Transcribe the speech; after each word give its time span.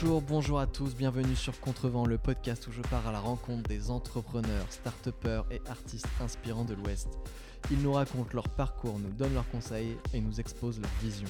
Bonjour, 0.00 0.22
bonjour 0.22 0.60
à 0.60 0.68
tous, 0.68 0.94
bienvenue 0.94 1.34
sur 1.34 1.58
Contrevent, 1.58 2.06
le 2.06 2.18
podcast 2.18 2.68
où 2.68 2.70
je 2.72 2.82
pars 2.82 3.08
à 3.08 3.10
la 3.10 3.18
rencontre 3.18 3.68
des 3.68 3.90
entrepreneurs, 3.90 4.66
start 4.70 5.08
et 5.50 5.60
artistes 5.68 6.06
inspirants 6.20 6.64
de 6.64 6.74
l'Ouest. 6.74 7.08
Ils 7.72 7.82
nous 7.82 7.92
racontent 7.92 8.30
leur 8.32 8.48
parcours, 8.48 9.00
nous 9.00 9.10
donnent 9.10 9.34
leurs 9.34 9.50
conseils 9.50 9.96
et 10.14 10.20
nous 10.20 10.38
exposent 10.38 10.80
leur 10.80 10.90
vision. 11.02 11.26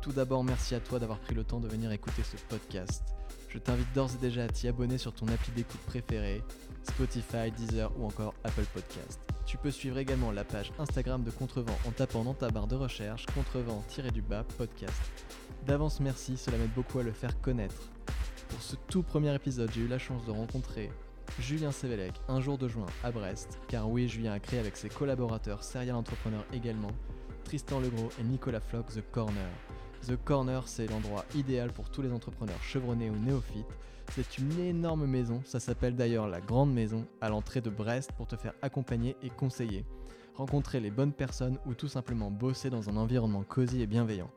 Tout 0.00 0.10
d'abord, 0.10 0.42
merci 0.42 0.74
à 0.74 0.80
toi 0.80 0.98
d'avoir 0.98 1.20
pris 1.20 1.36
le 1.36 1.44
temps 1.44 1.60
de 1.60 1.68
venir 1.68 1.92
écouter 1.92 2.24
ce 2.24 2.36
podcast. 2.48 3.04
Je 3.48 3.58
t'invite 3.58 3.92
d'ores 3.94 4.10
et 4.16 4.20
déjà 4.20 4.44
à 4.44 4.48
t'y 4.48 4.66
abonner 4.66 4.98
sur 4.98 5.12
ton 5.12 5.28
appli 5.28 5.52
d'écoute 5.52 5.80
préférée, 5.82 6.42
Spotify, 6.82 7.52
Deezer 7.56 7.92
ou 8.00 8.06
encore 8.06 8.34
Apple 8.42 8.66
Podcast. 8.74 9.20
Tu 9.46 9.58
peux 9.58 9.70
suivre 9.70 9.98
également 9.98 10.32
la 10.32 10.42
page 10.42 10.72
Instagram 10.80 11.22
de 11.22 11.30
Contrevent 11.30 11.78
en 11.86 11.92
tapant 11.92 12.24
dans 12.24 12.34
ta 12.34 12.48
barre 12.48 12.66
de 12.66 12.74
recherche 12.74 13.26
Contrevent-du-bas 13.26 14.42
podcast. 14.58 15.00
D'avance 15.66 16.00
merci, 16.00 16.36
cela 16.36 16.58
m'aide 16.58 16.72
beaucoup 16.74 16.98
à 16.98 17.04
le 17.04 17.12
faire 17.12 17.40
connaître. 17.40 17.92
Pour 18.48 18.60
ce 18.60 18.74
tout 18.88 19.04
premier 19.04 19.32
épisode, 19.32 19.70
j'ai 19.72 19.82
eu 19.82 19.86
la 19.86 19.98
chance 19.98 20.26
de 20.26 20.32
rencontrer 20.32 20.90
Julien 21.38 21.70
Sévélec 21.70 22.14
un 22.28 22.40
jour 22.40 22.58
de 22.58 22.66
juin 22.66 22.86
à 23.04 23.12
Brest, 23.12 23.60
car 23.68 23.88
oui, 23.88 24.08
Julien 24.08 24.32
a 24.32 24.40
créé 24.40 24.58
avec 24.58 24.76
ses 24.76 24.88
collaborateurs 24.88 25.62
serial 25.62 25.94
entrepreneurs 25.94 26.44
également, 26.52 26.90
Tristan 27.44 27.78
Legros 27.78 28.10
et 28.20 28.24
Nicolas 28.24 28.60
Flock 28.60 28.88
The 28.88 29.04
Corner. 29.12 29.48
The 30.08 30.16
Corner, 30.24 30.66
c'est 30.66 30.88
l'endroit 30.88 31.24
idéal 31.36 31.72
pour 31.72 31.90
tous 31.90 32.02
les 32.02 32.10
entrepreneurs 32.10 32.60
chevronnés 32.60 33.08
ou 33.08 33.16
néophytes. 33.16 33.64
C'est 34.10 34.38
une 34.38 34.58
énorme 34.58 35.06
maison, 35.06 35.42
ça 35.44 35.60
s'appelle 35.60 35.94
d'ailleurs 35.94 36.26
la 36.26 36.40
Grande 36.40 36.74
Maison, 36.74 37.06
à 37.20 37.28
l'entrée 37.28 37.60
de 37.60 37.70
Brest 37.70 38.10
pour 38.16 38.26
te 38.26 38.34
faire 38.34 38.54
accompagner 38.62 39.16
et 39.22 39.30
conseiller, 39.30 39.84
rencontrer 40.34 40.80
les 40.80 40.90
bonnes 40.90 41.12
personnes 41.12 41.58
ou 41.66 41.74
tout 41.74 41.88
simplement 41.88 42.32
bosser 42.32 42.68
dans 42.68 42.90
un 42.90 42.96
environnement 42.96 43.44
cosy 43.44 43.80
et 43.80 43.86
bienveillant. 43.86 44.30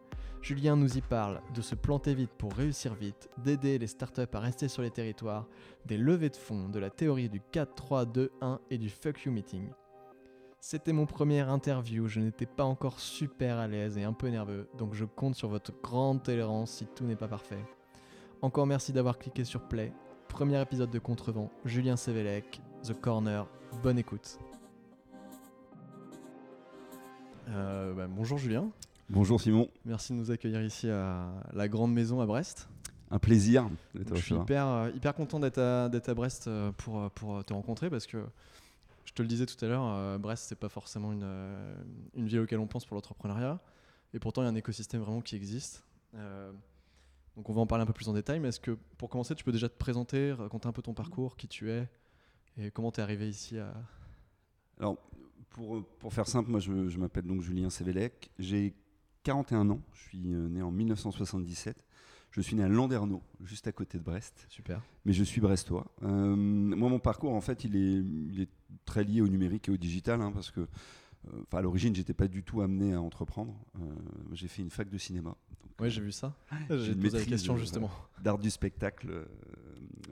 Julien 0.46 0.76
nous 0.76 0.96
y 0.96 1.02
parle 1.02 1.42
de 1.56 1.62
se 1.64 1.74
planter 1.74 2.14
vite 2.14 2.30
pour 2.38 2.54
réussir 2.54 2.94
vite, 2.94 3.32
d'aider 3.44 3.80
les 3.80 3.88
startups 3.88 4.32
à 4.32 4.40
rester 4.40 4.68
sur 4.68 4.84
les 4.84 4.92
territoires, 4.92 5.48
des 5.88 5.98
levées 5.98 6.30
de 6.30 6.36
fonds, 6.36 6.70
de 6.70 6.78
la 6.78 6.92
théorie 6.92 7.30
du 7.30 7.42
4-3-2-1 7.52 8.60
et 8.70 8.78
du 8.78 8.92
fuck 8.92 9.24
you 9.24 9.32
meeting. 9.32 9.68
C'était 10.60 10.94
mon 10.94 11.08
premier 11.08 11.40
interview, 11.40 12.08
je 12.08 12.20
n'étais 12.20 12.46
pas 12.46 12.64
encore 12.64 13.00
super 13.00 13.58
à 13.58 13.68
l'aise 13.68 13.98
et 13.98 14.04
un 14.04 14.14
peu 14.14 14.28
nerveux, 14.28 14.70
donc 14.78 14.94
je 14.94 15.06
compte 15.06 15.34
sur 15.34 15.50
votre 15.50 15.72
grande 15.82 16.22
tolérance 16.22 16.74
si 16.74 16.86
tout 16.86 17.06
n'est 17.06 17.16
pas 17.16 17.28
parfait. 17.28 17.66
Encore 18.44 18.68
merci 18.68 18.94
d'avoir 18.94 19.18
cliqué 19.18 19.46
sur 19.46 19.68
Play. 19.68 19.92
Premier 20.28 20.62
épisode 20.62 20.92
de 20.92 21.00
Contrevent, 21.00 21.50
Julien 21.66 21.96
Sévélec, 21.96 22.62
The 22.84 22.94
Corner, 22.94 23.48
bonne 23.82 23.98
écoute. 23.98 24.38
Euh, 27.48 27.96
bah, 27.96 28.06
bonjour 28.08 28.38
Julien. 28.38 28.70
Bonjour 29.09 29.39
Simon. 29.39 29.70
Merci 29.86 30.14
de 30.14 30.17
nous 30.17 30.31
accueillir 30.31 30.61
ici 30.64 30.89
à 30.89 31.31
la 31.53 31.67
Grande 31.67 31.94
Maison 31.94 32.22
à 32.22 32.25
Brest. 32.25 32.67
Un 33.12 33.20
plaisir. 33.20 33.70
Je 33.94 34.16
suis 34.16 34.36
hyper, 34.36 34.67
euh, 34.67 34.89
hyper 34.95 35.14
content 35.14 35.39
d'être 35.39 35.59
à, 35.59 35.86
à, 35.86 36.14
Brest 36.14 36.47
euh, 36.47 36.72
pour, 36.72 37.12
pour 37.12 37.44
te 37.45 37.53
rencontrer 37.53 37.89
parce 37.89 38.08
que 38.08 38.17
je 39.06 39.14
te 39.14 39.22
le 39.22 39.28
disais 39.28 39.45
tout 39.45 39.64
à 39.64 39.67
l'heure, 39.67 39.86
euh, 39.86 40.17
Brest, 40.17 40.45
c'est 40.50 40.59
pas 40.59 40.70
forcément 40.70 41.14
une, 41.14 41.23
euh, 41.23 41.75
une, 42.16 42.28
ville 42.28 42.39
auquel 42.39 42.59
on 42.59 42.67
pense 42.67 42.86
pour 42.86 42.95
l'entrepreneuriat. 42.95 43.59
Et 44.14 44.20
pourtant, 44.20 44.42
il 44.42 44.45
y 44.45 44.47
a 44.47 44.52
un 44.52 44.56
écosystème 44.56 45.02
vraiment 45.02 45.22
qui 45.22 45.36
existe. 45.36 45.86
Euh, 46.16 46.52
donc, 47.38 47.50
on 47.50 47.53
va 47.53 47.62
en 47.62 47.67
parler 47.67 47.84
un 47.84 47.86
peu 47.86 47.94
plus 47.94 48.09
en 48.09 48.14
détail. 48.14 48.40
Mais 48.40 48.50
est-ce 48.50 48.59
que, 48.59 48.72
pour 48.97 49.09
commencer, 49.09 49.36
tu 49.36 49.44
peux 49.44 49.52
déjà 49.52 49.69
te 49.69 49.78
présenter, 49.78 50.34
raconter 50.34 50.67
un 50.67 50.72
peu 50.72 50.81
ton 50.81 50.94
parcours, 50.94 51.38
qui 51.38 51.47
tu 51.47 51.69
es 51.69 51.88
et 52.58 52.72
comment 52.72 52.92
tu 52.92 53.00
es 53.00 53.03
arrivé 53.03 53.30
ici 53.30 53.59
à. 53.59 53.73
Alors, 54.80 54.97
pour, 55.50 55.86
pour 56.00 56.14
faire 56.14 56.28
simple, 56.28 56.50
moi, 56.50 56.59
je, 56.59 56.90
je 56.90 56.97
m'appelle 56.97 57.25
donc 57.25 57.42
Julien 57.42 57.69
Sévélec. 57.69 58.31
J'ai 58.40 58.73
41 59.26 59.70
ans. 59.72 59.81
Je 59.94 60.02
suis 60.04 60.20
né 60.20 60.62
en 60.62 60.72
1977. 60.72 61.84
Je 62.31 62.41
suis 62.41 62.56
né 62.56 62.63
à 62.63 62.68
Landerneau, 62.68 63.24
juste 63.44 63.66
à 63.68 63.72
côté 63.72 63.97
de 63.97 64.03
Brest. 64.03 64.46
Super. 64.50 64.81
Mais 65.06 65.13
je 65.13 65.24
suis 65.24 65.41
brestois. 65.41 65.88
Euh, 66.03 66.36
moi, 66.36 66.90
mon 66.90 67.00
parcours, 67.00 67.34
en 67.34 67.41
fait, 67.41 67.63
il 67.63 67.75
est, 67.75 68.03
il 68.34 68.41
est, 68.41 68.50
très 68.84 69.03
lié 69.03 69.22
au 69.22 69.28
numérique 69.28 69.69
et 69.69 69.72
au 69.72 69.78
digital, 69.78 70.22
hein, 70.22 70.31
parce 70.31 70.52
que, 70.52 70.59
euh, 70.59 71.44
à 71.53 71.62
l'origine, 71.62 71.96
j'étais 71.96 72.13
pas 72.13 72.28
du 72.28 72.44
tout 72.44 72.62
amené 72.62 72.94
à 72.94 73.02
entreprendre. 73.02 73.56
Euh, 73.80 73.86
j'ai 74.34 74.47
fait 74.47 74.62
une 74.62 74.69
fac 74.69 74.90
de 74.90 74.97
cinéma. 74.97 75.36
Oui, 75.80 75.90
j'ai 75.90 76.02
vu 76.02 76.12
ça. 76.12 76.36
J'ai 76.69 76.94
posé 76.94 77.19
la 77.19 77.25
question 77.25 77.57
justement. 77.57 77.90
D'art 78.22 78.38
du 78.38 78.50
spectacle 78.50 79.25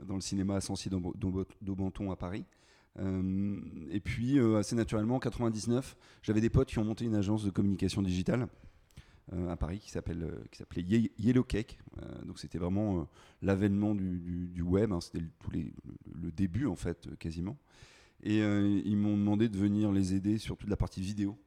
dans 0.07 0.15
le 0.15 0.21
cinéma 0.21 0.55
à 0.55 0.61
Sancy-d'Aubenton 0.61 2.11
à 2.11 2.15
Paris. 2.15 2.45
et 2.99 3.99
puis, 3.99 4.39
assez 4.39 4.75
naturellement, 4.75 5.15
en 5.15 5.19
99, 5.19 5.95
j'avais 6.21 6.41
des 6.41 6.49
potes 6.49 6.69
qui 6.69 6.79
ont 6.79 6.85
monté 6.85 7.05
une 7.05 7.15
agence 7.15 7.43
de 7.43 7.49
communication 7.49 8.01
digitale. 8.01 8.47
Euh, 9.31 9.49
à 9.49 9.55
Paris 9.55 9.79
qui 9.79 9.89
s'appelle 9.89 10.23
euh, 10.23 10.43
qui 10.51 10.57
s'appelait 10.57 10.83
Yellow 11.17 11.45
Cake. 11.45 11.79
Euh, 12.01 12.25
donc 12.25 12.39
c'était 12.39 12.57
vraiment 12.57 13.07
l'avènement 13.41 13.95
du, 13.95 14.49
du, 14.49 14.61
web. 14.61 14.91
Hein, 14.91 14.99
c'était 14.99 15.23
tous 15.39 15.51
les 15.51 15.73
le 16.21 16.29
début 16.31 16.65
en 16.65 16.75
fait 16.75 17.07
quasiment. 17.17 17.57
Et 18.21 18.39
ils 18.39 18.95
m'ont 18.95 19.17
demandé 19.17 19.49
de 19.49 19.57
venir 19.57 19.91
les 19.91 20.13
aider 20.13 20.37
sur 20.37 20.55
toute 20.55 20.69
la 20.69 20.77
partie 20.77 21.01
vidéo. 21.01 21.37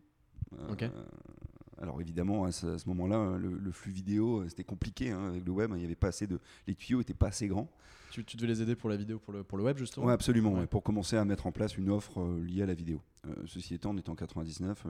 alors 1.81 2.03
évidemment, 2.03 2.45
à 2.45 2.53
ce, 2.53 2.87
moment-là, 2.87 3.39
le, 3.39 3.73
flux 3.73 3.93
vidéo, 3.93 4.47
c'était 4.47 4.63
compliqué 4.63 5.11
hein, 5.11 5.29
avec 5.29 5.47
le 5.47 5.53
web. 5.53 5.73
Il 5.75 5.81
y 5.81 5.87
avait 5.87 5.95
pas 5.95 6.09
assez 6.09 6.27
de, 6.27 6.39
les 6.67 6.75
tuyaux 6.75 6.99
n'étaient 6.99 7.15
pas 7.15 7.29
assez 7.29 7.49
grands. 7.49 7.71
Tu, 8.11 8.27
tu, 8.27 8.37
devais 8.37 8.49
les 8.49 8.61
aider 8.61 8.77
pour 8.77 8.91
la 8.91 8.97
vidéo, 8.97 9.19
pour 9.19 9.33
le, 9.33 9.43
pour 9.43 9.57
le 9.57 9.65
web 9.65 9.79
justement? 9.79 10.05
Oui, 10.05 10.13
absolument. 10.13 10.67
pour 10.67 10.83
commencer 10.83 11.17
à 11.17 11.25
mettre 11.25 11.47
en 11.47 11.53
place 11.53 11.79
une 11.79 11.89
offre 11.89 12.23
liée 12.41 12.61
à 12.61 12.67
la 12.67 12.75
vidéo. 12.75 13.01
ceci 13.47 13.73
étant, 13.73 13.93
on 13.93 13.97
était 13.97 14.11
en 14.11 14.15
99. 14.15 14.87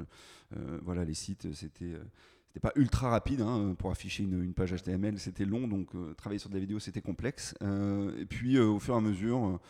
voilà, 0.83 1.05
les 1.05 1.15
sites, 1.15 1.53
c'était 1.53 1.95
c'était 2.57 2.69
pas 2.69 2.81
ultra 2.81 3.11
rapide 3.11 3.43
hein, 3.43 3.75
pour 3.79 3.91
afficher 3.91 4.23
une, 4.23 4.55
page 4.55 4.73
HTML, 4.73 5.19
c'était 5.19 5.45
long, 5.45 5.69
donc 5.69 5.95
euh, 5.95 6.15
travailler 6.15 6.39
sur 6.39 6.49
de 6.49 6.55
la 6.55 6.61
vidéo 6.61 6.79
c'était 6.79 7.03
complexe. 7.03 7.55
Euh, 7.61 8.19
et 8.19 8.25
puis 8.25 8.57
euh, 8.57 8.65
au 8.65 8.79
fur 8.79 8.95
et 8.95 8.97
à 8.97 9.01
mesure, 9.03 9.61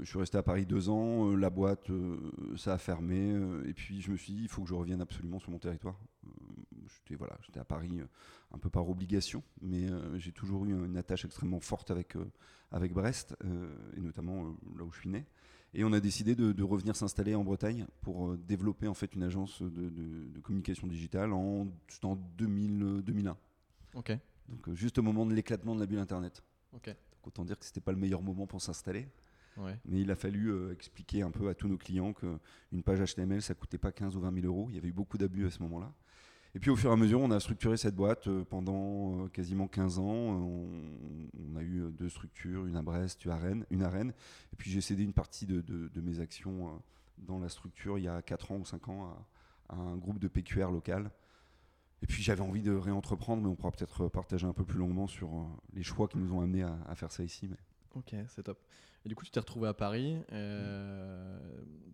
je 0.00 0.06
suis 0.06 0.18
resté 0.18 0.38
à 0.38 0.42
Paris 0.42 0.64
deux 0.64 0.88
ans, 0.88 1.36
la 1.36 1.50
boîte 1.50 1.90
ça 2.56 2.72
a 2.72 2.78
fermé, 2.78 3.38
et 3.66 3.74
puis 3.74 4.00
je 4.00 4.10
me 4.10 4.16
suis 4.16 4.32
dit 4.32 4.42
il 4.44 4.48
faut 4.48 4.62
que 4.62 4.68
je 4.70 4.74
revienne 4.74 5.02
absolument 5.02 5.38
sur 5.38 5.50
mon 5.50 5.58
territoire. 5.58 6.00
j'étais 6.86 7.14
voilà, 7.14 7.36
j'étais 7.42 7.60
à 7.60 7.64
Paris 7.64 8.00
un 8.54 8.58
peu 8.58 8.70
par 8.70 8.88
obligation, 8.88 9.42
mais 9.60 9.86
j'ai 10.14 10.32
toujours 10.32 10.64
eu 10.64 10.70
une 10.70 10.96
attache 10.96 11.26
extrêmement 11.26 11.60
forte 11.60 11.90
avec 11.90 12.16
avec 12.70 12.94
Brest 12.94 13.36
et 13.98 14.00
notamment 14.00 14.56
là 14.78 14.84
où 14.84 14.92
je 14.92 15.00
suis 15.00 15.10
né. 15.10 15.26
Et 15.74 15.82
on 15.82 15.92
a 15.92 16.00
décidé 16.00 16.36
de, 16.36 16.62
revenir 16.62 16.94
s'installer 16.94 17.34
en 17.34 17.42
Bretagne 17.42 17.86
pour 18.00 18.30
euh, 18.30 18.36
développer 18.36 18.86
en 18.86 18.94
fait 18.94 19.14
une 19.14 19.24
agence 19.24 19.60
de, 19.60 20.40
communication 20.40 20.86
digitale 20.86 21.32
en, 21.32 21.66
en 22.02 22.16
2000, 22.38 23.02
2001. 23.04 23.36
Ok. 23.94 24.16
Donc 24.48 24.68
euh, 24.68 24.74
juste 24.74 24.98
au 24.98 25.02
moment 25.02 25.26
de 25.26 25.34
l'éclatement 25.34 25.74
de 25.74 25.80
la 25.80 25.86
bulle 25.86 25.98
Internet. 25.98 26.42
Ok. 26.72 26.86
Donc 26.86 27.26
autant 27.26 27.44
dire 27.44 27.58
que 27.58 27.64
c'était 27.64 27.80
pas 27.80 27.92
le 27.92 27.98
meilleur 27.98 28.22
moment 28.22 28.46
pour 28.46 28.62
s'installer. 28.62 29.08
Ouais. 29.56 29.78
Mais 29.84 30.00
il 30.00 30.10
a 30.10 30.16
fallu 30.16 30.50
euh, 30.50 30.72
expliquer 30.72 31.22
un 31.22 31.30
peu 31.30 31.48
à 31.48 31.54
tous 31.54 31.68
nos 31.68 31.78
clients 31.78 32.12
qu'une 32.12 32.82
page 32.84 33.00
HTML, 33.00 33.42
ça 33.42 33.54
coûtait 33.54 33.78
pas 33.78 33.92
15 33.92 34.16
ou 34.16 34.20
20 34.20 34.34
000 34.34 34.46
euros. 34.46 34.66
Il 34.70 34.76
y 34.76 34.78
avait 34.78 34.88
eu 34.88 34.92
beaucoup 34.92 35.18
d'abus 35.18 35.46
à 35.46 35.50
ce 35.50 35.62
moment-là. 35.62 35.92
Et 36.54 36.60
puis 36.60 36.70
au 36.70 36.76
fur 36.76 36.90
et 36.90 36.92
à 36.92 36.96
mesure, 36.96 37.20
on 37.20 37.32
a 37.32 37.40
structuré 37.40 37.76
cette 37.76 37.96
boîte 37.96 38.28
euh, 38.28 38.44
pendant 38.44 39.24
euh, 39.24 39.28
quasiment 39.28 39.66
15 39.66 39.98
ans. 39.98 40.04
On, 40.04 41.56
a 41.56 41.62
eu 41.62 41.82
euh, 41.82 41.90
deux 41.90 42.08
structures, 42.08 42.66
une 42.66 42.76
à 42.76 42.82
Brest, 42.82 43.24
une 43.24 43.32
à 43.32 43.36
Rennes. 43.36 43.66
Une 43.70 43.82
à 43.82 43.88
Rennes. 43.88 44.12
Et 44.52 44.56
puis 44.56 44.70
j'ai 44.70 44.80
cédé 44.80 45.02
une 45.02 45.12
partie 45.12 45.46
de, 45.46 45.90
mes 46.00 46.20
actions 46.20 46.80
dans 47.18 47.38
la 47.38 47.48
structure 47.48 47.98
il 47.98 48.04
y 48.04 48.08
a 48.08 48.22
4 48.22 48.52
ans 48.52 48.56
ou 48.56 48.64
5 48.64 48.88
ans 48.88 49.16
à, 49.68 49.74
un 49.74 49.96
groupe 49.96 50.20
de 50.20 50.28
PQR 50.28 50.70
local. 50.70 51.10
Et 52.02 52.06
puis 52.06 52.22
j'avais 52.22 52.42
envie 52.42 52.62
de 52.62 52.72
réentreprendre, 52.72 53.42
mais 53.42 53.48
on 53.48 53.56
pourra 53.56 53.72
peut-être 53.72 54.08
partager 54.08 54.46
un 54.46 54.52
peu 54.52 54.64
plus 54.64 54.78
longuement 54.78 55.06
sur 55.06 55.48
les 55.72 55.82
choix 55.82 56.06
qui 56.06 56.18
nous 56.18 56.32
ont 56.34 56.40
amenés 56.40 56.62
à, 56.62 56.94
faire 56.94 57.10
ça 57.10 57.24
ici. 57.24 57.48
Mais... 57.48 57.56
Ok, 57.96 58.14
c'est 58.28 58.44
top. 58.44 58.58
Et 59.04 59.08
du 59.08 59.14
coup, 59.14 59.24
tu 59.24 59.30
t'es 59.30 59.40
retrouvé 59.40 59.68
à 59.68 59.74
Paris. 59.74 60.16
Euh, 60.32 61.38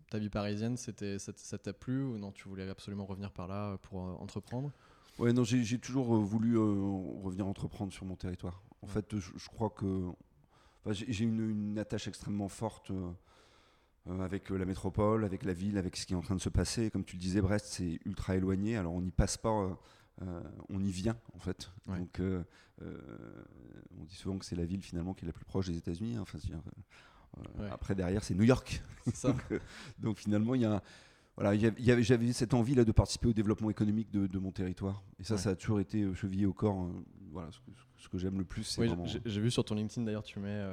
ta 0.09 0.17
vie 0.17 0.29
parisienne, 0.29 0.77
c'était, 0.77 1.19
ça 1.19 1.57
t'a 1.57 1.73
plu 1.73 2.03
ou 2.03 2.17
non 2.17 2.31
Tu 2.31 2.47
voulais 2.47 2.69
absolument 2.69 3.05
revenir 3.05 3.31
par 3.31 3.47
là 3.47 3.77
pour 3.79 4.05
euh, 4.05 4.13
entreprendre? 4.19 4.71
Ouais, 5.19 5.33
non, 5.33 5.43
j'ai, 5.43 5.77
toujours 5.77 6.15
euh, 6.15 6.19
voulu 6.19 6.57
revenir 6.57 7.45
entreprendre 7.45 7.91
sur 7.91 8.05
mon 8.05 8.15
territoire. 8.15 8.63
En 8.81 8.87
fait, 8.87 9.17
je, 9.19 9.49
crois 9.49 9.69
que 9.69 10.09
j'ai, 10.87 11.23
une, 11.23 11.49
une, 11.49 11.77
attache 11.77 12.07
extrêmement 12.07 12.47
forte 12.47 12.91
avec 14.09 14.49
la 14.49 14.65
métropole, 14.65 15.25
avec 15.25 15.43
la 15.43 15.53
ville, 15.53 15.77
avec 15.77 15.97
ce 15.97 16.05
qui 16.05 16.13
est 16.13 16.15
en 16.15 16.21
train 16.21 16.35
de 16.35 16.41
se 16.41 16.49
passer. 16.49 16.89
Comme 16.89 17.03
tu 17.03 17.17
le 17.17 17.21
disais, 17.21 17.41
Brest, 17.41 17.67
c'est 17.67 17.99
ultra 18.05 18.37
éloigné. 18.37 18.77
Alors, 18.77 18.93
on 18.93 19.01
n'y 19.01 19.11
passe 19.11 19.37
pas 19.37 19.77
euh, 20.21 20.41
on 20.69 20.83
y 20.83 20.91
vient 20.91 21.17
en 21.33 21.39
fait. 21.39 21.71
Donc, 21.87 22.19
euh, 22.19 22.43
euh, 22.81 22.97
on 23.99 24.03
dit 24.03 24.15
souvent 24.15 24.37
que 24.37 24.45
c'est 24.45 24.55
la 24.55 24.65
ville 24.65 24.81
finalement 24.81 25.13
qui 25.13 25.25
est 25.25 25.27
la 25.27 25.33
plus 25.33 25.45
proche 25.45 25.67
des 25.67 25.77
États-Unis. 25.77 26.15
Hein. 26.15 26.21
Enfin, 26.21 26.37
Après, 27.71 27.95
derrière, 27.95 28.23
c'est 28.23 28.35
New 28.35 28.43
York. 28.43 28.83
donc, 29.99 30.17
finalement, 30.17 30.55
il 30.55 30.61
y 30.61 30.65
a 30.65 30.81
voilà, 31.37 31.57
j'avais 31.77 32.33
cette 32.33 32.53
envie 32.53 32.75
là 32.75 32.83
de 32.83 32.91
participer 32.91 33.29
au 33.29 33.33
développement 33.33 33.69
économique 33.69 34.11
de, 34.11 34.37
mon 34.37 34.51
territoire. 34.51 35.01
Et 35.17 35.23
ça, 35.23 35.37
ça 35.37 35.51
a 35.51 35.55
toujours 35.55 35.79
été 35.79 36.13
chevillé 36.13 36.45
au 36.45 36.53
corps. 36.53 36.87
voilà, 37.31 37.49
ce 37.97 38.09
que, 38.09 38.17
j'aime 38.17 38.37
le 38.37 38.43
plus, 38.43 38.63
c'est 38.63 38.85
vraiment... 38.85 39.05
J'ai 39.05 39.41
vu 39.41 39.49
sur 39.49 39.63
ton 39.63 39.75
LinkedIn 39.75 40.05
d'ailleurs, 40.05 40.23
tu 40.23 40.39
mets, 40.39 40.63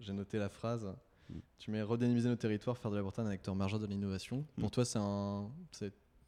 j'ai 0.00 0.14
noté 0.14 0.38
la 0.38 0.48
phrase, 0.48 0.86
mm. 1.28 1.38
tu 1.58 1.70
mets 1.70 1.82
redynamiser 1.82 2.28
nos 2.28 2.36
territoires, 2.36 2.78
faire 2.78 2.90
de 2.90 2.96
la 2.96 3.02
Bretagne 3.02 3.26
un 3.26 3.30
acteur 3.30 3.54
majeur 3.54 3.78
de 3.78 3.86
l'innovation. 3.86 4.44
Mm. 4.56 4.60
Pour 4.60 4.70
toi, 4.70 4.84
c'est 4.84 4.98
un, 4.98 5.50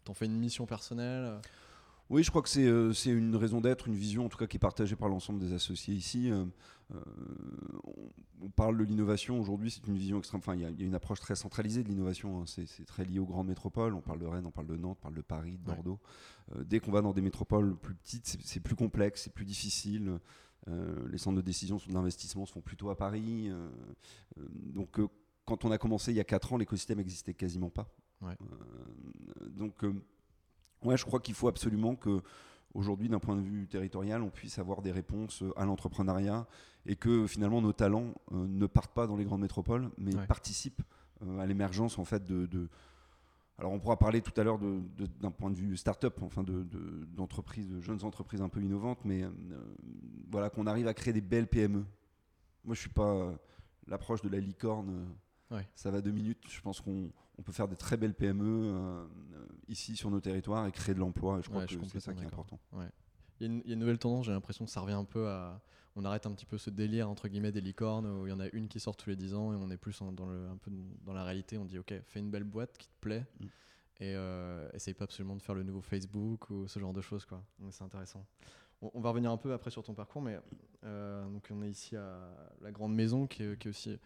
t'en 0.05 0.15
fais 0.15 0.27
une 0.27 0.39
mission 0.39 0.67
personnelle? 0.67 1.41
Oui, 2.11 2.23
je 2.25 2.31
crois 2.31 2.43
que 2.43 2.49
c'est 2.49 2.67
euh, 2.67 2.93
c'est 2.93 3.11
une 3.11 3.37
raison 3.37 3.61
d'être, 3.61 3.87
une 3.87 3.95
vision 3.95 4.27
en 4.27 4.29
tout 4.29 4.37
cas 4.37 4.47
qui 4.49 4.57
est 4.57 4.61
partagée 4.61 4.97
par 4.97 5.09
l'ensemble 5.09 5.39
des 5.39 5.53
associés 5.53 5.95
ici. 5.95 6.31
Euh, 6.31 6.45
euh, 6.93 7.01
on, 8.43 8.51
parle 8.51 8.77
de 8.79 8.85
l'innovation 8.85 9.39
aujourd'hui, 9.41 9.71
c'est 9.71 9.87
une 9.87 9.97
vision 9.97 10.19
extrême. 10.19 10.41
Enfin, 10.41 10.55
il 10.57 10.63
y, 10.63 10.65
a- 10.65 10.71
il 10.71 10.81
y 10.81 10.83
a 10.83 10.87
une 10.87 10.95
approche 10.97 11.21
très 11.21 11.37
centralisée 11.37 11.85
de 11.85 11.89
l'innovation. 11.89 12.41
hein. 12.41 12.45
C'est 12.47 12.85
très 12.85 13.05
lié 13.05 13.21
aux 13.21 13.27
grandes 13.27 13.47
métropoles. 13.47 13.95
On 13.95 14.01
parle 14.01 14.19
de 14.19 14.27
Rennes, 14.27 14.45
on 14.47 14.51
parle 14.51 14.67
de 14.67 14.77
Nantes, 14.77 14.99
on 15.01 15.03
parle 15.03 15.15
de 15.15 15.21
Paris, 15.23 15.53
de. 15.57 15.65
Bordeaux. 15.65 16.01
Dès 16.65 16.81
qu'on 16.81 16.91
va 16.91 17.01
dans 17.01 17.13
des 17.13 17.21
métropoles 17.23 17.77
plus 17.77 17.95
petites, 17.95 18.27
c'est- 18.27 18.61
plus 18.61 18.75
complexe, 18.75 19.23
c'est 19.23 19.33
plus 19.33 19.45
difficile. 19.45 20.19
Les 20.67 21.19
centres 21.19 21.37
de 21.37 21.43
décision 21.43 21.79
sur 21.79 21.93
l'investissement 21.93 22.45
se 22.45 22.53
font 22.53 22.61
plutôt 22.61 22.91
à 22.91 22.97
Paris. 22.97 23.51
Donc, 24.75 24.99
quand 25.45 25.65
on 25.65 25.71
a 25.71 25.79
commencé 25.79 26.11
il 26.13 26.17
y 26.17 26.21
a 26.21 26.25
4 26.25 26.53
ans, 26.53 26.57
l'écosystème 26.57 26.99
n'existait 26.99 27.35
quasiment 27.35 27.71
pas. 27.71 27.89
Ouais. 28.21 28.35
Euh, 28.43 29.49
donc, 29.49 29.85
euh, 29.85 29.95
ouais, 30.83 30.97
je 30.97 31.05
crois 31.05 31.21
qu'il 31.21 31.35
faut 31.35 31.49
absolument 31.49 31.95
que 31.97 32.21
aujourd'hui, 32.75 33.09
d'un 33.09 33.19
point 33.19 33.37
de 33.37 33.41
vue 33.43 33.67
territorial, 33.67 34.23
on 34.23 34.31
puisse 34.31 34.59
avoir 34.59 34.81
des 34.83 34.93
réponses 34.93 35.43
euh, 35.43 35.53
à 35.59 35.65
l'entrepreneuriat 35.65 36.47
et 36.87 36.97
que 36.97 37.27
finalement 37.27 37.61
nos 37.61 37.73
talents 37.73 38.15
euh, 38.33 38.47
ne 38.47 38.67
partent 38.67 38.95
pas 38.95 39.07
dans 39.07 39.17
les 39.17 39.25
grandes 39.25 39.41
métropoles, 39.43 39.91
mais 39.99 40.15
Ouais. 40.15 40.27
participent 40.27 40.83
euh, 41.27 41.39
à 41.41 41.47
l'émergence 41.47 41.99
en 41.99 42.05
fait 42.05 42.25
de, 42.25 42.47
de- 42.47 42.69
Alors 43.59 43.73
on 43.73 43.79
pourra 43.81 43.99
parler 43.99 44.23
tout 44.23 44.33
à 44.41 44.45
l'heure 44.45 44.59
de- 44.59 44.81
de- 44.97 45.07
d'un 45.21 45.31
point 45.31 45.51
de 45.51 45.57
vue 45.57 45.77
start-up, 45.77 46.23
enfin 46.23 46.43
de, 46.43 46.63
de- 46.63 47.05
d'entreprises, 47.15 47.69
de 47.69 47.81
jeunes 47.81 48.05
entreprises 48.05 48.41
un 48.41 48.49
peu 48.49 48.63
innovantes, 48.63 49.01
mais 49.05 49.23
euh, 49.25 49.31
voilà 50.31 50.49
qu'on 50.49 50.67
arrive 50.67 50.87
à 50.87 50.95
créer 50.95 51.13
des 51.13 51.21
belles 51.21 51.47
PME. 51.49 51.85
Moi, 52.65 52.75
je 52.75 52.81
suis 52.81 52.89
pas 52.91 53.33
l'approche 53.87 54.23
de 54.23 54.29
la 54.29 54.39
licorne. 54.39 55.07
Ouais. 55.51 55.67
Ça 55.75 55.91
va 55.91 56.01
deux 56.01 56.11
minutes. 56.13 56.43
Je 56.49 56.61
pense 56.61 56.81
qu'on 56.81 57.11
on 57.39 57.43
peut 57.43 57.53
faire 57.53 57.69
des 57.69 57.77
très 57.77 57.97
belles 57.97 58.15
PME 58.15 58.45
euh, 58.47 59.05
ici 59.69 59.97
sur 59.97 60.11
nos 60.11 60.21
territoires 60.21 60.67
et 60.67 60.73
créer 60.73 60.95
de 60.95 61.01
l'emploi. 61.01 61.41
Je 61.43 61.49
crois 61.49 61.63
Ouais, 61.63 61.67
que 61.67 61.87
c'est 61.87 62.01
ça 62.01 62.13
qui 62.15 62.23
est 62.23 62.27
important. 62.27 62.59
Il 63.41 63.47
y, 63.47 63.51
a 63.51 63.53
une, 63.53 63.61
il 63.65 63.69
y 63.69 63.71
a 63.71 63.75
une 63.75 63.81
nouvelle 63.81 63.99
tendance, 63.99 64.27
j'ai 64.27 64.33
l'impression 64.33 64.65
que 64.67 64.71
ça 64.71 64.81
revient 64.81 64.93
un 64.95 65.05
peu 65.05 65.29
à. 65.29 65.61
On 65.97 66.05
arrête 66.05 66.25
un 66.27 66.33
petit 66.33 66.47
peu 66.47 66.57
ce 66.57 66.71
délire 66.71 67.11
entre 67.11 67.27
guillemets 67.27 67.51
des 67.51 67.61
licornes 67.61 68.07
où 68.07 68.27
il 68.27 68.31
y 68.31 68.33
en 68.33 68.39
a 68.39 68.47
une 68.53 68.69
qui 68.69 68.79
sort 68.79 68.97
tous 68.97 69.11
les 69.11 69.17
10 69.17 69.35
ans 69.35 69.53
et 69.53 69.57
on 69.57 69.71
est 69.71 69.77
plus 69.77 69.99
dans 70.13 70.27
le, 70.27 70.47
un 70.49 70.57
peu 70.57 70.71
dans 71.05 71.13
la 71.13 71.25
réalité. 71.25 71.59
On 71.59 71.65
dit 71.65 71.79
ok, 71.79 71.93
fais 72.07 72.21
une 72.21 72.31
belle 72.31 72.45
boîte 72.45 72.79
qui 72.79 72.87
te 72.89 72.95
plaît 73.01 73.27
Mm. 73.41 73.45
et 74.01 74.15
euh, 74.15 74.69
essaye 74.73 74.95
pas 74.95 75.05
absolument 75.05 75.35
de 75.37 75.43
faire 75.43 75.55
le 75.57 75.63
nouveau 75.65 75.81
Facebook 75.81 76.49
ou 76.51 76.69
ce 76.69 76.79
genre 76.79 76.93
de 76.93 77.01
choses 77.01 77.25
quoi. 77.25 77.43
C'est 77.71 77.83
intéressant. 77.83 78.25
On, 78.83 78.91
on 78.95 79.01
va 79.01 79.09
revenir 79.11 79.31
un 79.33 79.37
peu 79.37 79.53
après 79.53 79.71
sur 79.71 79.83
ton 79.83 79.95
parcours, 79.95 80.23
mais 80.23 80.39
euh, 80.85 81.25
donc 81.29 81.49
on 81.51 81.61
est 81.63 81.71
ici 81.71 81.97
à 81.97 82.21
la 82.61 82.71
grande 82.71 82.95
maison 82.95 83.27
qui 83.27 83.43
est, 83.43 83.59
qui 83.59 83.67
est 83.67 83.71
aussi 83.71 83.99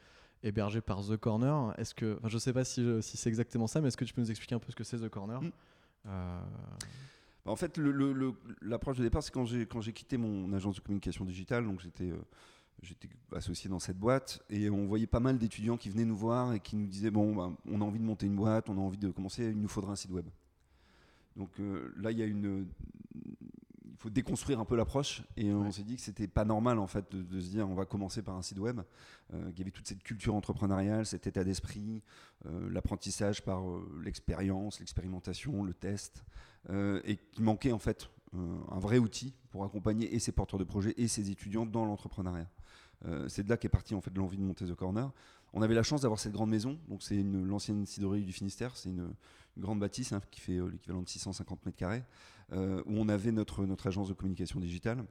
hébergée 0.45 0.81
par 0.81 1.03
The 1.05 1.17
Corner. 1.17 1.75
Est-ce 1.79 1.95
que, 1.95 2.17
enfin, 2.19 2.29
je 2.29 2.39
sais 2.39 2.53
pas 2.53 2.65
si, 2.65 2.87
si 3.03 3.17
c'est 3.17 3.29
exactement 3.29 3.67
ça, 3.67 3.81
mais 3.81 3.89
est-ce 3.89 3.97
que 3.97 4.05
tu 4.05 4.15
peux 4.15 4.21
nous 4.21 4.31
expliquer 4.31 4.55
un 4.55 4.61
peu 4.61 4.71
ce 4.71 4.77
que 4.77 4.85
c'est 4.85 4.99
The 4.99 5.09
Corner 5.09 5.41
Mm. 5.41 5.51
Euh, 6.07 6.41
En 7.47 7.57
fait, 7.57 7.79
l'approche 8.63 8.99
de 8.99 9.03
départ, 9.03 9.23
c'est 9.23 9.33
quand 9.33 9.45
j'ai 9.45 9.67
quand 9.67 9.81
j'ai 9.81 9.93
quitté 9.93 10.17
mon 10.17 10.53
agence 10.53 10.77
de 10.77 10.81
communication 10.81 11.25
digitale, 11.25 11.65
donc 11.65 11.81
j'étais 11.81 12.11
euh, 12.11 12.17
j'étais 12.83 13.09
associé 13.35 13.71
dans 13.71 13.79
cette 13.79 13.99
boîte 13.99 14.43
et 14.51 14.69
on 14.71 14.87
voyait 14.87 15.07
pas 15.07 15.21
mal 15.21 15.39
d'étudiants 15.39 15.77
qui 15.77 15.89
venaient 15.91 16.05
nous 16.05 16.17
voir 16.17 16.53
et 16.53 16.61
qui 16.61 16.77
nous 16.77 16.87
disaient 16.87 17.11
bon, 17.11 17.35
bah, 17.35 17.53
on 17.71 17.81
a 17.81 17.85
envie 17.85 17.99
de 17.99 18.05
monter 18.05 18.27
une 18.27 18.37
boîte, 18.37 18.69
on 18.69 18.77
a 18.77 18.81
envie 18.81 18.99
de 18.99 19.11
commencer, 19.11 19.45
il 19.51 19.61
nous 19.61 19.69
faudra 19.69 19.93
un 19.93 19.97
site 19.97 20.11
web. 20.11 20.27
Donc 21.37 21.51
euh, 21.61 21.93
là, 21.97 22.11
il 22.11 22.19
y 22.19 22.23
a 22.23 22.27
une 22.27 22.67
faut 24.05 24.11
déconstruire 24.11 24.61
un 24.61 24.67
peu 24.67 24.77
l'approche. 24.77 25.23
Et 25.39 25.51
on 25.53 25.63
Ouais. 25.63 25.73
s'est 25.73 25.83
dit 25.83 25.97
que 25.97 26.03
c'était 26.03 26.27
pas 26.29 26.45
normal 26.45 26.79
en 26.79 26.87
fait 26.87 27.11
de, 27.11 27.23
de 27.23 27.41
se 27.41 27.49
dire 27.49 27.67
on 27.69 27.75
va 27.75 27.87
commencer 27.87 28.23
par 28.23 28.37
un 28.37 28.43
site 28.43 28.59
web. 28.59 28.81
Euh, 29.33 29.49
qu'il 29.51 29.61
y 29.61 29.63
avait 29.63 29.71
toute 29.71 29.87
cette 29.87 30.03
culture 30.03 30.35
entrepreneuriale 30.35 31.07
cet 31.07 31.27
état 31.27 31.43
d'esprit 31.45 32.03
euh, 32.45 32.69
l'apprentissage 32.71 33.43
par 33.43 33.67
euh, 33.67 34.01
l'expérience 34.05 34.79
l'expérimentation 34.81 35.63
le 35.65 35.73
test 35.73 36.23
euh, 36.69 37.01
et 37.05 37.17
qui 37.17 37.43
manquait 37.43 37.73
en 37.73 37.79
fait 37.79 38.11
un 38.71 38.79
vrai 38.81 38.99
outil 38.99 39.33
pour 39.51 39.65
accompagner 39.65 40.13
et 40.15 40.19
ses 40.19 40.33
porteurs 40.33 40.59
de 40.59 40.65
projets 40.65 40.93
et 40.99 41.07
ses 41.09 41.31
étudiants 41.31 41.65
dans 41.67 41.85
l'entrepreneuriat. 41.85 42.49
C'est 43.29 43.45
de 43.45 43.49
là 43.49 43.57
qu'est 43.57 43.69
partie 43.69 43.95
en 43.95 44.01
fait 44.01 44.11
l'envie 44.17 44.39
de 44.39 44.43
monter 44.43 44.65
The 44.67 44.75
Corner 44.75 45.09
on 45.55 45.63
avait 45.63 45.75
la 45.75 45.83
chance 45.83 46.03
d'avoir 46.03 46.21
cette 46.21 46.33
grande 46.33 46.51
maison 46.51 46.79
donc 46.89 47.03
c'est 47.03 47.17
une- 47.17 47.47
l'ancienne 47.47 47.87
ciderie 47.87 48.25
du 48.25 48.33
Finistère 48.33 48.77
c'est 48.77 48.91
une, 48.91 49.15
une 49.57 49.63
grande 49.63 49.81
bâtisse 49.81 50.13
hein, 50.13 50.21
qui 50.31 50.41
fait 50.41 50.59
euh, 50.59 50.69
l'équivalent 50.69 51.01
de 51.03 51.09
650 51.09 51.65
mètres 51.65 51.79
carrés 51.79 52.03
euh, 52.53 52.83
où 52.87 52.93
on 52.99 53.09
avait 53.09 53.33
notre, 53.33 53.65
notre 53.65 53.87
agence 53.87 54.09
de 54.09 54.13
communication 54.15 54.61
digitale. 54.61 55.05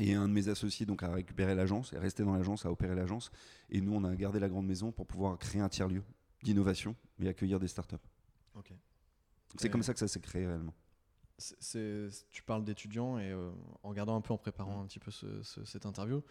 Et 0.00 0.14
un 0.14 0.26
de 0.28 0.32
mes 0.32 0.48
associés 0.48 0.84
donc, 0.86 1.02
a 1.02 1.10
récupéré 1.12 1.54
l'agence, 1.54 1.92
est 1.92 1.98
resté 1.98 2.22
dans 2.24 2.32
l'agence, 2.34 2.64
a 2.66 2.70
opéré 2.70 2.94
l'agence. 2.94 3.30
Et 3.70 3.80
nous, 3.82 3.94
on 3.94 4.04
a 4.04 4.14
gardé 4.16 4.38
la 4.38 4.48
grande 4.48 4.66
maison 4.66 4.90
pour 4.90 5.06
pouvoir 5.06 5.38
créer 5.38 5.60
un 5.60 5.68
tiers-lieu 5.68 6.02
d'innovation 6.42 6.96
et 7.18 7.28
accueillir 7.28 7.58
des 7.60 7.68
startups. 7.68 7.96
Ok. 8.54 8.72
C'est 9.58 9.68
comme 9.70 9.82
ça 9.82 9.92
que 9.92 9.98
ça 10.00 10.08
s'est 10.08 10.20
créé 10.20 10.46
réellement. 10.46 10.74
Tu 12.30 12.42
parles 12.46 12.64
d'étudiants 12.64 13.18
et 13.18 13.30
euh, 13.32 13.50
en 13.82 13.88
regardant 13.90 14.16
un 14.16 14.20
peu 14.20 14.32
en 14.32 14.38
préparant 14.38 14.80
un 14.82 14.86
petit 14.86 14.98
peu 15.00 15.10
ce- 15.10 15.42
ce- 15.42 15.64
cette 15.64 15.86
interview, 15.86 16.22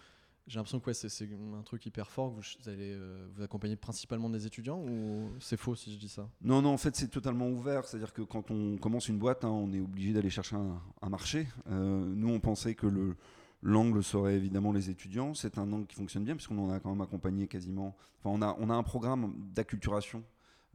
j'ai 0.47 0.57
l'impression 0.57 0.79
que 0.79 0.88
ouais, 0.88 0.93
c'est 0.93 1.29
un 1.57 1.61
truc 1.61 1.85
hyper 1.85 2.09
fort. 2.09 2.35
que 2.35 2.41
Vous 2.41 2.69
allez 2.69 2.93
euh, 2.93 3.27
vous 3.33 3.43
accompagner 3.43 3.75
principalement 3.75 4.29
des 4.29 4.45
étudiants 4.45 4.79
ou 4.79 5.29
c'est 5.39 5.57
faux 5.57 5.75
si 5.75 5.93
je 5.93 5.99
dis 5.99 6.09
ça? 6.09 6.29
Non, 6.41 6.61
non, 6.61 6.69
en 6.73 6.77
fait, 6.77 6.95
c'est 6.95 7.07
totalement 7.07 7.47
ouvert. 7.49 7.85
C'est-à-dire 7.85 8.13
que 8.13 8.21
quand 8.21 8.51
on 8.51 8.77
commence 8.77 9.07
une 9.07 9.17
boîte, 9.19 9.45
hein, 9.45 9.49
on 9.49 9.71
est 9.71 9.79
obligé 9.79 10.13
d'aller 10.13 10.29
chercher 10.29 10.55
un, 10.55 10.81
un 11.01 11.09
marché. 11.09 11.47
Euh, 11.69 12.05
nous, 12.15 12.29
on 12.29 12.39
pensait 12.39 12.75
que 12.75 12.88
le, 12.88 13.15
l'angle 13.61 14.03
serait 14.03 14.35
évidemment 14.35 14.71
les 14.71 14.89
étudiants. 14.89 15.33
C'est 15.33 15.57
un 15.57 15.71
angle 15.71 15.85
qui 15.88 15.95
fonctionne 15.95 16.23
bien, 16.25 16.35
puisqu'on 16.35 16.57
en 16.57 16.71
a 16.71 16.79
quand 16.79 16.89
même 16.89 17.01
accompagné 17.01 17.47
quasiment. 17.47 17.95
Enfin, 18.19 18.31
on 18.37 18.41
a, 18.41 18.57
on 18.59 18.69
a 18.69 18.73
un 18.73 18.83
programme 18.83 19.33
d'acculturation 19.53 20.23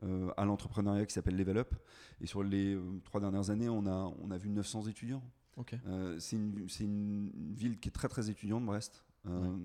euh, 0.05 0.31
à 0.37 0.45
l'entrepreneuriat 0.45 1.07
qui 1.07 1.13
s'appelle 1.13 1.37
Level 1.37 1.59
Up. 1.59 1.75
Et 2.21 2.27
sur 2.27 2.43
les 2.43 2.79
trois 3.05 3.21
dernières 3.21 3.51
années, 3.51 3.69
on 3.69 3.87
a, 3.87 4.13
on 4.23 4.31
a 4.31 4.39
vu 4.39 4.49
900 4.49 4.87
étudiants. 4.87 5.23
Ok. 5.57 5.75
Euh, 5.87 6.19
c'est 6.19 6.37
une, 6.37 6.69
c'est 6.69 6.85
une 6.85 7.31
ville 7.55 7.79
qui 7.79 7.89
est 7.89 7.93
très 7.93 8.09
très 8.09 8.31
étudiante, 8.31 8.65
Brest. 8.65 9.03
Euh, 9.29 9.57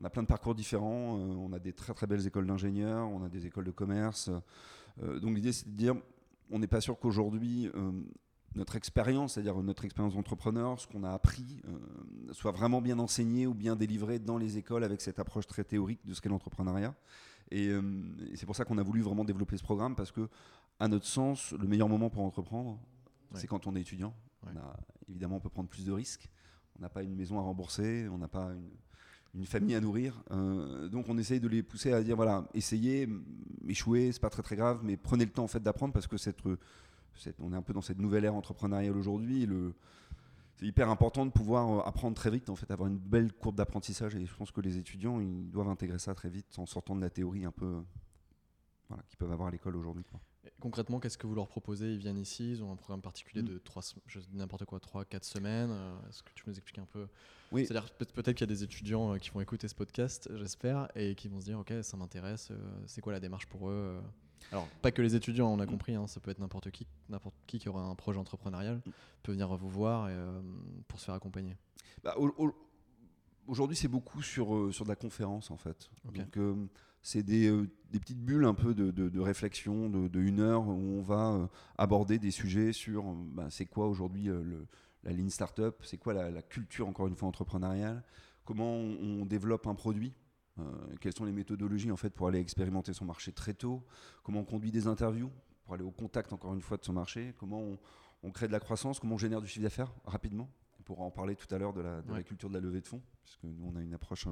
On 0.00 0.04
a 0.04 0.10
plein 0.10 0.22
de 0.22 0.28
parcours 0.28 0.54
différents. 0.54 1.18
euh, 1.18 1.34
on 1.34 1.52
a 1.52 1.58
des 1.58 1.72
très 1.72 1.92
très 1.94 2.06
belles 2.06 2.24
écoles 2.26 2.46
d'ingénieurs, 2.46 3.08
on 3.08 3.24
a 3.24 3.28
des 3.28 3.46
écoles 3.46 3.64
de 3.64 3.72
commerce. 3.72 4.30
Euh, 5.02 5.18
donc 5.20 5.34
l'idée 5.34 5.52
c'est 5.52 5.66
de 5.68 5.76
dire, 5.76 5.94
on 6.50 6.58
n'est 6.60 6.66
pas 6.68 6.80
sûr 6.80 6.98
qu'aujourd'hui 6.98 7.70
notre 8.54 8.76
expérience, 8.76 9.34
c'est-à-dire 9.34 9.56
notre 9.62 9.84
expérience 9.84 10.14
d'entrepreneur, 10.14 10.80
ce 10.80 10.86
qu'on 10.86 11.04
a 11.04 11.10
appris, 11.10 11.60
euh, 11.68 12.32
soit 12.32 12.50
vraiment 12.50 12.80
bien 12.80 12.98
enseigné 12.98 13.46
ou 13.46 13.54
bien 13.54 13.76
délivré 13.76 14.18
dans 14.18 14.38
les 14.38 14.56
écoles 14.56 14.84
avec 14.84 15.00
cette 15.00 15.18
approche 15.18 15.46
très 15.46 15.64
théorique 15.64 16.04
de 16.06 16.14
ce 16.14 16.20
qu'est 16.20 16.30
l'entrepreneuriat. 16.30 16.94
Et, 17.50 17.68
euh, 17.68 17.82
et 18.32 18.36
c'est 18.36 18.46
pour 18.46 18.56
ça 18.56 18.64
qu'on 18.64 18.78
a 18.78 18.82
voulu 18.82 19.02
vraiment 19.02 19.24
développer 19.24 19.56
ce 19.58 19.62
programme 19.62 19.94
parce 19.94 20.10
que, 20.12 20.28
à 20.80 20.88
notre 20.88 21.06
sens, 21.06 21.52
le 21.52 21.66
meilleur 21.68 21.88
moment 21.88 22.08
pour 22.10 22.22
entreprendre, 22.24 22.78
Ouais. 23.32 23.38
c'est 23.40 23.46
quand 23.46 23.66
on 23.66 23.76
est 23.76 23.82
étudiant. 23.82 24.14
Ouais. 24.44 24.52
On 24.54 24.58
a, 24.58 24.76
évidemment, 25.08 25.36
on 25.36 25.40
peut 25.40 25.50
prendre 25.50 25.68
plus 25.68 25.84
de 25.84 25.92
risques. 25.92 26.28
On 26.78 26.82
n'a 26.82 26.88
pas 26.88 27.02
une 27.02 27.14
maison 27.14 27.38
à 27.38 27.42
rembourser, 27.42 28.08
on 28.08 28.16
n'a 28.18 28.28
pas 28.28 28.52
une, 28.54 28.70
une 29.34 29.46
famille 29.46 29.74
à 29.74 29.80
nourrir. 29.80 30.22
Euh, 30.30 30.88
donc, 30.88 31.08
on 31.08 31.18
essaye 31.18 31.40
de 31.40 31.48
les 31.48 31.62
pousser 31.62 31.92
à 31.92 32.02
dire 32.02 32.16
voilà, 32.16 32.46
essayez, 32.54 33.08
échouez, 33.66 34.10
c'est 34.12 34.20
pas 34.20 34.30
très 34.30 34.42
très 34.42 34.56
grave, 34.56 34.80
mais 34.82 34.96
prenez 34.96 35.24
le 35.24 35.30
temps 35.30 35.44
en 35.44 35.48
fait 35.48 35.62
d'apprendre 35.62 35.92
parce 35.92 36.06
que 36.06 36.16
cette, 36.16 36.40
cette- 37.14 37.40
on 37.40 37.52
est 37.52 37.56
un 37.56 37.62
peu 37.62 37.72
dans 37.72 37.82
cette 37.82 37.98
nouvelle 37.98 38.24
ère 38.24 38.34
entrepreneuriale 38.34 38.96
aujourd'hui. 38.96 39.46
C'est 40.56 40.66
hyper 40.66 40.88
important 40.90 41.24
de 41.24 41.30
pouvoir 41.30 41.70
euh, 41.70 41.80
apprendre 41.88 42.16
très 42.16 42.30
vite, 42.30 42.50
en 42.50 42.56
fait, 42.56 42.68
avoir 42.72 42.88
une 42.88 42.98
belle 42.98 43.32
courbe 43.32 43.54
d'apprentissage. 43.56 44.16
Et 44.16 44.26
je 44.26 44.34
pense 44.34 44.50
que 44.50 44.60
les 44.60 44.76
étudiants, 44.76 45.20
ils 45.20 45.48
doivent 45.50 45.68
intégrer 45.68 46.00
ça 46.00 46.14
très 46.16 46.28
vite 46.30 46.58
en 46.58 46.66
sortant 46.66 46.96
de 46.96 47.00
la 47.00 47.10
théorie 47.10 47.44
un 47.44 47.52
peu, 47.52 47.66
euh, 48.90 48.94
qu'ils 49.08 49.18
peuvent 49.18 49.30
avoir 49.30 49.48
à 49.48 49.50
l'école 49.52 49.76
aujourd'hui. 49.76 50.04
Concrètement, 50.60 51.00
qu'est-ce 51.00 51.18
que 51.18 51.26
vous 51.26 51.34
leur 51.34 51.48
proposez 51.48 51.92
Ils 51.92 51.98
viennent 51.98 52.18
ici, 52.18 52.50
ils 52.52 52.62
ont 52.62 52.72
un 52.72 52.76
programme 52.76 53.00
particulier 53.02 53.42
Mm. 53.42 53.46
de 53.48 53.58
3, 53.58 53.82
je 54.06 54.20
dis 54.20 54.36
n'importe 54.36 54.64
quoi, 54.64 54.80
3, 54.80 55.04
4 55.04 55.24
semaines. 55.24 55.70
euh, 55.70 55.96
Est-ce 56.08 56.22
que 56.22 56.30
tu 56.34 56.44
peux 56.44 56.50
nous 56.50 56.56
expliquer 56.56 56.80
un 56.80 56.86
peu 56.86 57.06
Oui. 57.52 57.66
C'est-à-dire 57.66 57.90
peut- 57.94 58.04
peut-être 58.06 58.36
qu'il 58.36 58.46
y 58.48 58.50
a 58.50 58.54
des 58.54 58.62
étudiants 58.62 59.14
euh, 59.14 59.18
qui 59.18 59.30
vont 59.30 59.40
écouter 59.40 59.68
ce 59.68 59.74
podcast, 59.74 60.28
j'espère, 60.36 60.88
et 60.94 61.14
qui 61.14 61.28
vont 61.28 61.40
se 61.40 61.46
dire, 61.46 61.58
ok, 61.58 61.72
ça 61.82 61.96
m'intéresse, 61.96 62.50
euh, 62.50 62.56
c'est 62.86 63.00
quoi 63.00 63.12
la 63.12 63.20
démarche 63.20 63.46
pour 63.46 63.68
eux 63.70 64.00
Alors, 64.52 64.68
pas 64.82 64.92
que 64.92 65.02
les 65.02 65.14
étudiants, 65.16 65.52
on 65.52 65.58
a 65.60 65.64
Mm. 65.66 65.70
compris, 65.70 65.94
hein, 65.94 66.06
ça 66.06 66.20
peut 66.20 66.30
être 66.30 66.38
n'importe 66.38 66.70
qui, 66.70 66.86
n'importe 67.08 67.34
qui 67.46 67.58
qui 67.58 67.68
aura 67.68 67.82
un 67.82 67.94
projet 67.94 68.18
entrepreneurial, 68.18 68.76
Mm. 68.86 68.90
peut 69.22 69.32
venir 69.32 69.48
vous 69.56 69.68
voir 69.68 70.08
et, 70.08 70.12
euh, 70.14 70.40
pour 70.86 71.00
se 71.00 71.06
faire 71.06 71.14
accompagner. 71.14 71.56
Bah, 72.04 72.14
au- 72.16 72.34
au- 72.38 72.54
Aujourd'hui, 73.46 73.76
c'est 73.76 73.88
beaucoup 73.88 74.20
sur, 74.20 74.68
sur 74.74 74.84
de 74.84 74.90
la 74.90 74.94
conférence, 74.96 75.50
en 75.50 75.56
fait. 75.56 75.88
Ok. 76.06 76.16
Donc, 76.18 76.36
euh, 76.36 76.66
c'est 77.02 77.22
des, 77.22 77.48
euh, 77.48 77.68
des 77.90 78.00
petites 78.00 78.22
bulles 78.24 78.44
un 78.44 78.54
peu 78.54 78.74
de, 78.74 78.90
de- 78.90 79.08
de 79.08 79.20
réflexion 79.20 79.88
de, 79.88 80.08
de 80.08 80.20
une 80.20 80.40
heure 80.40 80.66
où 80.68 80.72
on 80.72 81.02
va 81.02 81.32
euh, 81.32 81.46
aborder 81.78 82.18
des 82.18 82.30
sujets 82.30 82.72
sur 82.72 83.06
euh, 83.08 83.14
bah, 83.32 83.46
c'est 83.50 83.66
quoi 83.66 83.86
aujourd'hui 83.88 84.28
la 85.04 85.12
ligne 85.12 85.30
startup, 85.30 85.76
c'est 85.84 85.96
quoi 85.96 86.12
la, 86.12 86.30
la 86.30 86.42
culture, 86.42 86.88
encore 86.88 87.06
une 87.06 87.14
fois, 87.14 87.28
entrepreneuriale, 87.28 88.02
comment 88.44 88.74
on, 88.74 89.20
on 89.22 89.26
développe 89.26 89.66
un 89.66 89.74
produit. 89.74 90.12
euh, 90.58 90.62
quelles 91.00 91.14
sont 91.14 91.24
les 91.24 91.32
méthodologies 91.32 91.90
en 91.92 91.96
fait 91.96 92.10
pour 92.10 92.26
aller 92.28 92.40
expérimenter 92.40 92.92
son 92.92 93.04
marché 93.04 93.32
très 93.32 93.54
tôt 93.54 93.84
Comment 94.24 94.40
on 94.40 94.44
conduit 94.44 94.70
des 94.72 94.86
interviews 94.88 95.30
pour 95.64 95.74
aller 95.74 95.84
au 95.84 95.90
contact 95.92 96.32
encore 96.32 96.52
une 96.54 96.60
fois 96.62 96.76
de 96.78 96.84
son 96.84 96.92
marché 96.92 97.32
Comment 97.38 97.60
on, 97.60 97.78
on 98.24 98.30
crée 98.32 98.48
de 98.48 98.52
la 98.52 98.60
croissance 98.60 98.98
Comment 98.98 99.14
on 99.14 99.18
génère 99.18 99.40
du 99.40 99.46
chiffre 99.46 99.62
d'affaires 99.62 99.92
rapidement 100.04 100.50
pourra 100.84 101.04
en 101.04 101.10
parler 101.10 101.36
tout 101.36 101.52
à 101.54 101.58
l'heure 101.58 101.74
de, 101.74 101.82
la, 101.82 102.00
de 102.02 102.10
Ouais. 102.10 102.16
la 102.18 102.22
culture 102.22 102.48
de 102.48 102.54
la 102.54 102.60
levée 102.60 102.80
de 102.80 102.86
fonds, 102.86 103.02
puisque 103.22 103.44
nous, 103.44 103.62
on 103.70 103.76
a 103.76 103.82
une 103.82 103.92
approche 103.92 104.26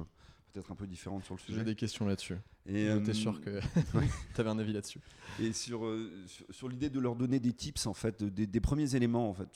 peut-être 0.57 0.71
un 0.71 0.75
peu 0.75 0.87
différente 0.87 1.23
sur 1.23 1.35
le 1.35 1.39
J'ai 1.39 1.53
sujet. 1.53 1.63
des 1.63 1.75
questions 1.75 2.05
là-dessus. 2.07 2.37
Et, 2.65 2.87
euh, 2.89 3.13
sûr 3.13 3.39
que 3.41 3.59
tu 4.35 4.41
avais 4.41 4.49
un 4.49 4.57
avis 4.57 4.73
là-dessus. 4.73 4.99
Et 5.39 5.53
sur, 5.53 5.85
euh, 5.85 6.11
sur, 6.25 6.45
sur 6.49 6.67
l'idée 6.69 6.89
de 6.89 6.99
leur 6.99 7.15
donner 7.15 7.39
des 7.39 7.53
tips, 7.53 7.85
en 7.85 7.93
fait, 7.93 8.23
des, 8.23 8.47
des 8.47 8.59
premiers 8.59 8.95
éléments, 8.95 9.29
en 9.29 9.33
fait. 9.33 9.47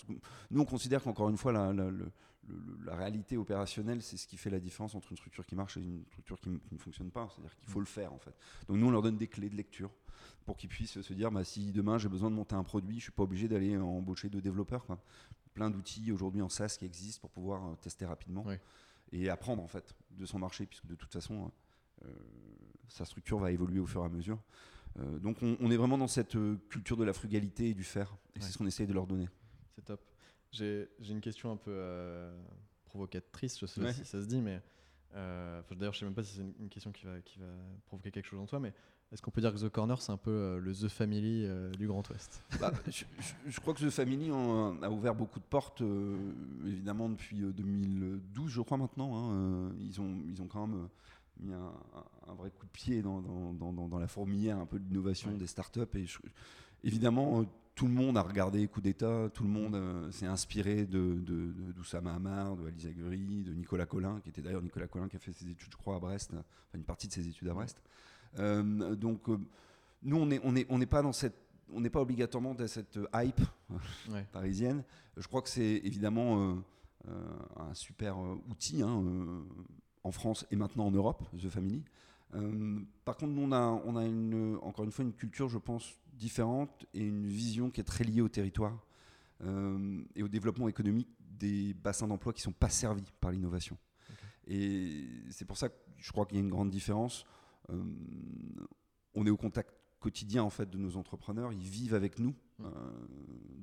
Nous, 0.51 0.61
on 0.61 0.65
considère 0.65 1.01
qu'encore 1.01 1.29
une 1.29 1.37
fois, 1.37 1.51
la, 1.51 1.73
la- 1.73 2.95
réalité 2.95 3.37
opérationnelle, 3.37 4.01
c'est 4.01 4.17
ce 4.17 4.27
qui 4.27 4.37
fait 4.37 4.49
la 4.49 4.59
différence 4.59 4.93
entre 4.95 5.11
une 5.11 5.17
structure 5.17 5.45
qui 5.45 5.55
marche 5.55 5.77
et 5.77 5.81
une 5.81 6.03
structure 6.07 6.39
qui, 6.39 6.49
ne 6.49 6.77
fonctionne 6.77 7.09
pas. 7.09 7.27
C'est-à-dire 7.33 7.55
qu'il 7.57 7.69
faut 7.69 7.79
le 7.79 7.85
faire, 7.85 8.13
en 8.13 8.19
fait. 8.19 8.33
Donc, 8.67 8.77
nous, 8.77 8.87
on 8.87 8.91
leur 8.91 9.01
donne 9.01 9.17
des 9.17 9.27
clés 9.27 9.49
de 9.49 9.55
lecture 9.55 9.89
pour 10.45 10.57
qu'ils 10.57 10.69
puissent 10.69 11.01
se 11.01 11.13
dire, 11.13 11.31
bah, 11.31 11.43
si 11.43 11.71
demain 11.71 11.97
j'ai 11.97 12.09
besoin 12.09 12.29
de 12.29 12.35
monter 12.35 12.55
un 12.55 12.63
produit, 12.63 12.97
je 12.97 13.03
suis 13.03 13.11
pas 13.11 13.23
obligé 13.23 13.47
d'aller 13.47 13.75
embaucher 13.77 14.29
de 14.29 14.39
développeurs. 14.39 14.85
Quoi. 14.85 14.99
Plein 15.53 15.69
d'outils 15.69 16.11
aujourd'hui 16.11 16.41
en 16.41 16.49
SaaS 16.49 16.75
qui 16.77 16.85
existent 16.85 17.21
pour 17.21 17.31
pouvoir 17.31 17.65
euh, 17.65 17.75
tester 17.81 18.05
rapidement. 18.05 18.45
Et 19.11 19.29
apprendre, 19.29 19.61
en 19.63 19.67
fait, 19.67 19.93
de 20.11 20.25
son 20.25 20.39
marché, 20.39 20.65
puisque 20.65 20.85
de 20.87 20.95
toute 20.95 21.11
façon, 21.11 21.51
euh, 22.05 22.07
sa 22.87 23.05
structure 23.05 23.39
va 23.39 23.51
évoluer 23.51 23.79
au 23.79 23.85
fur 23.85 24.01
et 24.01 24.05
à 24.05 24.09
mesure. 24.09 24.41
Euh, 24.99 25.19
donc 25.19 25.37
on, 25.41 25.55
on 25.61 25.71
est 25.71 25.77
vraiment 25.77 25.97
dans 25.97 26.07
cette 26.07 26.35
euh, 26.35 26.57
culture 26.69 26.97
de 26.97 27.03
la 27.05 27.13
frugalité 27.13 27.69
et 27.69 27.73
du 27.73 27.83
faire. 27.83 28.17
Et 28.35 28.39
Ouais. 28.39 28.45
c'est 28.45 28.51
ce 28.51 28.57
qu'on 28.57 28.67
essaye 28.67 28.87
de 28.87 28.93
leur 28.93 29.07
donner. 29.07 29.29
C'est 29.75 29.85
top. 29.85 30.01
J'ai 30.51 30.89
une 30.99 31.21
question 31.21 31.51
un 31.51 31.55
peu 31.57 31.71
provocatrice, 32.85 33.57
je 33.59 33.65
sais 33.65 33.79
pas 33.79 33.87
Ouais. 33.87 33.93
si 33.93 34.03
ça 34.05 34.21
se 34.21 34.27
dit, 34.27 34.41
mais 34.41 34.61
euh, 35.15 35.61
d'ailleurs, 35.71 35.93
je 35.93 35.99
sais 35.99 36.05
même 36.05 36.13
pas 36.13 36.23
si 36.23 36.35
c'est 36.35 36.41
une, 36.41 36.53
une 36.59 36.69
question 36.69 36.91
qui 36.91 37.05
va, 37.05 37.21
qui 37.21 37.39
va 37.39 37.45
provoquer 37.85 38.11
quelque 38.11 38.25
chose 38.27 38.39
en 38.39 38.45
toi, 38.45 38.59
mais 38.59 38.73
est-ce 39.11 39.21
qu'on 39.21 39.31
peut 39.31 39.41
dire 39.41 39.53
que 39.53 39.59
The 39.59 39.69
Corner, 39.69 40.01
c'est 40.01 40.11
un 40.11 40.17
peu 40.17 40.31
euh, 40.31 40.59
le 40.59 40.73
The 40.73 40.87
Family 40.87 41.43
euh, 41.45 41.69
du 41.71 41.85
Grand 41.87 42.07
Ouest? 42.09 42.41
Bah, 42.59 42.71
je, 43.47 43.59
crois 43.59 43.73
que 43.73 43.83
The 43.85 43.89
Family 43.89 44.31
en- 44.31 44.81
a 44.81 44.89
ouvert 44.89 45.15
beaucoup 45.15 45.39
de 45.39 45.45
portes, 45.45 45.81
euh, 45.81 46.17
évidemment 46.65 47.09
depuis 47.09 47.43
euh, 47.43 47.51
2012, 47.51 48.49
je 48.51 48.61
crois 48.61 48.77
maintenant. 48.77 49.29
hein, 49.31 49.71
ils, 49.79 49.99
ont, 49.99 50.17
ils 50.29 50.41
ont 50.41 50.47
quand 50.47 50.65
même 50.67 50.87
mis 51.41 51.53
un, 51.53 52.33
vrai 52.35 52.51
coup 52.51 52.65
de 52.65 52.71
pied 52.71 53.01
dans, 53.01 53.21
dans- 53.21 53.53
dans- 53.73 53.87
dans- 53.87 53.99
la 53.99 54.07
fourmilière 54.07 54.57
un 54.59 54.65
peu 54.65 54.79
de 54.79 54.87
l'innovation 54.87 55.31
Ouais. 55.31 55.37
des 55.37 55.47
startups. 55.47 55.81
Et 55.95 56.05
je- 56.05 56.19
évidemment, 56.83 57.43
tout 57.75 57.87
le 57.87 57.93
monde 57.93 58.17
a 58.17 58.21
regardé 58.21 58.67
Coup 58.67 58.79
d'État, 58.81 59.29
tout 59.33 59.43
le 59.43 59.49
monde 59.49 59.75
euh, 59.75 60.11
s'est 60.11 60.25
inspiré 60.27 60.85
de, 60.85 61.15
de, 61.19 61.51
de- 61.51 61.71
d'Oussama 61.73 62.13
Hamar, 62.13 62.55
de 62.55 62.67
Alice 62.67 62.85
Aguri, 62.85 63.43
de 63.43 63.53
Nicolas 63.53 63.85
Collin, 63.85 64.19
qui 64.21 64.29
était 64.29 64.41
d'ailleurs 64.41 64.61
Nicolas 64.61 64.87
Collin 64.87 65.07
qui 65.09 65.15
a 65.15 65.19
fait 65.19 65.33
ses 65.33 65.49
études, 65.49 65.71
je 65.71 65.77
crois, 65.77 65.95
à 65.95 65.99
Brest, 65.99 66.31
enfin 66.33 66.43
une 66.77 66.83
partie 66.83 67.07
de 67.07 67.13
ses 67.13 67.27
études 67.27 67.47
à 67.49 67.53
Brest. 67.53 67.81
Euh, 68.39 68.95
donc, 68.95 69.27
euh, 69.29 69.37
nous, 70.03 70.17
on 70.17 70.25
n'est 70.25 70.39
on 70.43 70.55
est, 70.55 70.65
on 70.69 70.77
n'est 70.77 70.85
pas 70.85 71.01
dans 71.01 71.13
cette 71.13 71.35
on 71.73 71.79
n'est 71.79 71.89
pas 71.89 72.01
obligatoirement 72.01 72.53
dans 72.53 72.67
cette 72.67 72.97
euh, 72.97 73.07
hype 73.13 73.41
Ouais. 74.09 74.25
parisienne. 74.33 74.83
Je 75.15 75.25
crois 75.27 75.41
que 75.41 75.49
c'est 75.49 75.81
évidemment 75.83 76.39
euh, 76.51 76.55
euh, 77.07 77.29
un 77.57 77.73
super 77.73 78.17
euh, 78.19 78.35
outil 78.49 78.81
hein, 78.81 79.01
euh, 79.05 79.41
en 80.03 80.11
France 80.11 80.45
et 80.51 80.55
maintenant 80.57 80.87
en 80.87 80.91
Europe, 80.91 81.23
The 81.37 81.47
Family. 81.49 81.83
Euh, 82.35 82.79
par 83.05 83.15
contre, 83.17 83.33
nous, 83.33 83.41
on 83.43 83.51
a, 83.53 83.61
on 83.85 83.95
a 83.95 84.05
une, 84.05 84.57
encore 84.61 84.83
une 84.85 84.91
fois 84.91 85.05
une 85.05 85.13
culture, 85.13 85.47
je 85.49 85.57
pense, 85.57 85.97
différente 86.13 86.85
et 86.93 87.05
une 87.05 87.25
vision 87.27 87.69
qui 87.69 87.79
est 87.81 87.85
très 87.85 88.03
liée 88.03 88.21
au 88.21 88.29
territoire 88.29 88.77
euh, 89.43 90.01
et 90.15 90.23
au 90.23 90.27
développement 90.27 90.67
économique 90.67 91.09
des 91.39 91.73
bassins 91.73 92.07
d'emploi 92.07 92.33
qui 92.33 92.39
ne 92.41 92.43
sont 92.43 92.51
pas 92.53 92.69
servis 92.69 93.11
par 93.21 93.31
l'innovation. 93.31 93.77
Et 94.47 95.07
c'est 95.29 95.45
pour 95.45 95.57
ça 95.57 95.69
que 95.69 95.75
je 95.97 96.11
crois 96.11 96.25
qu'il 96.25 96.37
y 96.37 96.41
a 96.41 96.43
une 96.43 96.49
grande 96.49 96.69
différence. 96.69 97.25
Euh, 97.69 97.83
on 99.13 99.25
est 99.25 99.29
au 99.29 99.37
contact 99.37 99.73
quotidien 99.99 100.43
en 100.43 100.49
fait 100.49 100.69
de 100.69 100.77
nos 100.77 100.97
entrepreneurs. 100.97 101.53
Ils 101.53 101.67
vivent 101.67 101.93
avec 101.93 102.17
nous 102.19 102.33
Mm. 102.59 102.65
euh, 102.65 102.69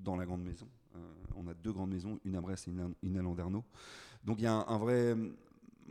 dans 0.03 0.17
la 0.17 0.25
grande 0.27 0.43
maison. 0.43 0.69
Euh, 0.97 0.99
on 1.37 1.47
a 1.47 1.55
deux 1.55 1.73
grandes 1.73 1.91
maisons, 1.91 2.19
une 2.25 2.37
à 2.37 2.41
Brest 2.41 2.69
et 2.69 2.71
une 2.71 2.81
à, 2.81 2.89
une 3.03 3.19
à 3.19 3.23
Landerneau. 3.23 3.65
Donc 4.25 4.39
il 4.39 4.45
y 4.45 4.47
a 4.47 4.53
un, 4.55 4.67
un 4.67 4.79
vrai, 4.79 5.13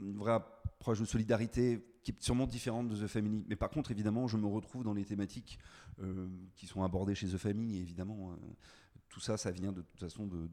une 0.01 0.17
vraie 0.17 0.33
approche 0.33 0.99
de 0.99 1.05
solidarité 1.05 1.81
qui 2.03 2.11
est 2.11 2.21
sûrement 2.21 2.47
différente 2.47 2.87
de 2.87 2.95
The 2.95 3.07
Family. 3.07 3.45
Mais 3.47 3.55
par 3.55 3.69
contre, 3.69 3.91
évidemment, 3.91 4.27
je 4.27 4.37
me 4.37 4.45
retrouve 4.47 4.83
dans 4.83 4.93
les 4.93 5.05
thématiques 5.05 5.59
euh, 6.01 6.27
qui 6.55 6.65
sont 6.67 6.83
abordées 6.83 7.15
chez 7.15 7.27
The 7.27 7.37
Family. 7.37 7.77
Et 7.77 7.81
évidemment, 7.81 8.31
euh, 8.31 8.35
tout 9.09 9.19
ça, 9.19 9.37
ça 9.37 9.51
vient 9.51 9.71
de 9.73 9.81
toute 9.81 9.99
façon 9.99 10.25
de, 10.27 10.47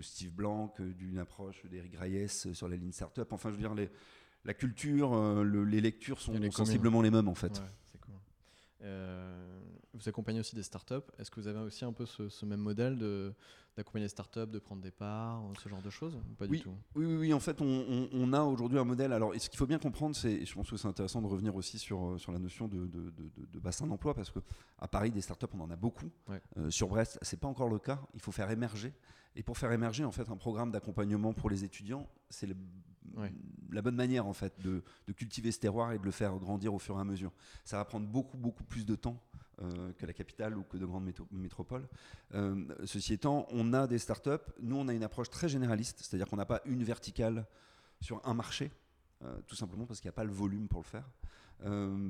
Steve 0.00 0.32
Blanc, 0.32 0.74
d'une 0.78 1.18
approche 1.18 1.64
d'Eric 1.66 1.94
euh, 1.94 2.26
sur 2.54 2.68
la 2.68 2.76
ligne 2.76 2.90
startup. 2.92 3.32
Enfin, 3.32 3.50
je 3.50 3.54
veux 3.54 3.60
dire, 3.60 3.74
les- 3.74 3.90
la 4.44 4.54
culture, 4.54 5.14
euh, 5.14 5.42
le- 5.44 5.64
les 5.64 5.80
lectures 5.80 6.20
sont 6.20 6.32
communes. 6.32 6.50
sensiblement 6.52 7.02
les 7.02 7.10
mêmes 7.10 7.28
en 7.28 7.34
fait. 7.34 7.52
Ouais, 7.58 7.66
c'est 7.90 7.98
cool. 8.00 8.14
Euh, 8.82 9.60
vous 9.94 10.08
accompagnez 10.08 10.40
aussi 10.40 10.54
des 10.56 10.62
startups. 10.62 10.94
Est-ce 11.18 11.30
que 11.30 11.40
vous 11.40 11.46
avez 11.48 11.60
aussi 11.60 11.84
un 11.84 11.92
peu 11.92 12.06
ce, 12.06 12.28
ce 12.28 12.44
même 12.46 12.60
modèle 12.60 12.98
de 12.98 13.32
d'accompagner 13.76 14.04
des 14.04 14.10
startups, 14.10 14.46
de 14.46 14.58
prendre 14.58 14.82
des 14.82 14.90
parts, 14.90 15.42
ce 15.62 15.68
genre 15.68 15.80
de 15.80 15.88
choses 15.90 16.18
Pas 16.38 16.44
Oui. 16.46 16.58
du 16.58 16.62
tout. 16.64 16.74
Oui, 16.94 17.06
oui, 17.06 17.16
oui, 17.16 17.34
en 17.34 17.40
fait, 17.40 17.60
on, 17.62 17.66
on- 17.66 18.08
on 18.12 18.32
a 18.32 18.42
aujourd'hui 18.42 18.78
un 18.78 18.84
modèle. 18.84 19.12
Alors, 19.12 19.34
et 19.34 19.38
ce 19.38 19.48
qu'il 19.48 19.58
faut 19.58 19.66
bien 19.66 19.78
comprendre, 19.78 20.14
c'est, 20.14 20.32
et 20.32 20.44
je 20.44 20.54
pense 20.54 20.70
que 20.70 20.76
c'est 20.76 20.88
intéressant 20.88 21.22
de 21.22 21.26
revenir 21.26 21.54
aussi 21.56 21.78
sur, 21.78 22.04
euh, 22.06 22.18
sur 22.18 22.32
la 22.32 22.38
notion 22.38 22.68
de, 22.68 22.86
de- 22.86 23.10
de- 23.10 23.30
de- 23.34 23.46
de 23.50 23.58
bassin 23.58 23.86
d'emploi, 23.86 24.12
parce 24.14 24.30
qu'à 24.30 24.88
Paris, 24.88 25.10
des 25.10 25.22
startups, 25.22 25.46
on 25.54 25.60
en 25.60 25.70
a 25.70 25.76
beaucoup. 25.76 26.10
Ouais. 26.28 26.42
Euh, 26.58 26.70
sur 26.70 26.88
Brest, 26.88 27.18
c'est 27.22 27.40
pas 27.40 27.48
encore 27.48 27.70
le 27.70 27.78
cas. 27.78 28.00
Il 28.14 28.20
faut 28.20 28.32
faire 28.32 28.50
émerger. 28.50 28.92
Et 29.36 29.42
pour 29.42 29.56
faire 29.56 29.72
émerger, 29.72 30.04
en 30.04 30.12
fait, 30.12 30.28
un 30.28 30.36
programme 30.36 30.70
d'accompagnement 30.70 31.32
pour 31.32 31.48
les 31.48 31.64
étudiants, 31.64 32.06
c'est 32.28 32.46
le- 32.46 32.56
la 33.70 33.82
bonne 33.82 33.96
manière, 33.96 34.26
en 34.26 34.32
fait, 34.32 34.58
de, 34.60 34.82
de 35.06 35.12
cultiver 35.12 35.50
ce 35.52 35.58
terroir 35.58 35.92
et 35.92 35.98
de 35.98 36.04
le 36.04 36.10
faire 36.10 36.36
grandir 36.38 36.72
au 36.74 36.78
fur 36.78 36.96
et 36.96 37.00
à 37.00 37.04
mesure. 37.04 37.32
Ça 37.64 37.76
va 37.78 37.84
prendre 37.84 38.06
beaucoup, 38.06 38.36
beaucoup 38.36 38.64
plus 38.64 38.84
de 38.86 38.94
temps. 38.94 39.18
Euh, 39.62 39.92
que 39.98 40.06
la 40.06 40.12
capitale 40.12 40.56
ou 40.56 40.64
que 40.64 40.76
de 40.76 40.84
grandes 40.86 41.10
métropoles. 41.30 41.86
Euh, 42.34 42.64
ceci 42.84 43.14
étant, 43.14 43.46
on 43.50 43.72
a 43.72 43.86
des 43.86 43.98
startups. 43.98 44.30
Nous, 44.60 44.76
on 44.76 44.88
a 44.88 44.92
une 44.92 45.04
approche 45.04 45.30
très 45.30 45.48
généraliste, 45.48 45.98
c'est-à-dire 46.00 46.26
qu'on 46.28 46.36
n'a 46.36 46.46
pas 46.46 46.60
une 46.64 46.82
verticale 46.82 47.46
sur 48.00 48.20
un 48.26 48.34
marché, 48.34 48.70
euh, 49.24 49.40
tout 49.46 49.54
simplement 49.54 49.86
parce 49.86 50.00
qu'il 50.00 50.08
n'y 50.08 50.14
a 50.14 50.16
pas 50.16 50.24
le 50.24 50.32
volume 50.32 50.68
pour 50.68 50.80
le 50.80 50.86
faire. 50.86 51.08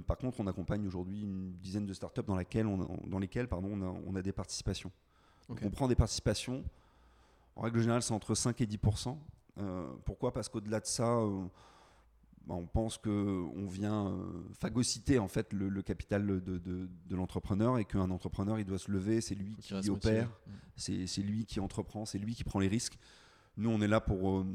Par 0.07 0.17
contre, 0.17 0.41
on 0.41 0.47
accompagne 0.47 0.87
aujourd'hui 0.87 1.25
une 1.25 1.53
dizaine 1.59 1.85
de 1.85 1.93
startups 1.93 2.23
dans, 2.23 2.37
laquelle 2.37 2.67
on 2.67 2.81
a- 2.81 3.07
dans 3.07 3.19
lesquelles 3.19 3.49
pardon, 3.49 3.69
on, 3.73 3.83
a, 3.83 4.01
on 4.07 4.17
a 4.17 4.23
des 4.23 4.33
participations. 4.33 4.91
Donc, 5.47 5.59
on 5.63 5.69
prend 5.69 5.89
des 5.89 5.95
participations, 5.95 6.65
en 7.57 7.61
règle 7.61 7.81
générale, 7.81 8.03
c'est 8.03 8.15
entre 8.15 8.35
5 8.35 8.59
et 8.63 8.67
10 8.67 8.79
Euh, 9.59 9.93
Pourquoi? 10.07 10.33
Parce 10.33 10.49
qu'au-delà 10.49 10.81
de 10.81 10.87
ça, 10.87 11.19
on 12.49 12.67
pense 12.67 12.99
qu'on 12.99 13.67
vient 13.69 14.09
euh, 14.09 14.43
phagocyter 14.55 15.19
en 15.19 15.29
fait, 15.29 15.53
le, 15.53 15.69
le 15.69 15.83
capital 15.83 16.27
de, 16.27 16.41
de- 16.59 16.89
de 17.07 17.17
l'entrepreneur 17.17 17.79
et 17.79 17.85
qu'un 17.85 18.11
entrepreneur, 18.11 18.59
il 18.59 18.65
doit 18.65 18.79
se 18.79 18.91
lever, 18.91 19.21
c'est 19.21 19.35
lui 19.35 19.55
qui 19.57 19.73
opère, 19.91 20.29
Mm. 20.29 20.51
c'est 20.77 21.07
c'est 21.07 21.23
lui 21.23 21.45
qui 21.47 21.61
entreprend, 21.61 22.05
c'est 22.05 22.19
lui 22.19 22.35
qui 22.35 22.45
prend 22.45 22.59
les 22.59 22.69
risques. 22.69 22.99
Nous, 23.57 23.71
on 23.71 23.81
est 23.81 23.89
là 23.89 24.01
pour, 24.01 24.39
euh, 24.39 24.47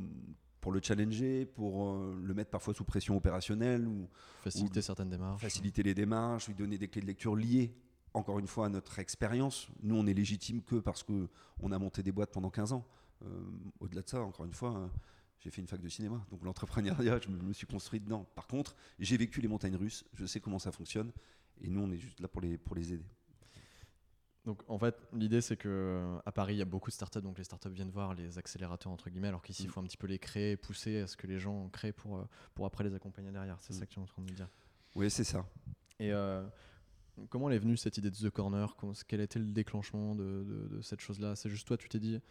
pour 0.60 0.72
le 0.72 0.82
challenger, 0.82 1.46
pour 1.46 1.88
euh, 1.88 2.20
le 2.24 2.34
mettre 2.34 2.50
parfois 2.50 2.74
sous 2.74 2.84
pression 2.84 3.15
opérationnelle 3.15 3.88
ou 3.88 4.08
Faciliter 4.44 4.79
Ou- 4.79 4.84
certaines 4.84 5.10
démarches. 5.10 5.41
faciliter 5.41 5.84
les 5.84 5.94
démarches, 5.94 6.48
lui 6.48 6.56
donner 6.56 6.77
des 6.77 6.88
clés 6.88 7.01
de 7.01 7.08
lecture 7.08 7.36
liées, 7.36 7.74
encore 8.13 8.39
une 8.39 8.48
fois, 8.48 8.65
à 8.65 8.70
notre 8.70 8.98
expérience. 9.00 9.67
Nous, 9.84 9.96
on 9.96 10.08
est 10.08 10.13
légitime 10.13 10.62
que 10.63 10.77
parce 10.77 11.03
qu'on 11.03 11.72
a 11.72 11.77
monté 11.79 12.01
des 12.03 12.12
boîtes 12.12 12.32
pendant 12.32 12.50
15 12.50 12.74
ans. 12.74 12.86
Euh, 13.24 13.27
Au-delà 13.79 14.01
de 14.01 14.10
ça, 14.10 14.22
encore 14.22 14.46
une 14.46 14.53
fois, 14.53 14.75
euh, 14.77 14.88
j'ai 15.39 15.51
fait 15.51 15.62
une 15.62 15.67
fac 15.67 15.79
de 15.82 15.89
cinéma, 15.89 16.25
donc 16.32 16.44
l'entrepreneuriat, 16.44 17.20
je 17.22 17.29
me, 17.29 17.53
suis 17.53 17.67
construit 17.67 18.00
dedans. 18.00 18.25
Par 18.36 18.48
contre, 18.48 18.75
j'ai 19.00 19.17
vécu 19.17 19.39
les 19.41 19.48
montagnes 19.48 19.75
russes, 19.75 20.03
je 20.13 20.25
sais 20.25 20.39
comment 20.39 20.60
ça 20.60 20.72
fonctionne, 20.72 21.12
et 21.62 21.70
nous, 21.70 21.82
on 21.82 21.91
est 21.91 21.98
juste 21.98 22.20
là 22.20 22.27
pour 22.27 22.41
les, 22.41 22.58
pour 22.58 22.75
les 22.75 22.94
aider. 22.94 23.06
Donc 24.46 24.63
en 24.70 24.79
fait, 24.79 24.96
l'idée 25.12 25.41
c'est 25.41 25.58
que 25.58 26.17
à 26.25 26.32
Paris, 26.32 26.56
il 26.56 26.58
y 26.60 26.62
a 26.62 26.65
beaucoup 26.65 26.89
de 26.89 26.94
startups, 26.96 27.22
donc 27.22 27.38
les 27.38 27.44
startups 27.44 27.70
viennent 27.70 27.89
voir 27.89 28.13
les 28.13 28.38
accélérateurs 28.38 28.91
entre 28.94 29.10
guillemets, 29.10 29.27
alors 29.27 29.41
qu'ici, 29.41 29.63
il 29.63 29.67
Mm. 29.67 29.72
faut 29.72 29.79
un 29.82 29.84
petit 29.84 29.98
peu 29.98 30.08
les 30.08 30.20
créer, 30.20 30.56
pousser 30.56 31.01
à 31.01 31.08
ce 31.08 31.17
que 31.17 31.27
les 31.27 31.38
gens 31.38 31.67
créent 31.70 31.91
pour, 31.91 32.17
euh, 32.17 32.24
pour 32.56 32.65
après 32.65 32.86
les 32.86 32.94
accompagner 32.94 33.32
derrière. 33.32 33.58
C'est 33.60 33.74
Mm. 33.74 33.79
ça 33.79 33.86
que 33.86 33.91
tu 33.91 34.00
es 34.00 34.01
en 34.01 34.06
train 34.06 34.22
de 34.22 34.32
me 34.32 34.36
dire. 34.36 34.48
Oui, 34.96 35.12
c'est 35.12 35.25
ça. 35.25 35.46
Et 36.00 36.13
euh, 36.13 36.48
comment 37.29 37.50
elle 37.50 37.56
est 37.58 37.60
venue 37.60 37.75
cette 37.75 37.98
idée 37.98 38.10
de 38.10 38.15
The 38.15 38.29
Corner? 38.29 38.74
Quel 39.08 39.20
été 39.20 39.38
le 39.38 39.51
déclenchement 39.51 40.15
de, 40.15 40.24
de- 40.46 40.75
de 40.77 40.82
cette 40.82 41.01
chose-là? 41.01 41.36
C'est 41.36 41.50
juste 41.50 41.67
toi, 41.67 41.75
tu 41.77 41.89
t'es 41.89 42.00
dit, 42.00 42.22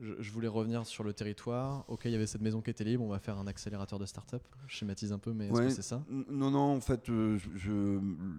je, 0.00 0.14
je 0.20 0.30
voulais 0.32 0.48
revenir 0.48 0.86
sur 0.86 1.04
le 1.04 1.12
territoire. 1.12 1.84
Ok, 1.88 2.02
il 2.06 2.10
y 2.12 2.14
avait 2.14 2.26
cette 2.26 2.40
maison 2.40 2.62
qui 2.62 2.70
était 2.70 2.84
libre, 2.84 3.04
on 3.04 3.08
va 3.08 3.18
faire 3.18 3.38
un 3.38 3.46
accélérateur 3.46 3.98
de 3.98 4.06
start-up. 4.06 4.42
Je 4.66 4.74
schématise 4.76 5.12
un 5.12 5.18
peu, 5.18 5.32
mais 5.32 5.46
est-ce 5.46 5.52
Ouais. 5.54 5.64
que 5.66 5.70
c'est 5.72 5.82
ça? 5.82 6.04
Non, 6.08 6.50
non, 6.50 6.74
en 6.76 6.80
fait, 6.80 7.08
euh, 7.10 7.38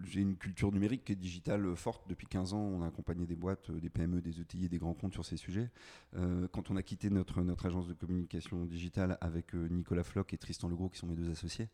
j'ai 0.06 0.22
une 0.22 0.36
culture 0.36 0.72
numérique 0.72 1.10
et 1.10 1.16
digitale 1.16 1.66
euh, 1.66 1.76
forte. 1.76 2.08
Depuis 2.10 2.28
15 2.28 2.54
ans, 2.54 2.60
on 2.62 2.82
a 2.82 2.88
accompagné 2.88 3.26
des 3.26 3.36
boîtes, 3.36 3.70
euh, 3.70 3.80
des 3.80 3.90
PME, 3.90 4.22
des 4.22 4.42
ETI 4.42 4.66
et 4.66 4.70
des 4.70 4.80
grands 4.80 4.94
comptes 4.96 5.14
sur 5.14 5.26
ces 5.26 5.38
sujets. 5.38 5.70
Euh, 6.16 6.48
quand 6.52 6.72
on 6.72 6.76
a 6.76 6.84
quitté 6.84 7.10
notre, 7.10 7.42
notre 7.42 7.66
agence 7.66 7.88
de 7.88 7.94
communication 7.94 8.66
digitale 8.66 9.18
avec 9.22 9.54
Nicolas 9.54 10.04
Floch 10.04 10.34
et 10.34 10.38
Tristan 10.38 10.68
Legros, 10.70 10.90
qui 10.90 10.98
sont 10.98 11.08
mes 11.08 11.16
deux 11.16 11.30
associés, 11.30 11.70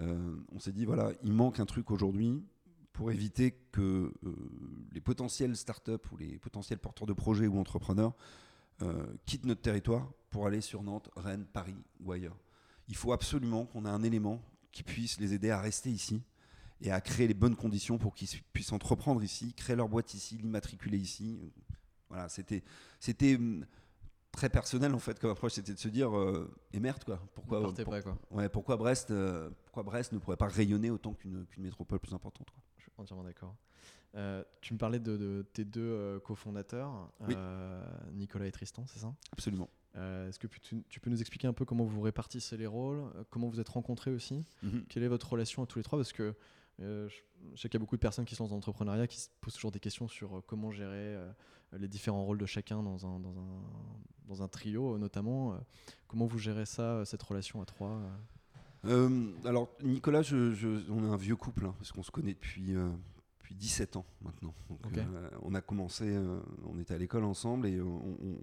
euh, 0.00 0.36
on 0.52 0.58
s'est 0.58 0.72
dit, 0.72 0.84
voilà, 0.84 1.12
il 1.22 1.32
manque 1.32 1.60
un 1.60 1.66
truc 1.66 1.90
aujourd'hui 1.90 2.42
pour 2.92 3.12
éviter 3.12 3.52
que 3.70 4.12
les 4.92 5.00
potentiels 5.00 5.54
startups 5.56 5.92
ou 6.10 6.16
les 6.16 6.38
potentiels 6.38 6.80
porteurs 6.80 7.06
de 7.06 7.12
projets 7.12 7.46
ou 7.46 7.56
entrepreneurs 7.60 8.14
quittent 9.26 9.44
notre 9.44 9.60
territoire 9.62 10.10
pour 10.30 10.46
aller 10.46 10.60
sur 10.60 10.82
Nantes, 10.82 11.10
Rennes, 11.16 11.46
Paris 11.52 11.76
ou 12.00 12.12
ailleurs. 12.12 12.36
Il 12.88 12.96
faut 12.96 13.12
absolument 13.12 13.66
qu'on 13.66 13.84
ait 13.84 13.90
un 13.90 14.02
élément 14.02 14.40
qui 14.72 14.82
puisse 14.82 15.18
les 15.20 15.34
aider 15.34 15.50
à 15.50 15.60
rester 15.60 15.90
ici 15.90 16.22
et 16.80 16.90
à 16.92 17.00
créer 17.00 17.26
les 17.26 17.34
bonnes 17.34 17.56
conditions 17.56 17.98
pour 17.98 18.14
qu'ils 18.14 18.28
puissent 18.52 18.72
entreprendre 18.72 19.22
ici, 19.22 19.52
créer 19.54 19.74
leur 19.76 19.88
boîte 19.88 20.14
ici, 20.14 20.36
l'immatriculer 20.38 20.98
ici. 20.98 21.38
Voilà, 22.08 22.28
c'était, 22.28 22.62
c'était 23.00 23.34
hum, 23.36 23.66
très 24.30 24.48
personnel 24.48 24.94
en 24.94 24.98
fait 24.98 25.18
comme 25.18 25.30
approche, 25.30 25.52
c'était 25.54 25.74
de 25.74 25.78
se 25.78 25.88
dire 25.88 26.16
euh, 26.16 26.50
et 26.72 26.78
merde 26.80 27.02
quoi. 27.04 27.18
Pourquoi, 27.34 27.60
pour- 27.84 27.92
quoi. 28.04 28.18
ouais, 28.30 28.48
pourquoi 28.48 28.76
Brest, 28.76 29.10
euh, 29.10 29.50
pourquoi 29.64 29.82
Brest 29.82 30.12
ne 30.12 30.18
pourrait 30.18 30.36
pas 30.36 30.46
rayonner 30.48 30.90
autant 30.90 31.12
qu'une 31.14 31.44
qu'une 31.46 31.64
métropole 31.64 31.98
plus 31.98 32.14
importante 32.14 32.48
quoi. 32.50 32.62
Je 32.76 32.82
suis 32.84 32.92
entièrement 32.96 33.24
d'accord. 33.24 33.54
Euh, 34.18 34.42
tu 34.60 34.74
me 34.74 34.78
parlais 34.78 34.98
de, 34.98 35.16
de 35.16 35.46
tes 35.52 35.64
deux 35.64 35.80
euh, 35.80 36.18
cofondateurs, 36.20 37.10
Oui. 37.20 37.34
euh, 37.36 37.82
Nicolas 38.12 38.46
et 38.46 38.52
Tristan, 38.52 38.84
c'est 38.86 38.98
ça? 38.98 39.14
Absolument. 39.32 39.68
Est-ce 39.94 40.38
que 40.38 40.46
tu, 40.46 40.76
tu 40.88 41.00
peux 41.00 41.10
nous 41.10 41.20
expliquer 41.20 41.48
un 41.48 41.52
peu 41.52 41.64
comment 41.64 41.84
vous 41.84 42.00
répartissez 42.02 42.56
les 42.56 42.66
rôles, 42.68 43.02
comment 43.30 43.48
vous 43.48 43.58
êtes 43.58 43.68
rencontrés 43.68 44.12
aussi? 44.12 44.44
Mhm. 44.62 44.84
Quelle 44.88 45.02
est 45.02 45.08
votre 45.08 45.28
relation 45.28 45.62
à 45.62 45.66
tous 45.66 45.78
les 45.80 45.82
trois? 45.82 45.98
Parce 45.98 46.12
que 46.12 46.34
je, 46.78 47.08
je 47.54 47.60
sais 47.60 47.68
qu'il 47.68 47.74
y 47.74 47.76
a 47.78 47.84
beaucoup 47.84 47.96
de 47.96 48.00
personnes 48.00 48.24
qui 48.24 48.36
sont 48.36 48.46
dans 48.46 48.54
l'entrepreneuriat 48.54 49.08
qui 49.08 49.18
se 49.18 49.28
posent 49.40 49.54
toujours 49.54 49.72
des 49.72 49.80
questions 49.80 50.06
sur 50.06 50.42
comment 50.46 50.70
gérer 50.70 51.16
les 51.72 51.88
différents 51.88 52.24
rôles 52.24 52.38
de 52.38 52.46
chacun 52.46 52.80
dans 52.82 53.06
un, 53.06 53.18
dans 53.18 53.36
un, 53.40 53.62
dans 54.28 54.42
un 54.42 54.46
trio, 54.48 54.98
notamment. 54.98 55.58
comment 56.06 56.26
vous 56.26 56.38
gérez 56.38 56.66
ça, 56.66 57.04
cette 57.04 57.22
relation 57.24 57.60
à 57.60 57.64
trois 57.64 58.00
alors 59.44 59.68
Nicolas, 59.82 60.22
je- 60.22 60.52
je- 60.54 60.90
on 60.92 61.02
est 61.04 61.12
un 61.12 61.16
vieux 61.16 61.34
couple 61.36 61.66
hein, 61.66 61.74
parce 61.78 61.90
qu'on 61.90 62.04
se 62.04 62.12
connaît 62.12 62.34
depuis, 62.34 62.72
depuis 63.48 63.54
17 63.54 63.96
ans 63.96 64.04
maintenant. 64.20 64.54
Donc, 64.68 64.80
euh, 65.14 65.30
on 65.42 65.54
a 65.54 65.60
commencé, 65.62 66.04
euh, 66.06 66.40
on 66.66 66.78
était 66.78 66.92
à 66.94 66.98
l'école 66.98 67.24
ensemble 67.24 67.66
et 67.66 67.80
on, 67.80 68.16
on- 68.22 68.38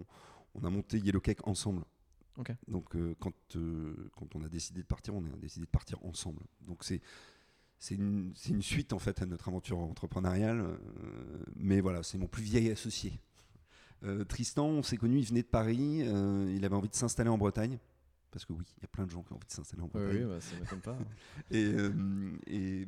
on 0.54 0.64
a 0.64 0.70
monté 0.70 0.98
Yellow 0.98 1.20
Cake 1.20 1.46
ensemble. 1.46 1.82
Donc 2.68 2.96
euh, 2.96 3.14
quand, 3.20 3.32
quand 4.16 4.34
on 4.34 4.42
a 4.42 4.48
décidé 4.48 4.80
de 4.82 4.86
partir, 4.86 5.14
on 5.14 5.24
a 5.26 5.36
décidé 5.36 5.64
de 5.66 5.70
partir 5.70 6.02
ensemble. 6.04 6.40
Donc 6.66 6.82
c'est 6.82 7.00
c'est 7.78 7.94
une, 7.94 8.32
une 8.48 8.62
suite 8.62 8.92
en 8.94 8.98
fait 8.98 9.20
à 9.22 9.26
notre 9.26 9.48
aventure 9.48 9.78
entrepreneuriale. 9.78 10.78
mais 11.56 11.80
voilà, 11.80 12.02
c'est 12.02 12.16
mon 12.18 12.26
plus 12.26 12.42
vieil 12.42 12.70
associé. 12.70 13.20
Tristan, 14.28 14.66
on 14.66 14.82
s'est 14.82 14.96
connu, 14.96 15.18
il 15.18 15.24
venait 15.26 15.42
de 15.42 15.46
Paris, 15.46 15.98
il 16.00 16.64
avait 16.64 16.74
envie 16.74 16.88
de 16.88 16.94
s'installer 16.94 17.28
en 17.30 17.38
Bretagne. 17.38 17.78
Parce 18.36 18.44
que 18.44 18.52
oui, 18.52 18.64
il 18.76 18.82
y 18.82 18.84
a 18.84 18.88
plein 18.88 19.06
de 19.06 19.10
gens 19.10 19.22
qui 19.22 19.32
ont 19.32 19.36
envie 19.36 19.46
de 19.46 19.50
s'installer 19.52 19.82
en 19.82 19.86
Bretagne. 19.86 20.24
oui, 20.24 20.24
bah, 20.28 20.40
ça 20.42 20.54
ne 20.56 20.60
m'étonne 20.60 20.80
pas. 20.82 20.98
Et, 21.50 21.64
euh, 21.64 21.90
et, 22.46 22.82
euh, 22.82 22.86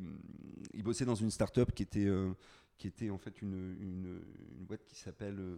il 0.75 0.83
bossait 0.83 1.05
dans 1.05 1.15
une 1.15 1.31
start-up 1.31 1.71
qui 1.73 1.81
était, 1.81 2.05
euh, 2.05 2.31
qui 2.77 2.85
était 2.87 3.09
en 3.09 3.17
fait 3.17 3.41
une, 3.41 3.75
une, 3.81 4.21
une 4.59 4.65
boîte 4.65 4.85
qui 4.85 4.95
s'appelle, 4.99 5.39
euh, 5.39 5.57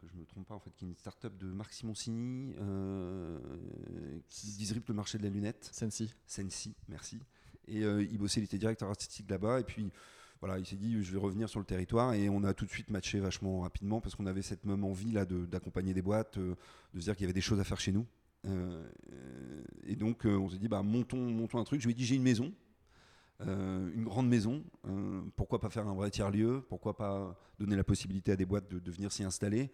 que 0.00 0.08
je 0.08 0.16
me 0.16 0.24
trompe 0.26 0.48
pas, 0.48 0.56
en 0.56 0.58
fait, 0.58 0.72
qui 0.74 0.86
est 0.86 0.88
une 0.88 0.96
start-up 0.96 1.36
de 1.38 1.46
Marc 1.46 1.72
Simoncini, 1.72 2.52
qui 4.28 4.46
disrupte 4.56 4.88
le 4.88 4.94
marché 4.96 5.18
de 5.18 5.22
la 5.22 5.30
lunette. 5.30 5.70
Sensi. 5.72 6.12
Sensi, 6.26 6.74
merci. 6.88 7.20
Et 7.68 7.82
il 7.82 8.18
bossait, 8.18 8.40
il 8.40 8.44
était 8.44 8.58
directeur 8.58 8.88
artistique 8.88 9.30
là-bas. 9.30 9.60
Et 9.60 9.64
puis, 9.64 9.90
voilà, 10.40 10.58
il 10.58 10.66
s'est 10.66 10.76
dit, 10.76 11.00
je 11.02 11.12
vais 11.12 11.18
revenir 11.18 11.48
sur 11.48 11.60
le 11.60 11.66
territoire. 11.66 12.12
Et 12.14 12.28
on 12.28 12.42
a 12.44 12.54
tout 12.54 12.64
de 12.64 12.70
suite 12.70 12.90
matché 12.90 13.20
vachement 13.20 13.60
rapidement 13.60 14.00
parce 14.00 14.14
qu'on 14.16 14.26
avait 14.26 14.42
cette 14.42 14.64
même 14.64 14.82
envie 14.84 15.12
là 15.12 15.24
de- 15.24 15.46
d'accompagner 15.46 15.94
des 15.94 16.02
boîtes, 16.02 16.38
euh, 16.38 16.54
de 16.94 17.00
se 17.00 17.04
dire 17.04 17.14
qu'il 17.16 17.22
y 17.22 17.26
avait 17.26 17.32
des 17.32 17.40
choses 17.40 17.60
à 17.60 17.64
faire 17.64 17.78
chez 17.80 17.92
nous. 17.92 18.06
Euh, 18.46 18.88
euh, 19.12 19.62
et 19.84 19.96
donc, 19.96 20.24
euh, 20.26 20.36
on 20.36 20.48
s'est 20.48 20.58
dit, 20.58 20.68
bah, 20.68 20.82
montons, 20.82 21.30
montons 21.30 21.58
un 21.58 21.64
truc. 21.64 21.80
Je 21.80 21.86
lui 21.86 21.92
ai 21.92 21.94
dit, 21.94 22.04
j'ai 22.04 22.16
une 22.16 22.22
maison. 22.22 22.52
euh, 23.40 23.90
une 23.94 24.04
grande 24.04 24.28
maison, 24.28 24.64
euh, 24.86 25.22
pourquoi 25.36 25.60
pas 25.60 25.70
faire 25.70 25.86
un 25.86 25.94
vrai 25.94 26.10
tiers-lieu, 26.10 26.64
pourquoi 26.68 26.96
pas 26.96 27.38
donner 27.58 27.76
la 27.76 27.84
possibilité 27.84 28.32
à 28.32 28.36
des 28.36 28.46
boîtes 28.46 28.68
de, 28.70 28.78
de 28.78 28.90
venir 28.90 29.12
s'y 29.12 29.22
installer 29.22 29.70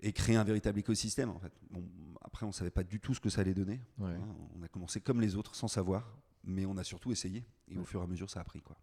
et 0.00 0.12
créer 0.12 0.36
un 0.36 0.44
véritable 0.44 0.78
écosystème 0.78 1.30
en 1.30 1.38
fait? 1.38 1.52
Bon, 1.70 1.84
après 2.22 2.46
on 2.46 2.52
savait 2.52 2.70
pas 2.70 2.84
du 2.84 3.00
tout 3.00 3.14
ce 3.14 3.20
que 3.20 3.28
ça 3.28 3.42
allait 3.42 3.54
donner, 3.54 3.80
Ouais. 3.98 4.10
Hein, 4.10 4.36
on 4.58 4.62
a 4.62 4.68
commencé 4.68 5.00
comme 5.00 5.20
les 5.20 5.36
autres 5.36 5.54
sans 5.54 5.68
savoir, 5.68 6.16
mais 6.44 6.64
on 6.64 6.76
a 6.78 6.84
surtout 6.84 7.12
essayé. 7.12 7.44
Et 7.68 7.76
au 7.78 7.84
fur 7.84 8.00
et 8.00 8.04
à 8.04 8.06
mesure, 8.06 8.30
ça 8.30 8.40
a 8.40 8.44
pris. 8.44 8.62
Quoi. 8.62 8.76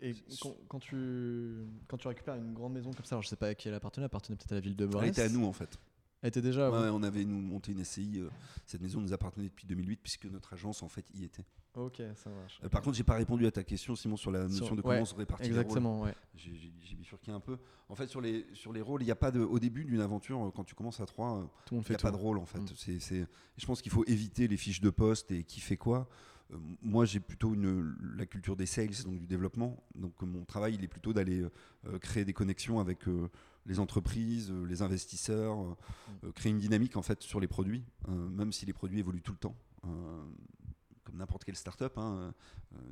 Et, 0.00 0.10
et 0.10 0.14
quand, 0.40 0.54
quand 0.68 0.78
tu, 0.78 1.64
quand 1.88 1.96
tu 1.96 2.08
récupères 2.08 2.34
une 2.34 2.52
grande 2.52 2.72
maison 2.74 2.90
comme 2.92 3.04
ça, 3.04 3.14
alors 3.14 3.22
je 3.22 3.28
sais 3.28 3.36
pas 3.36 3.48
à 3.48 3.54
qui 3.54 3.68
elle 3.68 3.74
appartenait, 3.74 4.02
elle 4.02 4.06
appartenait 4.06 4.36
peut-être 4.36 4.52
à 4.52 4.56
la 4.56 4.60
ville 4.60 4.76
de 4.76 4.86
Brest. 4.86 5.04
Elle 5.18 5.24
était 5.26 5.34
à 5.34 5.38
nous, 5.38 5.46
en 5.46 5.52
fait. 5.52 5.78
Elle 6.22 6.28
était 6.28 6.42
déjà 6.42 6.70
Ouais, 6.70 6.88
on 6.90 7.02
avait 7.02 7.24
nous, 7.24 7.40
monté 7.40 7.72
une 7.72 7.84
SCI. 7.84 8.20
euh, 8.20 8.28
cette 8.66 8.80
maison 8.80 9.00
nous 9.00 9.12
appartenait 9.12 9.46
depuis 9.46 9.66
2008, 9.66 9.98
puisque 10.02 10.26
notre 10.26 10.52
agence, 10.52 10.82
en 10.82 10.88
fait, 10.88 11.04
y 11.14 11.24
était. 11.24 11.44
Ok, 11.74 12.00
ça 12.14 12.30
marche. 12.30 12.60
Euh, 12.62 12.68
par 12.68 12.80
contre, 12.82 12.96
j'ai 12.96 13.02
pas 13.02 13.14
répondu 13.14 13.46
à 13.46 13.50
ta 13.50 13.64
question, 13.64 13.96
Simon, 13.96 14.16
sur 14.16 14.30
la 14.30 14.42
notion 14.42 14.66
Sur- 14.66 14.76
de 14.76 14.82
ouais, 14.82 14.94
comment 14.96 15.04
se 15.04 15.14
répartit 15.14 15.44
les 15.44 15.50
rôles. 15.50 15.60
Exactement, 15.60 16.02
ouais. 16.02 16.14
J'ai- 16.36 16.70
bifurqué 16.96 17.32
un 17.32 17.40
peu. 17.40 17.56
En 17.88 17.96
fait, 17.96 18.06
sur 18.06 18.20
les, 18.20 18.46
sur 18.54 18.72
les 18.72 18.80
rôles, 18.82 19.02
il 19.02 19.06
n'y 19.06 19.10
a 19.10 19.16
pas 19.16 19.30
de. 19.32 19.40
Au 19.40 19.58
début 19.58 19.84
d'une 19.84 20.00
aventure, 20.00 20.40
euh, 20.46 20.50
quand 20.54 20.62
tu 20.62 20.74
commences 20.76 21.00
à 21.00 21.06
3, 21.06 21.50
Tout 21.66 21.74
le 21.74 21.78
monde 21.78 21.86
il 21.88 21.90
n'y 21.90 21.94
a 21.96 21.98
tout. 21.98 22.02
pas 22.06 22.12
de 22.12 22.16
rôle 22.16 22.38
en 22.38 22.44
fait. 22.46 22.60
Mm. 22.60 22.66
C'est, 22.76 23.00
c'est- 23.00 23.26
je 23.56 23.66
pense 23.66 23.82
qu'il 23.82 23.90
faut 23.90 24.04
éviter 24.06 24.46
les 24.46 24.56
fiches 24.56 24.80
de 24.80 24.90
poste 24.90 25.32
et 25.32 25.42
qui 25.42 25.58
fait 25.60 25.76
quoi. 25.78 26.08
Euh, 26.52 26.56
moi, 26.82 27.06
j'ai 27.06 27.18
plutôt 27.18 27.54
une, 27.54 27.96
la 28.16 28.26
culture 28.26 28.54
des 28.54 28.66
sales, 28.66 28.90
donc 29.04 29.18
du 29.18 29.26
développement. 29.26 29.82
Donc, 29.96 30.12
mon 30.22 30.44
travail, 30.44 30.74
il 30.74 30.84
est 30.84 30.88
plutôt 30.88 31.12
d'aller 31.12 31.44
créer 32.00 32.24
des 32.24 32.32
connexions 32.34 32.78
avec 32.78 33.00
les 33.66 33.78
entreprises, 33.78 34.50
euh, 34.50 34.64
les 34.64 34.82
investisseurs, 34.82 35.60
euh, 35.60 35.64
Mm. 35.72 36.26
euh, 36.26 36.32
créer 36.32 36.50
une 36.50 36.58
dynamique 36.58 36.96
en 36.96 37.02
fait 37.02 37.22
sur 37.22 37.40
les 37.40 37.46
produits, 37.48 37.84
même 38.08 38.52
si 38.52 38.66
les 38.66 38.72
produits 38.72 38.98
évoluent 38.98 39.22
tout 39.22 39.32
le 39.32 39.38
temps. 39.38 39.56
Comme 41.04 41.16
n'importe 41.16 41.42
quelle 41.44 41.56
start-up, 41.56 41.98
hein, 41.98 42.32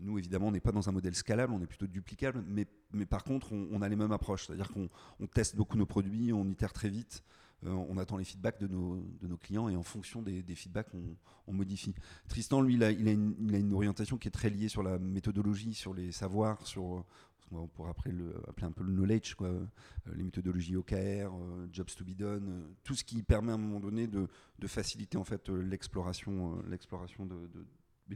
nous 0.00 0.18
évidemment 0.18 0.48
on 0.48 0.50
n'est 0.50 0.61
pas 0.61 0.72
dans 0.72 0.88
un 0.88 0.92
modèle 0.92 1.14
scalable, 1.14 1.52
on 1.52 1.61
est 1.62 1.66
plutôt 1.66 1.87
duplicable, 1.87 2.42
mais, 2.46 2.66
mais 2.92 3.06
par 3.06 3.22
contre 3.22 3.52
on, 3.52 3.68
on 3.70 3.83
a 3.83 3.88
les 3.88 3.94
mêmes 3.94 4.11
approches, 4.11 4.46
c'est-à-dire 4.46 4.68
qu'on 4.68 4.88
on 5.20 5.26
teste 5.28 5.54
beaucoup 5.54 5.76
nos 5.76 5.87
produits, 5.87 6.33
on 6.33 6.44
itère 6.48 6.72
très 6.72 6.88
vite, 6.88 7.22
euh, 7.64 7.70
on 7.70 7.98
attend 7.98 8.16
les 8.16 8.24
feedbacks 8.24 8.59
de 8.59 8.66
nos, 8.66 8.96
de 9.20 9.28
nos 9.28 9.37
clients 9.37 9.68
et 9.68 9.76
en 9.76 9.85
fonction 9.85 10.22
des, 10.22 10.42
des 10.42 10.54
feedbacks, 10.56 10.88
on, 10.92 11.04
on 11.46 11.52
modifie. 11.52 11.94
Tristan, 12.28 12.62
lui, 12.62 12.74
il 12.74 12.83
a, 12.83 12.90
il, 12.90 13.06
a 13.06 13.12
une, 13.12 13.37
il 13.38 13.54
a 13.54 13.59
une 13.59 13.72
orientation 13.72 14.16
qui 14.18 14.26
est 14.26 14.33
très 14.33 14.50
liée 14.50 14.68
sur 14.68 14.83
la 14.83 14.98
méthodologie, 14.98 15.74
sur 15.74 15.94
les 15.94 16.11
savoirs, 16.11 16.66
sur 16.66 17.04
qu'on 17.50 17.68
pourrait 17.68 17.90
appeler, 17.90 18.14
le, 18.14 18.34
appeler 18.48 18.66
un 18.66 18.72
peu 18.72 18.84
le 18.84 18.92
knowledge, 18.92 19.34
quoi, 19.34 19.48
euh, 19.48 19.66
les 20.14 20.22
méthodologies 20.22 20.76
OKR, 20.76 20.94
euh, 20.94 21.66
jobs 21.72 21.90
to 21.96 22.04
be 22.04 22.14
done, 22.16 22.48
euh, 22.48 22.74
tout 22.84 22.94
ce 22.94 23.04
qui 23.04 23.22
permet 23.22 23.52
à 23.52 23.56
un 23.56 23.58
moment 23.58 23.80
donné 23.80 24.06
de, 24.06 24.28
de 24.58 24.66
faciliter 24.66 25.18
en 25.18 25.24
fait 25.24 25.48
l'exploration, 25.48 26.62
l'exploration 26.68 27.26
de, 27.26 27.36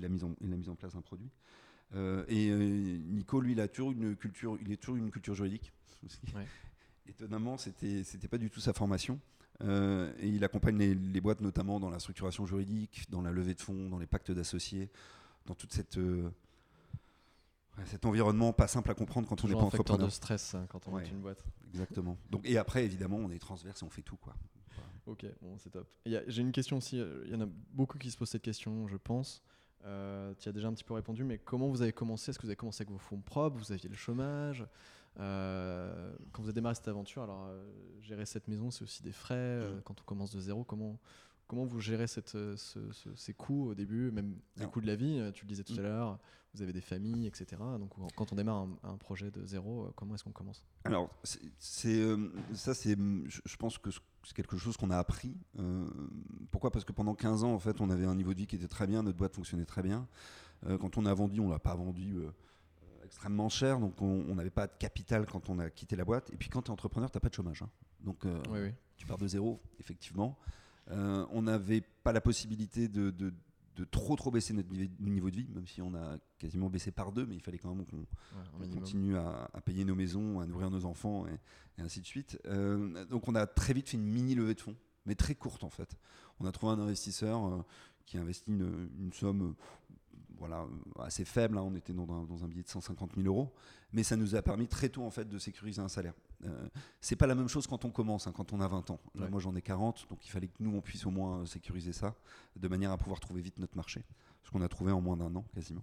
la 0.00 0.08
mise 0.08 0.24
en, 0.24 0.32
et 0.40 0.46
la 0.46 0.56
mise 0.56 0.68
en 0.68 0.76
place 0.76 0.94
d'un 0.94 1.02
produit. 1.02 1.30
Euh, 1.94 2.24
et 2.28 2.50
Nico, 2.50 3.40
lui, 3.40 3.52
il 3.52 3.60
a 3.60 3.68
toujours 3.68 3.92
une 3.92 4.16
culture, 4.16 4.58
il 4.60 4.72
est 4.72 4.76
toujours 4.76 4.96
une 4.96 5.10
culture 5.10 5.34
juridique. 5.34 5.72
Ouais. 6.34 6.46
Étonnamment, 7.06 7.58
c'était, 7.58 8.02
c'était 8.02 8.28
pas 8.28 8.38
du 8.38 8.50
tout 8.50 8.60
sa 8.60 8.72
formation. 8.72 9.20
Euh, 9.62 10.12
et 10.18 10.28
il 10.28 10.42
accompagne 10.44 10.76
les, 10.76 10.94
les 10.94 11.20
boîtes 11.20 11.40
notamment 11.40 11.78
dans 11.78 11.90
la 11.90 11.98
structuration 11.98 12.46
juridique, 12.46 13.06
dans 13.10 13.22
la 13.22 13.30
levée 13.30 13.54
de 13.54 13.60
fonds, 13.60 13.88
dans 13.88 13.98
les 13.98 14.06
pactes 14.06 14.32
d'associés, 14.32 14.90
dans 15.46 15.54
toute 15.54 15.72
cette 15.72 15.98
euh, 15.98 16.30
ouais, 17.78 17.84
cet 17.86 18.04
environnement 18.06 18.52
pas 18.52 18.66
simple 18.68 18.90
à 18.90 18.94
comprendre 18.94 19.28
quand 19.28 19.42
on 19.44 19.48
n'est 19.48 19.54
pas 19.54 19.62
un 19.62 19.70
facteur 19.70 19.98
de 19.98 20.08
stress 20.08 20.54
hein, 20.54 20.66
quand 20.68 20.86
on 20.88 20.92
Ouais. 20.92 21.02
monte 21.02 21.10
une 21.10 21.20
boîte. 21.20 21.44
Exactement. 21.70 22.16
Donc 22.30 22.42
et 22.48 22.56
après 22.58 22.84
évidemment 22.84 23.16
on 23.16 23.30
est 23.30 23.38
transverse 23.38 23.82
et 23.82 23.84
on 23.84 23.90
fait 23.90 24.02
tout 24.02 24.16
quoi. 24.16 24.34
Ok, 25.06 25.26
bon, 25.42 25.58
c'est 25.58 25.68
top. 25.70 25.86
J'ai 26.06 26.40
une 26.40 26.52
question 26.52 26.78
aussi, 26.78 26.98
euh, 26.98 27.22
il 27.26 27.32
y 27.32 27.36
en 27.36 27.40
a 27.42 27.46
beaucoup 27.74 27.98
qui 27.98 28.10
se 28.10 28.16
posent 28.16 28.30
cette 28.30 28.40
question, 28.42 28.88
je 28.88 28.96
pense. 28.96 29.42
Euh, 29.84 30.32
tu 30.38 30.48
as 30.48 30.52
déjà 30.52 30.68
un 30.68 30.72
petit 30.72 30.82
peu 30.84 30.94
répondu, 30.94 31.24
mais 31.24 31.36
comment 31.36 31.68
vous 31.68 31.82
avez 31.82 31.92
commencé? 31.92 32.30
Est-ce 32.30 32.38
que 32.38 32.44
vous 32.44 32.48
avez 32.48 32.56
commencé 32.56 32.80
avec 32.82 32.90
vos 32.90 32.96
fonds 32.98 33.20
propres? 33.20 33.58
Vous 33.58 33.70
aviez 33.70 33.90
le 33.90 33.96
chômage? 33.96 34.66
Euh, 35.20 36.12
Quand 36.32 36.40
vous 36.42 36.48
avez 36.48 36.54
démarré 36.54 36.74
cette 36.74 36.88
aventure, 36.88 37.22
alors 37.22 37.46
euh, 37.48 37.62
gérer 38.00 38.24
cette 38.24 38.48
maison, 38.48 38.70
c'est 38.70 38.82
aussi 38.82 39.02
des 39.02 39.12
frais. 39.12 39.60
Mm. 39.60 39.82
quand 39.84 40.00
on 40.00 40.04
commence 40.04 40.32
de 40.34 40.40
zéro, 40.40 40.64
comment, 40.64 40.98
comment 41.46 41.64
vous 41.64 41.80
gérez 41.80 42.06
cette, 42.06 42.34
euh, 42.34 42.56
ce- 42.56 42.92
ce- 42.92 43.14
ces 43.14 43.34
coûts 43.34 43.68
au 43.70 43.74
début, 43.74 44.10
même 44.10 44.36
les 44.56 44.66
coûts 44.66 44.80
de 44.80 44.86
la 44.86 44.96
vie 44.96 45.18
euh, 45.18 45.30
Tu 45.32 45.44
le 45.44 45.48
disais 45.48 45.64
tout 45.64 45.74
Mm. 45.74 45.78
à 45.80 45.82
l'heure, 45.82 46.18
vous 46.54 46.62
avez 46.62 46.72
des 46.72 46.80
familles, 46.80 47.26
etc. 47.26 47.46
Donc 47.78 47.90
quand 48.16 48.32
on 48.32 48.36
démarre 48.36 48.62
un, 48.62 48.78
un 48.84 48.96
projet 48.96 49.30
de 49.30 49.44
zéro, 49.44 49.84
euh, 49.84 49.90
comment 49.96 50.14
est-ce 50.14 50.24
qu'on 50.24 50.32
commence? 50.32 50.64
Alors, 50.84 51.10
c'est, 51.22 51.40
ça, 52.54 52.74
c'est, 52.74 52.96
je, 53.26 53.56
pense 53.56 53.78
que 53.78 53.90
c'est 54.24 54.34
quelque 54.34 54.56
chose 54.56 54.76
qu'on 54.76 54.90
a 54.90 54.98
appris. 54.98 55.36
Euh, 55.58 55.86
pourquoi? 56.50 56.70
Parce 56.70 56.84
que 56.84 56.92
pendant 56.92 57.14
15 57.14 57.44
ans, 57.44 57.52
en 57.54 57.58
fait, 57.58 57.80
on 57.80 57.90
avait 57.90 58.06
un 58.06 58.14
niveau 58.14 58.32
de 58.32 58.38
vie 58.38 58.46
qui 58.46 58.56
était 58.56 58.68
très 58.68 58.86
bien, 58.86 59.02
notre 59.02 59.18
boîte 59.18 59.34
fonctionnait 59.34 59.64
très 59.66 59.82
bien. 59.82 60.06
Euh, 60.66 60.78
quand 60.78 60.96
on 60.96 61.04
a 61.06 61.12
vendu, 61.14 61.40
on 61.40 61.48
l'a 61.48 61.58
pas 61.58 61.74
vendu 61.74 62.16
euh, 62.16 62.30
extrêmement 63.04 63.48
cher, 63.48 63.80
donc 63.80 64.00
on 64.00 64.24
on 64.28 64.34
n'avait 64.36 64.50
pas 64.50 64.66
de 64.66 64.72
capital 64.78 65.26
quand 65.26 65.50
on 65.50 65.58
a 65.58 65.68
quitté 65.70 65.96
la 65.96 66.04
boîte. 66.04 66.30
Et 66.32 66.36
puis, 66.36 66.48
quand 66.48 66.62
tu 66.62 66.68
es 66.68 66.72
entrepreneur, 66.72 67.10
tu 67.10 67.16
n'as 67.16 67.20
pas 67.20 67.28
de 67.28 67.34
chômage. 67.34 67.62
hein. 67.62 67.70
Donc, 68.00 68.24
euh, 68.24 68.40
Oui, 68.50 68.60
oui. 68.62 68.70
tu 68.96 69.06
pars 69.06 69.18
de 69.18 69.26
zéro, 69.26 69.60
effectivement. 69.80 70.38
Euh, 70.90 71.26
on 71.30 71.42
n'avait 71.42 71.80
pas 72.02 72.12
la 72.12 72.20
possibilité 72.20 72.88
de, 72.88 73.10
de- 73.10 73.32
de 73.76 73.84
trop 73.84 74.14
trop 74.14 74.30
baisser 74.30 74.52
notre 74.54 74.68
niveau 75.00 75.30
de 75.30 75.36
vie, 75.36 75.48
même 75.52 75.66
si 75.66 75.82
on 75.82 75.94
a 75.96 76.16
quasiment 76.38 76.70
baissé 76.70 76.92
par 76.92 77.10
deux, 77.10 77.26
mais 77.26 77.34
il 77.34 77.40
fallait 77.40 77.58
quand 77.58 77.74
même 77.74 77.84
qu'on 77.86 77.96
Ouais, 78.60 78.68
continue 78.80 79.16
à, 79.16 79.48
à 79.52 79.60
payer 79.60 79.84
nos 79.84 79.96
maisons, 79.96 80.38
à 80.38 80.46
nourrir 80.46 80.70
nos 80.70 80.84
enfants 80.84 81.26
et, 81.26 81.80
et 81.80 81.82
ainsi 81.82 82.00
de 82.00 82.06
suite. 82.06 82.38
Euh, 82.46 83.04
donc 83.06 83.26
on 83.26 83.34
a 83.34 83.46
très 83.48 83.72
vite 83.72 83.88
fait 83.88 83.96
une 83.96 84.04
mini 84.04 84.36
levée 84.36 84.54
de 84.54 84.60
fonds, 84.60 84.76
mais 85.06 85.16
très 85.16 85.34
courte 85.34 85.64
en 85.64 85.70
fait. 85.70 85.96
On 86.38 86.46
a 86.46 86.52
trouvé 86.52 86.72
un 86.72 86.78
investisseur 86.78 87.46
euh, 87.46 87.62
qui 88.06 88.16
a 88.16 88.20
investi 88.20 88.52
une, 88.52 88.88
une 89.00 89.12
somme 89.12 89.56
voilà, 90.38 90.66
assez 91.00 91.24
faible, 91.24 91.58
hein. 91.58 91.62
on 91.62 91.74
était 91.74 91.92
dans 91.92 92.10
un, 92.12 92.24
dans 92.24 92.44
un 92.44 92.48
billet 92.48 92.62
de 92.62 92.68
150 92.68 93.12
000 93.16 93.26
euros, 93.26 93.52
mais 93.92 94.02
ça 94.02 94.16
nous 94.16 94.34
a 94.34 94.42
permis 94.42 94.66
très 94.68 94.88
tôt 94.88 95.02
en 95.04 95.10
fait 95.10 95.28
de 95.28 95.38
sécuriser 95.38 95.80
un 95.80 95.88
salaire. 95.88 96.14
Euh, 96.44 96.68
c'est 97.00 97.16
pas 97.16 97.26
la 97.26 97.34
même 97.34 97.48
chose 97.48 97.66
quand 97.66 97.84
on 97.84 97.90
commence, 97.90 98.26
hein, 98.26 98.32
quand 98.34 98.52
on 98.52 98.60
a 98.60 98.68
20 98.68 98.90
ans. 98.90 99.00
Là, 99.14 99.24
Ouais. 99.24 99.30
moi 99.30 99.40
j'en 99.40 99.54
ai 99.54 99.62
40, 99.62 100.08
donc 100.10 100.26
il 100.26 100.30
fallait 100.30 100.48
que 100.48 100.56
nous 100.60 100.74
on 100.76 100.80
puisse 100.80 101.06
au 101.06 101.10
moins 101.10 101.46
sécuriser 101.46 101.92
ça, 101.92 102.14
de 102.56 102.68
manière 102.68 102.90
à 102.90 102.98
pouvoir 102.98 103.20
trouver 103.20 103.40
vite 103.40 103.58
notre 103.58 103.76
marché, 103.76 104.04
ce 104.42 104.50
qu'on 104.50 104.62
a 104.62 104.68
trouvé 104.68 104.92
en 104.92 105.00
moins 105.00 105.16
d'un 105.16 105.34
an 105.34 105.44
quasiment. 105.54 105.82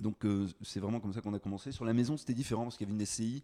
Donc 0.00 0.24
euh, 0.24 0.46
c'est 0.62 0.80
vraiment 0.80 1.00
comme 1.00 1.12
ça 1.12 1.20
qu'on 1.20 1.34
a 1.34 1.38
commencé. 1.40 1.72
Sur 1.72 1.84
la 1.84 1.92
maison, 1.92 2.16
c'était 2.16 2.34
différent 2.34 2.62
parce 2.64 2.76
qu'il 2.76 2.86
y 2.86 2.90
avait 2.90 2.98
une 3.00 3.04
SCI. 3.06 3.42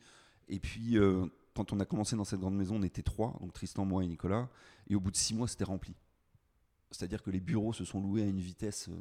Et 0.48 0.60
puis, 0.60 0.98
euh, 0.98 1.26
quand 1.54 1.72
on 1.72 1.80
a 1.80 1.84
commencé 1.84 2.16
dans 2.16 2.24
cette 2.24 2.38
grande 2.40 2.56
maison, 2.56 2.76
on 2.76 2.82
était 2.82 3.02
trois, 3.02 3.36
donc 3.40 3.52
Tristan, 3.54 3.84
moi 3.84 4.04
et 4.04 4.06
Nicolas, 4.06 4.48
et 4.88 4.94
au 4.94 5.00
bout 5.00 5.10
de 5.10 5.16
six 5.16 5.34
mois, 5.34 5.48
c'était 5.48 5.64
rempli. 5.64 5.94
C'est-à-dire 6.90 7.22
que 7.22 7.30
les 7.30 7.40
bureaux 7.40 7.72
se 7.72 7.84
sont 7.84 8.00
loués 8.00 8.22
à 8.22 8.26
une 8.26 8.38
vitesse 8.40 8.88
euh, 8.88 8.94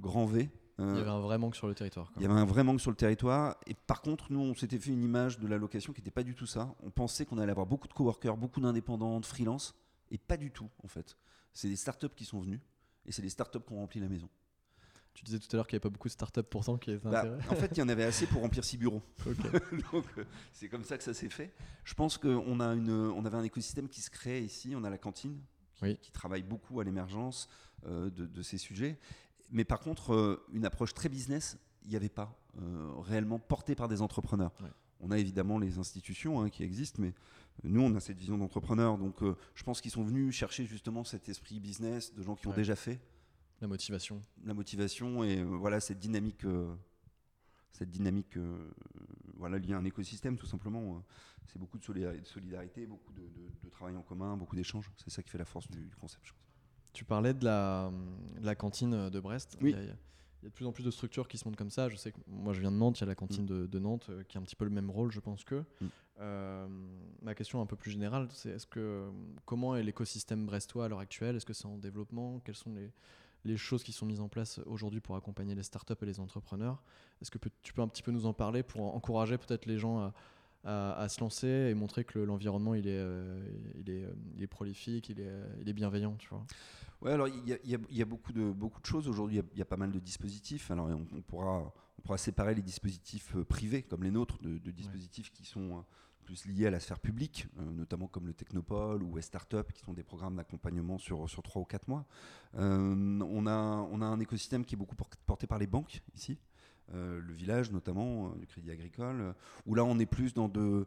grand 0.00 0.26
V. 0.26 0.50
Il 0.78 0.84
y 0.84 0.88
avait 0.88 1.08
un 1.08 1.20
vrai 1.20 1.38
manque 1.38 1.54
sur 1.54 1.68
le 1.68 1.74
territoire. 1.74 2.10
Il 2.16 2.22
y 2.22 2.24
avait 2.24 2.34
un 2.34 2.44
vrai 2.44 2.64
manque 2.64 2.80
sur 2.80 2.90
le 2.90 2.96
territoire. 2.96 3.56
Et 3.66 3.74
par 3.74 4.02
contre, 4.02 4.32
nous, 4.32 4.40
on 4.40 4.54
s'était 4.54 4.78
fait 4.78 4.90
une 4.90 5.04
image 5.04 5.38
de 5.38 5.46
la 5.46 5.56
location 5.56 5.92
qui 5.92 6.00
n'était 6.00 6.10
pas 6.10 6.24
du 6.24 6.34
tout 6.34 6.46
ça. 6.46 6.74
On 6.82 6.90
pensait 6.90 7.24
qu'on 7.24 7.38
allait 7.38 7.52
avoir 7.52 7.66
beaucoup 7.66 7.86
de 7.86 7.92
coworkers, 7.92 8.36
beaucoup 8.36 8.60
d'indépendants, 8.60 9.20
de 9.20 9.26
freelance, 9.26 9.74
et 10.10 10.18
pas 10.18 10.36
du 10.36 10.50
tout, 10.50 10.68
en 10.82 10.88
fait. 10.88 11.16
C'est 11.52 11.68
des 11.68 11.76
startups 11.76 12.08
qui 12.16 12.24
sont 12.24 12.40
venus, 12.40 12.60
et 13.06 13.12
c'est 13.12 13.22
des 13.22 13.28
startups 13.28 13.60
qui 13.60 13.72
ont 13.72 13.78
rempli 13.78 14.00
la 14.00 14.08
maison. 14.08 14.28
Tu 15.14 15.22
disais 15.22 15.38
tout 15.38 15.46
à 15.52 15.56
l'heure 15.56 15.68
qu'il 15.68 15.76
n'y 15.76 15.78
avait 15.78 15.88
pas 15.88 15.90
beaucoup 15.90 16.08
de 16.08 16.12
startups 16.12 16.42
pourtant 16.42 16.76
qui 16.76 16.90
étaient 16.90 17.08
bah, 17.08 17.24
En 17.48 17.54
fait, 17.54 17.70
il 17.76 17.78
y 17.78 17.82
en 17.82 17.88
avait 17.88 18.02
assez 18.02 18.26
pour 18.26 18.42
remplir 18.42 18.64
six 18.64 18.76
bureaux. 18.76 19.02
Donc, 19.92 20.06
euh, 20.18 20.24
c'est 20.52 20.68
comme 20.68 20.82
ça 20.82 20.98
que 20.98 21.04
ça 21.04 21.14
s'est 21.14 21.28
fait. 21.28 21.54
Je 21.84 21.94
pense 21.94 22.18
qu'on 22.18 22.58
a 22.58 22.74
une, 22.74 22.90
on 22.90 23.24
avait 23.24 23.36
un 23.36 23.44
écosystème 23.44 23.88
qui 23.88 24.00
se 24.00 24.10
crée 24.10 24.42
ici. 24.42 24.74
On 24.76 24.82
a 24.82 24.90
la 24.90 24.98
cantine 24.98 25.40
qui, 26.00 26.10
travaille 26.10 26.42
beaucoup 26.42 26.80
à 26.80 26.84
l'émergence 26.84 27.48
euh, 27.86 28.10
de, 28.10 28.42
ces 28.42 28.58
sujets. 28.58 28.98
Mais 29.54 29.64
par 29.64 29.80
contre, 29.80 30.12
euh, 30.12 30.44
une 30.52 30.66
approche 30.66 30.92
très 30.92 31.08
business, 31.08 31.56
il 31.84 31.90
n'y 31.90 31.96
avait 31.96 32.08
pas 32.08 32.38
réellement 33.02 33.40
portée 33.40 33.74
par 33.74 33.88
des 33.88 34.00
entrepreneurs. 34.00 34.52
On 35.00 35.10
a 35.10 35.18
évidemment 35.18 35.58
les 35.58 35.78
institutions 35.78 36.40
hein, 36.40 36.48
qui 36.48 36.62
existent, 36.62 37.02
mais 37.02 37.12
nous, 37.64 37.80
on 37.80 37.92
a 37.96 38.00
cette 38.00 38.16
vision 38.16 38.38
d'entrepreneur. 38.38 38.96
Donc, 38.96 39.16
je 39.22 39.62
pense 39.64 39.80
qu'ils 39.80 39.90
sont 39.90 40.04
venus 40.04 40.32
chercher 40.32 40.64
justement 40.64 41.02
cet 41.02 41.28
esprit 41.28 41.58
business 41.58 42.14
de 42.14 42.22
gens 42.22 42.36
qui 42.36 42.46
ont 42.46 42.52
déjà 42.52 42.76
fait 42.76 43.00
la 43.60 43.68
motivation. 43.68 44.22
La 44.44 44.54
motivation 44.54 45.24
et 45.24 45.38
euh, 45.38 45.44
voilà 45.44 45.80
cette 45.80 45.98
dynamique, 45.98 46.44
euh, 46.44 46.74
cette 47.72 47.90
dynamique 47.90 48.36
euh, 48.36 48.70
voilà, 49.36 49.58
liée 49.58 49.72
à 49.72 49.78
un 49.78 49.84
écosystème 49.84 50.36
tout 50.36 50.46
simplement. 50.46 51.02
c'est 51.46 51.58
beaucoup 51.58 51.78
de 51.78 51.84
solidarité, 51.84 52.86
beaucoup 52.86 53.12
de, 53.12 53.70
travail 53.70 53.96
en 53.96 54.02
commun, 54.02 54.36
beaucoup 54.36 54.54
d'échanges. 54.54 54.90
C'est 54.96 55.10
ça 55.10 55.22
qui 55.22 55.30
fait 55.30 55.38
la 55.38 55.44
force 55.44 55.68
du, 55.68 55.90
concept, 55.96 56.34
Tu 56.94 57.04
parlais 57.04 57.34
de 57.34 57.44
la, 57.44 57.90
la 58.40 58.54
cantine 58.54 59.10
de 59.10 59.20
Brest. 59.20 59.58
Oui. 59.60 59.74
Il, 59.76 59.86
y 59.86 59.90
a, 59.90 59.94
de 60.44 60.48
plus 60.48 60.66
en 60.66 60.72
plus 60.72 60.84
de 60.84 60.90
structures 60.90 61.26
qui 61.26 61.38
se 61.38 61.46
montent 61.46 61.56
comme 61.56 61.70
ça. 61.70 61.88
Je 61.88 61.96
sais 61.96 62.12
que 62.12 62.18
moi 62.28 62.52
je 62.52 62.60
viens 62.60 62.70
de 62.70 62.76
Nantes, 62.76 62.98
il 62.98 63.02
y 63.02 63.04
a 63.04 63.06
la 63.06 63.14
cantine 63.14 63.44
mm. 63.44 63.66
de, 63.66 63.78
Nantes 63.78 64.10
qui 64.28 64.36
a 64.36 64.40
un 64.40 64.44
petit 64.44 64.56
peu 64.56 64.64
le 64.64 64.70
même 64.70 64.90
rôle, 64.90 65.10
je 65.10 65.20
pense 65.20 65.44
que. 65.44 65.64
Mm. 65.80 66.68
ma 67.22 67.34
question 67.34 67.60
un 67.60 67.66
peu 67.66 67.76
plus 67.76 67.90
générale, 67.90 68.28
c'est 68.30 68.50
est-ce 68.50 68.66
que 68.66 69.10
comment 69.44 69.74
est 69.74 69.82
l'écosystème 69.82 70.46
brestois 70.46 70.84
à 70.84 70.88
l'heure 70.88 71.00
actuelle? 71.00 71.36
Est-ce 71.36 71.46
que 71.46 71.52
c'est 71.54 71.66
en 71.66 71.78
développement? 71.78 72.40
Quels 72.44 72.54
sont 72.54 72.72
les, 72.72 72.92
les 73.44 73.56
choses 73.56 73.82
qui 73.82 73.92
sont 73.92 74.06
mises 74.06 74.20
en 74.20 74.28
place 74.28 74.60
aujourd'hui 74.66 75.00
pour 75.00 75.16
accompagner 75.16 75.54
les 75.54 75.64
startups 75.64 75.94
et 76.00 76.06
les 76.06 76.20
entrepreneurs? 76.20 76.82
Est-ce 77.20 77.30
que 77.30 77.38
tu 77.62 77.72
peux 77.72 77.82
un 77.82 77.88
petit 77.88 78.02
peu 78.02 78.12
nous 78.12 78.26
en 78.26 78.34
parler 78.34 78.62
pour 78.62 78.94
encourager 78.94 79.38
peut-être 79.38 79.66
les 79.66 79.78
gens 79.78 80.12
à, 80.64 81.08
se 81.08 81.20
lancer 81.20 81.46
et 81.70 81.74
montrer 81.74 82.04
que 82.04 82.18
l'environnement 82.18 82.74
il 82.74 82.88
est, 82.88 82.98
euh, 82.98 83.44
il, 83.78 83.90
est, 83.90 84.04
euh, 84.04 84.14
il 84.34 84.42
est 84.42 84.46
prolifique, 84.46 85.10
il 85.10 85.20
est, 85.20 85.32
il 85.60 85.68
est 85.68 85.74
bienveillant, 85.74 86.16
tu 86.18 86.28
vois? 86.28 86.44
Ouais, 87.04 87.12
alors 87.12 87.28
il 87.28 87.46
y, 87.46 87.96
y 87.96 88.02
a, 88.02 88.04
beaucoup 88.06 88.32
de, 88.32 88.50
beaucoup 88.50 88.80
de 88.80 88.86
choses 88.86 89.08
aujourd'hui. 89.08 89.40
Il 89.52 89.58
y, 89.58 89.62
a 89.62 89.66
pas 89.66 89.76
mal 89.76 89.92
de 89.92 89.98
dispositifs. 89.98 90.70
Alors 90.70 90.88
on, 90.88 91.20
pourra, 91.20 91.70
on 91.98 92.02
pourra 92.02 92.16
séparer 92.16 92.54
les 92.54 92.62
dispositifs 92.62 93.36
euh, 93.36 93.44
privés 93.44 93.82
comme 93.82 94.02
les 94.02 94.10
nôtres 94.10 94.38
de, 94.40 94.70
dispositifs 94.70 95.30
qui 95.30 95.44
sont 95.44 95.84
plus 96.24 96.46
liés 96.46 96.66
à 96.66 96.70
la 96.70 96.80
sphère 96.80 96.98
publique, 96.98 97.46
euh, 97.58 97.70
notamment 97.72 98.06
comme 98.06 98.26
le 98.26 98.32
Technopole 98.32 99.02
ou 99.02 99.20
Startup, 99.20 99.70
qui 99.70 99.80
sont 99.80 99.92
des 99.92 100.02
programmes 100.02 100.36
d'accompagnement 100.36 100.98
sur, 100.98 101.28
sur 101.28 101.42
3 101.42 101.62
ou 101.62 101.64
4 101.66 101.88
mois. 101.88 102.06
Euh, 102.56 103.20
on, 103.20 103.46
a, 103.46 103.88
on 103.90 104.00
a 104.00 104.06
un 104.06 104.20
écosystème 104.20 104.64
qui 104.64 104.74
est 104.74 104.78
beaucoup 104.78 104.96
porté 105.26 105.46
par 105.46 105.58
les 105.58 105.66
banques 105.66 106.02
ici, 106.14 106.38
euh, 106.94 107.20
le 107.20 107.32
village 107.34 107.70
notamment, 107.70 108.30
du 108.30 108.46
Crédit 108.46 108.70
Agricole, 108.70 109.34
où 109.66 109.74
là 109.74 109.84
on 109.84 109.98
est 109.98 110.06
plus 110.06 110.32
dans 110.32 110.48
de, 110.48 110.86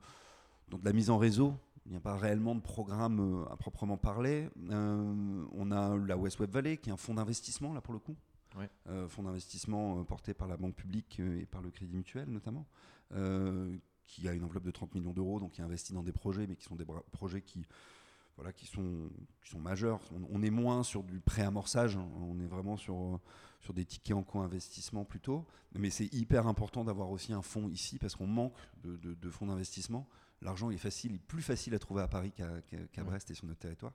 dans 0.69 0.77
de 0.79 0.85
la 0.85 0.93
mise 0.93 1.09
en 1.09 1.17
réseau. 1.17 1.53
Il 1.87 1.91
n'y 1.91 1.97
a 1.97 2.01
pas 2.01 2.17
réellement 2.17 2.53
de 2.53 2.59
programme 2.59 3.45
à 3.49 3.55
proprement 3.55 3.97
parler. 3.97 4.49
on 4.69 5.71
a 5.71 5.97
la 5.97 6.17
West 6.17 6.39
Web 6.39 6.51
Valley, 6.51 6.77
qui 6.77 6.89
est 6.89 6.93
un 6.93 6.97
fonds 6.97 7.13
d'investissement, 7.13 7.73
là 7.73 7.81
pour 7.81 7.93
le 7.93 7.99
coup. 7.99 8.15
fonds 9.07 9.23
d'investissement 9.23 10.03
porté 10.03 10.33
par 10.33 10.47
la 10.47 10.57
banque 10.57 10.75
publique 10.75 11.19
et 11.19 11.45
par 11.45 11.61
le 11.61 11.71
Crédit 11.71 11.95
Mutuel 11.95 12.29
notamment, 12.29 12.65
qui 14.03 14.27
a 14.27 14.33
une 14.33 14.43
enveloppe 14.43 14.65
de 14.65 14.71
30 14.71 14.95
millions 14.95 15.13
d'euros, 15.13 15.39
donc 15.39 15.53
qui 15.53 15.61
investit 15.61 15.93
dans 15.93 16.03
des 16.03 16.11
projets, 16.11 16.45
mais 16.45 16.55
qui 16.57 16.65
sont 16.65 16.75
des 16.75 16.85
projets 17.11 17.41
qui, 17.41 17.65
voilà, 18.37 18.53
qui, 18.53 18.67
sont, 18.67 19.09
qui 19.41 19.49
sont 19.49 19.59
majeurs. 19.59 19.99
On, 20.31 20.41
est 20.41 20.49
moins 20.49 20.83
sur 20.83 21.03
du 21.03 21.19
pré-amorçage, 21.19 21.97
hein. 21.97 22.07
on 22.21 22.39
est 22.39 22.45
vraiment 22.45 22.77
sur, 22.77 23.19
sur 23.61 23.73
des 23.73 23.83
tickets 23.83 24.15
en 24.15 24.23
co-investissement 24.23 25.05
plutôt. 25.05 25.45
Mais 25.73 25.89
c'est 25.89 26.11
hyper 26.13 26.47
important 26.47 26.85
d'avoir 26.85 27.09
aussi 27.09 27.33
un 27.33 27.41
fonds 27.41 27.67
ici, 27.67 27.97
parce 27.97 28.15
qu'on 28.15 28.27
manque 28.27 28.53
de, 28.83 28.95
de, 28.95 29.29
fonds 29.29 29.47
d'investissement. 29.47 30.07
L'argent 30.41 30.69
est 30.69 30.77
facile, 30.77 31.19
plus 31.19 31.41
facile 31.41 31.73
à 31.73 31.79
trouver 31.79 32.01
à 32.01 32.07
Paris 32.07 32.31
qu'à 32.31 33.03
Brest 33.03 33.31
et 33.31 33.33
sur 33.33 33.45
notre 33.47 33.59
territoire. 33.59 33.93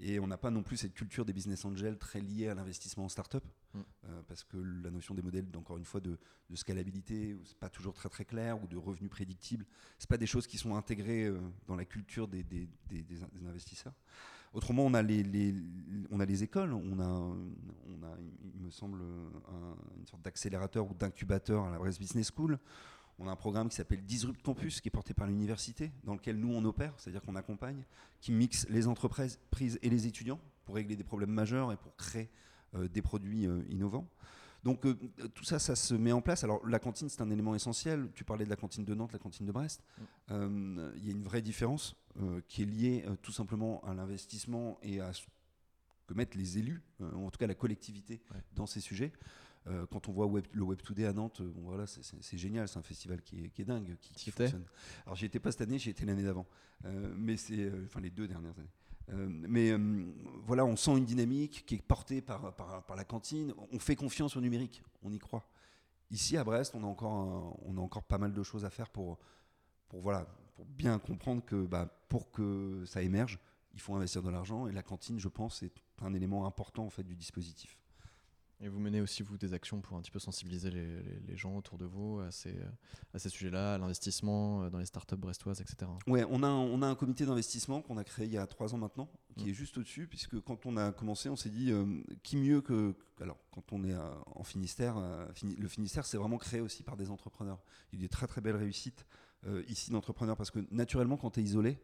Et 0.00 0.20
on 0.20 0.28
n'a 0.28 0.38
pas 0.38 0.50
non 0.50 0.62
plus 0.62 0.76
cette 0.76 0.94
culture 0.94 1.24
des 1.24 1.32
business 1.32 1.64
angels 1.64 1.98
très 1.98 2.20
liée 2.20 2.48
à 2.48 2.54
l'investissement 2.54 3.04
en 3.04 3.08
start-up, 3.08 3.44
mm. 3.74 3.80
euh, 3.80 4.22
parce 4.28 4.44
que 4.44 4.56
la 4.56 4.90
notion 4.90 5.14
des 5.14 5.22
modèles, 5.22 5.46
encore 5.56 5.76
une 5.76 5.84
fois, 5.84 6.00
de, 6.00 6.18
de 6.48 6.56
scalabilité, 6.56 7.36
c'est 7.44 7.58
pas 7.58 7.68
toujours 7.68 7.94
très 7.94 8.08
très 8.08 8.24
clair, 8.24 8.62
ou 8.62 8.68
de 8.68 8.76
revenus 8.76 9.10
prédictibles, 9.10 9.66
c'est 9.98 10.08
pas 10.08 10.16
des 10.16 10.26
choses 10.26 10.46
qui 10.46 10.56
sont 10.56 10.76
intégrées 10.76 11.24
euh, 11.24 11.40
dans 11.66 11.74
la 11.74 11.84
culture 11.84 12.28
des, 12.28 12.44
des, 12.44 12.68
des, 12.88 13.46
investisseurs. 13.48 13.94
Autrement, 14.52 14.86
on 14.86 14.94
a 14.94 15.02
les, 15.02 15.24
les, 15.24 15.54
on 16.10 16.20
a 16.20 16.24
les 16.24 16.44
écoles, 16.44 16.72
on 16.72 17.00
a, 17.00 17.04
on 17.04 18.02
a, 18.02 18.16
il 18.54 18.62
me 18.62 18.70
semble, 18.70 19.02
une 19.98 20.06
sorte 20.06 20.22
d'accélérateur 20.22 20.88
ou 20.90 20.94
d'incubateur 20.94 21.64
à 21.64 21.70
la 21.70 21.78
Brest 21.78 21.98
Business 21.98 22.30
School. 22.34 22.58
On 23.18 23.26
a 23.26 23.32
un 23.32 23.36
programme 23.36 23.68
qui 23.68 23.76
s'appelle 23.76 24.04
Disrupt 24.04 24.42
Campus, 24.42 24.80
qui 24.80 24.88
est 24.88 24.90
porté 24.90 25.12
par 25.12 25.26
l'université, 25.26 25.90
dans 26.04 26.14
lequel 26.14 26.38
nous 26.38 26.52
on 26.54 26.64
opère, 26.64 26.94
c'est-à-dire 26.98 27.22
qu'on 27.22 27.34
accompagne, 27.34 27.84
qui 28.20 28.30
mixe 28.30 28.66
les 28.68 28.86
entreprises 28.86 29.38
et 29.82 29.90
les 29.90 30.06
étudiants 30.06 30.40
pour 30.64 30.76
régler 30.76 30.94
des 30.94 31.04
problèmes 31.04 31.30
majeurs 31.30 31.72
et 31.72 31.76
pour 31.76 31.96
créer 31.96 32.30
euh, 32.74 32.86
des 32.86 33.02
produits 33.02 33.46
euh, 33.46 33.62
innovants. 33.70 34.06
Donc 34.62 34.84
euh, 34.86 34.94
tout 35.34 35.44
ça, 35.44 35.58
ça 35.58 35.74
se 35.74 35.94
met 35.94 36.12
en 36.12 36.20
place. 36.20 36.44
Alors 36.44 36.64
la 36.66 36.78
cantine, 36.78 37.08
c'est 37.08 37.20
un 37.20 37.30
élément 37.30 37.56
essentiel. 37.56 38.08
Tu 38.14 38.22
parlais 38.22 38.44
de 38.44 38.50
la 38.50 38.56
cantine 38.56 38.84
de 38.84 38.94
Nantes, 38.94 39.12
la 39.12 39.18
cantine 39.18 39.46
de 39.46 39.52
Brest. 39.52 39.82
Mm. 40.28 40.90
Il 40.96 41.04
y 41.04 41.08
a 41.08 41.12
une 41.12 41.24
vraie 41.24 41.42
différence 41.42 41.96
qui 42.48 42.62
est 42.62 42.66
liée 42.66 43.04
tout 43.22 43.32
simplement 43.32 43.80
à 43.84 43.94
l'investissement 43.94 44.78
et 44.82 45.00
à 45.00 45.12
ce 45.12 45.22
que 46.06 46.14
mettent 46.14 46.34
les 46.34 46.58
élus, 46.58 46.82
en 47.00 47.30
tout 47.30 47.38
cas 47.38 47.46
la 47.46 47.54
collectivité, 47.54 48.20
dans 48.54 48.66
ces 48.66 48.80
sujets. 48.80 49.12
Euh, 49.68 49.86
quand 49.90 50.08
on 50.08 50.12
voit 50.12 50.30
le 50.52 50.62
Web 50.62 50.80
Today 50.82 51.04
à 51.04 51.12
Nantes, 51.12 51.42
bon, 51.42 51.62
voilà, 51.62 51.86
c'est 51.86 52.38
génial, 52.38 52.68
c'est 52.68 52.78
un 52.78 52.82
festival 52.82 53.20
qui 53.22 53.50
est, 53.58 53.64
dingue, 53.64 53.96
qui, 54.00 54.30
fonctionne. 54.30 54.64
Alors 55.04 55.16
j'y 55.16 55.26
étais 55.26 55.40
pas 55.40 55.50
cette 55.50 55.60
année, 55.60 55.78
j'y 55.78 55.90
étais 55.90 56.06
l'année 56.06 56.22
d'avant, 56.22 56.46
euh, 56.84 57.12
mais 57.16 57.36
c'est, 57.36 57.58
euh, 57.58 57.84
enfin 57.86 58.00
les 58.00 58.10
deux 58.10 58.26
dernières 58.26 58.54
années. 58.58 59.38
mais 59.48 59.72
voilà, 60.46 60.64
on 60.64 60.76
sent 60.76 60.96
une 60.96 61.04
dynamique 61.04 61.64
qui 61.66 61.74
est 61.74 61.82
portée 61.82 62.22
par, 62.22 62.54
par, 62.54 62.96
la 62.96 63.04
cantine. 63.04 63.52
On 63.72 63.78
fait 63.78 63.96
confiance 63.96 64.36
au 64.36 64.40
numérique, 64.40 64.82
on 65.02 65.12
y 65.12 65.18
croit. 65.18 65.46
Ici 66.10 66.36
à 66.38 66.44
Brest, 66.44 66.74
on 66.74 66.82
a 66.84 66.86
encore, 66.86 67.58
on 67.66 67.76
a 67.76 67.80
encore 67.80 68.04
pas 68.04 68.18
mal 68.18 68.32
de 68.32 68.42
choses 68.42 68.64
à 68.64 68.70
faire 68.70 68.88
pour, 68.88 69.18
pour, 69.88 70.00
voilà, 70.00 70.26
pour 70.54 70.64
bien 70.64 70.98
comprendre 70.98 71.44
que 71.44 71.66
bah, 71.66 71.88
pour 72.08 72.30
que 72.30 72.84
ça 72.86 73.02
émerge, 73.02 73.38
il 73.74 73.80
faut 73.80 73.94
investir 73.94 74.22
de 74.22 74.30
l'argent 74.30 74.66
et 74.66 74.72
la 74.72 74.82
cantine, 74.82 75.18
je 75.18 75.28
pense, 75.28 75.62
est 75.62 75.72
un 76.00 76.14
élément 76.14 76.46
important 76.46 76.86
en 76.86 76.90
fait 76.90 77.02
du 77.02 77.14
dispositif. 77.14 77.78
Et 78.60 78.68
vous 78.68 78.80
menez 78.80 79.00
aussi, 79.00 79.22
vous, 79.22 79.38
des 79.38 79.54
actions 79.54 79.80
pour 79.80 79.96
un 79.96 80.00
petit 80.00 80.10
peu 80.10 80.18
sensibiliser 80.18 80.70
les, 80.70 81.02
les, 81.28 81.36
gens 81.36 81.56
autour 81.56 81.78
de 81.78 81.84
vous 81.84 82.18
à 82.18 82.32
ces, 82.32 82.56
à 83.14 83.18
ces 83.20 83.28
sujets-là, 83.28 83.74
à 83.74 83.78
l'investissement 83.78 84.64
euh, 84.64 84.70
dans 84.70 84.78
les 84.78 84.86
startups 84.86 85.16
brestoises, 85.16 85.60
etc. 85.60 85.88
Ouais, 86.08 86.24
on 86.28 86.42
a, 86.42 86.48
un, 86.48 86.56
on 86.56 86.82
a 86.82 86.86
un 86.88 86.96
comité 86.96 87.24
d'investissement 87.24 87.82
qu'on 87.82 87.98
a 87.98 88.04
créé 88.04 88.26
il 88.26 88.32
y 88.32 88.38
a 88.38 88.46
trois 88.48 88.74
ans 88.74 88.78
maintenant, 88.78 89.08
qui 89.36 89.46
mm. 89.46 89.48
est 89.50 89.54
juste 89.54 89.78
au-dessus, 89.78 90.08
puisque 90.08 90.40
quand 90.40 90.66
on 90.66 90.76
a 90.76 90.90
commencé, 90.90 91.28
on 91.28 91.36
s'est 91.36 91.50
dit, 91.50 91.70
euh, 91.70 91.84
qui 92.24 92.36
mieux 92.36 92.60
que... 92.60 92.96
Alors, 93.20 93.38
quand 93.52 93.72
on 93.72 93.84
est 93.84 93.94
en 93.94 94.42
Finistère, 94.42 94.96
euh, 94.96 95.26
le 95.56 95.68
Finistère, 95.68 96.04
c'est 96.04 96.16
vraiment 96.16 96.38
créé 96.38 96.60
aussi 96.60 96.82
par 96.82 96.96
des 96.96 97.10
entrepreneurs. 97.10 97.62
Il 97.92 98.00
y 98.00 98.02
a 98.02 98.06
des 98.06 98.08
très 98.08 98.26
très 98.26 98.40
belles 98.40 98.56
réussites 98.56 99.06
ici 99.68 99.92
d'entrepreneurs, 99.92 100.36
parce 100.36 100.50
que 100.50 100.58
naturellement, 100.72 101.16
quand 101.16 101.30
tu 101.30 101.40
es 101.40 101.42
isolé, 101.44 101.80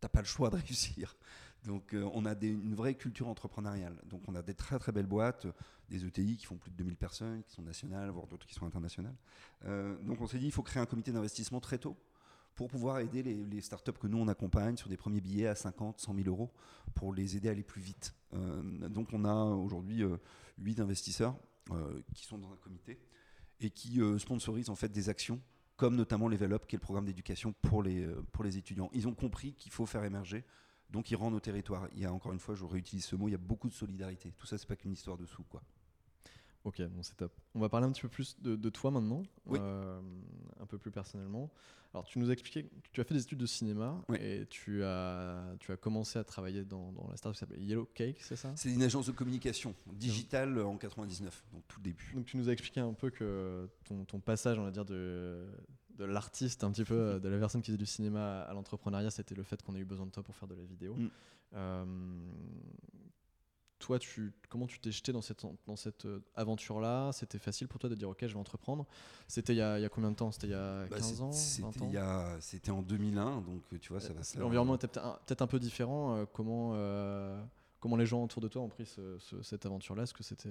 t'as 0.00 0.08
pas 0.08 0.20
le 0.20 0.26
choix 0.26 0.50
de 0.50 0.56
réussir. 0.66 1.16
Donc 1.64 1.94
euh, 1.94 2.08
on 2.14 2.24
a 2.24 2.34
une 2.40 2.74
vraie 2.74 2.94
culture 2.94 3.28
entrepreneuriale. 3.28 3.96
Donc 4.06 4.22
on 4.28 4.34
a 4.34 4.42
des 4.42 4.54
très 4.54 4.78
très 4.78 4.92
belles 4.92 5.06
boîtes, 5.06 5.46
des 5.88 6.04
ETI 6.04 6.36
qui 6.36 6.46
font 6.46 6.56
plus 6.56 6.70
de 6.70 6.76
2000 6.76 6.96
personnes, 6.96 7.42
qui 7.42 7.52
sont 7.52 7.62
nationales, 7.62 8.10
voire 8.10 8.26
d'autres 8.26 8.46
qui 8.46 8.54
sont 8.54 8.66
internationales. 8.66 9.16
Euh, 9.64 9.96
donc 10.02 10.20
on 10.20 10.26
s'est 10.26 10.38
dit 10.38 10.46
il 10.46 10.52
faut 10.52 10.62
créer 10.62 10.82
un 10.82 10.86
comité 10.86 11.12
d'investissement 11.12 11.60
très 11.60 11.78
tôt 11.78 11.96
pour 12.54 12.68
pouvoir 12.68 12.98
aider 13.00 13.22
les, 13.22 13.60
startups 13.60 13.92
que 13.92 14.06
nous 14.06 14.18
on 14.18 14.28
accompagne 14.28 14.76
sur 14.76 14.88
des 14.88 14.96
premiers 14.96 15.20
billets 15.20 15.46
à 15.46 15.54
50, 15.54 15.98
100 15.98 16.14
000 16.14 16.28
euros 16.28 16.50
pour 16.94 17.14
les 17.14 17.36
aider 17.36 17.48
à 17.48 17.52
aller 17.52 17.62
plus 17.62 17.80
vite. 17.80 18.14
Euh, 18.34 18.88
donc 18.88 19.08
on 19.12 19.24
a 19.24 19.34
aujourd'hui 19.34 20.02
8 20.58 20.80
investisseurs 20.80 21.36
qui 22.14 22.26
sont 22.26 22.36
dans 22.36 22.52
un 22.52 22.56
comité 22.56 22.98
et 23.60 23.70
qui 23.70 24.00
sponsorisent 24.18 24.70
en 24.70 24.74
fait 24.74 24.88
des 24.88 25.08
actions 25.08 25.40
comme 25.76 25.94
notamment 25.94 26.28
l'Evelop, 26.28 26.66
qui 26.66 26.74
est 26.74 26.78
le 26.78 26.82
programme 26.82 27.06
d'éducation 27.06 27.54
pour 27.62 27.82
les, 27.82 28.06
pour 28.32 28.44
les 28.44 28.58
étudiants. 28.58 28.90
Ils 28.92 29.06
ont 29.06 29.14
compris 29.14 29.54
qu'il 29.54 29.70
faut 29.72 29.86
faire 29.86 30.04
émerger 30.04 30.44
donc 30.90 31.10
ils 31.10 31.16
rendent 31.16 31.34
au 31.34 31.40
territoire. 31.40 31.88
Il 31.94 32.00
y 32.00 32.04
a 32.04 32.12
encore 32.12 32.32
une 32.32 32.38
fois, 32.40 32.54
je 32.54 32.64
réutilise 32.64 33.04
ce 33.04 33.16
mot, 33.16 33.28
il 33.28 33.32
y 33.32 33.34
a 33.34 33.38
beaucoup 33.38 33.68
de 33.68 33.74
solidarité. 33.74 34.32
Tout 34.36 34.46
ça, 34.46 34.58
c'est 34.58 34.66
pas 34.68 34.76
qu'une 34.76 34.92
histoire 34.92 35.16
de 35.16 35.26
sous, 35.26 35.44
quoi. 35.44 35.62
Ok, 36.64 36.82
bon, 36.82 37.02
c'est 37.02 37.16
top. 37.16 37.32
On 37.54 37.60
va 37.60 37.70
parler 37.70 37.86
un 37.86 37.90
petit 37.92 38.02
peu 38.02 38.08
plus 38.08 38.36
de, 38.42 38.54
de 38.54 38.68
toi 38.68 38.90
maintenant, 38.90 39.22
Oui. 39.46 39.58
euh, 39.62 39.98
un 40.60 40.66
peu 40.66 40.76
plus 40.76 40.90
personnellement. 40.90 41.50
Alors, 41.94 42.04
tu 42.06 42.18
nous 42.18 42.28
as 42.28 42.34
expliqué 42.34 42.64
que 42.64 42.88
tu 42.92 43.00
as 43.00 43.04
fait 43.04 43.14
des 43.14 43.22
études 43.22 43.38
de 43.38 43.46
cinéma 43.46 44.00
Oui. 44.10 44.18
et 44.20 44.46
tu 44.46 44.84
as, 44.84 45.54
tu 45.58 45.72
as 45.72 45.76
commencé 45.78 46.18
à 46.18 46.24
travailler 46.24 46.62
dans, 46.64 46.92
dans 46.92 47.08
la 47.08 47.16
startup 47.16 47.34
qui 47.34 47.40
s'appelle 47.40 47.62
Yellow 47.64 47.86
Cake, 47.94 48.20
c'est 48.20 48.36
ça? 48.36 48.52
C'est 48.56 48.70
une 48.72 48.82
agence 48.82 49.06
de 49.06 49.12
communication 49.12 49.74
digitale 49.94 50.60
en 50.60 50.76
99, 50.76 51.44
donc 51.54 51.62
tout 51.66 51.80
le 51.80 51.84
début. 51.84 52.12
Donc, 52.14 52.26
tu 52.26 52.36
nous 52.36 52.48
as 52.50 52.52
expliqué 52.52 52.80
un 52.80 52.92
peu 52.92 53.08
que 53.08 53.66
ton, 53.84 54.04
ton 54.04 54.20
passage, 54.20 54.58
on 54.58 54.64
va 54.64 54.70
dire, 54.70 54.84
de, 54.84 55.46
de 56.06 56.12
l'artiste, 56.12 56.64
un 56.64 56.70
petit 56.70 56.84
peu, 56.84 56.94
euh, 56.94 57.18
de 57.18 57.28
la 57.28 57.38
personne 57.38 57.60
qui 57.62 57.66
faisait 57.66 57.78
du 57.78 57.86
cinéma 57.86 58.42
à 58.42 58.52
l'entrepreneuriat, 58.54 59.10
c'était 59.10 59.34
le 59.34 59.42
fait 59.42 59.62
qu'on 59.62 59.74
ait 59.74 59.80
eu 59.80 59.84
besoin 59.84 60.06
de 60.06 60.10
toi 60.10 60.22
pour 60.22 60.34
faire 60.36 60.48
de 60.48 60.54
la 60.54 60.64
vidéo. 60.64 60.94
Mm. 60.96 61.08
Euh, 61.54 61.84
toi, 63.78 63.98
tu, 63.98 64.32
comment 64.50 64.66
tu 64.66 64.78
t'es 64.78 64.92
jeté 64.92 65.10
dans 65.10 65.22
cette, 65.22 65.42
dans 65.66 65.76
cette 65.76 66.04
euh, 66.04 66.20
aventure-là? 66.36 67.12
C'était 67.12 67.38
facile 67.38 67.66
pour 67.66 67.80
toi 67.80 67.88
de 67.88 67.94
dire, 67.94 68.10
OK, 68.10 68.18
je 68.20 68.26
vais 68.26 68.38
entreprendre? 68.38 68.86
C'était 69.26 69.54
il, 69.54 69.56
y 69.56 69.62
a- 69.62 69.78
il 69.78 69.82
y 69.82 69.84
a 69.86 69.88
combien 69.88 70.10
de 70.10 70.16
temps? 70.16 70.30
C'était 70.32 70.48
il 70.48 70.50
y 70.50 70.54
a 70.54 70.84
Bah, 70.86 70.96
15 70.98 71.14
c'est- 71.14 71.22
ans? 71.22 71.30
20 71.30 72.40
C'était 72.40 72.70
en 72.70 72.82
2001, 72.82 73.40
donc 73.40 73.62
tu 73.80 73.88
vois, 73.92 74.00
ça 74.00 74.12
va. 74.12 74.20
L'environnement 74.38 74.74
était 74.74 74.86
peut-être 74.86 75.06
un, 75.06 75.18
peut-être 75.26 75.40
un 75.42 75.46
peu 75.46 75.58
différent. 75.58 76.16
euh, 76.16 76.26
comment, 76.30 76.72
euh, 76.74 77.42
comment 77.80 77.96
les 77.96 78.04
gens 78.06 78.22
autour 78.22 78.42
de 78.42 78.48
toi 78.48 78.60
ont 78.60 78.68
pris 78.68 78.84
ce- 78.84 79.18
ce- 79.18 79.42
cette 79.42 79.64
aventure-là? 79.64 80.02
Est-ce 80.02 80.14
que 80.14 80.22
c'était... 80.24 80.50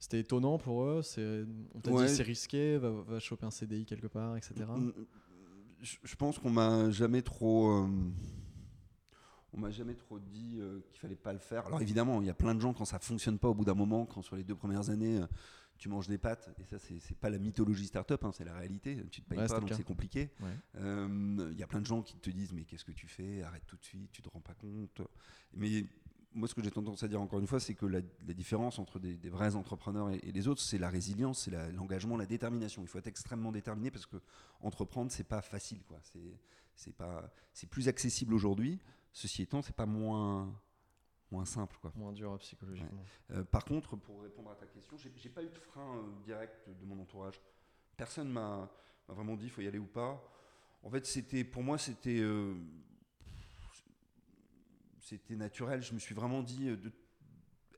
C'était 0.00 0.20
étonnant 0.20 0.58
pour 0.58 0.84
eux 0.84 1.02
c'est, 1.02 1.44
On 1.74 1.80
t'a 1.80 1.90
Ouais. 1.90 2.06
dit 2.06 2.14
c'est 2.14 2.22
risqué, 2.22 2.78
va, 2.78 2.90
va 2.90 3.18
choper 3.20 3.46
un 3.46 3.50
CDI 3.50 3.84
quelque 3.84 4.06
part, 4.06 4.36
etc. 4.36 4.54
Mm, 4.76 4.92
Je 5.82 5.96
je 6.02 6.16
pense 6.16 6.38
qu'on 6.38 6.50
m'a 6.50 6.90
jamais 6.90 7.22
trop. 7.22 7.70
euh, 7.70 7.88
on 9.52 9.58
m'a 9.60 9.70
jamais 9.70 9.94
trop 9.94 10.18
dit 10.18 10.56
euh, 10.58 10.80
qu'il 10.90 11.00
fallait 11.00 11.16
pas 11.16 11.32
le 11.32 11.38
faire. 11.38 11.66
Alors 11.66 11.80
évidemment, 11.80 12.20
il 12.20 12.26
y 12.26 12.30
a 12.30 12.34
plein 12.34 12.54
de 12.54 12.60
gens 12.60 12.74
quand 12.74 12.84
ça 12.84 12.98
fonctionne 12.98 13.38
pas 13.38 13.48
au 13.48 13.54
bout 13.54 13.64
d'un 13.64 13.74
moment, 13.74 14.04
quand 14.06 14.22
sur 14.22 14.36
les 14.36 14.44
deux 14.44 14.54
premières 14.54 14.90
années 14.90 15.20
euh, 15.20 15.26
tu 15.78 15.88
manges 15.88 16.08
des 16.08 16.18
pâtes, 16.18 16.50
et 16.58 16.64
ça 16.64 16.76
c'est 16.80 17.16
pas 17.16 17.30
la 17.30 17.38
mythologie 17.38 17.86
startup, 17.86 18.22
hein, 18.24 18.32
c'est 18.32 18.44
la 18.44 18.52
réalité. 18.54 18.96
Tu 19.12 19.22
te 19.22 19.28
payes 19.28 19.38
Ouais, 19.38 19.46
pas, 19.46 19.60
donc 19.60 19.72
c'est 19.74 19.84
compliqué. 19.84 20.30
Ouais. 20.40 20.48
Euh, 20.76 21.48
Il 21.52 21.58
y 21.58 21.62
a 21.62 21.66
plein 21.68 21.80
de 21.80 21.86
gens 21.86 22.02
qui 22.02 22.16
te 22.16 22.30
disent 22.30 22.52
mais 22.52 22.64
qu'est-ce 22.64 22.84
que 22.84 22.92
tu 22.92 23.06
fais? 23.06 23.42
Arrête 23.42 23.62
tout 23.66 23.76
de 23.76 23.84
suite, 23.84 24.10
tu 24.12 24.20
te 24.20 24.28
rends 24.28 24.40
pas 24.40 24.54
compte. 24.54 25.00
Mais 25.54 25.84
moi, 26.34 26.46
ce 26.46 26.54
que 26.54 26.62
j'ai 26.62 26.70
tendance 26.70 27.02
à 27.02 27.08
dire 27.08 27.20
encore 27.20 27.40
une 27.40 27.46
fois, 27.46 27.60
c'est 27.60 27.74
que 27.74 27.86
la, 27.86 28.00
la 28.26 28.34
différence 28.34 28.78
entre 28.78 28.98
des, 28.98 29.16
des 29.16 29.30
vrais 29.30 29.56
entrepreneurs 29.56 30.10
et, 30.10 30.18
et 30.22 30.32
les 30.32 30.48
autres, 30.48 30.60
c'est 30.60 30.78
la 30.78 30.90
résilience, 30.90 31.44
c'est 31.44 31.50
l'engagement, 31.72 32.16
la, 32.16 32.26
détermination. 32.26 32.82
Il 32.82 32.88
faut 32.88 32.98
être 32.98 33.06
extrêmement 33.06 33.52
déterminé 33.52 33.90
parce 33.90 34.06
que 34.06 34.16
entreprendre, 34.60 35.10
c'est 35.10 35.24
pas 35.24 35.42
facile, 35.42 35.82
quoi. 35.84 35.98
C'est 36.74 36.94
pas, 36.94 37.30
c'est 37.52 37.68
plus 37.68 37.88
accessible 37.88 38.34
aujourd'hui. 38.34 38.78
Ceci 39.12 39.42
étant, 39.42 39.62
c'est 39.62 39.74
pas 39.74 39.86
moins 39.86 40.54
moins 41.30 41.44
simple, 41.44 41.76
quoi. 41.80 41.92
Moins 41.94 42.12
dur 42.12 42.32
euh, 42.32 42.38
psychologiquement. 42.38 43.04
Euh, 43.32 43.44
par 43.44 43.64
contre, 43.64 43.96
pour 43.96 44.22
répondre 44.22 44.50
à 44.50 44.54
ta 44.54 44.66
question, 44.66 44.96
j'ai 44.96 45.28
pas 45.28 45.42
eu 45.42 45.50
de 45.50 45.58
frein 45.58 45.96
euh, 45.96 46.24
direct 46.24 46.68
de 46.68 46.86
mon 46.86 46.98
entourage. 47.00 47.40
Personne 47.96 48.30
m'a 48.30 48.70
m'a 49.08 49.14
vraiment 49.14 49.36
dit 49.36 49.46
il 49.46 49.50
faut 49.50 49.62
y 49.62 49.66
aller 49.66 49.78
ou 49.78 49.86
pas. 49.86 50.22
En 50.82 50.90
fait, 50.90 51.06
c'était 51.06 51.44
pour 51.44 51.62
moi 51.62 51.78
c'était 51.78 52.20
euh, 52.20 52.54
c'était 55.08 55.36
naturel. 55.36 55.82
Je 55.82 55.94
me 55.94 55.98
suis 55.98 56.14
vraiment 56.14 56.42
dit 56.42 56.68
euh, 56.68 56.76
de- 56.76 56.92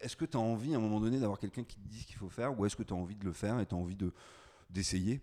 est-ce 0.01 0.17
que 0.17 0.25
tu 0.25 0.37
as 0.37 0.41
envie 0.41 0.75
à 0.75 0.79
un 0.79 0.81
moment 0.81 1.01
donné 1.01 1.19
d'avoir 1.21 1.39
quelqu'un 1.39 1.63
qui 1.65 1.77
te 1.79 1.89
dit 1.89 2.01
ce 2.01 2.07
qu'il 2.07 2.17
faut 2.17 2.29
faire 2.31 2.59
ou 2.59 2.65
est-ce 2.67 2.77
que 2.77 2.83
tu 2.83 2.93
as 2.93 2.97
envie 2.97 3.17
de 3.17 3.25
le 3.25 3.33
faire 3.33 3.61
et 3.61 3.67
tu 3.67 3.75
as 3.75 3.79
envie 3.79 3.97
de 3.97 4.13
d'essayer? 4.71 5.21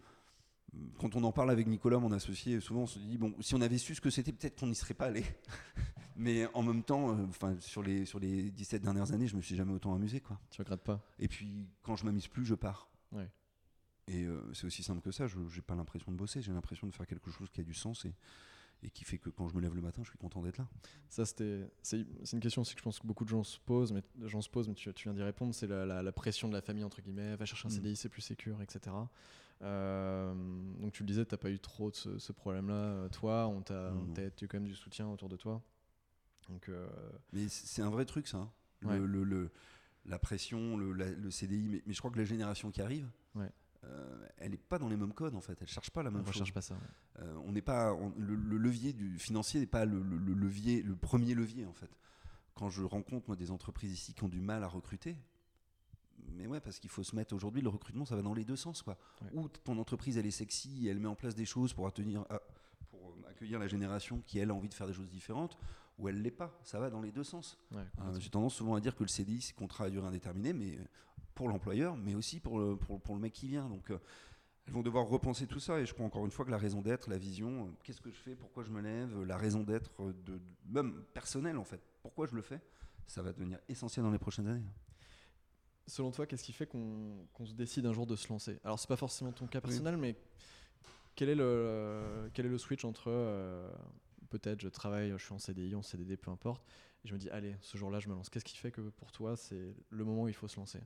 Quand 1.00 1.16
on 1.16 1.24
en 1.24 1.32
parle 1.32 1.50
avec 1.50 1.66
Nicolas, 1.66 1.98
mon 1.98 2.12
associé, 2.12 2.60
souvent 2.60 2.82
on 2.82 2.88
se 2.88 3.00
dit 3.00 3.18
bon, 3.18 3.34
si 3.40 3.56
on 3.56 3.62
avait 3.62 3.78
su 3.78 3.96
ce 3.96 4.02
que 4.02 4.10
c'était, 4.10 4.32
peut-être 4.34 4.60
qu'on 4.60 4.68
n'y 4.68 4.76
serait 4.76 4.94
pas 4.94 5.06
allé. 5.06 5.24
Mais 6.16 6.46
en 6.54 6.62
même 6.64 6.84
temps, 6.84 7.12
euh, 7.12 7.26
enfin, 7.30 7.56
sur 7.60 7.82
les 7.84 8.06
sur 8.06 8.20
les 8.20 8.52
17 8.52 8.82
dernières 8.82 9.12
années, 9.14 9.28
je 9.28 9.36
me 9.36 9.42
suis 9.42 9.56
jamais 9.56 9.74
autant 9.74 9.94
amusé, 9.96 10.20
quoi. 10.20 10.40
Tu 10.50 10.62
regrettes 10.62 10.84
pas? 10.84 11.02
Et 11.20 11.28
puis, 11.28 11.70
quand 11.84 11.96
je 11.96 12.06
m'amuse 12.06 12.28
plus, 12.28 12.46
je 12.46 12.56
pars. 12.56 12.90
Ouais. 13.12 13.30
Et 14.08 14.24
euh, 14.26 14.42
c'est 14.54 14.66
aussi 14.66 14.84
simple 14.84 15.02
que 15.02 15.12
ça. 15.12 15.28
Je 15.28 15.38
n'ai 15.38 15.62
pas 15.62 15.76
l'impression 15.76 16.12
de 16.12 16.18
bosser. 16.18 16.42
J'ai 16.42 16.52
l'impression 16.54 16.88
de 16.88 16.92
faire 16.94 17.06
quelque 17.08 17.30
chose 17.32 17.50
qui 17.50 17.62
a 17.62 17.64
du 17.64 17.74
sens 17.74 18.06
et, 18.06 18.14
et 18.84 18.90
qui 18.90 19.04
fait 19.04 19.18
que 19.18 19.30
quand 19.30 19.48
je 19.50 19.56
me 19.56 19.62
lève 19.62 19.74
le 19.76 19.82
matin, 19.82 20.02
je 20.04 20.10
suis 20.10 20.18
content 20.18 20.42
d'être 20.42 20.58
là. 20.58 20.68
Ça, 21.10 21.26
c'était, 21.26 21.68
c'est, 21.82 22.06
une 22.34 22.40
question 22.40 22.62
aussi 22.62 22.74
que 22.76 22.80
je 22.80 22.84
pense 22.84 23.00
que 23.00 23.08
beaucoup 23.08 23.24
de 23.26 23.30
gens 23.30 23.44
se 23.44 23.60
posent, 23.60 23.92
mais, 23.92 24.04
gens 24.26 24.42
se 24.42 24.50
posent, 24.50 24.68
mais 24.68 24.76
tu, 24.76 24.94
tu 24.94 25.04
viens 25.04 25.14
d'y 25.14 25.24
répondre, 25.24 25.54
c'est 25.56 25.68
la, 25.68 25.86
la- 25.86 26.04
la 26.04 26.12
pression 26.12 26.48
de 26.48 26.54
la 26.54 26.62
famille, 26.62 26.84
entre 26.84 27.02
guillemets, 27.02 27.36
va 27.36 27.46
chercher 27.46 27.68
un 27.68 27.70
Mm. 27.70 27.74
CDI, 27.76 27.96
c'est 27.96 28.10
plus 28.10 28.22
sécure, 28.22 28.62
etc. 28.62 28.96
Euh, 29.64 30.34
donc 30.80 30.92
tu 30.94 31.04
le 31.04 31.08
disais, 31.08 31.26
t'as 31.26 31.38
pas 31.38 31.50
eu 31.50 31.60
trop 31.60 31.90
de 31.90 31.96
ce, 31.96 32.20
ce 32.20 32.32
problème-là, 32.32 32.74
euh, 32.74 33.10
toi, 33.10 33.48
on 33.48 33.62
t'a, 33.62 33.92
eu 34.42 34.48
quand 34.48 34.54
même 34.60 34.68
du 34.68 34.76
soutien 34.76 35.08
autour 35.10 35.30
de 35.30 35.36
toi. 35.36 35.62
Donc, 36.50 36.70
euh, 36.70 36.88
Mais 37.34 37.48
c'est 37.50 37.82
un 37.82 37.90
vrai 37.90 38.06
truc, 38.06 38.28
ça. 38.28 38.38
hein. 38.38 38.52
Le, 38.82 38.88
Ouais. 38.90 39.00
le- 39.00 39.24
le- 39.24 39.52
la 40.06 40.20
pression, 40.20 40.78
le, 40.78 40.94
la- 40.94 41.10
le 41.12 41.32
CDI. 41.32 41.68
Mais, 41.68 41.84
mais 41.86 41.94
je 41.94 42.00
crois 42.00 42.12
que 42.12 42.18
la 42.18 42.24
génération 42.26 42.72
qui 42.72 42.82
arrive, 42.82 43.10
Ouais. 43.36 43.50
Euh, 43.88 44.28
elle 44.38 44.52
n'est 44.52 44.58
pas 44.58 44.78
dans 44.78 44.88
les 44.90 44.98
mêmes 44.98 45.14
codes, 45.14 45.36
en 45.36 45.42
fait. 45.42 45.58
Elle 45.62 45.68
cherche 45.68 45.90
pas 45.90 46.04
la 46.04 46.10
on 46.10 46.14
même 46.14 46.22
recherche 46.24 46.50
chose. 46.50 46.52
pas 46.54 46.62
ça. 46.62 46.76
ouais. 46.76 47.24
Euh, 47.24 47.36
on 47.46 47.52
n'est 47.52 47.62
pas 47.62 47.94
on- 47.94 48.14
le, 48.18 48.36
le 48.36 48.58
levier 48.58 48.94
du 48.94 49.18
financier 49.18 49.60
n'est 49.60 49.66
pas 49.66 49.86
le, 49.86 50.02
le- 50.02 50.18
le 50.18 50.34
levier 50.34 50.82
le 50.84 50.96
premier 50.96 51.34
levier 51.34 51.66
en 51.66 51.74
fait. 51.74 51.90
Quand 52.54 52.70
je 52.70 52.84
rencontre 52.84 53.28
moi 53.28 53.36
des 53.36 53.52
entreprises 53.52 53.92
ici 53.94 54.14
qui 54.14 54.24
ont 54.24 54.28
du 54.30 54.40
mal 54.42 54.64
à 54.64 54.68
recruter, 54.68 55.16
mais 56.30 56.48
ouais 56.48 56.60
parce 56.60 56.80
qu'il 56.80 56.90
faut 56.90 57.04
se 57.04 57.16
mettre 57.16 57.34
aujourd'hui 57.36 57.62
le 57.62 57.70
recrutement 57.70 58.06
ça 58.06 58.16
va 58.16 58.22
dans 58.22 58.34
les 58.34 58.44
deux 58.46 58.56
sens 58.56 58.82
quoi. 58.82 58.98
Ouais. 59.22 59.30
Ou 59.34 59.48
ton 59.48 59.78
entreprise 59.78 60.18
elle 60.18 60.26
est 60.26 60.32
sexy, 60.32 60.88
elle 60.88 61.00
met 61.00 61.08
en 61.08 61.16
place 61.16 61.36
des 61.36 61.46
choses 61.46 61.74
pour 61.74 61.88
attenir 61.88 62.22
à- 62.30 62.42
pour 62.90 63.10
euh, 63.12 63.30
accueillir 63.30 63.60
la 63.60 63.68
génération 63.68 64.22
qui 64.26 64.40
elle 64.40 64.50
a 64.50 64.54
envie 64.54 64.70
de 64.70 64.74
faire 64.74 64.88
des 64.88 64.94
choses 64.94 65.10
différentes, 65.10 65.58
ou 65.98 66.08
elle 66.10 66.22
l'est 66.22 66.32
pas. 66.32 66.60
Ça 66.64 66.80
va 66.80 66.90
dans 66.90 67.02
les 67.02 67.12
deux 67.12 67.24
sens. 67.24 67.58
Ouais, 67.72 67.82
Euh. 68.00 68.20
J'ai 68.20 68.30
tendance 68.30 68.54
souvent 68.56 68.76
à 68.76 68.80
dire 68.82 68.96
que 68.96 69.04
le 69.04 69.08
CDI, 69.10 69.42
c'est 69.42 69.54
contrat 69.56 69.86
à 69.86 69.90
durée 69.90 70.08
indéterminée, 70.08 70.54
mais 70.54 70.78
pour 71.38 71.48
l'employeur, 71.48 71.96
mais 71.96 72.16
aussi 72.16 72.40
pour 72.40 72.60
le, 72.60 72.76
pour, 72.76 73.00
pour 73.00 73.16
le 73.16 73.22
mec 73.22 73.32
qui 73.32 73.48
vient. 73.48 73.70
Donc, 73.70 73.92
euh, 73.92 74.00
elles 74.66 74.74
vont 74.74 74.82
devoir 74.82 75.08
repenser 75.08 75.48
tout 75.48 75.60
ça. 75.60 75.80
Et 75.80 75.86
je 75.86 75.94
crois 75.94 76.06
encore 76.06 76.26
une 76.26 76.32
fois 76.32 76.44
que 76.44 76.52
la 76.52 76.58
raison 76.58 76.82
d'être, 76.82 77.10
la 77.10 77.18
vision, 77.18 77.66
euh, 77.66 77.70
qu'est-ce 77.84 78.02
que 78.02 78.12
je 78.12 78.18
fais, 78.18 78.36
pourquoi 78.36 78.64
je 78.64 78.72
me 78.72 78.82
lève, 78.82 79.16
euh, 79.18 79.26
la 79.26 79.38
raison 79.38 79.64
d'être, 79.64 79.92
de, 80.26 80.42
même 80.66 81.04
personnelle 81.14 81.58
en 81.58 81.64
fait, 81.64 81.80
pourquoi 82.02 82.26
je 82.28 82.36
le 82.36 82.42
fais, 82.42 82.60
ça 83.06 83.22
va 83.22 83.32
devenir 83.32 83.60
essentiel 83.70 84.04
dans 84.04 84.12
les 84.12 84.18
prochaines 84.18 84.48
années. 84.48 84.66
Selon 85.86 86.12
toi, 86.12 86.26
qu'est-ce 86.26 86.44
qui 86.44 86.52
fait 86.52 86.66
qu'on 86.66 87.46
se 87.46 87.54
décide 87.54 87.86
un 87.86 87.94
jour 87.94 88.06
de 88.06 88.18
se 88.18 88.28
lancer? 88.28 88.60
Alors, 88.66 88.78
c'est 88.78 88.90
pas 88.90 88.98
forcément 88.98 89.32
ton 89.32 89.48
cas 89.48 89.62
personnel, 89.62 89.96
mais 89.96 90.18
quel 91.16 91.30
est 91.30 91.36
le, 91.36 92.30
quel 92.34 92.46
est 92.46 92.50
le 92.50 92.58
switch 92.58 92.84
entre 92.84 93.06
euh, 93.08 93.72
peut-être 94.30 94.60
je 94.60 94.68
travaille, 94.68 95.12
je 95.12 95.24
suis 95.24 95.34
en 95.34 95.40
CDI, 95.40 95.76
en 95.76 95.82
CDD, 95.82 96.18
peu 96.18 96.30
importe, 96.30 96.66
et 97.06 97.08
je 97.08 97.14
me 97.14 97.18
dis, 97.18 97.30
allez, 97.30 97.56
ce 97.62 97.78
jour-là, 97.78 98.02
je 98.02 98.10
me 98.10 98.16
lance. 98.16 98.30
Qu'est-ce 98.30 98.44
qui 98.44 98.58
fait 98.58 98.72
que 98.72 98.82
pour 98.82 99.14
toi, 99.14 99.38
c'est 99.38 99.74
le 99.90 100.04
moment 100.04 100.24
où 100.24 100.28
il 100.28 100.34
faut 100.34 100.50
se 100.50 100.58
lancer? 100.58 100.82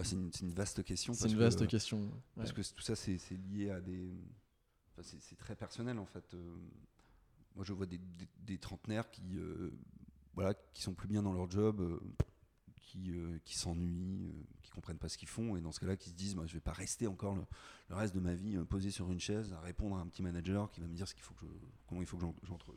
Ah, 0.00 0.04
c'est 0.04 0.16
une, 0.16 0.52
vaste 0.52 0.82
question. 0.82 1.12
C'est 1.14 1.28
une 1.28 1.34
que- 1.34 1.40
vaste 1.40 1.66
question. 1.66 2.10
Parce 2.36 2.52
que 2.52 2.62
tout 2.74 2.82
ça, 2.82 2.96
c'est 2.96 3.18
lié 3.52 3.70
à 3.70 3.80
des. 3.80 4.10
enfin, 4.92 5.02
c'est- 5.20 5.36
très 5.36 5.54
personnel 5.56 5.98
en 5.98 6.06
fait. 6.06 6.24
Euh, 6.34 6.56
moi, 7.54 7.64
je 7.64 7.72
vois 7.72 7.86
des, 7.86 7.98
des- 7.98 8.28
des 8.46 8.58
trentenaires 8.58 9.10
qui, 9.10 9.22
euh, 9.36 9.70
voilà, 10.34 10.54
qui 10.72 10.82
sont 10.82 10.94
plus 10.94 11.08
bien 11.08 11.22
dans 11.22 11.32
leur 11.32 11.50
job, 11.50 11.80
euh, 11.80 12.00
qui, 12.76 13.12
qui 13.44 13.56
s'ennuient, 13.56 14.32
qui 14.62 14.70
comprennent 14.70 14.98
pas 14.98 15.08
ce 15.08 15.18
qu'ils 15.18 15.28
font, 15.28 15.56
et 15.56 15.60
dans 15.60 15.70
ce 15.72 15.78
cas-là, 15.80 15.96
qui 15.96 16.08
se 16.10 16.14
disent, 16.14 16.34
moi, 16.34 16.46
je 16.46 16.54
vais 16.54 16.60
pas 16.60 16.72
rester 16.72 17.06
encore 17.06 17.34
le, 17.36 17.42
le 17.88 17.94
reste 17.94 18.14
de 18.14 18.20
ma 18.20 18.34
vie 18.34 18.56
posé 18.68 18.90
sur 18.90 19.10
une 19.12 19.20
chaise 19.20 19.52
à 19.52 19.60
répondre 19.60 19.96
à 19.96 20.00
un 20.00 20.06
petit 20.06 20.22
manager 20.22 20.70
qui 20.70 20.80
va 20.80 20.86
me 20.88 20.94
dire 20.94 21.06
ce 21.06 21.14
qu'il 21.14 21.22
faut 21.22 21.34
que 21.34 21.46
je, 21.46 21.52
comment 21.86 22.00
il 22.00 22.06
faut 22.06 22.16
que 22.16 22.24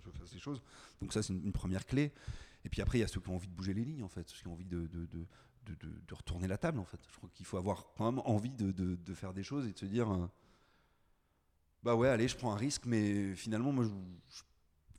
je 0.06 0.20
fasse 0.20 0.34
les 0.34 0.40
choses. 0.40 0.62
Donc 1.02 1.14
ça, 1.14 1.24
c'est 1.24 1.34
une, 1.34 1.44
une 1.46 1.52
première 1.54 1.86
clé. 1.86 2.12
Et 2.66 2.70
puis 2.70 2.82
après, 2.82 2.98
il 3.00 3.02
y 3.02 3.04
a 3.04 3.08
ceux 3.08 3.20
qui 3.22 3.30
ont 3.30 3.36
envie 3.36 3.48
de 3.48 3.54
bouger 3.56 3.74
les 3.74 3.84
lignes 3.86 4.04
en 4.04 4.08
fait, 4.10 4.28
ceux 4.30 4.40
qui 4.42 4.48
ont 4.48 4.54
envie 4.54 4.66
de, 4.66 4.86
de, 4.88 5.06
de- 5.08 5.26
de, 5.66 5.76
de- 5.76 6.02
de 6.08 6.14
retourner 6.14 6.48
la 6.48 6.58
table 6.58 6.80
en 6.80 6.86
fait. 6.86 7.00
Je 7.12 7.18
crois 7.18 7.30
qu'il 7.34 7.46
faut 7.46 7.58
avoir 7.58 7.86
quand 7.98 8.12
même 8.12 8.22
envie 8.26 8.54
de, 8.54 9.14
faire 9.14 9.34
des 9.34 9.44
choses 9.44 9.66
et 9.68 9.72
de 9.74 9.78
se 9.80 9.86
dire 9.86 10.12
euh, 10.12 10.28
bah 11.84 11.96
ouais 11.96 12.08
allez 12.10 12.28
je 12.28 12.36
prends 12.38 12.52
un 12.54 12.58
risque 12.58 12.86
mais 12.86 13.36
finalement 13.36 13.72
moi 13.72 13.84
je, 13.86 13.90
je- 14.30 14.44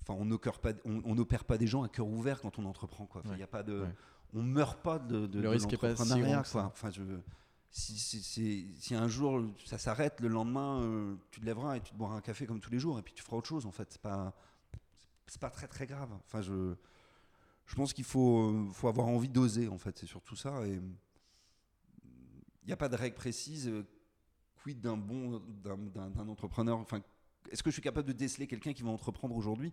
enfin 0.03 0.19
on 0.21 0.25
n'opère 0.25 0.59
pas 0.61 0.73
on, 0.85 1.01
on 1.05 1.15
n'opère 1.15 1.45
pas 1.45 1.59
des 1.59 1.67
gens 1.67 1.83
à 1.83 1.89
cœur 1.89 2.07
ouvert 2.07 2.41
quand 2.41 2.59
on 2.59 2.65
entreprend 2.67 3.07
quoi. 3.07 3.21
Enfin, 3.23 3.31
Ouais. 3.31 3.39
il 3.39 3.43
a 3.43 3.47
pas 3.47 3.63
de 3.63 3.81
Ouais. 3.83 3.95
on 4.35 4.43
meurt 4.43 4.83
pas 4.83 4.99
de, 4.99 5.27
Le 5.41 5.49
risque 5.49 5.73
est 5.73 5.77
pas 5.79 5.97
si 5.97 6.21
quoi. 6.53 6.65
Enfin 6.65 6.91
je 6.91 7.03
si, 7.71 7.99
si, 7.99 8.23
si- 8.23 8.75
si 8.79 8.95
un 8.95 9.09
jour 9.09 9.43
ça 9.65 9.79
s'arrête 9.79 10.21
le 10.21 10.29
lendemain 10.29 10.81
euh, 10.83 11.17
tu 11.31 11.41
te 11.41 11.45
lèveras 11.47 11.77
et 11.77 11.81
tu 11.81 11.91
te 11.93 11.97
boiras 11.97 12.15
un 12.17 12.21
café 12.21 12.47
comme 12.47 12.61
tous 12.61 12.71
les 12.71 12.79
jours 12.79 12.99
et 12.99 13.03
puis 13.03 13.15
tu 13.15 13.23
feras 13.23 13.37
autre 13.37 13.49
chose 13.49 13.67
en 13.67 13.73
fait 13.73 13.89
c'est 13.91 14.01
pas 14.03 14.33
c'est 15.27 15.41
pas 15.41 15.51
très 15.51 15.67
très 15.67 15.87
grave. 15.87 16.11
Enfin 16.27 16.41
je 16.43 16.75
je 17.67 17.75
pense 17.75 17.93
qu'il 17.93 18.05
faut, 18.05 18.51
euh, 18.51 18.69
faut 18.73 18.89
avoir 18.89 19.07
envie 19.09 19.29
d'oser, 19.29 19.69
en 19.69 19.79
fait, 19.79 19.99
c'est 19.99 20.07
surtout 20.07 20.37
ça. 20.37 20.67
Et 20.67 20.75
il 22.63 22.67
n'y 22.67 22.73
a 22.73 22.77
pas 22.77 22.89
de 22.89 22.97
règle 22.97 23.17
précise. 23.17 23.69
euh, 23.69 23.87
Quid 24.63 24.81
d'un 24.81 24.97
bon, 24.97 25.41
d'un- 25.63 26.29
entrepreneur 26.29 26.79
Enfin, 26.79 27.03
est-ce 27.51 27.63
que 27.63 27.69
je 27.71 27.75
suis 27.75 27.83
capable 27.83 28.09
de 28.09 28.15
déceler 28.15 28.47
quelqu'un 28.47 28.73
qui 28.73 28.83
va 28.83 28.89
entreprendre 28.91 29.37
aujourd'hui? 29.37 29.73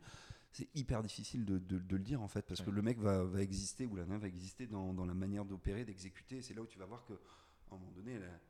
C'est 0.52 0.68
hyper 0.76 1.02
difficile 1.02 1.46
de, 1.46 1.60
de- 1.60 1.80
de 1.80 1.96
le 1.96 2.04
dire, 2.04 2.22
en 2.22 2.28
fait, 2.28 2.46
parce 2.46 2.60
que 2.62 2.70
le 2.72 2.82
mec 2.82 3.00
va, 3.00 3.24
va 3.24 3.42
exister 3.42 3.86
ou 3.86 3.96
la 3.96 4.04
nana 4.06 4.18
va 4.18 4.28
exister 4.28 4.68
dans, 4.68 4.94
dans 4.94 5.06
la 5.06 5.14
manière 5.14 5.46
d'opérer, 5.46 5.86
d'exécuter. 5.86 6.42
C'est 6.42 6.54
là 6.54 6.62
où 6.62 6.68
tu 6.68 6.78
vas 6.78 6.86
voir 6.86 7.06
qu'à 7.06 7.14
un 7.72 7.78
moment 7.78 7.92
donné, 7.92 8.12
elle, 8.14 8.42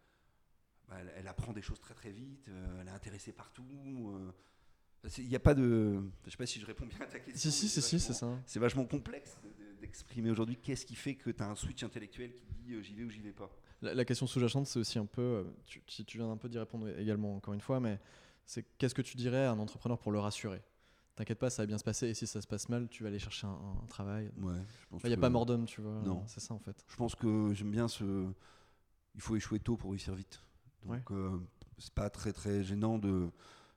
bah, 0.88 0.96
elle- 1.00 1.14
elle 1.16 1.28
apprend 1.28 1.54
des 1.54 1.62
choses 1.62 1.80
très 1.80 1.94
très 1.94 2.12
vite, 2.12 2.48
euh, 2.50 2.82
elle 2.82 2.88
est 2.88 2.92
intéressée 2.92 3.34
partout. 3.34 3.64
Il 5.18 5.28
n'y 5.28 5.36
a 5.36 5.40
pas 5.40 5.54
de. 5.56 6.00
Je 6.26 6.32
sais 6.32 6.38
pas 6.38 6.46
si 6.46 6.60
je 6.60 6.66
réponds 6.66 6.86
bien 6.86 7.00
à 7.02 7.06
ta 7.06 7.20
question. 7.20 7.50
Si, 7.50 7.52
si, 7.52 7.70
si, 7.70 7.82
si, 7.82 8.00
c'est 8.00 8.14
ça. 8.14 8.38
C'est 8.46 8.60
vachement 8.60 8.86
complexe 8.86 9.38
de- 9.44 9.50
de- 9.50 9.82
d'exprimer 9.82 10.30
aujourd'hui 10.30 10.58
qu'est-ce 10.58 10.86
qui 10.86 10.96
fait 10.96 11.16
que 11.16 11.32
tu 11.32 11.42
as 11.42 11.50
un 11.50 11.56
switch 11.56 11.82
intellectuel 11.84 12.34
qui 12.38 12.54
dit 12.54 12.74
euh, 12.74 12.82
j'y 12.84 12.94
vais 12.94 13.04
ou 13.04 13.10
j'y 13.10 13.22
vais 13.22 13.32
pas. 13.34 13.50
La, 13.82 13.96
la 13.96 14.06
question 14.06 14.28
sous-jacente, 14.28 14.68
c'est 14.68 14.78
aussi 14.78 15.00
un 15.00 15.08
peu, 15.08 15.22
euh, 15.22 15.44
tu, 15.66 15.82
si 15.88 16.06
tu 16.06 16.18
viens 16.18 16.30
un 16.30 16.38
peu 16.38 16.48
d'y 16.50 16.60
répondre 16.60 16.88
également, 17.00 17.36
encore 17.36 17.56
une 17.56 17.62
fois, 17.62 17.80
mais 17.80 18.00
c'est 18.46 18.64
qu'est-ce 18.78 18.94
que 18.94 19.02
tu 19.02 19.18
dirais 19.18 19.46
à 19.46 19.52
un 19.52 19.60
entrepreneur 19.60 19.98
pour 19.98 20.12
le 20.12 20.20
rassurer? 20.20 20.62
T'inquiète 21.16 21.40
pas, 21.40 21.50
ça 21.50 21.64
va 21.64 21.66
bien 21.68 21.80
se 21.80 21.84
passer, 21.84 22.08
et 22.10 22.14
si 22.14 22.28
ça 22.28 22.40
se 22.42 22.48
passe 22.48 22.70
mal, 22.70 22.88
tu 22.90 23.02
vas 23.02 23.10
aller 23.10 23.18
chercher 23.20 23.48
un, 23.48 23.60
un 23.84 23.86
travail. 23.88 24.32
Ouais, 24.40 24.54
Il 25.04 25.08
n'y 25.08 25.14
a 25.14 25.18
pas 25.18 25.30
mort 25.32 25.48
d'homme, 25.48 25.66
tu 25.66 25.82
vois. 25.82 26.00
Non. 26.04 26.24
C'est 26.28 26.40
ça, 26.40 26.54
en 26.54 26.60
fait. 26.60 26.86
Je 26.88 26.96
pense 26.96 27.16
que 27.16 27.52
j'aime 27.54 27.72
bien 27.72 27.88
ce. 27.88 28.28
Il 29.16 29.22
faut 29.22 29.36
échouer 29.36 29.60
tôt 29.60 29.78
pour 29.78 29.90
réussir 29.92 30.14
vite. 30.14 30.42
Donc, 30.86 31.12
euh, 31.12 31.38
c'est 31.80 31.94
pas 31.94 32.10
très 32.12 32.32
très 32.34 32.64
gênant 32.64 32.98
de 33.00 33.30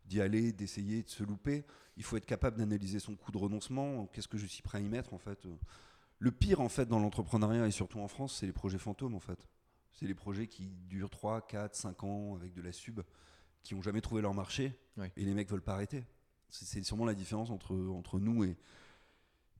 d'y 0.04 0.20
aller, 0.20 0.52
d'essayer, 0.52 1.02
de 1.02 1.08
se 1.08 1.22
louper. 1.22 1.64
Il 1.96 2.02
faut 2.02 2.16
être 2.16 2.26
capable 2.26 2.58
d'analyser 2.58 2.98
son 2.98 3.14
coût 3.14 3.32
de 3.32 3.38
renoncement. 3.38 4.06
Qu'est-ce 4.06 4.28
que 4.28 4.38
je 4.38 4.46
suis 4.46 4.62
prêt 4.62 4.78
à 4.78 4.80
y 4.80 4.88
mettre 4.88 5.14
en 5.14 5.18
fait 5.18 5.46
Le 6.18 6.30
pire 6.30 6.60
en 6.60 6.68
fait 6.68 6.86
dans 6.86 6.98
l'entrepreneuriat 6.98 7.66
et 7.66 7.70
surtout 7.70 8.00
en 8.00 8.08
France, 8.08 8.36
c'est 8.38 8.46
les 8.46 8.52
projets 8.52 8.78
fantômes 8.78 9.14
en 9.14 9.20
fait. 9.20 9.48
C'est 9.92 10.06
les 10.06 10.14
projets 10.14 10.48
qui 10.48 10.70
durent 10.88 11.10
3, 11.10 11.46
4, 11.46 11.74
5 11.74 12.04
ans 12.04 12.34
avec 12.34 12.52
de 12.52 12.62
la 12.62 12.72
sub, 12.72 13.00
qui 13.62 13.74
ont 13.74 13.82
jamais 13.82 14.00
trouvé 14.00 14.22
leur 14.22 14.34
marché 14.34 14.78
et 15.16 15.24
les 15.24 15.34
mecs 15.34 15.48
veulent 15.48 15.62
pas 15.62 15.74
arrêter. 15.74 16.04
C'est 16.50 16.66
c'est 16.66 16.82
sûrement 16.82 17.04
la 17.04 17.14
différence 17.14 17.50
entre, 17.50 17.74
entre 17.74 18.18
nous 18.18 18.44
et, 18.44 18.56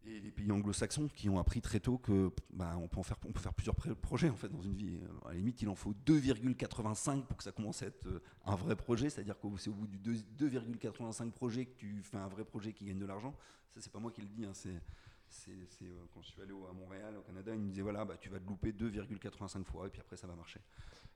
et 0.07 0.21
les 0.21 0.31
pays 0.31 0.51
anglo-saxons 0.53 1.09
qui 1.09 1.29
ont 1.29 1.39
appris 1.39 1.61
très 1.61 1.81
tôt 1.81 1.99
que 1.99 2.31
bah, 2.53 2.77
on, 2.79 2.89
peut 2.89 2.99
en 2.99 3.03
faire, 3.03 3.17
on 3.27 3.33
peut 3.33 3.41
faire 3.41 3.55
plusieurs 3.55 3.75
projets 3.77 4.29
en 4.29 4.37
fait 4.37 4.49
dans 4.49 4.61
une 4.63 4.75
vie. 4.75 4.99
Euh, 5.03 5.29
À 5.29 5.33
la 5.33 5.35
limite, 5.35 5.61
il 5.63 5.69
en 5.69 5.75
faut 5.75 5.95
2,85 6.07 7.23
pour 7.25 7.37
que 7.37 7.43
ça 7.45 7.53
commence 7.53 7.83
à 7.83 7.87
être 7.87 8.07
euh, 8.07 8.21
un 8.45 8.55
vrai 8.55 8.77
projet, 8.77 9.09
c'est-à-dire 9.11 9.39
que 9.39 9.47
c'est 9.59 9.71
au 9.71 9.75
bout 9.75 9.87
du 9.87 9.99
deux- 9.99 10.49
2,85 10.49 11.31
projets 11.33 11.67
que 11.67 11.77
tu 11.77 12.03
fais 12.03 12.17
un 12.19 12.29
vrai 12.29 12.45
projet 12.45 12.73
qui 12.73 12.85
gagne 12.85 12.99
de 12.99 13.07
l'argent. 13.07 13.35
Ça, 13.71 13.81
c'est 13.81 13.91
pas 13.93 13.99
moi 13.99 14.11
qui 14.13 14.21
le 14.21 14.29
dis, 14.29 14.45
hein, 14.45 14.53
c'est. 14.55 14.71
euh, 14.71 16.05
quand 16.13 16.23
je 16.23 16.29
suis 16.29 16.41
allé 16.43 16.53
au- 16.53 16.67
à 16.67 16.73
Montréal, 16.73 17.17
au 17.19 17.23
Canada, 17.23 17.53
ils 17.55 17.61
me 17.61 17.69
disaient 17.69 17.83
voilà, 17.83 18.05
bah, 18.05 18.17
tu 18.21 18.29
vas 18.29 18.39
te 18.39 18.47
louper 18.47 18.73
2,85 18.73 19.65
fois 19.65 19.87
et 19.87 19.91
puis 19.91 20.01
après 20.01 20.17
ça 20.17 20.27
va 20.27 20.35
marcher. 20.37 20.61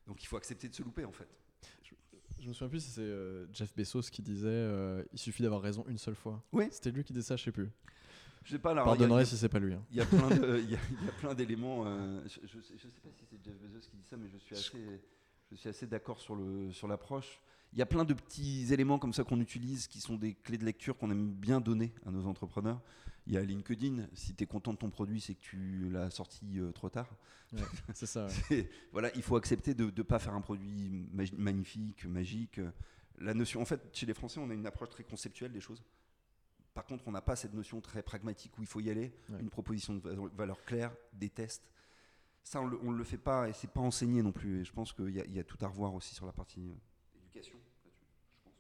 Donc 0.07 0.23
il 0.23 0.27
faut 0.27 0.37
accepter 0.37 0.69
de 0.69 0.75
se 0.75 0.83
louper 0.83 1.05
en 1.05 1.13
fait. 1.13 1.29
Je 2.41 2.49
me 2.49 2.53
souviens 2.53 2.69
plus 2.69 2.81
si 2.85 2.91
c'est 2.91 3.01
euh, 3.01 3.47
Jeff 3.53 3.75
Bezos 3.77 4.03
qui 4.13 4.23
disait 4.23 4.47
euh, 4.49 5.05
il 5.13 5.19
suffit 5.19 5.43
d'avoir 5.43 5.61
raison 5.61 5.85
une 5.89 5.99
seule 5.99 6.15
fois. 6.15 6.43
Oui. 6.53 6.69
C'était 6.71 6.91
lui 6.93 7.03
qui 7.05 7.13
disait 7.13 7.27
ça, 7.27 7.37
je 7.37 7.43
sais 7.45 7.53
plus. 7.53 7.69
Je 8.49 8.53
sais 8.55 8.59
pas, 8.59 8.71
alors, 8.71 8.87
Pardonnerai 8.87 9.21
y 9.21 9.23
a- 9.23 9.27
si 9.27 9.37
c'est 9.37 9.49
pas 9.51 9.59
lui. 9.59 9.75
hein. 9.75 9.85
Il 9.91 9.99
y 9.99 10.01
a 10.01 10.07
plein 10.07 10.29
de- 10.29 10.59
il 10.59 10.69
y 10.71 10.73
y 10.73 10.75
a 11.09 11.13
plein 11.21 11.35
d'éléments. 11.35 11.85
euh, 11.87 12.23
je, 12.25 12.41
je 12.47 12.61
sais, 12.63 12.75
je 12.79 12.89
sais 12.89 13.01
pas 13.03 13.11
si 13.11 13.25
c'est 13.31 13.37
Jeff 13.45 13.55
Bezos 13.59 13.81
qui 13.91 13.97
dit 13.99 14.05
ça, 14.09 14.17
mais 14.17 14.29
je 14.33 14.39
suis 14.39 14.57
assez, 14.57 15.01
je 15.51 15.57
suis 15.57 15.69
assez 15.69 15.87
d'accord 15.87 16.19
sur 16.19 16.35
le 16.35 16.73
sur 16.73 16.89
l'approche. 16.89 17.41
Il 17.75 17.79
y 17.79 17.83
a 17.83 17.87
plein 17.87 18.05
de 18.07 18.15
petits 18.15 18.73
éléments 18.73 18.99
comme 18.99 19.13
ça 19.13 19.25
qu'on 19.25 19.41
utilise, 19.41 19.87
qui 19.87 20.01
sont 20.01 20.17
des 20.17 20.33
clés 20.35 20.57
de 20.57 20.65
lecture 20.65 20.97
qu'on 20.97 21.11
aime 21.11 21.31
bien 21.35 21.61
donner 21.61 21.93
à 22.07 22.11
nos 22.11 22.25
entrepreneurs. 22.27 22.81
Il 23.27 23.35
y 23.35 23.37
a 23.37 23.43
LinkedIn. 23.43 24.07
Si 24.15 24.35
tu 24.35 24.45
es 24.45 24.47
content 24.47 24.73
de 24.73 24.79
ton 24.79 24.89
produit, 24.89 25.21
c'est 25.21 25.35
que 25.35 25.41
tu 25.43 25.91
l'as 25.91 26.09
sorti 26.09 26.59
euh, 26.59 26.73
trop 26.73 26.89
tard. 26.89 27.15
Ouais, 27.53 27.61
c'est 27.93 28.07
ça. 28.07 28.27
ouais. 28.51 28.71
Voilà, 28.93 29.11
il 29.15 29.23
faut 29.23 29.37
accepter 29.37 29.75
de 29.75 29.85
ne 29.95 30.03
pas 30.03 30.19
faire 30.19 30.33
un 30.35 30.41
produit 30.41 31.07
magnifique, 31.37 32.07
magique. 32.07 32.59
La 33.19 33.35
notion, 33.35 33.61
en 33.61 33.65
fait, 33.67 33.83
chez 33.93 34.07
les 34.07 34.15
Français, 34.15 34.41
on 34.41 34.49
a 34.49 34.55
une 34.55 34.67
approche 34.67 34.89
très 34.91 35.05
conceptuelle 35.05 35.53
des 35.53 35.61
choses. 35.61 35.83
Par 36.75 36.85
contre, 36.87 37.09
on 37.09 37.13
n'a 37.13 37.21
pas 37.23 37.35
cette 37.37 37.55
notion 37.55 37.81
très 37.81 38.03
pragmatique 38.03 38.57
où 38.59 38.63
il 38.63 38.67
faut 38.69 38.81
y 38.81 38.89
aller, 38.91 39.13
Ouais. 39.31 39.41
une 39.41 39.51
proposition 39.51 39.95
de 39.95 40.01
va- 40.01 40.29
valeur 40.37 40.63
claire, 40.65 40.95
des 41.13 41.29
tests. 41.31 41.71
Ça, 42.45 42.61
on 42.63 42.69
ne 42.93 42.97
le 42.97 43.05
fait 43.05 43.19
pas 43.19 43.49
et 43.49 43.53
c'est 43.53 43.71
pas 43.71 43.81
enseigné 43.81 44.23
non 44.23 44.33
plus. 44.33 44.61
Et 44.61 44.65
je 44.65 44.73
pense 44.73 44.93
qu'il 44.93 45.11
y, 45.11 45.21
a- 45.21 45.25
il 45.27 45.33
y 45.35 45.39
a 45.41 45.45
tout 45.45 45.59
à 45.61 45.67
revoir 45.69 45.93
aussi 45.95 46.15
sur 46.15 46.25
la 46.25 46.33
partie 46.33 46.61
euh, 46.71 47.19
éducation. 47.21 47.59
je 47.85 47.91
pense. 47.91 48.53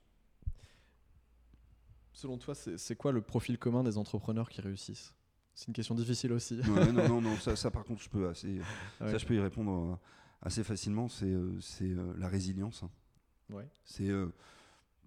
Selon 2.12 2.38
toi, 2.38 2.54
c'est 2.54 2.96
quoi 2.96 3.12
le 3.12 3.22
profil 3.22 3.58
commun 3.58 3.84
des 3.84 3.96
entrepreneurs 3.96 4.48
qui 4.50 4.60
réussissent? 4.60 5.14
C'est 5.54 5.68
une 5.68 5.74
question 5.74 5.94
difficile 5.94 6.32
aussi. 6.32 6.60
Ouais, 6.60 6.92
non, 6.92 7.08
non, 7.08 7.20
non, 7.20 7.36
ça, 7.36 7.56
ça, 7.56 7.70
par 7.70 7.84
contre, 7.84 8.02
je 8.02 8.08
peux 8.08 8.28
assez, 8.28 8.58
Ouais. 9.00 9.10
ça, 9.10 9.18
je 9.18 9.26
peux 9.26 9.34
y 9.34 9.40
répondre 9.40 9.92
euh, 9.92 9.96
assez 10.42 10.62
facilement. 10.64 11.08
C'est 11.08 11.26
euh, 11.26 11.58
c'est, 11.60 11.84
euh, 11.90 12.14
la 12.16 12.28
résilience. 12.28 12.82
hein. 12.82 12.90
Ouais. 13.50 13.66
C'est 13.84 14.08
euh, 14.08 14.28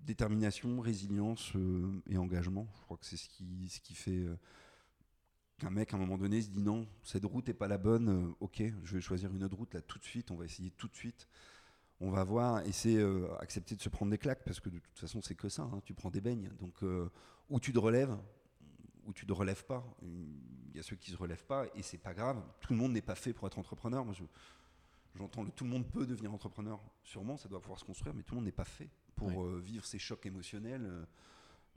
détermination, 0.05 0.79
résilience 0.79 1.55
euh, 1.55 2.01
et 2.09 2.17
engagement. 2.17 2.67
Je 2.75 2.81
crois 2.81 2.97
que 2.97 3.05
c'est 3.05 3.17
ce 3.17 3.29
qui, 3.29 3.69
ce 3.69 3.79
qui 3.79 3.95
fait 3.95 4.25
euh, 4.25 4.35
qu'un 5.61 5.69
mec, 5.69 5.93
à 5.93 5.97
un 5.97 5.99
moment 5.99 6.17
donné, 6.17 6.41
se 6.41 6.49
dit 6.49 6.61
non, 6.61 6.87
cette 7.03 7.25
route 7.25 7.47
n'est 7.47 7.53
pas 7.53 7.67
la 7.67 7.77
bonne, 7.77 8.09
euh, 8.09 8.35
ok, 8.39 8.63
je 8.83 8.95
vais 8.95 9.01
choisir 9.01 9.33
une 9.33 9.43
autre 9.43 9.55
route 9.55 9.73
là 9.73 9.81
tout 9.81 9.99
de 9.99 10.03
suite, 10.03 10.31
on 10.31 10.35
va 10.35 10.45
essayer 10.45 10.71
tout 10.71 10.87
de 10.87 10.95
suite. 10.95 11.27
On 11.99 12.09
va 12.09 12.23
voir, 12.23 12.65
et 12.65 12.71
c'est 12.71 12.95
euh, 12.95 13.27
accepter 13.39 13.75
de 13.75 13.81
se 13.81 13.89
prendre 13.89 14.09
des 14.09 14.17
claques, 14.17 14.43
parce 14.43 14.59
que 14.59 14.69
de 14.69 14.79
toute 14.79 14.97
façon, 14.97 15.21
c'est 15.21 15.35
que 15.35 15.49
ça, 15.49 15.61
hein, 15.61 15.81
tu 15.85 15.93
prends 15.93 16.09
des 16.09 16.19
beignes. 16.19 16.49
Donc, 16.59 16.81
euh, 16.81 17.07
ou 17.47 17.59
tu 17.59 17.71
te 17.71 17.77
relèves, 17.77 18.17
ou 19.05 19.13
tu 19.13 19.27
te 19.27 19.33
relèves 19.33 19.63
pas. 19.65 19.85
Il 20.01 20.75
y 20.75 20.79
a 20.79 20.83
ceux 20.83 20.95
qui 20.95 21.11
se 21.11 21.15
relèvent 21.15 21.45
pas, 21.45 21.67
et 21.75 21.83
c'est 21.83 21.99
pas 21.99 22.15
grave. 22.15 22.41
Tout 22.59 22.73
le 22.73 22.79
monde 22.79 22.93
n'est 22.93 23.03
pas 23.03 23.13
fait 23.13 23.33
pour 23.33 23.45
être 23.45 23.59
entrepreneur. 23.59 24.11
Je, 24.13 24.23
J'entends 25.13 25.43
le 25.43 25.51
tout 25.51 25.65
le 25.65 25.69
monde 25.69 25.85
peut 25.85 26.07
devenir 26.07 26.33
entrepreneur, 26.33 26.81
sûrement, 27.03 27.37
ça 27.37 27.49
doit 27.49 27.61
pouvoir 27.61 27.79
se 27.79 27.85
construire, 27.85 28.15
mais 28.15 28.23
tout 28.23 28.33
le 28.33 28.37
monde 28.37 28.45
n'est 28.45 28.51
pas 28.51 28.65
fait 28.65 28.89
pour 29.15 29.27
Ouais. 29.27 29.37
euh, 29.37 29.59
vivre 29.59 29.85
ces 29.85 29.99
chocs 29.99 30.25
émotionnels, 30.25 30.85
euh, 30.85 31.05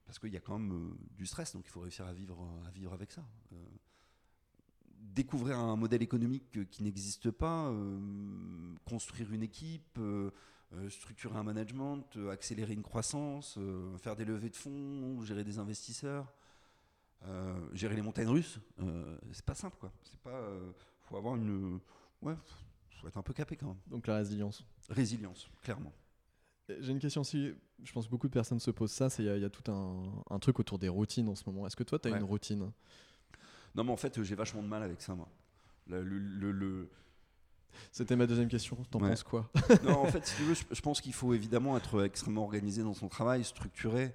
parce 0.07 0.19
qu'il 0.19 0.33
y 0.33 0.37
a 0.37 0.41
quand 0.41 0.59
même 0.59 0.73
euh, 0.73 0.95
du 1.17 1.27
stress, 1.27 1.53
donc 1.55 1.65
il 1.67 1.71
faut 1.71 1.81
réussir 1.81 2.07
à 2.07 2.13
vivre, 2.13 2.39
à 2.67 2.71
vivre 2.71 2.93
avec 2.93 3.13
ça. 3.13 3.25
Découvrir 4.99 5.59
un 5.59 5.77
modèle 5.77 6.03
économique 6.03 6.71
qui 6.71 6.83
n'existe 6.83 7.31
pas, 7.31 7.73
construire 8.85 9.33
une 9.33 9.43
équipe, 9.43 9.99
structurer 10.89 11.37
un 11.37 11.43
management, 11.45 12.17
accélérer 12.33 12.73
une 12.73 12.83
croissance, 12.83 13.59
faire 13.99 14.17
des 14.17 14.25
levées 14.25 14.49
de 14.51 14.57
fonds, 14.57 15.23
gérer 15.23 15.45
des 15.45 15.59
investisseurs, 15.59 16.33
euh, 17.27 17.55
gérer 17.75 17.95
les 17.97 18.03
montagnes 18.03 18.29
russes, 18.29 18.59
euh, 18.81 19.17
c'est 19.33 19.45
pas 19.45 19.55
simple 19.55 19.77
quoi. 19.79 19.93
C'est 20.03 20.19
pas, 20.21 20.31
euh, 20.31 20.73
faut 21.03 21.17
avoir 21.17 21.37
une, 21.37 21.79
ouais, 22.23 22.35
faut 23.01 23.07
être 23.07 23.17
un 23.19 23.23
peu 23.23 23.33
capé 23.35 23.57
quand 23.57 23.69
même. 23.69 23.81
Donc 23.87 24.07
la 24.07 24.17
résilience. 24.17 24.65
Résilience, 24.89 25.49
clairement. 25.63 25.93
Et 26.69 26.77
J'ai 26.81 26.93
une 26.93 26.99
question 26.99 27.21
aussi, 27.21 27.53
je 27.83 27.93
pense 27.93 28.07
que 28.07 28.11
beaucoup 28.11 28.27
de 28.29 28.33
personnes 28.33 28.61
se 28.61 28.71
posent 28.71 28.93
ça, 28.93 29.11
c'est 29.11 29.23
il 29.23 29.27
y, 29.27 29.29
a- 29.29 29.37
il 29.37 29.43
y 29.43 29.45
a 29.45 29.51
tout 29.51 29.71
un, 29.71 30.03
un 30.31 30.39
truc 30.39 30.59
autour 30.61 30.79
des 30.79 30.89
routines 30.89 31.29
en 31.29 31.35
ce 31.35 31.45
moment. 31.47 31.67
Est-ce 31.67 31.77
que 31.77 31.83
toi, 31.85 31.99
tu 31.99 32.09
as 32.09 32.13
Ouais. 32.13 32.19
une 32.19 32.25
routine? 32.25 32.71
Non 33.75 33.83
mais 33.85 33.91
en 33.91 33.97
fait, 33.97 34.17
euh, 34.19 34.23
j'ai 34.23 34.35
vachement 34.35 34.63
de 34.63 34.69
mal 34.69 34.83
avec 34.83 35.01
ça 35.03 35.15
moi. 35.15 35.29
Le- 35.89 36.03
le- 36.03 36.19
le- 36.19 36.53
le, 36.53 36.89
C'était 37.93 38.15
ma 38.17 38.27
deuxième 38.27 38.49
question, 38.49 38.77
t'en 38.91 39.01
Ouais. 39.01 39.11
penses 39.11 39.25
quoi? 39.25 39.51
Non, 39.83 40.03
en 40.03 40.07
fait, 40.07 40.25
si 40.25 40.37
tu 40.37 40.43
veux, 40.45 40.55
je, 40.55 40.63
je 40.71 40.81
pense 40.81 41.01
qu'il 41.01 41.13
faut 41.13 41.35
évidemment 41.35 41.77
être 41.77 42.05
extrêmement 42.05 42.45
organisé 42.45 42.83
dans 42.83 42.95
son 42.95 43.09
travail, 43.09 43.43
structuré. 43.45 44.15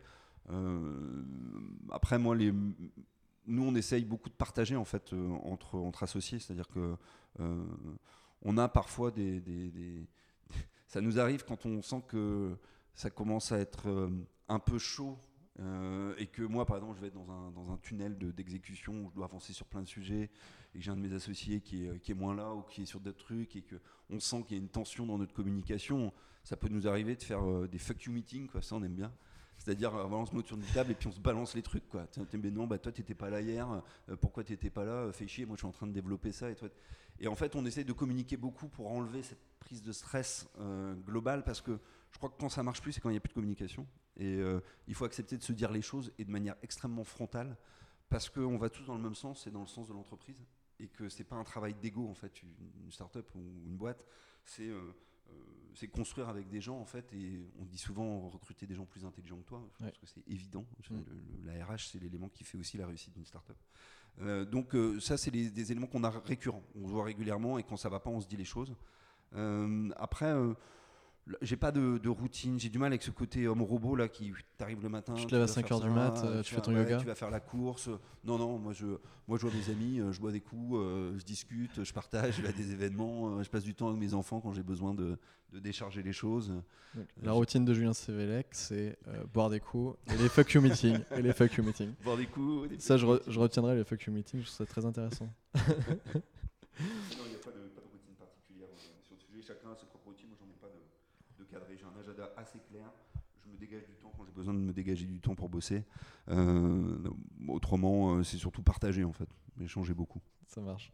Euh, 0.49 1.23
après, 1.91 2.17
moi, 2.17 2.35
les, 2.35 2.51
nous, 3.45 3.63
on 3.63 3.75
essaye 3.75 4.05
beaucoup 4.05 4.29
de 4.29 4.33
partager 4.33 4.75
en 4.75 4.85
fait 4.85 5.11
euh, 5.13 5.29
entre, 5.43 5.75
entre 5.75 6.03
associés, 6.03 6.39
c'est-à-dire 6.39 6.67
que 6.69 6.95
euh, 7.41 7.63
on 8.41 8.57
a 8.57 8.67
parfois 8.69 9.11
des, 9.11 9.41
des- 9.41 9.69
des- 9.69 10.07
ça 10.89 10.99
nous 10.99 11.17
arrive 11.19 11.45
quand 11.45 11.65
on 11.65 11.81
sent 11.81 12.03
que 12.09 12.57
ça 12.93 13.09
commence 13.09 13.53
à 13.53 13.59
être 13.59 13.87
euh, 13.87 14.09
un 14.49 14.59
peu 14.59 14.77
chaud. 14.77 15.17
euh, 15.61 16.13
et 16.17 16.27
que 16.27 16.41
moi, 16.41 16.65
par 16.65 16.77
exemple, 16.77 16.95
je 16.95 17.01
vais 17.01 17.07
être 17.07 17.13
dans 17.13 17.29
un, 17.31 17.51
dans 17.51 17.71
un 17.71 17.77
tunnel 17.77 18.17
de- 18.17 18.31
d'exécution 18.31 19.05
où 19.05 19.09
je 19.09 19.15
dois 19.15 19.25
avancer 19.25 19.51
sur 19.53 19.65
plein 19.65 19.81
de 19.81 19.87
sujets 19.87 20.29
et 20.73 20.77
que 20.79 20.83
j'ai 20.83 20.89
un 20.91 20.95
de 20.97 21.01
mes 21.01 21.13
associés 21.13 21.59
qui 21.61 21.85
est, 21.85 21.99
qui 21.99 22.11
est 22.11 22.15
moins 22.15 22.33
là 22.35 22.53
ou 22.53 22.61
qui 22.63 22.81
est 22.83 22.85
sur 22.85 22.99
d'autres 23.01 23.23
trucs 23.25 23.55
et 23.57 23.61
que 23.61 23.75
on 24.09 24.19
sent 24.19 24.43
qu'il 24.43 24.57
y 24.57 24.59
a 24.59 24.63
une 24.63 24.69
tension 24.69 25.05
dans 25.05 25.17
notre 25.17 25.33
communication, 25.33 26.13
ça 26.43 26.55
peut 26.55 26.69
nous 26.69 26.87
arriver 26.87 27.15
de 27.17 27.23
faire 27.23 27.43
euh, 27.45 27.67
des 27.67 27.77
fuck 27.77 28.01
you 28.03 28.11
meetings, 28.13 28.47
quoi. 28.47 28.61
Ça, 28.61 28.75
on 28.75 28.83
aime 28.83 28.95
bien. 28.95 29.11
C'est-à-dire, 29.69 29.95
euh, 29.95 30.07
on 30.09 30.25
se 30.25 30.31
met 30.31 30.39
autour 30.39 30.57
d'une 30.57 30.65
table 30.65 30.91
et 30.91 30.95
puis 30.95 31.07
on 31.07 31.11
se 31.11 31.19
balance 31.19 31.53
les 31.53 31.61
trucs, 31.61 31.87
quoi. 31.89 32.07
Mais 32.33 32.49
non, 32.49 32.65
bah, 32.65 32.79
toi, 32.79 32.91
t'étais 32.91 33.13
pas 33.13 33.29
là 33.29 33.39
hier, 33.39 33.83
euh, 34.09 34.15
pourquoi 34.15 34.43
t'étais 34.43 34.71
pas 34.71 34.83
là 34.83 34.93
Euh, 34.93 35.11
Fais 35.11 35.27
chier, 35.27 35.45
moi, 35.45 35.57
je 35.57 35.59
suis 35.59 35.67
en 35.67 35.71
train 35.71 35.85
de 35.85 35.91
développer 35.91 36.31
ça 36.31 36.49
et 36.49 36.55
Et 37.19 37.27
en 37.27 37.35
fait, 37.35 37.55
on 37.55 37.63
essaie 37.67 37.83
de 37.83 37.93
communiquer 37.93 38.35
beaucoup 38.35 38.67
pour 38.67 38.89
enlever 38.89 39.21
cette 39.21 39.37
prise 39.59 39.83
de 39.83 39.91
stress 39.91 40.49
euh, 40.57 40.95
globale 40.95 41.43
parce 41.43 41.61
que 41.61 41.77
je 42.09 42.17
crois 42.17 42.31
que 42.31 42.39
quand 42.39 42.49
ça 42.49 42.63
marche 42.63 42.81
plus, 42.81 42.93
c'est 42.93 42.99
quand 43.01 43.09
il 43.09 43.13
n'y 43.13 43.17
a 43.17 43.21
plus 43.21 43.29
de 43.29 43.35
communication. 43.35 43.85
Et 44.17 44.37
euh, 44.37 44.59
il 44.87 44.95
faut 44.95 45.05
accepter 45.05 45.37
de 45.37 45.43
se 45.43 45.53
dire 45.53 45.71
les 45.71 45.83
choses 45.83 46.11
et 46.17 46.25
de 46.25 46.31
manière 46.31 46.55
extrêmement 46.63 47.03
frontale 47.03 47.55
parce 48.09 48.27
qu'on 48.27 48.57
va 48.57 48.71
tous 48.71 48.85
dans 48.85 48.95
le 48.95 49.03
même 49.03 49.13
sens, 49.13 49.43
c'est 49.43 49.51
dans 49.51 49.61
le 49.61 49.67
sens 49.67 49.87
de 49.87 49.93
l'entreprise 49.93 50.47
et 50.79 50.87
que 50.87 51.09
c'est 51.09 51.25
pas 51.25 51.35
un 51.35 51.43
travail 51.43 51.75
d'ego 51.75 52.07
en 52.09 52.15
fait, 52.15 52.41
une 52.41 52.91
start-up 52.91 53.29
ou 53.35 53.39
une 53.67 53.77
boîte, 53.77 54.03
c'est 54.45 54.71
c'est 55.75 55.87
construire 55.87 56.27
avec 56.29 56.49
des 56.49 56.59
gens 56.59 56.77
en 56.79 56.85
fait 56.85 57.11
et 57.13 57.39
on 57.59 57.65
dit 57.65 57.77
souvent 57.77 58.27
recruter 58.29 58.65
des 58.67 58.75
gens 58.75 58.85
plus 58.85 59.05
intelligents 59.05 59.37
que 59.37 59.47
toi. 59.47 59.61
Je 59.79 59.85
Ouais. 59.85 59.91
pense 59.91 59.99
que 59.99 60.07
c'est 60.07 60.27
évident. 60.31 60.65
Mm. 60.89 60.95
le- 60.95 61.03
le- 61.45 61.53
la 61.57 61.65
RH 61.65 61.89
c'est 61.91 61.99
l'élément 61.99 62.27
qui 62.29 62.43
fait 62.43 62.57
aussi 62.57 62.77
la 62.77 62.85
réussite 62.87 63.13
d'une 63.13 63.25
start-up. 63.25 63.57
Euh, 64.21 64.43
donc 64.45 64.75
euh, 64.75 64.99
ça 64.99 65.15
c'est 65.17 65.31
des 65.31 65.71
éléments 65.71 65.87
qu'on 65.87 66.03
a 66.03 66.09
récurrents. 66.09 66.63
On 66.75 66.85
voit 66.87 67.05
régulièrement 67.05 67.57
et 67.59 67.63
quand 67.63 67.77
ça 67.77 67.87
va 67.89 67.99
pas 67.99 68.09
on 68.09 68.19
se 68.19 68.27
dit 68.27 68.37
les 68.37 68.45
choses. 68.45 68.75
Euh, 69.35 69.89
après. 69.97 70.33
J'ai 71.41 71.55
pas 71.57 71.71
de, 71.71 71.97
de 71.97 72.09
routine, 72.09 72.59
j'ai 72.59 72.69
du 72.69 72.79
mal 72.79 72.87
avec 72.87 73.03
ce 73.03 73.11
côté 73.11 73.47
homme 73.47 73.61
robot 73.61 73.95
là 73.95 74.07
qui 74.07 74.31
t'arrive 74.57 74.81
le 74.81 74.89
matin. 74.89 75.13
Tu 75.13 75.25
te 75.25 75.31
lèves 75.31 75.41
à 75.43 75.45
vas 75.45 75.51
5 75.51 75.67
faire 75.67 75.77
heures 75.77 75.81
du 75.83 75.87
ça, 75.89 75.93
mat, 75.93 76.23
euh, 76.23 76.41
tu 76.41 76.55
fais 76.55 76.61
ton 76.61 76.73
ouais, 76.73 76.81
yoga. 76.83 76.97
Tu 76.97 77.05
vas 77.05 77.15
faire 77.15 77.29
la 77.29 77.39
course. 77.39 77.89
Non, 78.23 78.37
non, 78.37 78.57
moi 78.57 78.73
je, 78.73 78.85
moi 79.27 79.37
je 79.37 79.45
vois 79.45 79.51
mes 79.53 79.69
amis, 79.71 79.99
euh, 79.99 80.11
je 80.11 80.19
bois 80.19 80.31
des 80.31 80.41
coups, 80.41 80.75
euh, 80.77 81.17
je 81.17 81.23
discute, 81.23 81.83
je 81.83 81.93
partage, 81.93 82.35
je 82.37 82.41
vais 82.41 82.49
à 82.49 82.51
des 82.51 82.71
événements, 82.71 83.41
je 83.43 83.49
passe 83.49 83.63
du 83.63 83.75
temps 83.75 83.89
avec 83.89 83.99
mes 83.99 84.13
enfants 84.13 84.39
quand 84.41 84.53
j'ai 84.53 84.63
besoin 84.63 84.93
de, 84.93 85.17
de 85.53 85.59
décharger 85.59 86.01
les 86.03 86.13
choses. 86.13 86.51
Donc, 86.95 87.05
la 87.21 87.31
routine 87.33 87.65
de 87.65 87.73
Julien 87.73 87.93
Sévélec, 87.93 88.47
c'est 88.51 88.97
euh, 89.07 89.23
boire 89.31 89.49
des 89.51 89.59
coups 89.59 89.95
et 90.11 90.17
les 90.17 90.29
fuck 90.29 90.51
you 90.53 90.61
meetings. 90.61 90.99
et 91.15 91.21
les 91.21 91.33
fuck 91.33 91.53
you 91.53 91.63
meetings. 91.63 91.93
Boire 92.03 92.17
des 92.17 92.25
coups. 92.25 92.69
des 92.69 92.79
Ça, 92.79 92.97
je, 92.97 93.05
re- 93.05 93.21
je 93.27 93.39
retiendrai 93.39 93.75
les 93.75 93.83
fuck 93.83 94.01
you 94.05 94.11
meetings, 94.13 94.41
je 94.41 94.45
trouve 94.47 94.57
ça 94.57 94.65
très 94.65 94.85
intéressant. 94.85 95.29
Non, 96.79 97.25
il 97.25 97.31
n'y 97.31 97.35
a 97.35 97.39
pas 97.39 97.51
de, 97.51 97.59
pas 97.75 97.81
de 97.81 97.91
routine 97.91 98.15
particulière 98.17 98.69
euh, 98.71 99.03
sur 99.03 99.15
le 99.15 99.19
sujet. 99.19 99.41
Chacun 99.45 99.71
a 99.71 99.75
ses 99.75 99.85
propres 99.85 100.07
routines. 100.07 100.29
Moi, 100.29 100.37
j'en 100.39 100.47
ai 100.47 100.55
pas 100.61 100.71
J'ai 101.51 101.57
un 101.85 101.99
agenda 101.99 102.31
assez 102.37 102.59
clair. 102.59 102.91
Je 103.43 103.49
me 103.49 103.57
dégage 103.57 103.85
du 103.87 103.95
temps 103.95 104.11
quand 104.15 104.25
j'ai 104.25 104.31
besoin 104.31 104.53
de 104.53 104.59
me 104.59 104.71
dégager 104.73 105.05
du 105.05 105.19
temps 105.19 105.35
pour 105.35 105.49
bosser. 105.49 105.83
Euh, 106.27 107.09
autrement, 107.47 108.15
euh, 108.17 108.23
c'est 108.23 108.37
surtout 108.37 108.61
partager 108.61 109.03
en 109.03 109.13
fait. 109.13 109.29
Échanger 109.59 109.93
beaucoup. 109.93 110.21
Ça 110.47 110.61
marche. 110.61 110.91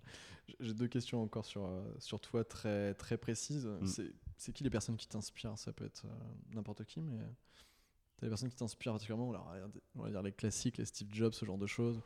J'ai 0.59 0.73
deux 0.73 0.87
questions 0.87 1.21
encore 1.23 1.45
sur, 1.45 1.65
euh, 1.65 1.81
sur 1.99 2.19
toi 2.19 2.43
très, 2.43 2.93
très 2.95 3.17
précises. 3.17 3.65
Mm. 3.65 3.85
C'est- 3.85 4.13
C'est 4.37 4.51
qui 4.53 4.63
les 4.63 4.69
personnes 4.69 4.97
qui 4.97 5.07
t'inspirent? 5.07 5.57
Ça 5.57 5.71
peut 5.73 5.85
être 5.85 6.05
n'importe 6.53 6.83
qui, 6.85 6.99
mais 7.01 7.17
t'as 8.17 8.25
des 8.25 8.29
personnes 8.29 8.49
qui 8.49 8.55
t'inspirent 8.55 8.91
particulièrement? 8.93 9.29
Alors, 9.31 9.49
On 9.95 10.03
va 10.03 10.09
dire 10.09 10.21
les 10.21 10.33
classiques, 10.33 10.77
les 10.77 10.85
Steve 10.85 11.07
Jobs, 11.11 11.33
ce 11.33 11.45
genre 11.45 11.57
de 11.57 11.67
choses, 11.67 12.01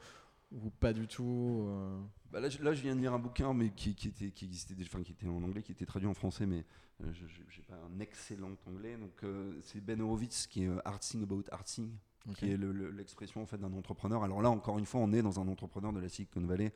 ou 0.52 0.70
pas 0.72 0.94
du 0.94 1.08
tout 1.08 1.64
euh, 1.68 2.00
Bah 2.32 2.40
là, 2.40 2.50
je, 2.50 2.62
là, 2.64 2.74
je 2.74 2.82
viens 2.82 2.96
de 2.96 3.02
lire 3.02 3.14
un 3.14 3.20
bouquin, 3.20 3.54
mais 3.54 3.70
qui, 3.72 3.94
qui 3.96 4.08
était, 4.08 4.32
qui 4.32 4.46
existait 4.46 4.76
enfin, 4.82 5.04
qui 5.04 5.12
était 5.12 5.28
en 5.28 5.44
anglais, 5.44 5.62
qui 5.62 5.72
était 5.72 5.86
traduit 5.86 6.08
en 6.08 6.14
français, 6.14 6.46
mais 6.46 6.66
euh, 7.04 7.12
je 7.14 7.24
n'ai 7.26 7.64
pas 7.68 7.76
un 7.76 8.00
excellent 8.00 8.56
anglais. 8.68 8.98
Donc, 8.98 9.24
euh, 9.24 9.54
c'est 9.62 9.80
Ben 9.84 10.02
Horowitz 10.02 10.48
qui 10.48 10.64
est 10.64 10.68
euh, 10.68 10.80
Artsing 10.86 11.24
About 11.24 11.44
Artsing, 11.52 11.92
ok. 12.30 12.36
qui 12.36 12.50
est 12.52 12.58
le- 12.58 12.72
le- 12.72 12.90
l'expression 12.92 13.42
en 13.42 13.46
fait 13.46 13.58
d'un 13.58 13.74
entrepreneur. 13.74 14.24
Alors 14.24 14.42
là, 14.42 14.50
encore 14.50 14.80
une 14.80 14.86
fois, 14.86 15.02
on 15.02 15.14
est 15.14 15.22
dans 15.22 15.40
un 15.40 15.48
entrepreneur 15.48 15.94
de 15.94 16.00
la 16.00 16.10
Silicon 16.10 16.42
Valley 16.42 16.74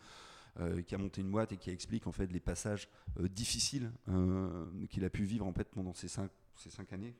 euh, 0.59 0.83
qui 0.83 0.93
a 0.93 0.99
monté 0.99 1.21
une 1.21 1.31
boîte 1.31 1.51
et 1.51 1.57
qui 1.57 1.71
explique 1.71 2.05
en 2.05 2.11
fait 2.11 2.31
les 2.31 2.39
passages 2.39 2.87
euh, 3.19 3.27
difficiles 3.27 3.91
euh, 4.09 4.65
qu'il 4.89 5.03
a 5.03 5.09
pu 5.09 5.23
vivre 5.23 5.47
en 5.47 5.51
fait 5.53 5.67
pendant 5.69 5.93
ces 5.93 6.07
cinq, 6.07 6.29
ces 6.55 6.69
cinq 6.69 6.93
années. 6.93 7.15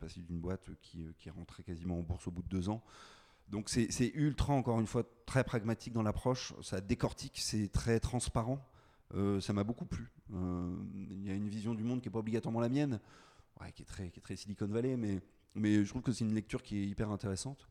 Passer 0.00 0.20
d'une 0.20 0.40
boîte 0.40 0.68
qui, 0.82 1.06
qui 1.18 1.28
est 1.28 1.32
rentrée 1.32 1.62
quasiment 1.62 1.98
en 2.00 2.02
bourse 2.02 2.26
au 2.26 2.30
bout 2.32 2.42
de 2.42 2.48
deux 2.48 2.68
ans. 2.68 2.82
Donc 3.50 3.70
c'est 3.70 4.10
ultra, 4.14 4.52
encore 4.52 4.78
une 4.78 4.86
fois, 4.86 5.04
très 5.24 5.42
pragmatique 5.42 5.92
dans 5.92 6.02
l'approche. 6.02 6.52
Ça 6.62 6.80
décortique, 6.80 7.38
c'est 7.38 7.68
très 7.68 7.98
transparent. 8.00 8.64
Euh, 9.14 9.40
ça 9.40 9.52
m'a 9.52 9.64
beaucoup 9.64 9.86
plu. 9.86 10.10
Euh, 10.34 10.76
Il 10.92 11.26
y 11.26 11.30
a 11.30 11.34
une 11.34 11.48
vision 11.48 11.74
du 11.74 11.82
monde 11.82 12.02
qui 12.02 12.08
n'est 12.08 12.12
pas 12.12 12.18
obligatoirement 12.18 12.60
la 12.60 12.68
mienne, 12.68 13.00
qui, 13.74 13.82
est 13.82 13.86
très, 13.86 14.10
qui 14.10 14.20
est 14.20 14.22
très 14.22 14.36
Silicon 14.36 14.66
Valley, 14.66 14.96
mais, 14.96 15.20
mais 15.54 15.82
je 15.82 15.88
trouve 15.88 16.02
que 16.02 16.12
c'est 16.12 16.24
une 16.24 16.34
lecture 16.34 16.62
qui 16.62 16.76
est 16.78 16.86
hyper 16.86 17.10
intéressante. 17.10 17.66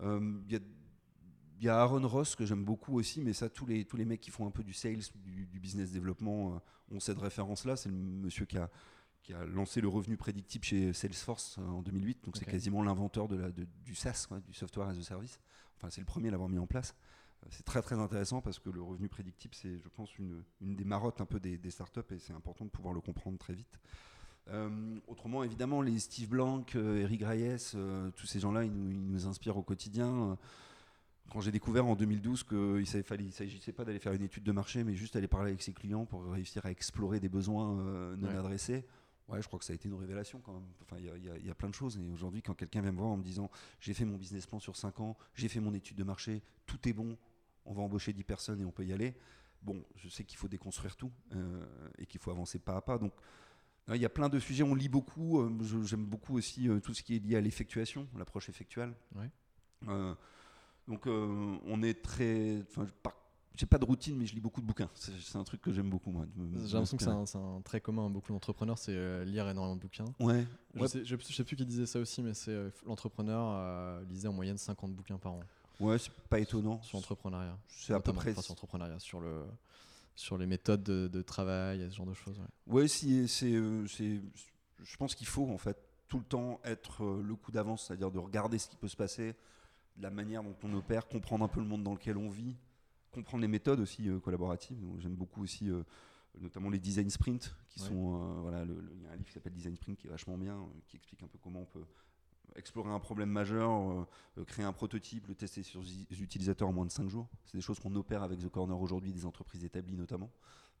Euh, 0.00 0.38
Il 0.48 1.64
y, 1.64 1.68
a, 1.68 1.80
Aaron 1.80 2.06
Ross 2.06 2.36
que 2.36 2.46
j'aime 2.46 2.64
beaucoup 2.64 2.96
aussi, 2.96 3.20
mais 3.20 3.32
ça, 3.32 3.48
tous 3.48 3.66
les, 3.66 3.84
tous 3.84 3.96
les 3.96 4.04
mecs 4.04 4.20
qui 4.20 4.30
font 4.30 4.46
un 4.46 4.50
peu 4.52 4.62
du 4.62 4.72
sales, 4.72 5.00
du, 5.16 5.46
du 5.46 5.58
business 5.58 5.90
développement, 5.90 6.62
ont 6.92 7.00
cette 7.00 7.18
référence-là. 7.18 7.76
C'est 7.76 7.88
le 7.88 7.96
monsieur 7.96 8.44
qui 8.44 8.58
a, 8.58 8.70
qui 9.26 9.34
a 9.34 9.44
lancé 9.44 9.80
le 9.80 9.88
revenu 9.88 10.16
prédictible 10.16 10.64
chez 10.64 10.92
Salesforce 10.92 11.56
euh, 11.58 11.66
en 11.66 11.82
2008. 11.82 12.24
Donc 12.24 12.36
c'est 12.36 12.44
quasiment 12.44 12.82
l'inventeur 12.84 13.26
de 13.26 13.34
la, 13.34 13.50
de- 13.50 13.66
du 13.84 13.94
SaaS, 13.96 14.26
quoi, 14.28 14.38
du 14.40 14.54
Software 14.54 14.86
as 14.88 14.96
a 14.96 15.02
Service. 15.02 15.40
Enfin, 15.76 15.90
c'est 15.90 16.00
le 16.00 16.06
premier 16.06 16.28
à 16.28 16.30
l'avoir 16.30 16.48
mis 16.48 16.58
en 16.60 16.66
place. 16.68 16.94
Euh, 17.42 17.48
C'est 17.50 17.64
très 17.64 17.82
très 17.82 17.96
intéressant 17.98 18.40
parce 18.40 18.60
que 18.60 18.70
le 18.70 18.80
revenu 18.82 19.08
prédictible, 19.08 19.54
c'est, 19.56 19.78
je 19.78 19.88
pense, 19.88 20.16
une, 20.18 20.44
une 20.60 20.76
des 20.76 20.84
marottes 20.84 21.20
un 21.20 21.26
peu 21.26 21.40
des, 21.40 21.58
des 21.58 21.70
startups 21.70 22.00
et 22.12 22.18
c'est 22.20 22.34
important 22.34 22.64
de 22.66 22.70
pouvoir 22.70 22.94
le 22.94 23.00
comprendre 23.00 23.36
très 23.36 23.52
vite. 23.54 23.80
Euh, 24.48 24.96
autrement, 25.08 25.42
évidemment, 25.42 25.82
les 25.82 25.98
Steve 25.98 26.28
Blank, 26.28 26.76
euh, 26.76 26.98
Eric 27.02 27.24
Reyes, 27.24 27.72
euh, 27.74 28.12
tous 28.12 28.26
ces 28.26 28.38
gens-là, 28.38 28.62
ils 28.62 28.72
nous, 28.72 28.90
ils 28.92 29.10
nous 29.10 29.26
inspirent 29.26 29.56
au 29.56 29.62
quotidien. 29.64 30.38
Quand 31.32 31.40
j'ai 31.40 31.50
découvert 31.50 31.84
en 31.86 31.96
2012 31.96 32.44
qu'il 32.44 32.56
ne 32.56 32.84
s'agissait 32.84 33.72
pas 33.72 33.84
d'aller 33.84 33.98
faire 33.98 34.12
une 34.12 34.22
étude 34.22 34.44
de 34.44 34.52
marché, 34.52 34.84
mais 34.84 34.94
juste 34.94 35.16
aller 35.16 35.26
parler 35.26 35.48
avec 35.50 35.62
ses 35.62 35.72
clients 35.72 36.04
pour 36.06 36.24
réussir 36.30 36.64
à 36.64 36.70
explorer 36.70 37.18
des 37.18 37.28
besoins 37.28 37.74
non 38.16 38.28
Ouais. 38.28 38.36
adressés, 38.36 38.86
ouais, 39.28 39.42
je 39.42 39.46
crois 39.46 39.58
que 39.58 39.64
ça 39.64 39.72
a 39.72 39.76
été 39.76 39.88
une 39.88 39.94
révélation 39.94 40.40
quand 40.40 40.52
même. 40.54 40.66
Enfin, 40.82 40.96
il 40.98 41.04
y 41.06 41.10
a- 41.30 41.36
y, 41.38 41.48
y 41.48 41.54
plein 41.54 41.68
de 41.68 41.74
choses. 41.74 41.98
Et 41.98 42.08
aujourd'hui, 42.10 42.42
quand 42.42 42.54
quelqu'un 42.54 42.80
vient 42.80 42.92
me 42.92 42.98
voir 42.98 43.10
en 43.10 43.16
me 43.16 43.22
disant 43.22 43.50
j'ai 43.80 43.94
fait 43.94 44.04
mon 44.04 44.16
business 44.16 44.46
plan 44.46 44.58
sur 44.58 44.76
5 44.76 45.00
ans, 45.00 45.16
j'ai 45.34 45.48
fait 45.48 45.60
mon 45.60 45.74
étude 45.74 45.96
de 45.96 46.04
marché, 46.04 46.42
tout 46.66 46.88
est 46.88 46.92
bon, 46.92 47.16
on 47.64 47.72
va 47.74 47.82
embaucher 47.82 48.12
10 48.12 48.24
personnes 48.24 48.60
et 48.60 48.64
on 48.64 48.70
peut 48.72 48.84
y 48.84 48.92
aller. 48.92 49.14
Bon, 49.62 49.84
je 49.96 50.08
sais 50.08 50.22
qu'il 50.24 50.38
faut 50.38 50.48
déconstruire 50.48 50.96
tout 50.96 51.10
euh, 51.34 51.66
et 51.98 52.06
qu'il 52.06 52.20
faut 52.20 52.30
avancer 52.30 52.58
pas 52.58 52.76
à 52.76 52.80
pas. 52.80 52.98
Donc, 52.98 53.12
euh, 53.88 53.96
il 53.96 54.02
y 54.02 54.04
a 54.04 54.08
plein 54.10 54.28
de 54.28 54.38
sujets. 54.38 54.62
On 54.62 54.74
lit 54.74 54.88
beaucoup. 54.88 55.40
euh, 55.40 55.50
J'aime 55.84 56.04
beaucoup 56.04 56.36
aussi 56.36 56.68
euh, 56.68 56.78
tout 56.80 56.94
ce 56.94 57.02
qui 57.02 57.16
est 57.16 57.18
lié 57.18 57.36
à 57.36 57.40
l'effectuation, 57.40 58.06
l'approche 58.16 58.48
effectuelle. 58.48 58.94
Ouais. 59.16 59.30
Donc, 60.88 61.06
on 61.06 61.82
est 61.82 62.00
très. 62.02 62.62
Par- 63.02 63.16
j'ai 63.56 63.66
pas 63.66 63.78
de 63.78 63.84
routine, 63.84 64.16
mais 64.16 64.26
je 64.26 64.34
lis 64.34 64.40
beaucoup 64.40 64.60
de 64.60 64.66
bouquins. 64.66 64.90
C'est 64.94 65.36
un 65.36 65.44
truc 65.44 65.60
que 65.62 65.72
j'aime 65.72 65.88
beaucoup, 65.90 66.10
moi. 66.10 66.26
J'ai 66.64 66.74
l'impression 66.74 66.96
que 66.96 67.02
c'est 67.26 67.36
un, 67.38 67.56
un 67.56 67.60
trait 67.62 67.80
commun 67.80 68.06
à 68.06 68.08
beaucoup 68.08 68.32
d'entrepreneurs, 68.32 68.78
c'est 68.78 68.94
euh, 68.94 69.24
lire 69.24 69.48
énormément 69.48 69.76
de 69.76 69.80
bouquins. 69.80 70.04
Ouais. 70.20 70.44
Je, 70.74 70.80
Ouais. 70.80 70.88
sais, 70.88 71.04
je, 71.04 71.16
je 71.16 71.32
sais 71.32 71.44
plus 71.44 71.56
qui 71.56 71.64
disait 71.66 71.86
ça 71.86 71.98
aussi, 71.98 72.22
mais 72.22 72.34
c'est 72.34 72.50
euh, 72.50 72.70
l'entrepreneur 72.86 73.48
euh, 73.52 74.04
lisait 74.04 74.28
en 74.28 74.32
moyenne 74.32 74.58
50 74.58 74.94
bouquins 74.94 75.18
par 75.18 75.32
an 75.32 75.40
Ouais, 75.80 75.98
c'est 75.98 76.12
pas 76.30 76.38
étonnant. 76.40 76.80
sur 76.82 76.96
l'entrepreneuriat. 76.98 77.58
C'est 77.68 77.92
à 77.94 78.00
peu 78.00 78.12
près. 78.12 78.30
enfin, 78.32 78.42
sur 78.42 78.52
l'entrepreneuriat, 78.52 78.98
sur, 78.98 79.20
le, 79.20 79.44
sur 80.14 80.38
les 80.38 80.46
méthodes 80.46 80.82
de, 80.82 81.06
de 81.08 81.22
travail, 81.22 81.82
et 81.82 81.90
ce 81.90 81.96
genre 81.96 82.06
de 82.06 82.14
choses. 82.14 82.38
ouais. 82.38 82.74
Ouais, 82.82 82.88
c'est, 82.88 83.26
c'est, 83.26 83.52
je 83.52 84.96
pense 84.98 85.14
qu'il 85.14 85.26
faut 85.26 85.48
en 85.50 85.58
fait 85.58 85.76
tout 86.08 86.18
le 86.18 86.24
temps 86.24 86.60
être 86.64 87.04
le 87.04 87.34
coup 87.36 87.52
d'avance, 87.52 87.86
c'est-à-dire 87.86 88.10
de 88.10 88.18
regarder 88.18 88.58
ce 88.58 88.68
qui 88.68 88.76
peut 88.76 88.88
se 88.88 88.96
passer, 88.96 89.34
la 89.98 90.10
manière 90.10 90.42
dont 90.42 90.54
on 90.62 90.72
opère, 90.74 91.08
comprendre 91.08 91.44
un 91.44 91.48
peu 91.48 91.60
le 91.60 91.66
monde 91.66 91.82
dans 91.82 91.94
lequel 91.94 92.16
on 92.16 92.28
vit, 92.28 92.54
comprendre 93.16 93.42
les 93.42 93.48
méthodes 93.48 93.80
aussi 93.80 94.08
euh, 94.08 94.20
collaboratives. 94.20 94.78
J'aime 94.98 95.14
beaucoup 95.16 95.42
aussi, 95.42 95.70
euh, 95.70 95.82
notamment 96.40 96.70
les 96.70 96.78
design 96.78 97.08
sprints, 97.10 97.54
qui 97.68 97.80
Ouais. 97.82 97.88
sont, 97.88 98.14
euh, 98.14 98.40
voilà, 98.40 98.64
il 98.64 99.02
y 99.02 99.06
a 99.06 99.10
un 99.12 99.16
livre 99.16 99.26
qui 99.26 99.32
s'appelle 99.32 99.52
Design 99.54 99.74
Sprint 99.76 99.98
qui 99.98 100.06
est 100.06 100.10
vachement 100.10 100.36
bien, 100.38 100.54
euh, 100.56 100.64
qui 100.86 100.96
explique 100.96 101.22
un 101.22 101.26
peu 101.28 101.38
comment 101.42 101.60
on 101.62 101.66
peut 101.66 101.84
explorer 102.54 102.90
un 102.90 103.00
problème 103.00 103.30
majeur, 103.30 104.06
euh, 104.38 104.44
créer 104.44 104.64
un 104.64 104.72
prototype, 104.72 105.26
le 105.28 105.34
tester 105.34 105.62
sur 105.62 105.82
les 105.82 106.22
utilisateurs 106.22 106.68
en 106.68 106.72
moins 106.72 106.86
de 106.86 106.90
5 106.90 107.08
jours. 107.08 107.28
C'est 107.44 107.56
des 107.56 107.62
choses 107.62 107.78
qu'on 107.80 107.94
opère 107.96 108.22
avec 108.22 108.38
The 108.38 108.48
Corner 108.48 108.78
aujourd'hui, 108.80 109.12
des 109.12 109.26
entreprises 109.26 109.64
établies 109.64 109.96
notamment, 109.96 110.30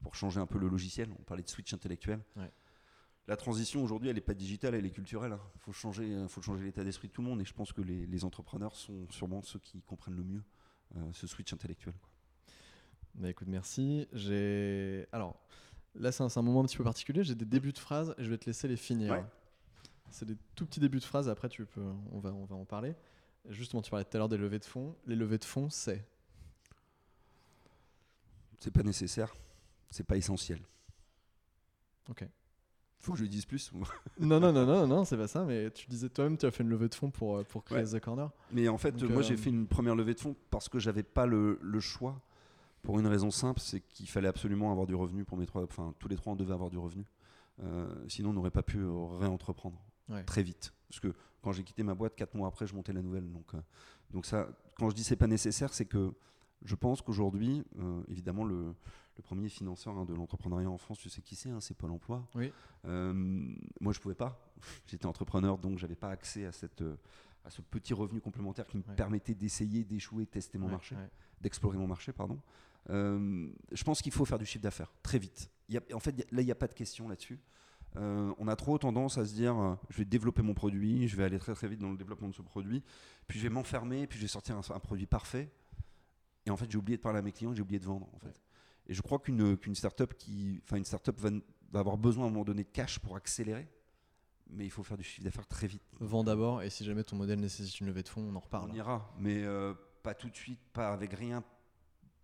pour 0.00 0.14
changer 0.14 0.40
un 0.40 0.46
peu 0.46 0.58
le 0.58 0.68
logiciel. 0.68 1.08
On 1.18 1.22
parlait 1.22 1.42
de 1.42 1.48
switch 1.48 1.72
intellectuel. 1.74 2.22
Ouais. 2.36 2.50
La 3.28 3.36
transition 3.36 3.82
aujourd'hui, 3.82 4.08
elle 4.08 4.14
n'est 4.14 4.20
pas 4.20 4.34
digitale, 4.34 4.74
elle 4.74 4.86
est 4.86 4.90
culturelle. 4.90 5.36
Il 5.56 5.60
faut 5.60 5.72
changer, 5.72 6.26
faut 6.28 6.40
changer 6.42 6.62
l'état 6.64 6.84
d'esprit 6.84 7.08
de 7.08 7.12
tout 7.12 7.22
le 7.22 7.28
monde. 7.28 7.40
Et 7.40 7.44
je 7.44 7.52
pense 7.52 7.72
que 7.72 7.80
les, 7.82 8.06
les 8.06 8.24
entrepreneurs 8.24 8.76
sont 8.76 9.06
sûrement 9.10 9.42
ceux 9.42 9.58
qui 9.58 9.82
comprennent 9.82 10.14
le 10.16 10.22
mieux 10.24 10.42
ce 11.12 11.26
switch 11.26 11.52
intellectuel. 11.52 11.94
quoi. 12.00 12.08
Bah 13.16 13.30
écoute, 13.30 13.48
merci. 13.48 14.06
J'ai. 14.12 15.06
Alors, 15.12 15.36
là, 15.94 16.12
c'est 16.12 16.22
un, 16.22 16.42
moment 16.42 16.60
un 16.60 16.64
petit 16.64 16.76
peu 16.76 16.84
particulier. 16.84 17.24
J'ai 17.24 17.34
des 17.34 17.46
débuts 17.46 17.72
de 17.72 17.78
phrases 17.78 18.14
et 18.18 18.24
je 18.24 18.30
vais 18.30 18.38
te 18.38 18.46
laisser 18.46 18.68
les 18.68 18.76
finir. 18.76 19.12
Ouais. 19.12 19.24
C'est 20.10 20.26
des 20.26 20.36
tout 20.54 20.66
petits 20.66 20.80
débuts 20.80 21.00
de 21.00 21.04
phrases. 21.04 21.28
Après, 21.28 21.48
tu 21.48 21.64
peux, 21.64 21.82
on 22.12 22.18
va, 22.18 22.32
on 22.32 22.44
va 22.44 22.56
en 22.56 22.64
parler. 22.64 22.94
Justement, 23.48 23.80
tu 23.82 23.90
parlais 23.90 24.04
tout 24.04 24.16
à 24.16 24.18
l'heure 24.18 24.28
des 24.28 24.36
levées 24.36 24.58
de 24.58 24.64
fonds. 24.64 24.94
Les 25.06 25.16
levées 25.16 25.38
de 25.38 25.44
fonds, 25.44 25.70
c'est? 25.70 26.04
C'est 28.58 28.70
pas 28.70 28.82
nécessaire, 28.82 29.34
c'est 29.90 30.06
pas 30.06 30.16
essentiel. 30.16 30.60
Ok. 32.08 32.26
Faut 32.98 33.12
que 33.12 33.18
je 33.18 33.24
dise 33.24 33.44
plus. 33.44 33.70
non, 34.18 34.40
non, 34.40 34.52
non, 34.52 34.66
non, 34.66 34.86
non, 34.86 35.04
c'est 35.04 35.16
pas 35.16 35.28
ça. 35.28 35.44
Mais 35.44 35.70
tu 35.70 35.86
disais 35.88 36.08
toi-même, 36.08 36.36
tu 36.36 36.46
as 36.46 36.50
fait 36.50 36.62
une 36.62 36.70
levée 36.70 36.88
de 36.88 36.94
fonds 36.94 37.10
pour, 37.10 37.36
euh, 37.36 37.44
pour 37.44 37.62
créer 37.62 37.84
Ouais. 37.84 37.98
The 37.98 38.02
Corner. 38.02 38.30
Mais 38.52 38.68
en 38.68 38.78
fait, 38.78 38.96
Donc, 38.96 39.10
moi, 39.10 39.20
euh, 39.20 39.22
j'ai 39.22 39.36
fait 39.36 39.50
une 39.50 39.66
première 39.66 39.94
levée 39.94 40.14
de 40.14 40.20
fonds 40.20 40.34
parce 40.50 40.68
que 40.68 40.78
j'avais 40.78 41.02
pas 41.02 41.26
le, 41.26 41.58
le 41.62 41.80
choix. 41.80 42.20
Pour 42.86 43.00
une 43.00 43.06
raison 43.08 43.32
simple, 43.32 43.58
c'est 43.58 43.80
qu'il 43.80 44.08
fallait 44.08 44.28
absolument 44.28 44.70
avoir 44.70 44.86
du 44.86 44.94
revenu 44.94 45.24
pour 45.24 45.36
mes 45.36 45.44
trois. 45.44 45.64
Enfin, 45.64 45.92
tous 45.98 46.06
les 46.06 46.14
trois, 46.14 46.34
on 46.34 46.36
devait 46.36 46.52
avoir 46.54 46.70
du 46.70 46.78
revenu. 46.78 47.04
Euh, 47.64 47.92
sinon, 48.06 48.30
on 48.30 48.32
n'aurait 48.34 48.52
pas 48.52 48.62
pu 48.62 48.78
euh, 48.78 49.06
réentreprendre 49.18 49.82
Ouais. 50.08 50.22
très 50.22 50.44
vite. 50.44 50.72
Parce 50.88 51.00
que 51.00 51.12
quand 51.42 51.50
j'ai 51.50 51.64
quitté 51.64 51.82
ma 51.82 51.96
boîte, 51.96 52.14
quatre 52.14 52.34
mois 52.36 52.46
après, 52.46 52.64
je 52.68 52.76
montais 52.76 52.92
la 52.92 53.02
nouvelle. 53.02 53.28
Donc, 53.32 53.54
euh, 53.54 53.60
donc 54.12 54.24
ça, 54.24 54.48
quand 54.78 54.88
je 54.88 54.94
dis 54.94 55.02
c'est 55.02 55.16
pas 55.16 55.26
nécessaire, 55.26 55.74
c'est 55.74 55.84
que 55.86 56.12
je 56.64 56.76
pense 56.76 57.02
qu'aujourd'hui, 57.02 57.64
euh, 57.80 58.02
évidemment, 58.06 58.44
le, 58.44 58.72
le 59.16 59.22
premier 59.24 59.48
financeur 59.48 59.98
hein, 59.98 60.04
de 60.04 60.14
l'entrepreneuriat 60.14 60.70
en 60.70 60.78
France, 60.78 60.98
tu 61.00 61.10
sais 61.10 61.22
qui 61.22 61.34
c'est, 61.34 61.50
hein, 61.50 61.60
c'est 61.60 61.74
Pôle 61.76 61.90
Emploi. 61.90 62.24
Oui. 62.36 62.52
Moi, 62.84 63.92
je 63.92 63.98
pouvais 63.98 64.14
pas. 64.14 64.38
J'étais 64.86 65.06
entrepreneur, 65.06 65.58
donc 65.58 65.78
j'avais 65.78 65.96
pas 65.96 66.10
accès 66.10 66.44
à 66.46 66.52
cette 66.52 66.84
à 67.44 67.50
ce 67.50 67.62
petit 67.62 67.94
revenu 67.94 68.20
complémentaire 68.20 68.66
qui 68.66 68.76
me 68.76 68.82
Ouais. 68.82 68.94
permettait 68.96 69.34
d'essayer, 69.34 69.84
d'échouer, 69.84 70.24
de 70.24 70.30
tester 70.30 70.58
mon 70.58 70.66
Ouais, 70.66 70.72
marché, 70.72 70.96
ouais. 70.96 71.08
d'explorer 71.40 71.78
mon 71.78 71.86
marché, 71.86 72.12
pardon. 72.12 72.40
Euh, 72.90 73.48
je 73.72 73.82
pense 73.84 74.00
qu'il 74.02 74.12
faut 74.12 74.24
faire 74.24 74.38
du 74.38 74.46
chiffre 74.46 74.62
d'affaires 74.62 74.92
très 75.02 75.18
vite. 75.18 75.50
Il 75.68 75.74
y 75.74 75.78
a- 75.78 75.96
en 75.96 75.98
fait, 76.00 76.10
il 76.10 76.18
y 76.20 76.22
a- 76.22 76.26
là, 76.30 76.42
il 76.42 76.44
n'y 76.44 76.52
a 76.52 76.56
pas 76.56 76.68
de 76.68 76.74
question 76.74 77.08
là-dessus. 77.08 77.38
Euh, 77.96 78.32
on 78.38 78.46
a 78.48 78.56
trop 78.56 78.76
tendance 78.78 79.16
à 79.18 79.24
se 79.24 79.32
dire, 79.34 79.56
euh, 79.58 79.74
je 79.88 79.96
vais 79.98 80.04
développer 80.04 80.42
mon 80.42 80.54
produit, 80.54 81.08
je 81.08 81.16
vais 81.16 81.24
aller 81.24 81.38
très 81.38 81.54
très 81.54 81.66
vite 81.68 81.80
dans 81.80 81.90
le 81.90 81.96
développement 81.96 82.28
de 82.28 82.34
ce 82.34 82.42
produit, 82.42 82.82
puis 83.26 83.38
je 83.38 83.42
vais 83.44 83.48
m'enfermer, 83.48 84.06
puis 84.06 84.18
je 84.18 84.22
vais 84.24 84.28
sortir 84.28 84.56
un, 84.56 84.60
un 84.74 84.78
produit 84.80 85.06
parfait. 85.06 85.50
Et 86.44 86.50
en 86.50 86.56
fait, 86.56 86.70
j'ai 86.70 86.78
oublié 86.78 86.96
de 86.96 87.02
parler 87.02 87.18
à 87.18 87.22
mes 87.22 87.32
clients, 87.32 87.54
j'ai 87.54 87.62
oublié 87.62 87.80
de 87.80 87.86
vendre. 87.86 88.08
En 88.14 88.18
fait. 88.18 88.26
Ouais. 88.28 88.32
Et 88.88 88.94
je 88.94 89.02
crois 89.02 89.18
qu'une 89.18 89.56
qu'une 89.56 89.74
startup 89.74 90.14
qui, 90.14 90.60
enfin 90.64 90.76
une 90.76 90.84
startup 90.84 91.18
va, 91.18 91.30
va 91.72 91.80
avoir 91.80 91.96
besoin 91.98 92.24
à 92.24 92.28
un 92.28 92.30
moment 92.30 92.44
donné 92.44 92.62
de 92.64 92.68
cash 92.68 92.98
pour 93.00 93.16
accélérer, 93.16 93.66
mais 94.48 94.64
il 94.64 94.70
faut 94.70 94.84
faire 94.84 94.96
du 94.98 95.02
chiffre 95.02 95.24
d'affaires 95.24 95.46
très 95.48 95.66
vite. 95.66 95.82
Vends 95.98 96.22
d'abord, 96.22 96.62
et 96.62 96.70
si 96.70 96.84
jamais 96.84 97.02
ton 97.02 97.16
modèle 97.16 97.40
nécessite 97.40 97.80
une 97.80 97.86
levée 97.88 98.02
de 98.04 98.08
fonds, 98.08 98.22
on 98.30 98.36
en 98.36 98.40
reparle. 98.40 98.70
On 98.70 98.74
ira, 98.74 99.12
mais 99.18 99.42
euh, 99.42 99.74
pas 100.04 100.14
tout 100.14 100.28
de 100.28 100.36
suite, 100.36 100.60
pas 100.72 100.92
avec 100.92 101.14
rien. 101.14 101.42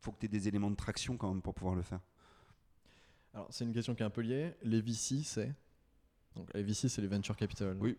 Faut 0.02 0.12
que 0.12 0.18
tu 0.18 0.26
aies 0.26 0.28
des 0.28 0.48
éléments 0.48 0.70
de 0.70 0.76
traction 0.76 1.16
quand 1.16 1.28
même 1.32 1.40
pour 1.42 1.54
pouvoir 1.54 1.74
le 1.74 1.82
faire. 1.82 2.00
Alors, 3.34 3.46
c'est 3.50 3.64
une 3.64 3.72
question 3.72 3.94
qui 3.94 4.02
est 4.02 4.06
un 4.06 4.10
peu 4.10 4.20
liée. 4.20 4.54
Les 4.62 4.80
VC, 4.82 5.22
c'est 5.24 5.54
Donc, 6.36 6.52
les 6.54 6.62
VC, 6.62 6.88
c'est 6.88 7.00
les 7.00 7.08
venture 7.08 7.36
capital. 7.36 7.76
Oui. 7.80 7.96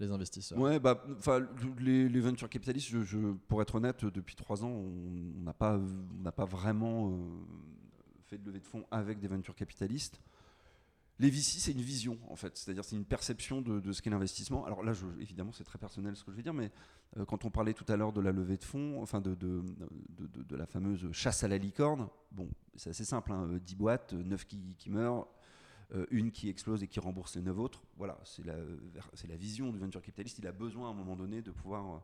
Les 0.00 0.10
investisseurs. 0.10 0.58
Ouais, 0.58 0.78
bah, 0.80 1.04
les, 1.78 2.08
les 2.08 2.20
venture 2.20 2.48
capitalistes, 2.48 2.88
je, 2.88 3.02
je- 3.02 3.32
pour 3.48 3.62
être 3.62 3.76
honnête, 3.76 4.04
depuis 4.04 4.34
trois 4.34 4.64
ans, 4.64 4.68
on 4.70 5.40
n'a 5.42 5.52
pas, 5.54 5.78
on 5.78 6.22
n'a 6.22 6.32
pas 6.32 6.44
vraiment 6.44 7.10
euh, 7.12 7.16
fait 8.26 8.38
de 8.38 8.44
levée 8.46 8.60
de 8.60 8.66
fonds 8.66 8.84
avec 8.90 9.20
des 9.20 9.28
venture 9.28 9.54
capitalistes. 9.54 10.20
Les 11.20 11.30
VC, 11.30 11.60
c'est 11.60 11.70
une 11.72 11.80
vision, 11.80 12.18
en 12.28 12.34
fait. 12.34 12.56
C'est-à-dire, 12.56 12.84
c'est 12.84 12.96
une 12.96 13.04
perception 13.04 13.62
de, 13.62 13.78
de 13.78 13.92
ce 13.92 14.02
qu'est 14.02 14.10
l'investissement. 14.10 14.64
Alors 14.66 14.82
là, 14.82 14.92
je, 14.92 15.06
évidemment, 15.20 15.52
c'est 15.52 15.62
très 15.64 15.78
personnel 15.78 16.16
ce 16.16 16.24
que 16.24 16.32
je 16.32 16.36
vais 16.36 16.42
dire, 16.42 16.54
mais 16.54 16.72
euh, 17.16 17.24
quand 17.24 17.44
on 17.44 17.50
parlait 17.50 17.72
tout 17.72 17.84
à 17.88 17.96
l'heure 17.96 18.12
de 18.12 18.20
la 18.20 18.32
levée 18.32 18.56
de 18.56 18.64
fonds, 18.64 19.00
enfin 19.00 19.20
de, 19.20 19.34
de, 19.36 19.62
de- 20.18 20.56
la 20.56 20.66
fameuse 20.66 21.10
chasse 21.12 21.44
à 21.44 21.48
la 21.48 21.56
licorne, 21.58 22.08
bon, 22.32 22.48
c'est 22.74 22.90
assez 22.90 23.04
simple. 23.04 23.30
Hein, 23.32 23.48
euh, 23.52 23.60
10 23.60 23.76
boîtes, 23.76 24.12
9 24.12 24.44
qui, 24.44 24.74
qui 24.76 24.90
meurent, 24.90 25.28
euh, 25.94 26.04
une 26.10 26.32
qui 26.32 26.48
explose 26.48 26.82
et 26.82 26.88
qui 26.88 26.98
rembourse 26.98 27.36
les 27.36 27.42
9 27.42 27.58
autres. 27.60 27.84
Voilà, 27.96 28.18
c'est 28.24 28.44
la, 28.44 28.56
la 28.56 29.36
vision 29.36 29.70
du 29.70 29.78
venture 29.78 30.00
capitaliste. 30.02 30.38
Il 30.40 30.46
a 30.48 30.52
besoin 30.52 30.88
à 30.88 30.90
un 30.90 30.94
moment 30.94 31.14
donné 31.14 31.42
de 31.42 31.52
pouvoir, 31.52 31.94
euh, 31.94 31.98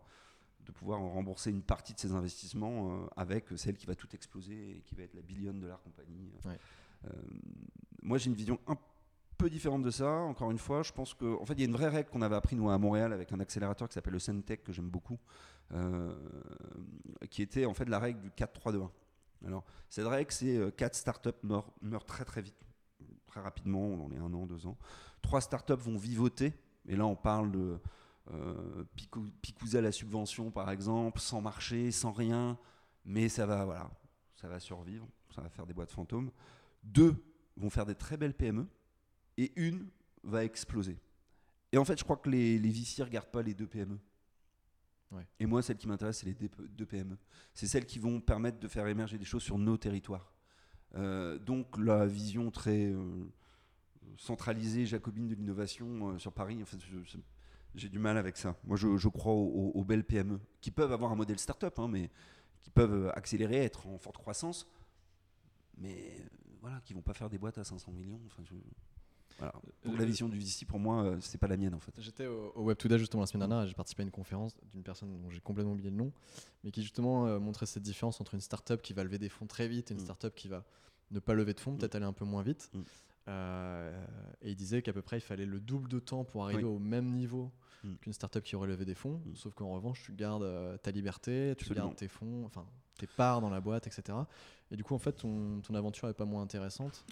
de 0.67 0.71
pouvoir 0.73 1.01
rembourser 1.01 1.51
une 1.51 1.63
partie 1.63 1.95
de 1.95 1.99
ses 1.99 2.13
investissements 2.13 2.93
euh, 2.93 3.07
avec 3.17 3.47
celle 3.57 3.77
qui 3.77 3.87
va 3.87 3.97
tout 3.97 4.09
exploser 4.15 4.77
et 4.77 4.83
qui 4.83 4.95
va 4.95 5.03
être 5.03 5.15
la 5.15 5.23
billion 5.23 5.53
dollar 5.55 5.83
compagnie. 5.83 6.31
Ouais. 6.45 6.59
Euh, 7.07 7.09
moi, 8.03 8.19
j'ai 8.19 8.29
une 8.29 8.37
vision 8.37 8.61
un 8.69 8.77
peu 8.77 8.83
différente 9.49 9.83
de 9.83 9.91
ça. 9.91 10.11
Encore 10.11 10.51
une 10.51 10.59
fois, 10.59 10.83
je 10.83 10.93
pense 10.93 11.15
qu'en 11.15 11.41
en 11.41 11.47
fait, 11.47 11.55
il 11.55 11.61
y 11.61 11.63
a 11.63 11.67
une 11.67 11.73
vraie 11.73 11.89
règle 11.89 12.11
qu'on 12.11 12.23
avait 12.23 12.37
appris 12.37 12.57
nous 12.57 12.69
à 12.69 12.77
Montréal 12.79 13.13
avec 13.13 13.33
un 13.33 13.41
accélérateur 13.41 13.89
qui 13.89 13.95
s'appelle 13.95 14.13
le 14.13 14.19
Centec 14.19 14.63
que 14.65 14.73
j'aime 14.73 14.91
beaucoup, 14.91 15.19
euh, 15.73 16.13
qui 17.31 17.43
était 17.43 17.65
en 17.65 17.75
fait 17.75 17.89
la 17.89 17.99
règle 17.99 18.21
du 18.21 18.31
4-3-2-1. 18.31 18.91
Alors, 19.47 19.65
cette 19.89 20.07
règle, 20.07 20.31
c'est 20.33 20.77
4 20.77 20.95
startups 20.95 21.31
meurent, 21.43 21.73
meurent 21.81 22.05
très 22.05 22.25
très 22.25 22.43
vite, 22.43 22.57
très 23.27 23.41
rapidement, 23.41 23.97
dans 23.97 24.09
les 24.09 24.19
1 24.19 24.35
an, 24.35 24.47
2 24.47 24.67
ans. 24.67 24.77
3 25.23 25.41
startups 25.41 25.75
vont 25.75 25.97
vivoter, 25.97 26.53
et 26.87 26.97
là 26.97 27.07
on 27.07 27.17
parle 27.17 27.51
de 27.51 27.79
euh, 28.33 28.85
picou- 28.97 29.31
picouser 29.43 29.79
à 29.79 29.81
la 29.81 29.93
subvention 29.93 30.51
par 30.51 30.71
exemple, 30.71 31.21
sans 31.21 31.41
marché, 31.41 31.91
sans 31.91 32.13
rien, 32.13 32.59
mais 33.05 33.29
ça 33.29 33.47
va, 33.47 33.65
voilà, 33.65 33.91
ça 34.37 34.47
va 34.49 34.61
survivre, 34.61 35.07
ça 35.35 35.41
va 35.41 35.49
faire 35.49 35.67
des 35.67 35.73
boîtes 35.75 35.91
fantômes. 35.93 36.31
Deux 36.83 37.15
vont 37.57 37.71
faire 37.71 37.87
des 37.87 37.95
très 37.95 38.17
belles 38.17 38.35
PME, 38.35 38.67
et 39.45 39.53
une 39.57 39.89
va 40.23 40.45
exploser. 40.45 40.99
Et 41.73 41.79
en 41.79 41.85
fait, 41.85 41.99
je 41.99 42.05
crois 42.05 42.17
que 42.17 42.29
les, 42.29 42.59
les 42.59 42.71
VC 42.71 43.03
regardent 43.03 43.31
pas 43.31 43.43
les 43.43 43.55
deux 43.55 43.67
PME. 43.67 43.99
Ouais. 45.13 45.27
Et 45.39 45.47
moi, 45.47 45.63
celle 45.63 45.77
qui 45.77 45.89
m'intéresse, 45.89 46.19
c'est 46.19 46.27
les 46.27 46.35
deux 46.35 46.87
PME. 46.87 47.17
C'est 47.55 47.67
celles 47.67 47.87
qui 47.87 47.99
vont 47.99 48.21
permettre 48.21 48.59
de 48.61 48.69
faire 48.69 48.87
émerger 48.87 49.19
des 49.19 49.25
choses 49.25 49.43
sur 49.43 49.59
nos 49.59 49.77
territoires. 49.77 50.33
Euh, 50.97 51.39
donc 51.39 51.79
la 51.79 52.07
vision 52.07 52.51
très 52.51 52.87
euh, 52.93 53.25
centralisée, 54.17 54.87
jacobine 54.87 55.29
de 55.29 55.35
l'innovation 55.35 56.11
euh, 56.11 56.19
sur 56.19 56.33
Paris, 56.33 56.61
en 56.63 56.67
fait, 56.67 56.79
j'ai 57.75 57.89
du 57.89 57.99
mal 57.99 58.17
avec 58.19 58.37
ça. 58.37 58.57
Moi, 58.65 58.77
je, 58.77 58.97
je 58.97 59.09
crois 59.09 59.33
aux, 59.33 59.85
belles 59.85 60.05
PME 60.05 60.41
qui 60.61 60.71
peuvent 60.71 60.93
avoir 60.93 61.13
un 61.13 61.17
modèle 61.17 61.39
start-up, 61.39 61.79
hein, 61.79 61.89
mais 61.89 62.11
qui 62.63 62.71
peuvent 62.71 63.11
accélérer, 63.15 63.57
être 63.65 63.87
en 63.87 63.99
forte 63.99 64.17
croissance, 64.19 64.67
mais 65.79 66.27
voilà, 66.61 66.81
qui 66.85 66.93
vont 66.93 67.03
pas 67.03 67.15
faire 67.15 67.31
des 67.31 67.39
boîtes 67.39 67.59
à 67.59 67.65
500 67.65 67.93
millions. 67.93 68.21
Enfin, 68.27 68.43
je- 68.45 68.55
voilà. 69.39 69.53
Donc 69.85 69.97
la 69.97 70.03
Euh, 70.03 70.07
vision 70.07 70.29
du 70.29 70.39
VC, 70.39 70.65
pour 70.67 70.79
moi, 70.79 71.03
euh, 71.05 71.17
c'est 71.21 71.39
pas 71.39 71.47
la 71.49 71.57
mienne 71.57 71.75
en 71.75 71.81
fait. 71.81 71.93
J'étais 71.99 72.27
au, 72.27 72.53
au 72.55 72.63
Web 72.65 72.77
Today 72.77 72.99
justement 72.99 73.23
la 73.23 73.27
semaine 73.27 73.49
dernière 73.49 73.65
et 73.65 73.69
j'ai 73.69 73.75
participé 73.75 74.03
à 74.03 74.05
une 74.05 74.11
conférence 74.11 74.55
d'une 74.73 74.83
personne 74.83 75.11
dont 75.23 75.31
j'ai 75.31 75.41
complètement 75.41 75.73
oublié 75.73 75.91
le 75.91 75.97
nom, 75.97 76.13
mais 76.65 76.71
qui 76.71 76.83
justement 76.83 77.27
euh, 77.27 77.39
montrait 77.39 77.67
cette 77.67 77.83
différence 77.83 78.21
entre 78.21 78.35
une 78.35 78.41
startup 78.41 78.83
qui 78.83 78.93
va 78.93 79.05
lever 79.05 79.19
des 79.19 79.29
fonds 79.29 79.47
très 79.47 79.69
vite 79.69 79.91
et 79.91 79.95
une 79.95 80.01
Mm. 80.01 80.05
startup 80.05 80.35
qui 80.35 80.49
va 80.49 80.65
ne 81.11 81.19
pas 81.21 81.35
lever 81.35 81.55
de 81.55 81.61
fonds, 81.61 81.77
peut-être 81.77 81.95
aller 81.95 82.05
un 82.07 82.13
peu 82.13 82.25
moins 82.25 82.43
vite. 82.43 82.71
Mm. 82.75 82.81
Euh, 83.29 84.05
et 84.43 84.51
il 84.51 84.57
disait 84.57 84.83
qu'à 84.83 84.93
peu 84.93 85.03
près 85.03 85.19
il 85.19 85.23
fallait 85.23 85.47
le 85.47 85.61
double 85.61 85.89
de 85.89 85.99
temps 85.99 86.25
pour 86.25 86.45
arriver 86.45 86.65
Oui. 86.65 86.71
au 86.75 86.79
même 86.79 87.15
niveau 87.15 87.51
Mm. 87.85 87.95
qu'une 88.03 88.13
startup 88.13 88.43
qui 88.45 88.57
aurait 88.57 88.69
levé 88.69 88.85
des 88.85 88.95
fonds, 88.95 89.23
Mm. 89.25 89.35
sauf 89.37 89.55
qu'en 89.55 89.71
revanche 89.71 90.03
tu 90.03 90.13
gardes 90.13 90.43
euh, 90.43 90.77
ta 90.79 90.91
liberté, 90.91 91.55
tu 91.57 91.63
Absolument. 91.65 91.87
gardes 91.87 91.97
tes 91.97 92.09
fonds, 92.09 92.45
enfin 92.45 92.67
tes 92.99 93.07
parts 93.07 93.41
dans 93.41 93.49
la 93.51 93.61
boîte, 93.63 93.87
etc. 93.87 94.19
Et 94.71 94.77
du 94.77 94.85
coup 94.85 94.95
en 94.95 94.99
fait 94.99 95.13
ton, 95.13 95.61
ton 95.61 95.75
aventure 95.75 96.09
est 96.09 96.15
pas 96.15 96.25
moins 96.25 96.43
intéressante. 96.43 97.05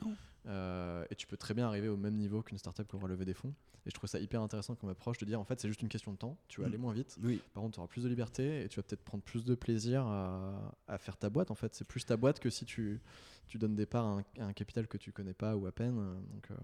Euh, 0.46 1.04
et 1.10 1.14
tu 1.16 1.26
peux 1.26 1.36
très 1.36 1.52
bien 1.54 1.66
arriver 1.66 1.88
au 1.88 1.96
même 1.96 2.14
niveau 2.14 2.42
qu'une 2.42 2.56
startup 2.58 2.86
qui 2.88 2.94
aura 2.96 3.08
levé 3.08 3.24
des 3.24 3.34
fonds. 3.34 3.52
Et 3.86 3.90
je 3.90 3.94
trouve 3.94 4.08
ça 4.08 4.18
hyper 4.20 4.40
intéressant 4.42 4.74
comme 4.76 4.90
approche 4.90 5.18
de 5.18 5.24
dire 5.24 5.40
en 5.40 5.44
fait 5.44 5.60
c'est 5.60 5.68
juste 5.68 5.82
une 5.82 5.88
question 5.88 6.12
de 6.12 6.16
temps, 6.18 6.36
tu 6.48 6.60
vas 6.60 6.66
Mm. 6.66 6.70
aller 6.70 6.78
moins 6.78 6.92
vite, 6.92 7.18
Oui, 7.22 7.42
par 7.54 7.62
contre 7.62 7.74
tu 7.74 7.80
auras 7.80 7.88
plus 7.88 8.04
de 8.04 8.08
liberté 8.08 8.62
et 8.62 8.68
tu 8.68 8.76
vas 8.76 8.82
peut-être 8.82 9.02
prendre 9.02 9.22
plus 9.24 9.44
de 9.44 9.54
plaisir 9.54 10.06
à, 10.06 10.74
à 10.86 10.98
faire 10.98 11.16
ta 11.16 11.28
boîte 11.30 11.50
en 11.50 11.54
fait. 11.54 11.74
C'est 11.74 11.86
plus 11.86 12.04
ta 12.06 12.16
boîte 12.16 12.38
que 12.40 12.50
si 12.50 12.64
tu, 12.64 13.00
tu 13.46 13.58
donnes 13.58 13.74
des 13.76 13.86
parts 13.86 14.06
à 14.06 14.18
un, 14.18 14.24
à 14.42 14.46
un 14.46 14.52
capital 14.52 14.86
que 14.86 14.96
tu 14.98 15.10
connais 15.12 15.34
pas 15.34 15.56
ou 15.56 15.66
à 15.66 15.72
peine. 15.72 15.96
Donc, 15.96 16.50
euh, 16.50 16.54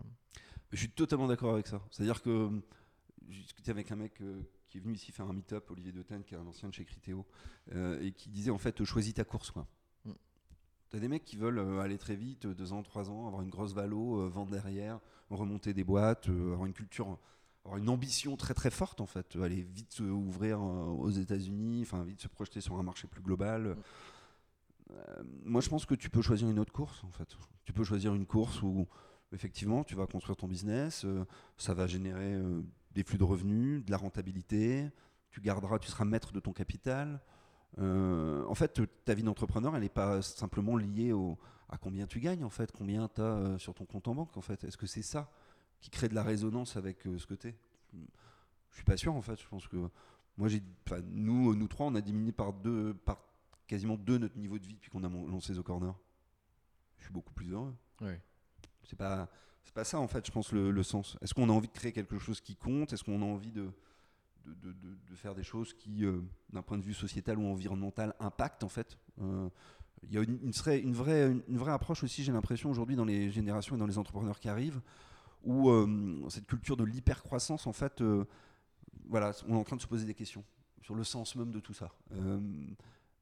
je 0.73 0.79
suis 0.79 0.91
totalement 0.91 1.27
d'accord 1.27 1.55
avec 1.55 1.67
ça. 1.67 1.81
C'est-à-dire 1.91 2.23
que 2.23 2.51
j'ai 3.29 3.41
discuté 3.43 3.71
avec 3.71 3.91
un 3.91 3.97
mec 3.97 4.21
euh, 4.21 4.43
qui 4.69 4.79
est 4.79 4.81
venu 4.81 4.95
ici 4.95 5.11
faire 5.13 5.27
un 5.27 5.33
meet-up, 5.33 5.71
Olivier 5.71 5.93
Detain, 5.93 6.23
qui 6.23 6.35
est 6.35 6.39
un 6.39 6.47
ancien 6.47 6.69
de 6.69 6.75
chez 6.75 6.85
Criteo, 6.85 7.25
euh, 7.73 8.01
et 8.03 8.13
qui 8.13 8.29
disait 8.29 8.51
en 8.51 8.59
fait 8.59 8.83
choisis 8.85 9.15
ta 9.15 9.25
course 9.25 9.51
quoi. 9.51 9.67
Mm. 10.95 10.97
T'as 10.97 11.01
des 11.01 11.09
mecs 11.09 11.25
qui 11.25 11.37
veulent 11.37 11.59
euh, 11.59 11.81
aller 11.81 11.99
très 11.99 12.15
vite, 12.15 12.47
deux 12.47 12.73
ans, 12.73 12.83
trois 12.83 13.11
ans, 13.11 13.27
avoir 13.27 13.43
une 13.43 13.51
grosse 13.51 13.75
valo, 13.75 14.21
euh, 14.21 14.29
vendre 14.29 14.53
derrière, 14.53 15.01
remonter 15.31 15.75
des 15.75 15.85
boîtes, 15.85 16.29
euh, 16.29 16.53
avoir 16.53 16.67
une 16.67 16.73
culture, 16.73 17.19
avoir 17.65 17.79
une 17.79 17.89
ambition 17.89 18.37
très 18.37 18.55
très 18.55 18.71
forte 18.71 19.01
en 19.01 19.07
fait, 19.07 19.37
aller 19.37 19.63
vite 19.63 19.93
se 19.93 20.03
ouvrir 20.03 20.61
aux 20.61 21.11
États-Unis, 21.11 21.81
enfin 21.83 22.05
vite 22.05 22.21
se 22.21 22.29
projeter 22.29 22.61
sur 22.61 22.79
un 22.79 22.83
marché 22.83 23.09
plus 23.09 23.23
global. 23.23 23.77
Euh, 24.91 25.23
moi, 25.45 25.61
je 25.61 25.69
pense 25.69 25.87
que 25.87 25.95
tu 25.95 26.11
peux 26.11 26.23
choisir 26.23 26.49
une 26.49 26.59
autre 26.59 26.73
course 26.73 27.03
en 27.05 27.11
fait. 27.11 27.29
Tu 27.65 27.73
peux 27.73 27.85
choisir 27.85 28.15
une 28.15 28.27
course 28.27 28.63
où 28.63 28.87
effectivement 29.33 29.83
tu 29.83 29.97
vas 29.97 30.07
construire 30.07 30.37
ton 30.37 30.47
business, 30.47 31.07
ça 31.57 31.75
va 31.75 31.87
générer 31.87 32.39
des 32.93 33.03
flux 33.03 33.19
de 33.19 33.25
revenus, 33.25 33.85
de 33.85 33.91
la 33.91 33.97
rentabilité, 33.97 34.91
tu 35.31 35.41
garderas, 35.41 35.81
tu 35.81 35.89
seras 35.89 36.05
maître 36.05 36.33
de 36.33 36.39
ton 36.39 36.53
capital. 36.53 37.21
Euh, 37.79 38.45
en 38.47 38.55
fait, 38.55 38.81
ta 39.05 39.15
vie 39.15 39.23
d'entrepreneur, 39.23 39.75
elle 39.75 39.83
n'est 39.83 39.89
pas 39.89 40.23
simplement 40.23 40.77
liée 40.77 41.13
au, 41.13 41.39
à 41.69 41.77
combien 41.79 42.07
tu 42.07 42.21
gagnes, 42.21 42.45
en 42.45 42.51
fait, 42.51 42.71
combien 42.73 43.09
tu 43.09 43.21
as 43.21 43.59
sur 43.59 43.75
ton 43.75 43.85
compte 43.85 44.07
en 44.09 44.15
banque, 44.15 44.37
en 44.37 44.41
fait. 44.41 44.63
Est-ce 44.65 44.77
que 44.77 44.87
c'est 44.87 45.03
ça 45.03 45.31
qui 45.81 45.91
crée 45.91 46.09
de 46.09 46.15
la 46.15 46.23
résonance 46.23 46.77
avec 46.77 47.07
euh, 47.07 47.19
ce 47.19 47.27
que 47.27 47.35
tu 47.35 47.49
es 47.49 47.55
Je 48.71 48.77
suis 48.77 48.85
pas 48.85 48.97
sûr, 48.97 49.15
en 49.15 49.23
fait. 49.23 49.41
Je 49.41 49.49
pense 49.49 49.67
que 49.69 49.77
moi, 50.37 50.49
j'ai, 50.49 50.63
nous, 51.05 51.55
nous 51.55 51.69
trois, 51.69 51.87
on 51.87 51.95
a 51.95 52.01
diminué 52.01 52.33
par 52.33 52.53
deux, 52.53 52.95
par 52.95 53.19
quasiment 53.67 53.97
deux 53.97 54.19
notre 54.19 54.37
niveau 54.39 54.59
de 54.59 54.67
vie 54.67 54.75
depuis 54.75 54.91
qu'on 54.91 55.05
a 55.05 55.09
lancé 55.09 55.55
The 55.55 55.63
Corner. 55.63 55.95
Je 56.99 57.05
suis 57.05 57.13
beaucoup 57.13 57.33
plus 57.35 57.51
heureux. 57.53 57.75
ouais. 58.01 58.21
C'est 58.87 58.97
pas, 58.97 59.31
c'est 59.63 59.73
pas 59.73 59.85
ça 59.85 59.99
en 59.99 60.07
fait, 60.07 60.27
je 60.27 60.31
pense, 60.31 60.53
le, 60.53 60.71
le 60.71 60.83
sens. 60.83 61.17
Est-ce 61.23 61.33
qu'on 61.33 61.49
a 61.49 61.53
envie 61.53 61.69
de 61.69 61.73
créer 61.73 61.91
quelque 61.93 62.19
chose 62.19 62.41
qui 62.43 62.55
compte? 62.55 62.93
Est-ce 62.93 63.03
qu'on 63.03 63.23
a 63.23 63.25
envie 63.25 63.51
de, 63.51 63.71
de, 64.47 65.15
faire 65.15 65.35
des 65.35 65.43
choses 65.43 65.73
qui, 65.75 66.05
euh, 66.05 66.21
d'un 66.53 66.63
point 66.63 66.79
de 66.79 66.83
vue 66.83 66.95
sociétal 66.95 67.39
ou 67.39 67.47
environnemental, 67.47 68.15
impactent 68.21 68.65
en 68.65 68.69
fait 68.69 68.99
Euh, 69.21 69.49
Il 70.03 70.13
y 70.13 70.19
a 70.19 70.23
une, 70.23 70.39
une 70.43 70.53
une 70.83 70.93
vraie, 70.93 71.31
une, 71.49 71.57
vraie 71.57 71.73
approche 71.73 72.05
aussi, 72.05 72.25
j'ai 72.25 72.33
l'impression, 72.33 72.69
aujourd'hui, 72.71 72.97
dans 72.97 73.07
les 73.07 73.31
générations 73.31 73.77
et 73.77 73.79
dans 73.79 73.87
les 73.87 73.97
entrepreneurs 73.97 74.39
qui 74.39 74.49
arrivent, 74.49 74.83
où 75.45 75.71
euh, 75.71 76.29
cette 76.29 76.47
culture 76.47 76.77
de 76.77 76.85
l'hypercroissance, 76.85 77.67
en 77.67 77.73
fait, 77.73 78.03
voilà, 79.09 79.33
on 79.49 79.55
est 79.55 79.59
en 79.59 79.65
train 79.65 79.77
de 79.77 79.81
se 79.81 79.87
poser 79.87 80.05
des 80.05 80.15
questions 80.15 80.45
sur 80.83 80.95
le 80.95 81.05
sens 81.05 81.37
même 81.37 81.53
de 81.53 81.61
tout 81.61 81.73
ça. 81.73 81.91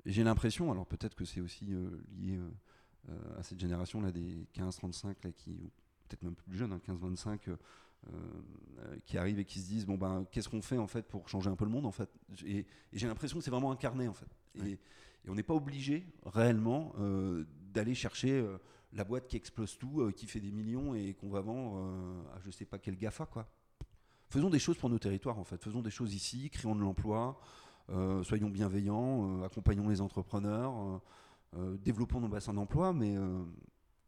J'ai 0.06 0.24
l'impression, 0.24 0.72
alors 0.72 0.86
peut-être 0.86 1.14
que 1.14 1.24
c'est 1.24 1.40
aussi 1.40 1.66
lié 2.18 2.40
à 3.38 3.42
cette 3.44 3.60
génération-là 3.60 4.10
des 4.10 4.48
15-35, 4.54 5.14
là, 5.22 5.30
qui, 5.30 5.70
peut-être 6.12 6.22
même 6.22 6.34
plus 6.34 6.56
jeunes, 6.56 6.72
hein, 6.72 6.80
15-25, 6.86 7.48
euh, 7.48 7.52
euh, 7.52 7.56
qui 9.04 9.16
arrivent 9.16 9.38
et 9.38 9.44
qui 9.44 9.60
se 9.60 9.68
disent, 9.68 9.86
bon 9.86 9.96
ben, 9.96 10.26
qu'est-ce 10.30 10.48
qu'on 10.48 10.62
fait 10.62 10.78
en 10.78 10.86
fait 10.86 11.06
pour 11.06 11.28
changer 11.28 11.48
un 11.48 11.56
peu 11.56 11.64
le 11.64 11.70
monde 11.70 11.86
en 11.86 11.92
fait? 11.92 12.10
Et, 12.44 12.58
et 12.58 12.66
j'ai 12.92 13.06
l'impression 13.06 13.38
que 13.38 13.44
c'est 13.44 13.50
vraiment 13.50 13.70
incarné 13.70 14.08
en 14.08 14.14
fait. 14.14 14.28
Et, 14.64 14.78
on 15.28 15.36
n'est 15.36 15.44
pas 15.44 15.54
obligé 15.54 16.04
réellement 16.26 16.92
euh, 16.98 17.44
d'aller 17.72 17.94
chercher 17.94 18.32
euh, 18.32 18.58
la 18.92 19.04
boîte 19.04 19.28
qui 19.28 19.36
explose 19.36 19.78
tout, 19.78 20.00
euh, 20.00 20.10
qui 20.10 20.26
fait 20.26 20.40
des 20.40 20.50
millions 20.50 20.94
et 20.94 21.14
qu'on 21.14 21.28
va 21.28 21.40
vendre 21.40 21.76
euh, 21.76 22.36
à 22.36 22.40
je 22.40 22.50
sais 22.50 22.64
pas 22.64 22.78
quel 22.78 22.96
GAFA 22.96 23.26
quoi. 23.26 23.48
Faisons 24.28 24.50
des 24.50 24.58
choses 24.58 24.78
pour 24.78 24.90
nos 24.90 24.98
territoires 24.98 25.38
en 25.38 25.44
fait. 25.44 25.62
Faisons 25.62 25.82
des 25.82 25.90
choses 25.90 26.14
ici, 26.14 26.50
créons 26.50 26.74
de 26.74 26.80
l'emploi, 26.80 27.38
euh, 27.90 28.22
soyons 28.22 28.48
bienveillants, 28.48 29.42
euh, 29.42 29.44
accompagnons 29.44 29.88
les 29.88 30.00
entrepreneurs, 30.00 30.74
euh, 30.74 30.98
euh, 31.58 31.76
développons 31.78 32.20
nos 32.20 32.28
bassins 32.28 32.54
d'emploi, 32.54 32.92
mais 32.92 33.16
euh, 33.16 33.44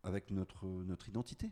avec 0.04 0.30
notre, 0.30 0.66
notre 0.66 1.08
identité. 1.08 1.50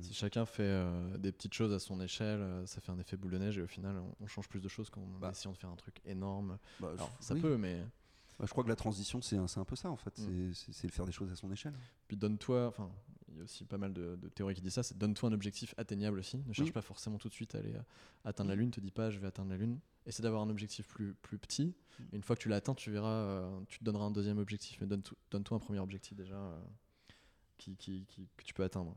Si 0.00 0.12
chacun 0.14 0.44
fait 0.46 0.62
euh, 0.62 1.16
des 1.18 1.32
petites 1.32 1.54
choses 1.54 1.72
à 1.72 1.78
son 1.78 2.00
échelle, 2.00 2.40
euh, 2.40 2.66
ça 2.66 2.80
fait 2.80 2.92
un 2.92 2.98
effet 2.98 3.16
boule 3.16 3.32
de 3.32 3.38
neige 3.38 3.58
et 3.58 3.62
au 3.62 3.66
final 3.66 3.96
on, 3.98 4.14
on 4.20 4.26
change 4.26 4.48
plus 4.48 4.60
de 4.60 4.68
choses 4.68 4.90
qu'en 4.90 5.06
Bah. 5.20 5.30
essayant 5.30 5.52
de 5.52 5.56
faire 5.58 5.70
un 5.70 5.76
truc 5.76 6.00
énorme. 6.04 6.58
Bah, 6.80 6.90
Alors 6.94 7.10
je- 7.20 7.26
ça 7.26 7.34
oui. 7.34 7.40
peut, 7.40 7.56
mais 7.56 7.80
Bah, 8.38 8.46
je 8.46 8.50
crois 8.50 8.64
que 8.64 8.68
la 8.68 8.76
transition, 8.76 9.22
c'est 9.22 9.36
un, 9.36 9.46
un 9.56 9.64
peu 9.64 9.76
ça 9.76 9.90
en 9.90 9.96
fait. 9.96 10.18
Mm. 10.18 10.52
C'est- 10.54 10.72
C'est 10.72 10.88
faire 10.88 11.04
des 11.06 11.12
choses 11.12 11.30
à 11.32 11.36
son 11.36 11.50
échelle. 11.52 11.74
puis 12.08 12.16
donne-toi, 12.16 12.66
enfin 12.68 12.90
il 13.30 13.38
y 13.38 13.40
a 13.40 13.44
aussi 13.44 13.64
pas 13.64 13.78
mal 13.78 13.92
de, 13.92 14.14
de 14.14 14.28
théories 14.28 14.54
qui 14.54 14.60
disent 14.60 14.74
ça, 14.74 14.82
c'est 14.84 14.96
donne-toi 14.96 15.28
un 15.28 15.32
objectif 15.32 15.74
atteignable 15.76 16.18
aussi. 16.20 16.36
Ne 16.46 16.52
cherche 16.52 16.68
Oui. 16.68 16.72
pas 16.72 16.82
forcément 16.82 17.18
tout 17.18 17.28
de 17.28 17.34
suite 17.34 17.54
à 17.56 17.58
aller 17.58 17.74
euh, 17.74 17.80
atteindre 18.24 18.50
la 18.50 18.54
Lune, 18.56 18.70
te 18.70 18.80
dis 18.80 18.92
pas 18.92 19.10
je 19.10 19.18
vais 19.18 19.26
atteindre 19.26 19.50
la 19.50 19.56
Lune. 19.56 19.80
Essaie 20.06 20.22
d'avoir 20.22 20.42
un 20.42 20.50
objectif 20.50 20.86
plus, 20.86 21.14
plus 21.14 21.38
petit. 21.38 21.74
Et 22.12 22.16
une 22.16 22.22
fois 22.22 22.36
que 22.36 22.42
tu 22.42 22.48
l'as 22.48 22.56
atteint, 22.56 22.74
tu 22.74 22.90
verras, 22.90 23.08
euh, 23.08 23.60
tu 23.68 23.78
te 23.78 23.84
donneras 23.84 24.04
un 24.04 24.10
deuxième 24.10 24.38
objectif, 24.38 24.78
mais 24.80 24.86
donne 24.86 25.02
donne-toi 25.30 25.56
un 25.56 25.60
premier 25.60 25.78
objectif 25.80 26.14
déjà 26.16 26.36
qui, 27.58 27.76
qui- 27.76 28.04
qui- 28.06 28.28
que 28.36 28.44
tu 28.44 28.54
peux 28.54 28.64
atteindre. 28.64 28.94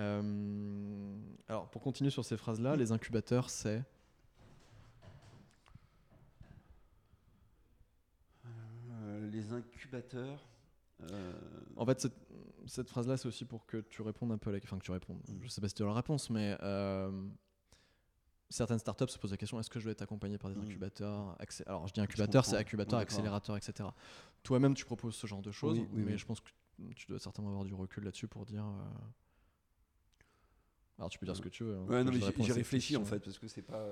Euh, 0.00 1.16
alors, 1.48 1.68
pour 1.70 1.82
continuer 1.82 2.10
sur 2.10 2.24
ces 2.24 2.36
phrases-là, 2.36 2.76
les 2.76 2.92
incubateurs, 2.92 3.50
c'est. 3.50 3.82
Euh, 8.90 9.28
les 9.30 9.52
incubateurs. 9.52 10.46
euh, 11.12 11.32
En 11.76 11.86
fait, 11.86 12.00
cette, 12.00 12.16
cette 12.66 12.88
phrase-là, 12.88 13.16
c'est 13.16 13.28
aussi 13.28 13.44
pour 13.44 13.66
que 13.66 13.78
tu 13.78 14.02
répondes 14.02 14.32
un 14.32 14.38
peu 14.38 14.50
à 14.50 14.52
la 14.52 14.58
Enfin, 14.62 14.78
que 14.78 14.84
tu 14.84 14.90
répondes. 14.90 15.18
Mm. 15.28 15.38
Je 15.42 15.48
sais 15.48 15.60
pas 15.60 15.68
si 15.68 15.74
tu 15.74 15.82
as 15.82 15.86
la 15.86 15.94
réponse, 15.94 16.30
mais 16.30 16.56
certaines 18.50 18.78
startups 18.78 19.08
se 19.08 19.18
posent 19.18 19.30
la 19.30 19.36
question 19.36 19.60
est-ce 19.60 19.68
que 19.68 19.78
je 19.78 19.84
vais 19.84 19.92
être 19.92 20.02
accompagné 20.02 20.38
par 20.38 20.50
des 20.50 20.56
Mm. 20.56 20.62
incubateurs 20.62 21.36
accé- 21.38 21.64
Alors, 21.66 21.86
je 21.86 21.92
dis 21.92 22.00
incubateur, 22.00 22.44
c'est 22.44 22.56
incubateur, 22.56 22.98
accélérateur, 22.98 23.56
etc. 23.56 23.88
Toi-même, 24.42 24.74
tu 24.74 24.84
proposes 24.84 25.14
ce 25.16 25.26
genre 25.26 25.42
de 25.42 25.50
choses, 25.50 25.78
Oui, 25.78 25.88
oui, 25.92 26.02
mais 26.04 26.12
oui. 26.12 26.18
je 26.18 26.24
pense 26.26 26.40
que 26.40 26.48
tu 26.94 27.06
dois 27.08 27.18
certainement 27.18 27.50
avoir 27.50 27.64
du 27.64 27.74
recul 27.74 28.04
là-dessus 28.04 28.28
pour 28.28 28.44
dire. 28.46 28.64
euh, 28.64 28.84
Alors, 30.98 31.10
tu 31.10 31.18
peux 31.18 31.26
dire 31.26 31.36
ce 31.36 31.42
que 31.42 31.48
tu 31.48 31.64
veux. 31.64 31.76
hein. 31.76 31.84
Ouais, 31.86 32.04
non, 32.04 32.12
Je 32.12 32.18
mais 32.18 32.24
réponds 32.24 32.42
j'ai 32.44 32.52
à 32.52 32.54
j'ai 32.54 32.54
cette 32.54 32.56
réfléchi 32.56 32.96
en 32.96 33.04
fait, 33.04 33.20
parce 33.20 33.38
que 33.38 33.48
c'est 33.48 33.62
pas. 33.62 33.86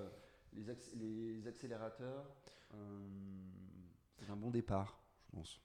Les, 0.53 0.70
acc- 0.70 0.95
les 0.97 1.47
accélérateurs, 1.47 2.24
euh, 2.74 3.09
c'est 4.18 4.30
un 4.30 4.37
bon 4.37 4.51
départ, 4.51 4.99
je 5.26 5.37
pense. 5.37 5.61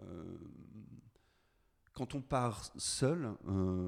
Euh, 0.00 0.36
quand 1.92 2.14
on 2.16 2.20
part 2.22 2.72
seul, 2.76 3.36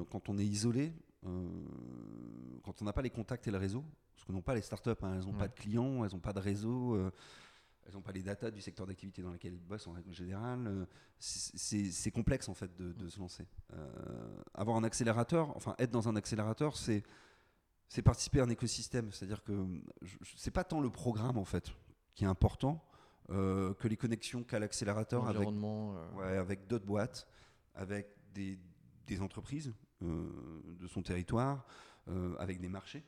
quand 0.09 0.29
on 0.29 0.37
est 0.37 0.45
isolé, 0.45 0.93
quand 1.23 2.81
on 2.81 2.85
n'a 2.85 2.93
pas 2.93 3.01
les 3.01 3.09
contacts 3.09 3.47
et 3.47 3.51
le 3.51 3.57
réseau, 3.57 3.83
parce 4.15 4.23
que 4.25 4.31
n'ont 4.31 4.41
pas 4.41 4.55
les 4.55 4.61
startups, 4.61 4.91
hein, 5.01 5.15
elles 5.15 5.25
n'ont 5.25 5.33
Ouais. 5.33 5.37
pas 5.39 5.47
de 5.49 5.55
clients, 5.55 6.05
elles 6.05 6.11
n'ont 6.13 6.19
pas 6.19 6.31
de 6.33 6.39
réseau, 6.39 7.11
elles 7.87 7.93
n'ont 7.93 8.01
pas 8.01 8.11
les 8.11 8.21
datas 8.21 8.51
du 8.51 8.59
secteur 8.61 8.85
d'activité 8.85 9.21
dans 9.21 9.31
lequel 9.31 9.53
ils 9.53 9.63
bossent 9.63 9.87
en 9.87 9.93
règle 9.93 10.11
générale. 10.11 10.67
euh, 10.67 10.85
c'est- 11.19 12.11
complexe 12.11 12.49
en 12.49 12.53
fait 12.53 12.75
de, 12.75 12.91
de 12.91 13.07
se 13.09 13.17
lancer. 13.19 13.47
Euh, 13.73 14.41
avoir 14.53 14.75
un 14.77 14.83
accélérateur, 14.83 15.55
enfin 15.55 15.73
être 15.79 15.91
dans 15.91 16.07
un 16.09 16.15
accélérateur, 16.15 16.75
c'est 16.77 17.03
c'est 17.89 18.01
participer 18.01 18.41
à 18.41 18.43
un 18.43 18.49
écosystème. 18.49 19.11
C'est-à-dire 19.13 19.41
que 19.43 19.65
c'est 20.35 20.51
pas 20.51 20.65
tant 20.65 20.81
le 20.81 20.89
programme 20.89 21.37
en 21.37 21.45
fait 21.45 21.71
qui 22.15 22.25
est 22.25 22.27
important 22.27 22.83
euh, 23.29 23.73
que 23.75 23.87
les 23.87 23.95
connexions 23.95 24.43
qu'a 24.43 24.59
l'accélérateur 24.59 25.23
avec, 25.23 25.35
L'environnement. 25.35 25.95
euh, 25.95 26.11
ouais, 26.15 26.37
avec 26.37 26.67
d'autres 26.67 26.85
boîtes, 26.85 27.25
avec 27.75 28.09
des, 28.33 28.59
des 29.05 29.21
entreprises 29.21 29.73
de 30.01 30.87
son 30.87 31.01
territoire, 31.01 31.65
avec 32.37 32.59
des 32.59 32.69
marchés 32.69 33.03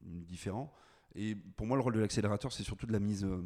différents. 0.00 0.72
Et 1.14 1.34
pour 1.34 1.66
moi, 1.66 1.76
le 1.76 1.82
rôle 1.82 1.94
de 1.94 2.00
l'accélérateur, 2.00 2.52
c'est 2.52 2.62
surtout 2.62 2.86
de 2.86 2.92
la 2.92 3.00
mise, 3.00 3.24
euh, 3.24 3.42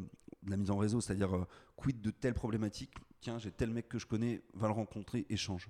en 0.69 0.77
réseau, 0.77 1.01
c'est-à-dire 1.01 1.35
euh, 1.35 1.47
quid 1.75 2.01
de 2.01 2.11
telle 2.11 2.33
problématique? 2.33 2.93
Tiens, 3.21 3.39
j'ai 3.39 3.51
tel 3.51 3.71
mec 3.71 3.89
que 3.89 3.97
je 3.97 4.05
connais, 4.05 4.41
va 4.53 4.67
le 4.67 4.73
rencontrer, 4.73 5.25
échange. 5.29 5.69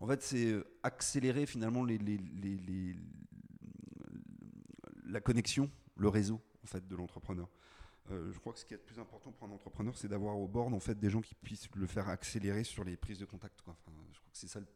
En 0.00 0.06
fait, 0.06 0.22
c'est 0.22 0.46
euh, 0.46 0.64
accélérer 0.82 1.46
finalement 1.46 1.84
la 5.06 5.20
connexion, 5.20 5.70
le 5.96 6.08
réseau 6.08 6.40
en 6.62 6.66
fait 6.66 6.86
de 6.88 6.96
l'entrepreneur. 6.96 7.48
Euh, 8.10 8.32
je 8.32 8.38
crois 8.38 8.52
que 8.52 8.58
ce 8.58 8.64
qui 8.64 8.74
est 8.74 8.78
le 8.78 8.82
plus 8.82 8.98
important 8.98 9.32
pour 9.32 9.48
un 9.48 9.52
entrepreneur, 9.52 9.96
c'est 9.96 10.08
d'avoir 10.08 10.38
au 10.38 10.46
board 10.46 10.74
en 10.74 10.80
fait 10.80 10.98
des 10.98 11.08
gens 11.08 11.20
qui 11.20 11.34
puissent 11.34 11.68
le 11.74 11.86
faire 11.86 12.08
accélérer 12.08 12.64
sur 12.64 12.84
les 12.84 12.96
prises 12.96 13.18
de 13.18 13.24
contact. 13.24 13.54
je 13.58 13.62
crois 13.62 13.74
que 13.74 14.38
c'est 14.38 14.48
ça 14.48 14.60
le 14.60 14.66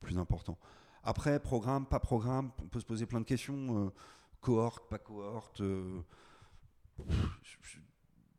plus 0.00 0.18
important. 0.18 0.58
Après, 1.02 1.40
programme, 1.40 1.86
pas 1.86 2.00
programme, 2.00 2.50
on 2.62 2.68
peut 2.68 2.80
se 2.80 2.86
poser 2.86 3.06
plein 3.06 3.20
de 3.20 3.24
questions. 3.24 3.92
Cohorte, 4.40 4.88
pas 4.88 4.98
cohorte. 4.98 5.60
euh, 5.60 6.00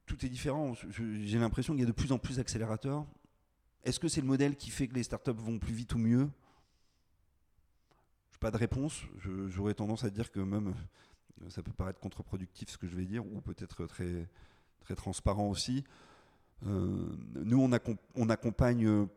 tout 0.06 0.26
est 0.26 0.30
différent. 0.30 0.74
J'ai 0.92 1.40
l'impression 1.40 1.74
qu'il 1.74 1.82
y 1.82 1.84
a 1.84 1.88
de 1.88 1.92
plus 1.92 2.12
en 2.12 2.18
plus 2.20 2.38
d'accélérateurs. 2.38 3.06
Est-ce 3.84 4.00
que 4.00 4.08
c'est 4.08 4.22
le 4.22 4.28
modèle 4.28 4.56
qui 4.56 4.70
fait 4.72 4.88
que 4.88 4.96
les 4.96 5.04
startups 5.04 5.32
vont 5.32 5.60
plus 5.60 5.74
vite 5.74 5.94
ou 5.94 5.98
mieux? 6.00 6.30
Je 8.32 8.36
n'ai 8.36 8.40
pas 8.40 8.52
de 8.52 8.58
réponse. 8.58 9.04
J'aurais 9.48 9.74
tendance 9.74 10.04
à 10.04 10.10
dire 10.10 10.32
que 10.32 10.40
même 10.40 10.74
euh, 11.42 11.50
ça 11.50 11.64
peut 11.64 11.72
paraître 11.72 12.00
contre-productif 12.00 12.70
ce 12.70 12.78
que 12.78 12.88
je 12.88 12.96
vais 12.96 13.06
dire, 13.06 13.26
ou 13.26 13.40
peut-être 13.42 13.86
très, 13.86 14.28
très 14.82 14.96
transparent 14.96 15.48
aussi. 15.50 15.84
Euh, 16.66 17.16
nous, 17.36 17.62
on, 17.62 17.70
accom- 17.70 17.98
on 18.16 18.30
accompagne, 18.30 19.08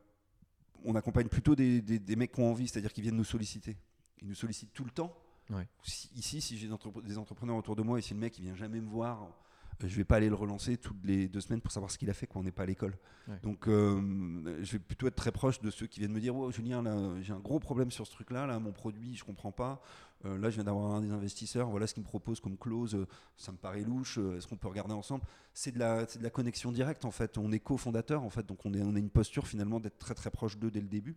on 0.85 0.95
accompagne 0.95 1.26
plutôt 1.28 1.57
des, 1.57 1.80
des- 1.83 1.99
des 1.99 2.16
mecs 2.16 2.33
qui 2.33 2.41
ont 2.41 2.51
envie, 2.51 2.68
c'est-à-dire 2.68 2.93
qui 2.93 3.03
viennent 3.03 3.16
nous 3.16 3.24
solliciter. 3.24 3.76
Ils 4.20 4.28
nous 4.28 4.35
sollicitent 4.37 4.72
tout 4.72 4.85
le 4.85 4.93
temps. 4.93 5.16
Ouais. 5.53 5.68
Si- 5.84 6.11
ici, 6.16 6.40
si 6.40 6.57
j'ai 6.59 6.66
des, 6.68 6.72
entrep- 6.74 7.03
des 7.05 7.18
entrepreneurs 7.18 7.57
autour 7.57 7.76
de 7.76 7.82
moi 7.82 7.98
et 7.98 8.03
si 8.03 8.14
le 8.14 8.20
mec 8.20 8.38
il 8.38 8.44
vient 8.44 8.55
jamais 8.57 8.80
me 8.80 8.88
voir, 8.88 9.22
euh, 9.22 9.86
je 9.88 9.96
vais 9.96 10.05
pas 10.05 10.16
aller 10.16 10.28
le 10.28 10.34
relancer 10.34 10.76
toutes 10.76 11.05
les 11.05 11.28
deux 11.28 11.40
semaines 11.40 11.61
pour 11.61 11.72
savoir 11.72 11.90
ce 11.90 11.98
qu'il 11.98 12.09
a 12.11 12.14
fait 12.14 12.26
quand 12.26 12.40
on 12.40 12.42
n'est 12.44 12.53
pas 12.53 12.62
à 12.62 12.66
l'école. 12.66 12.96
Ouais. 13.28 13.38
Donc, 13.42 13.66
euh, 13.68 14.59
je 14.62 14.72
vais 14.72 14.78
plutôt 14.78 15.07
être 15.09 15.14
très 15.16 15.32
proche 15.32 15.61
de 15.61 15.70
ceux 15.70 15.86
qui 15.86 15.98
viennent 16.00 16.12
me 16.12 16.20
dire, 16.20 16.34
oh, 16.36 16.50
Julien, 16.53 16.82
j'ai 17.20 17.32
un 17.32 17.38
gros 17.40 17.59
problème 17.59 17.90
sur 17.90 18.07
ce 18.07 18.12
truc-là, 18.12 18.46
là, 18.46 18.59
mon 18.61 18.72
produit, 18.72 19.16
je 19.16 19.24
comprends 19.24 19.53
pas. 19.53 19.82
Euh, 20.24 20.38
là, 20.38 20.50
je 20.50 20.55
viens 20.55 20.64
d'avoir 20.64 20.94
un 20.94 21.00
des 21.00 21.11
investisseurs, 21.11 21.68
voilà 21.68 21.88
ce 21.88 21.94
qu'il 21.94 22.03
me 22.05 22.09
propose 22.09 22.38
comme 22.38 22.57
clause, 22.57 22.94
euh, 22.94 23.09
ça 23.36 23.50
me 23.50 23.57
paraît 23.57 23.82
louche, 23.82 24.18
est-ce 24.18 24.46
qu'on 24.46 24.57
peut 24.57 24.68
regarder 24.68 24.94
ensemble? 24.94 25.24
C'est 25.53 25.72
de, 25.72 25.80
la, 25.80 26.07
c'est 26.07 26.20
de 26.20 26.22
la 26.24 26.30
connexion 26.30 26.70
directe 26.70 27.05
en 27.05 27.11
fait, 27.11 27.36
on 27.38 27.50
est 27.50 27.59
cofondateur 27.59 28.22
en 28.22 28.30
fait, 28.30 28.46
donc 28.46 28.64
on, 28.64 28.72
est, 28.72 28.82
on 28.82 28.94
a 28.94 28.98
une 29.00 29.11
posture 29.11 29.48
finalement 29.48 29.80
d'être 29.80 29.98
très 29.98 30.14
très 30.14 30.30
proche 30.30 30.57
d'eux 30.59 30.70
dès 30.70 30.80
le 30.80 30.86
début. 30.86 31.16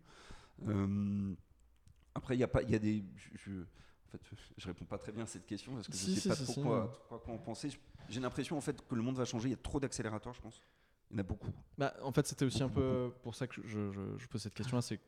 Après, 2.15 2.35
il 2.35 2.39
y 2.39 2.43
a 2.43 2.47
pas, 2.47 2.63
il 2.63 2.71
y 2.71 2.75
a 2.75 2.79
des, 2.79 3.03
je, 3.15 3.29
je- 3.51 3.51
en 3.61 3.65
fait, 4.23 4.35
je 4.57 4.67
réponds 4.67 4.85
pas 4.85 4.97
très 4.97 5.11
bien 5.11 5.23
à 5.23 5.27
cette 5.27 5.45
question 5.45 5.73
parce 5.73 5.87
que 5.87 5.93
Si, 5.95 6.11
je 6.15 6.15
sais 6.15 6.21
si, 6.21 6.27
pas 6.29 6.35
si, 6.35 6.43
trop 6.45 6.61
quoi, 6.63 7.05
quoi, 7.09 7.19
quoi 7.19 7.33
en 7.33 7.37
penser. 7.37 7.69
J'ai 8.09 8.19
l'impression 8.19 8.57
en 8.57 8.61
fait 8.61 8.85
que 8.87 8.95
le 8.95 9.01
monde 9.01 9.15
va 9.15 9.25
changer, 9.25 9.47
il 9.49 9.51
y 9.51 9.55
a 9.55 9.57
trop 9.57 9.79
d'accélérateurs, 9.79 10.33
je 10.33 10.41
pense. 10.41 10.61
Il 11.11 11.15
y 11.15 11.17
en 11.17 11.19
a 11.19 11.23
beaucoup. 11.23 11.51
Bah, 11.77 11.93
en 12.01 12.11
fait, 12.11 12.25
c'était 12.27 12.45
aussi 12.45 12.63
un 12.63 12.69
peu 12.69 13.11
pour 13.23 13.35
ça 13.35 13.47
que 13.47 13.61
je, 13.65 13.91
je- 13.91 14.17
je 14.17 14.27
pose 14.27 14.41
cette 14.41 14.53
question-là. 14.53 14.81
C'est 14.81 14.99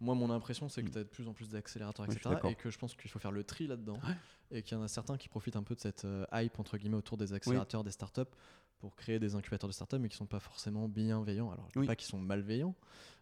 moi, 0.00 0.14
mon 0.16 0.30
impression, 0.30 0.68
c'est 0.68 0.82
que 0.82 0.90
tu 0.90 0.98
as 0.98 1.04
de 1.04 1.08
plus 1.08 1.28
en 1.28 1.32
plus 1.32 1.48
d'accélérateurs, 1.50 2.06
Mm. 2.06 2.10
Oui, 2.10 2.16
etc. 2.16 2.40
et 2.50 2.54
que 2.56 2.70
je 2.70 2.78
pense 2.78 2.94
qu'il 2.96 3.10
faut 3.10 3.18
faire 3.20 3.30
le 3.32 3.44
tri 3.44 3.66
là-dedans. 3.68 3.98
Et 4.50 4.62
qu'il 4.62 4.76
y 4.76 4.80
en 4.80 4.82
a 4.84 4.88
certains 4.88 5.16
qui 5.16 5.28
profitent 5.28 5.56
un 5.56 5.62
peu 5.62 5.74
de 5.74 5.80
cette 5.80 6.04
euh, 6.04 6.26
hype, 6.32 6.58
entre 6.58 6.76
guillemets, 6.76 6.96
autour 6.96 7.16
des 7.16 7.32
accélérateurs, 7.32 7.84
des 7.84 7.90
startups, 7.92 8.20
pour 8.82 8.96
créer 8.96 9.20
des 9.20 9.36
incubateurs 9.36 9.68
de 9.68 9.72
startups, 9.72 9.98
mais 10.00 10.08
qui 10.08 10.16
sont 10.16 10.26
pas 10.26 10.40
forcément 10.40 10.88
bienveillants. 10.88 11.52
Alors, 11.52 11.66
je 11.68 11.74
dis 11.74 11.78
Oui. 11.78 11.86
pas 11.86 11.94
qu'ils 11.94 12.08
sont 12.08 12.18
malveillants, 12.18 12.74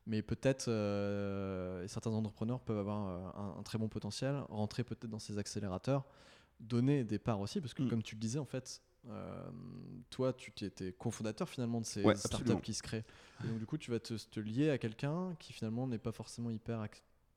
mais 0.07 0.23
peut-être 0.23 0.69
euh, 0.69 1.87
certains 1.87 2.11
entrepreneurs 2.13 2.61
peuvent 2.61 2.79
avoir 2.79 3.09
euh, 3.09 3.31
un, 3.39 3.59
un 3.59 3.63
très 3.63 3.77
bon 3.77 3.91
potentiel, 3.91 4.43
rentrer 4.49 4.85
peut-être 4.85 5.11
dans 5.11 5.19
ces 5.19 5.37
accélérateurs, 5.37 6.07
donner 6.61 7.05
des 7.05 7.19
parts 7.19 7.41
aussi, 7.41 7.61
parce 7.61 7.75
que 7.75 7.83
Mm. 7.83 7.89
comme 7.89 8.03
tu 8.03 8.15
le 8.15 8.21
disais, 8.23 8.39
en 8.39 8.47
fait, 8.47 8.81
euh, 9.11 9.51
toi, 10.09 10.33
tu 10.33 10.51
étais 10.65 10.93
cofondateur 10.95 11.47
finalement 11.47 11.83
de 11.83 11.87
ces 11.87 12.03
Ouais, 12.05 12.15
startups 12.17 12.37
absolument. 12.37 12.61
qui 12.63 12.73
se 12.73 12.83
créent. 12.83 13.05
Et 13.45 13.49
donc, 13.49 13.59
du 13.59 13.67
coup, 13.67 13.77
tu 13.77 13.91
vas 13.91 14.01
te, 14.01 14.15
te 14.15 14.41
lier 14.41 14.71
à 14.71 14.79
quelqu'un 14.79 15.35
qui 15.39 15.53
finalement 15.53 15.87
n'est 15.87 15.99
pas 15.99 16.13
forcément 16.13 16.49
hyper, 16.51 16.87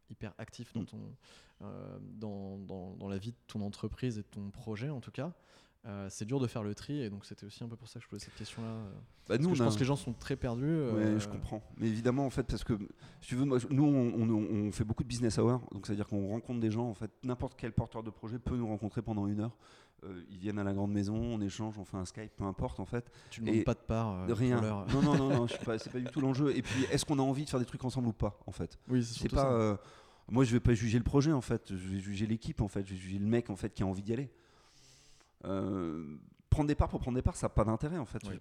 hyper 0.09 0.33
actif 0.37 0.71
dans, 0.71 0.81
Mm. 0.83 0.85
ton, 0.85 1.15
euh, 1.63 1.99
dans, 2.01 2.57
dans, 2.59 2.95
dans 2.95 3.09
la 3.09 3.17
vie 3.17 3.31
de 3.31 3.37
ton 3.47 3.59
entreprise 3.59 4.17
et 4.17 4.21
de 4.21 4.27
ton 4.27 4.49
projet, 4.49 4.89
en 4.89 5.01
tout 5.01 5.11
cas. 5.11 5.33
Euh, 5.85 6.07
c'est 6.09 6.23
dur 6.23 6.39
de 6.39 6.47
faire 6.47 6.63
le 6.63 6.73
tri, 6.73 7.01
et 7.01 7.09
donc 7.09 7.25
c'était 7.25 7.45
aussi 7.45 7.61
un 7.61 7.67
peu 7.67 7.75
pour 7.75 7.89
ça 7.89 7.99
que 7.99 8.05
je 8.05 8.09
posais 8.09 8.23
cette 8.23 8.35
question-là. 8.35 8.69
euh, 8.69 8.89
Bah, 9.27 9.37
nous, 9.37 9.49
que 9.49 9.55
je 9.55 9.63
a- 9.63 9.65
pense 9.65 9.75
que 9.75 9.81
les 9.81 9.85
gens 9.85 9.97
sont 9.97 10.13
très 10.13 10.37
perdus. 10.37 10.63
Ouais, 10.63 10.69
euh, 11.03 11.19
je 11.19 11.27
comprends. 11.27 11.61
Mais 11.77 11.87
évidemment, 11.89 12.25
en 12.25 12.29
fait, 12.29 12.43
parce 12.43 12.63
que 12.63 12.77
si 13.19 13.27
tu 13.29 13.35
veux, 13.35 13.43
moi, 13.43 13.57
nous, 13.69 13.83
on, 13.83 14.13
on- 14.21 14.67
on 14.67 14.71
fait 14.71 14.85
beaucoup 14.85 15.03
de 15.03 15.09
business 15.09 15.37
hour, 15.39 15.59
donc 15.73 15.85
c'est-à-dire 15.85 16.07
qu'on 16.07 16.29
rencontre 16.29 16.61
des 16.61 16.71
gens. 16.71 16.87
En 16.87 16.93
fait, 16.93 17.11
n'importe 17.25 17.55
quel 17.57 17.73
porteur 17.73 18.01
de 18.01 18.09
projet 18.11 18.39
peut 18.39 18.55
nous 18.55 18.67
rencontrer 18.67 19.01
pendant 19.01 19.27
une 19.27 19.41
heure. 19.41 19.57
Euh, 20.05 20.21
ils 20.29 20.37
viennent 20.37 20.57
à 20.59 20.63
la 20.63 20.73
grande 20.73 20.91
maison, 20.93 21.15
on 21.15 21.41
échange, 21.41 21.77
on 21.77 21.83
fait 21.83 21.97
un 21.97 22.05
Skype, 22.05 22.31
peu 22.37 22.45
importe, 22.45 22.79
en 22.79 22.85
fait. 22.85 23.11
Tu 23.29 23.41
ne 23.41 23.47
demandes 23.47 23.63
pas 23.65 23.73
de 23.73 23.79
part. 23.79 24.25
rien. 24.29 24.61
Non, 24.61 25.01
non, 25.01 25.15
non, 25.17 25.29
non, 25.29 25.47
c'est 25.77 25.91
pas 25.91 25.99
du 25.99 26.05
tout 26.05 26.21
l'enjeu. 26.21 26.55
Et 26.55 26.61
puis, 26.61 26.85
est-ce 26.91 27.03
qu'on 27.05 27.19
a 27.19 27.21
envie 27.21 27.43
de 27.43 27.49
faire 27.49 27.59
des 27.59 27.65
trucs 27.65 27.83
ensemble 27.83 28.07
ou 28.07 28.13
pas, 28.13 28.39
en 28.47 28.51
fait? 28.53 28.79
Oui, 28.87 29.03
c'est 29.03 29.19
C'est 29.23 29.29
pas. 29.29 29.75
ça. 29.77 29.81
moi, 30.29 30.45
je 30.45 30.51
vais 30.53 30.59
pas 30.61 30.73
juger 30.73 30.97
le 30.97 31.03
projet, 31.03 31.33
en 31.33 31.41
fait. 31.41 31.69
Je 31.75 31.89
vais 31.89 31.99
juger 31.99 32.25
l'équipe, 32.25 32.61
en 32.61 32.69
fait. 32.69 32.85
Je 32.85 32.91
vais 32.93 32.99
juger 32.99 33.19
le 33.19 33.25
mec, 33.25 33.49
en 33.49 33.57
fait, 33.57 33.73
qui 33.73 33.83
a 33.83 33.85
envie 33.85 34.01
d'y 34.03 34.13
aller. 34.13 34.29
Euh, 35.45 36.17
prendre 36.49 36.67
des 36.67 36.75
parts 36.75 36.89
pour 36.89 36.99
prendre 36.99 37.15
des 37.15 37.21
parts, 37.21 37.35
ça 37.35 37.47
n'a 37.47 37.49
pas 37.49 37.63
d'intérêt, 37.63 37.97
en 37.97 38.05
fait. 38.05 38.21
Oui. 38.23 38.39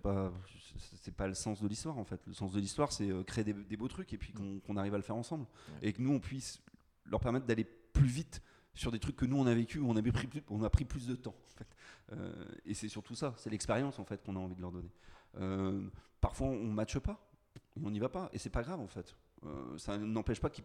C'est 1.03 1.15
pas, 1.15 1.27
le 1.27 1.35
sens 1.35 1.61
de 1.61 1.69
l'histoire, 1.69 1.99
en 1.99 2.05
fait. 2.05 2.21
Le 2.27 2.33
sens 2.33 2.53
de 2.53 2.61
l'histoire, 2.61 2.93
c'est 2.93 3.11
euh, 3.11 3.23
créer 3.25 3.45
des, 3.45 3.53
des 3.53 3.77
beaux 3.77 3.89
trucs 3.89 4.13
et 4.13 4.19
puis 4.19 4.33
qu'on 4.33 4.61
qu'on 4.61 4.77
arrive 4.77 4.95
à 4.95 4.97
le 4.97 5.03
faire 5.03 5.17
ensemble. 5.17 5.47
Et 5.83 5.93
que 5.93 6.01
nous, 6.01 6.13
on 6.13 6.21
puisse 6.21 6.63
leur 7.07 7.21
permettre 7.21 7.47
d'aller 7.47 7.65
plus 7.65 8.07
vite 8.07 8.43
sur 8.75 8.91
des 8.91 8.99
trucs 8.99 9.17
que 9.17 9.27
nous, 9.27 9.37
on 9.37 9.47
a 9.47 9.55
vécu, 9.55 9.79
où 9.79 9.89
on, 9.89 9.97
avait 9.97 10.13
pris 10.13 10.27
plus, 10.27 10.43
on 10.49 10.63
a 10.63 10.71
pris 10.71 10.85
plus 10.85 11.07
de 11.07 11.15
temps. 11.15 11.35
en 11.35 11.59
fait. 11.59 11.69
Euh, 12.13 12.45
et 12.65 12.75
c'est 12.75 12.89
surtout 12.89 13.15
ça, 13.15 13.35
c'est 13.37 13.51
l'expérience, 13.51 13.99
en 13.99 14.05
fait, 14.05 14.23
qu'on 14.23 14.37
a 14.37 14.39
envie 14.39 14.57
de 14.57 14.61
leur 14.61 14.73
donner. 14.73 14.91
Euh, 15.39 15.89
parfois, 16.21 16.49
on 16.49 16.65
ne 16.65 16.73
matche 16.73 16.99
pas, 16.99 17.21
et 17.57 17.81
on 17.85 17.91
n'y 17.91 17.99
va 17.99 18.09
pas, 18.09 18.31
et 18.33 18.39
c'est 18.39 18.51
pas 18.51 18.63
grave, 18.63 18.81
en 18.81 18.89
fait. 18.89 19.15
Euh, 19.45 19.77
ça 19.79 19.99
n'empêche 19.99 20.41
pas 20.41 20.51
qu'ils 20.51 20.65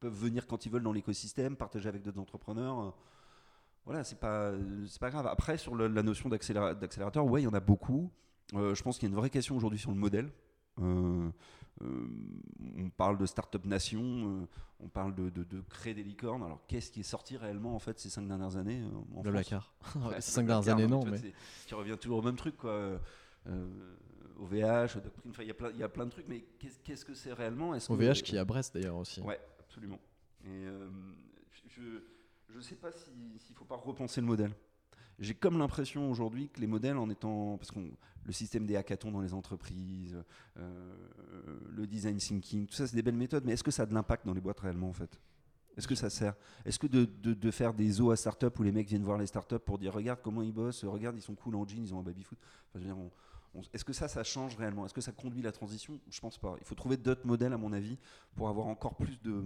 peuvent 0.00 0.12
venir 0.12 0.46
quand 0.46 0.66
ils 0.66 0.72
veulent 0.72 0.82
dans 0.82 0.92
l'écosystème, 0.92 1.56
partager 1.56 1.88
avec 1.88 2.02
d'autres 2.02 2.20
entrepreneurs. 2.20 2.94
Voilà, 3.84 4.04
c'est 4.04 4.18
pas, 4.20 4.52
c'est 4.86 5.00
pas 5.00 5.10
grave. 5.10 5.26
Après, 5.26 5.56
sur 5.58 5.74
le- 5.74 5.88
la 5.88 6.02
notion 6.02 6.28
d'accéléra- 6.28 6.74
d'accélérateur, 6.74 7.24
ouais, 7.26 7.40
il 7.42 7.44
y 7.44 7.48
en 7.48 7.54
a 7.54 7.60
beaucoup. 7.60 8.10
Euh, 8.54 8.74
je 8.74 8.82
pense 8.82 8.98
qu'il 8.98 9.08
y 9.08 9.10
a 9.10 9.12
une 9.12 9.18
vraie 9.18 9.30
question 9.30 9.56
aujourd'hui 9.56 9.78
sur 9.78 9.90
le 9.90 9.96
modèle. 9.96 10.30
Euh, 10.80 11.28
euh, 11.82 12.06
on 12.78 12.90
parle 12.90 13.18
de 13.18 13.26
start-up 13.26 13.64
nation, 13.66 14.46
on 14.80 14.88
parle 14.88 15.14
de, 15.14 15.30
de- 15.30 15.44
de 15.44 15.60
créer 15.68 15.94
des 15.94 16.02
licornes. 16.02 16.42
Alors, 16.42 16.60
qu'est-ce 16.66 16.90
qui 16.92 17.00
est 17.00 17.02
sorti 17.04 17.36
réellement 17.36 17.74
en 17.74 17.78
fait 17.78 17.98
ces 17.98 18.08
cinq 18.10 18.26
dernières 18.28 18.56
années 18.56 18.82
en 19.14 19.22
Le 19.22 19.30
France? 19.30 19.32
Blackard. 19.32 19.74
Ouais, 19.96 20.20
Ces 20.20 20.30
cinq 20.32 20.46
dernières 20.46 20.74
années, 20.74 20.86
non, 20.86 21.04
mais. 21.04 21.18
Qui 21.66 21.74
revient 21.74 21.96
toujours 21.98 22.18
au 22.18 22.22
même 22.22 22.36
truc, 22.36 22.56
quoi. 22.56 22.98
OVH, 24.38 24.94
Doctrine, 25.02 25.32
il 25.40 25.46
y 25.46 25.50
a 25.50 25.54
plein- 25.54 25.70
il 25.70 25.76
y 25.78 25.82
a 25.82 25.88
plein 25.88 26.04
de 26.06 26.10
trucs, 26.10 26.26
mais 26.28 26.40
qu'est-ce 26.58 26.78
qu'est-ce 26.80 27.04
que 27.04 27.14
c'est 27.14 27.32
réellement? 27.32 27.74
Est-ce 27.74 27.88
que- 27.88 27.92
OVH 27.92 28.22
qui 28.22 28.36
est 28.36 28.38
à 28.38 28.44
Brest 28.44 28.74
d'ailleurs 28.74 28.96
aussi. 28.96 29.20
Ouais, 29.20 29.38
absolument. 29.60 29.98
Et 30.44 30.48
euh, 30.48 30.88
je 32.52 32.58
ne 32.58 32.62
sais 32.62 32.76
pas 32.76 32.92
si- 32.92 33.10
s'il 33.38 33.54
ne 33.54 33.58
faut 33.58 33.64
pas 33.64 33.76
repenser 33.76 34.20
le 34.20 34.26
modèle. 34.26 34.52
J'ai 35.18 35.34
comme 35.34 35.58
l'impression 35.58 36.10
aujourd'hui 36.10 36.48
que 36.48 36.60
les 36.60 36.66
modèles, 36.66 36.96
en 36.96 37.08
étant. 37.10 37.56
Parce 37.58 37.70
que 37.70 37.78
le 38.24 38.32
système 38.32 38.66
des 38.66 38.76
hackathons 38.76 39.10
dans 39.10 39.20
les 39.20 39.34
entreprises, 39.34 40.22
euh, 40.58 40.94
le 41.70 41.86
design 41.86 42.16
thinking, 42.16 42.66
tout 42.66 42.74
ça, 42.74 42.86
c'est 42.86 42.96
des 42.96 43.02
belles 43.02 43.16
méthodes, 43.16 43.44
mais 43.44 43.52
est-ce 43.52 43.64
que 43.64 43.70
ça 43.70 43.82
a 43.82 43.86
de 43.86 43.94
l'impact 43.94 44.26
dans 44.26 44.34
les 44.34 44.40
boîtes 44.40 44.60
réellement, 44.60 44.88
en 44.88 44.92
fait? 44.92 45.20
Est-ce 45.76 45.88
que 45.88 45.94
ça 45.94 46.10
sert? 46.10 46.34
Est-ce 46.64 46.78
que 46.78 46.86
de, 46.86 47.50
faire 47.50 47.72
des 47.72 47.90
zoos 47.90 48.10
à 48.10 48.16
start-up 48.16 48.58
où 48.58 48.62
les 48.62 48.72
mecs 48.72 48.88
viennent 48.88 49.04
voir 49.04 49.16
les 49.16 49.26
start-up 49.26 49.64
pour 49.64 49.78
dire 49.78 49.94
regarde 49.94 50.20
comment 50.22 50.42
ils 50.42 50.52
bossent, 50.52 50.84
regarde, 50.84 51.16
ils 51.16 51.22
sont 51.22 51.34
cool 51.34 51.56
en 51.56 51.66
jean, 51.66 51.82
ils 51.82 51.94
ont 51.94 52.00
un 52.00 52.02
baby-foot? 52.02 52.38
Est-ce 53.72 53.84
que 53.84 53.92
ça, 53.92 54.06
ça 54.08 54.22
change 54.22 54.56
réellement? 54.56 54.84
Est-ce 54.84 54.94
que 54.94 55.00
ça 55.00 55.12
conduit 55.12 55.42
la 55.42 55.52
transition? 55.52 55.98
Je 56.10 56.20
pense 56.20 56.36
pas. 56.36 56.56
Il 56.58 56.64
faut 56.64 56.74
trouver 56.74 56.96
d'autres 56.96 57.26
modèles, 57.26 57.52
à 57.52 57.58
mon 57.58 57.72
avis, 57.72 57.98
pour 58.34 58.48
avoir 58.48 58.66
encore 58.66 58.96
plus 58.96 59.20
de, 59.22 59.42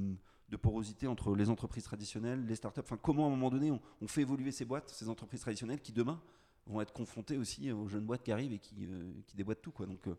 de 0.48 0.56
porosité 0.56 1.06
entre 1.08 1.34
les 1.34 1.50
entreprises 1.50 1.82
traditionnelles, 1.84 2.46
les 2.46 2.54
startups. 2.54 2.80
Enfin, 2.80 2.96
comment 2.96 3.24
à 3.24 3.26
un 3.26 3.30
moment 3.30 3.50
donné 3.50 3.70
on, 3.70 3.80
on 4.00 4.06
fait 4.08 4.20
évoluer 4.22 4.52
ces 4.52 4.64
boîtes, 4.64 4.88
ces 4.90 5.08
entreprises 5.08 5.40
traditionnelles 5.40 5.80
qui 5.80 5.92
demain 5.92 6.20
vont 6.66 6.80
être 6.80 6.92
confrontées 6.92 7.36
aussi 7.36 7.70
aux 7.72 7.88
jeunes 7.88 8.04
boîtes 8.06 8.22
qui 8.22 8.32
arrivent 8.32 8.52
et 8.52 8.58
qui, 8.58 8.74
euh, 8.86 9.12
qui 9.26 9.36
déboîtent 9.36 9.62
tout. 9.62 9.72
Quoi. 9.72 9.86
Donc, 9.86 10.06
euh, 10.06 10.14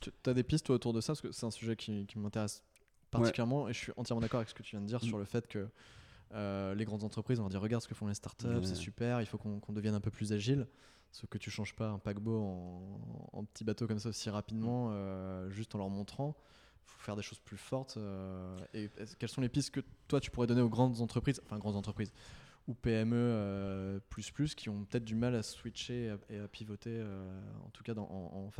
Tu 0.00 0.10
as 0.26 0.34
des 0.34 0.42
pistes 0.42 0.66
toi, 0.66 0.74
autour 0.76 0.92
de 0.92 1.00
ça? 1.00 1.08
Parce 1.12 1.20
que 1.20 1.32
c'est 1.32 1.46
un 1.46 1.50
sujet 1.50 1.76
qui, 1.76 2.06
qui 2.06 2.18
m'intéresse 2.18 2.62
particulièrement 3.10 3.68
et 3.68 3.72
je 3.72 3.78
suis 3.78 3.92
entièrement 3.96 4.20
d'accord 4.20 4.38
avec 4.38 4.48
ce 4.48 4.54
que 4.54 4.62
tu 4.62 4.70
viens 4.76 4.80
de 4.80 4.86
dire 4.86 5.00
Mm. 5.02 5.06
sur 5.08 5.18
le 5.18 5.24
fait 5.24 5.46
que 5.46 5.68
euh, 6.32 6.74
les 6.76 6.84
grandes 6.84 7.02
entreprises 7.04 7.38
vont 7.40 7.48
dire 7.48 7.60
regarde 7.60 7.82
ce 7.82 7.88
que 7.88 7.94
font 7.94 8.06
les 8.06 8.14
startups, 8.14 8.46
Ouais. 8.46 8.64
c'est 8.64 8.76
super, 8.76 9.20
il 9.20 9.26
faut 9.26 9.36
qu'on 9.38 9.72
devienne 9.72 9.94
un 9.94 10.00
peu 10.00 10.10
plus 10.12 10.32
agile. 10.32 10.66
Ce 11.12 11.26
que 11.26 11.38
tu 11.38 11.50
changes 11.50 11.74
pas 11.74 11.88
un 11.90 11.98
paquebot 11.98 12.40
en, 12.40 13.00
en 13.32 13.44
petit 13.44 13.64
bateau 13.64 13.88
comme 13.88 13.98
ça 13.98 14.10
aussi 14.10 14.30
rapidement, 14.30 14.90
euh, 14.92 15.50
juste 15.50 15.74
en 15.74 15.78
leur 15.78 15.88
montrant. 15.90 16.36
Faut 16.84 17.00
faire 17.00 17.16
des 17.16 17.22
choses 17.22 17.38
plus 17.40 17.56
fortes. 17.56 17.96
euh, 17.96 18.58
et 18.74 18.90
quelles 19.18 19.28
sont 19.28 19.40
les 19.40 19.48
pistes 19.48 19.70
que 19.70 19.80
toi 20.08 20.20
tu 20.20 20.30
pourrais 20.30 20.46
donner 20.46 20.62
aux 20.62 20.68
grandes 20.68 21.00
entreprises, 21.00 21.40
enfin 21.44 21.58
grandes 21.58 21.76
entreprises 21.76 22.12
ou 22.68 22.74
PME 22.74 23.16
euh, 23.16 24.00
plus 24.10 24.30
plus 24.30 24.54
qui 24.54 24.68
ont 24.68 24.84
peut-être 24.84 25.04
du 25.04 25.14
mal 25.14 25.34
à 25.34 25.42
switcher 25.42 26.14
et 26.28 26.38
à, 26.38 26.48
pivoter, 26.48 26.90
euh, 26.92 27.40
en 27.64 27.70
tout 27.70 27.82
cas 27.82 27.94
dans, 27.94 28.50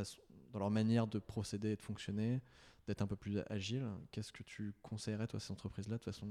leur 0.55 0.71
manière 0.71 1.07
de 1.07 1.19
procéder 1.19 1.71
et 1.71 1.77
de 1.77 1.83
fonctionner, 1.83 2.41
d'être 2.87 3.03
un 3.03 3.07
peu 3.07 3.17
plus 3.17 3.39
agile? 3.49 3.87
Qu'est-ce 4.11 4.33
que 4.33 4.43
tu 4.43 4.75
conseillerais 4.83 5.27
toi 5.27 5.37
à 5.37 5.41
ces 5.41 5.53
entreprises-là 5.53 5.99
de 5.99 6.05
façon 6.05 6.27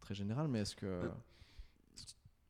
très 0.00 0.14
générale? 0.14 0.48
Mais 0.48 0.60
est-ce 0.60 0.74
que 0.74 1.10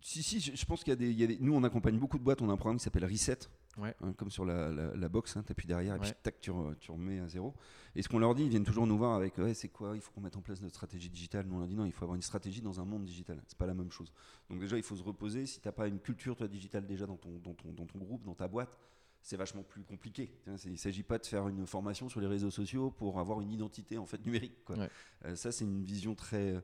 Si, 0.01 0.23
si, 0.23 0.41
je, 0.41 0.65
pense 0.65 0.83
qu'il 0.83 1.01
y, 1.03 1.13
y 1.15 1.25
a 1.25 1.27
des. 1.27 1.39
Nous, 1.39 1.55
on 1.55 1.65
accompagne 1.65 1.99
beaucoup 1.99 2.19
de 2.19 2.25
boîtes. 2.25 2.41
On 2.41 2.49
a 2.49 2.53
un 2.53 2.57
programme 2.57 2.79
qui 2.79 2.85
s'appelle 2.85 3.05
Reset. 3.05 3.39
Ouais. 3.77 3.95
hein, 4.03 4.13
comme 4.13 4.31
sur 4.31 4.45
la, 4.45 4.71
la, 4.71 4.95
la 4.95 5.09
box, 5.09 5.37
hein, 5.37 5.43
t'appuies 5.43 5.67
derrière 5.67 5.97
et 5.97 5.99
puis 5.99 6.13
tac, 6.23 6.41
tu, 6.41 6.51
re- 6.51 6.77
tu 6.79 6.91
remets 6.93 7.19
à 7.19 7.27
zéro. 7.29 7.55
Et 7.97 8.03
ce 8.03 8.09
qu'on 8.09 8.19
leur 8.19 8.35
dit, 8.35 8.45
ils 8.45 8.49
viennent 8.49 8.65
toujours 8.65 8.87
nous 8.87 8.97
voir 8.97 9.15
avec 9.15 9.37
ouais, 9.39 9.53
c'est 9.55 9.69
quoi 9.69 9.95
Il 9.95 10.01
faut 10.01 10.13
qu'on 10.13 10.21
mette 10.21 10.37
en 10.37 10.43
place 10.43 10.61
notre 10.61 10.75
stratégie 10.75 11.11
digitale. 11.11 11.47
Nous, 11.47 11.57
on 11.57 11.59
leur 11.59 11.69
dit 11.69 11.75
non, 11.75 11.85
il 11.85 11.93
faut 11.93 12.05
avoir 12.05 12.15
une 12.17 12.23
stratégie 12.23 12.61
dans 12.61 12.81
un 12.81 12.85
monde 12.85 13.05
digital. 13.05 13.43
C'est 13.47 13.59
pas 13.59 13.67
la 13.67 13.75
même 13.75 13.91
chose. 13.91 14.13
Donc, 14.49 14.61
déjà, 14.61 14.77
il 14.77 14.83
faut 14.83 14.97
se 14.97 15.03
reposer. 15.03 15.47
Si 15.47 15.61
t'as 15.61 15.73
pas 15.73 15.89
une 15.89 15.99
culture 16.01 16.37
toi, 16.37 16.47
digitale 16.49 16.87
déjà 16.87 17.07
dans 17.07 17.17
ton, 17.17 17.31
dans, 17.39 17.55
ton, 17.55 17.73
dans 17.73 17.87
ton 17.87 17.99
groupe, 17.99 18.25
dans 18.25 18.35
ta 18.35 18.47
boîte, 18.49 18.77
c'est 19.23 19.37
vachement 19.37 19.63
plus 19.63 19.83
compliqué. 19.85 20.31
Tu 20.45 20.51
Il 20.67 20.73
ne 20.73 20.77
s'agit 20.77 21.03
pas 21.03 21.19
de 21.19 21.27
faire 21.27 21.49
une 21.49 21.67
formation 21.67 22.09
sur 22.09 22.21
les 22.21 22.27
réseaux 22.27 22.51
sociaux 22.51 22.91
pour 22.91 23.19
avoir 23.19 23.41
une 23.41 23.51
identité 23.51 23.97
en 23.99 24.07
fait 24.07 24.25
numérique. 24.25 24.65
quoi. 24.65 24.77
Ouais. 24.77 24.91
Euh, 25.25 25.35
ça, 25.35 25.51
c'est 25.51 25.65
une 25.65 25.83
vision 25.83 26.15
très 26.15 26.63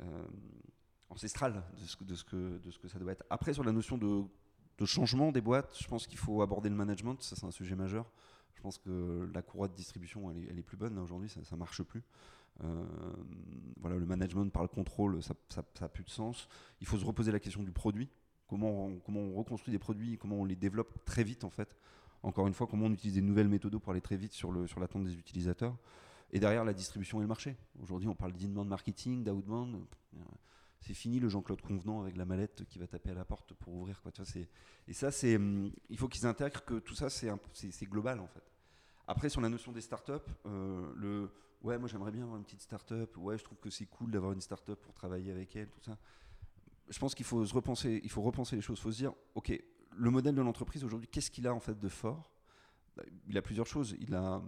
euh, 0.00 0.24
ancestrale 1.10 1.62
de 1.80 1.86
ce, 1.86 1.96
que, 1.96 2.04
de, 2.04 2.14
ce 2.14 2.24
que, 2.24 2.58
de 2.58 2.70
ce 2.70 2.78
que 2.78 2.88
ça 2.88 2.98
doit 2.98 3.12
être. 3.12 3.24
Après, 3.30 3.52
sur 3.52 3.64
la 3.64 3.72
notion 3.72 3.98
de, 3.98 4.22
de 4.78 4.86
changement 4.86 5.32
des 5.32 5.40
boîtes, 5.40 5.76
je 5.78 5.86
pense 5.86 6.06
qu'il 6.06 6.18
faut 6.18 6.40
aborder 6.42 6.68
le 6.68 6.76
management. 6.76 7.20
Ça, 7.22 7.36
c'est 7.36 7.46
un 7.46 7.50
sujet 7.50 7.74
majeur. 7.74 8.10
Je 8.54 8.60
pense 8.60 8.78
que 8.78 9.28
la 9.32 9.42
courroie 9.42 9.68
de 9.68 9.74
distribution, 9.74 10.30
elle 10.30 10.58
est, 10.58 10.62
plus 10.62 10.76
bonne 10.76 10.94
là, 10.94 11.02
aujourd'hui. 11.02 11.28
Ça, 11.28 11.44
ça 11.44 11.56
marche 11.56 11.82
plus. 11.82 12.02
Euh, 12.64 12.84
voilà, 13.80 13.96
le 13.96 14.06
management 14.06 14.50
par 14.52 14.62
le 14.62 14.68
contrôle, 14.68 15.22
ça 15.22 15.34
n'a 15.80 15.88
plus 15.88 16.04
de 16.04 16.10
sens. 16.10 16.48
Il 16.80 16.86
faut 16.86 16.98
se 16.98 17.04
reposer 17.04 17.30
la 17.30 17.40
question 17.40 17.62
du 17.62 17.72
produit. 17.72 18.08
Comment 18.48 18.86
on, 18.86 18.98
comment 18.98 19.20
on 19.20 19.34
reconstruit 19.34 19.72
des 19.72 19.78
produits, 19.78 20.16
comment 20.16 20.36
on 20.36 20.44
les 20.44 20.56
développe 20.56 21.04
très 21.04 21.22
vite 21.22 21.44
en 21.44 21.50
fait. 21.50 21.76
Encore 22.22 22.46
une 22.46 22.54
fois, 22.54 22.66
comment 22.66 22.86
on 22.86 22.92
utilise 22.92 23.14
des 23.14 23.22
nouvelles 23.22 23.48
méthodes 23.48 23.76
pour 23.76 23.92
aller 23.92 24.00
très 24.00 24.16
vite 24.16 24.32
sur 24.32 24.50
le 24.50 24.66
sur 24.66 24.80
l'attente 24.80 25.04
des 25.04 25.14
utilisateurs. 25.14 25.76
Et 26.32 26.40
derrière 26.40 26.64
la 26.64 26.72
distribution 26.72 27.18
et 27.18 27.22
le 27.22 27.28
marché. 27.28 27.56
Aujourd'hui, 27.82 28.08
on 28.08 28.14
parle 28.14 28.32
d'inbound 28.32 28.68
marketing, 28.68 29.22
d'outbound. 29.22 29.84
C'est 30.80 30.94
fini 30.94 31.18
le 31.18 31.28
Jean-Claude 31.28 31.60
Convenant 31.60 32.02
avec 32.02 32.16
la 32.16 32.24
mallette 32.24 32.64
qui 32.66 32.78
va 32.78 32.86
taper 32.86 33.10
à 33.10 33.14
la 33.14 33.24
porte 33.24 33.52
pour 33.54 33.74
ouvrir. 33.74 34.00
Quoi. 34.00 34.12
Tu 34.12 34.22
vois, 34.22 34.42
et 34.86 34.92
ça, 34.92 35.10
c'est, 35.10 35.36
hum, 35.36 35.70
il 35.90 35.98
faut 35.98 36.08
qu'ils 36.08 36.26
intègrent 36.26 36.64
que 36.64 36.78
tout 36.78 36.94
ça, 36.94 37.10
c'est, 37.10 37.28
global 37.86 38.20
en 38.20 38.28
fait. 38.28 38.42
Après, 39.06 39.28
sur 39.28 39.40
la 39.40 39.48
notion 39.48 39.72
des 39.72 39.80
startups, 39.80 40.12
euh, 40.46 40.92
le 40.96 41.30
ouais, 41.62 41.78
moi 41.78 41.88
j'aimerais 41.88 42.10
bien 42.10 42.22
avoir 42.22 42.36
une 42.36 42.44
petite 42.44 42.60
startup. 42.60 43.16
Ouais, 43.16 43.38
je 43.38 43.44
trouve 43.44 43.58
que 43.58 43.70
c'est 43.70 43.86
cool 43.86 44.10
d'avoir 44.10 44.32
une 44.32 44.40
startup 44.40 44.80
pour 44.80 44.94
travailler 44.94 45.30
avec 45.30 45.54
elle, 45.56 45.68
tout 45.68 45.80
ça. 45.80 45.98
Je 46.88 46.98
pense 46.98 47.14
qu'il 47.14 47.26
faut 47.26 47.44
se 47.44 47.54
repenser, 47.54 48.00
il 48.02 48.10
faut 48.10 48.22
repenser 48.22 48.56
les 48.56 48.62
choses. 48.62 48.78
Il 48.78 48.82
faut 48.82 48.92
se 48.92 48.98
dire, 48.98 49.12
ok, 49.34 49.52
le 49.92 50.10
modèle 50.10 50.34
de 50.34 50.42
l'entreprise 50.42 50.84
aujourd'hui, 50.84 51.08
qu'est-ce 51.08 51.30
qu'il 51.30 51.46
a 51.46 51.54
en 51.54 51.60
fait 51.60 51.78
de 51.78 51.88
fort? 51.88 52.32
Il 53.26 53.36
a 53.36 53.42
plusieurs 53.42 53.66
choses. 53.66 53.96
Il 54.00 54.14
a 54.14 54.36
euh, 54.36 54.40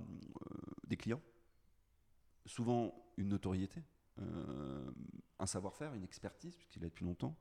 des 0.87 0.97
clients, 0.97 1.20
souvent 2.47 2.95
une 3.16 3.28
notoriété, 3.28 3.83
un 5.39 5.47
savoir-faire, 5.47 5.95
une 5.95 6.05
expertise, 6.05 6.55
puisqu'il 6.57 6.83
a 6.85 6.89
depuis 6.89 7.05
longtemps, 7.05 7.37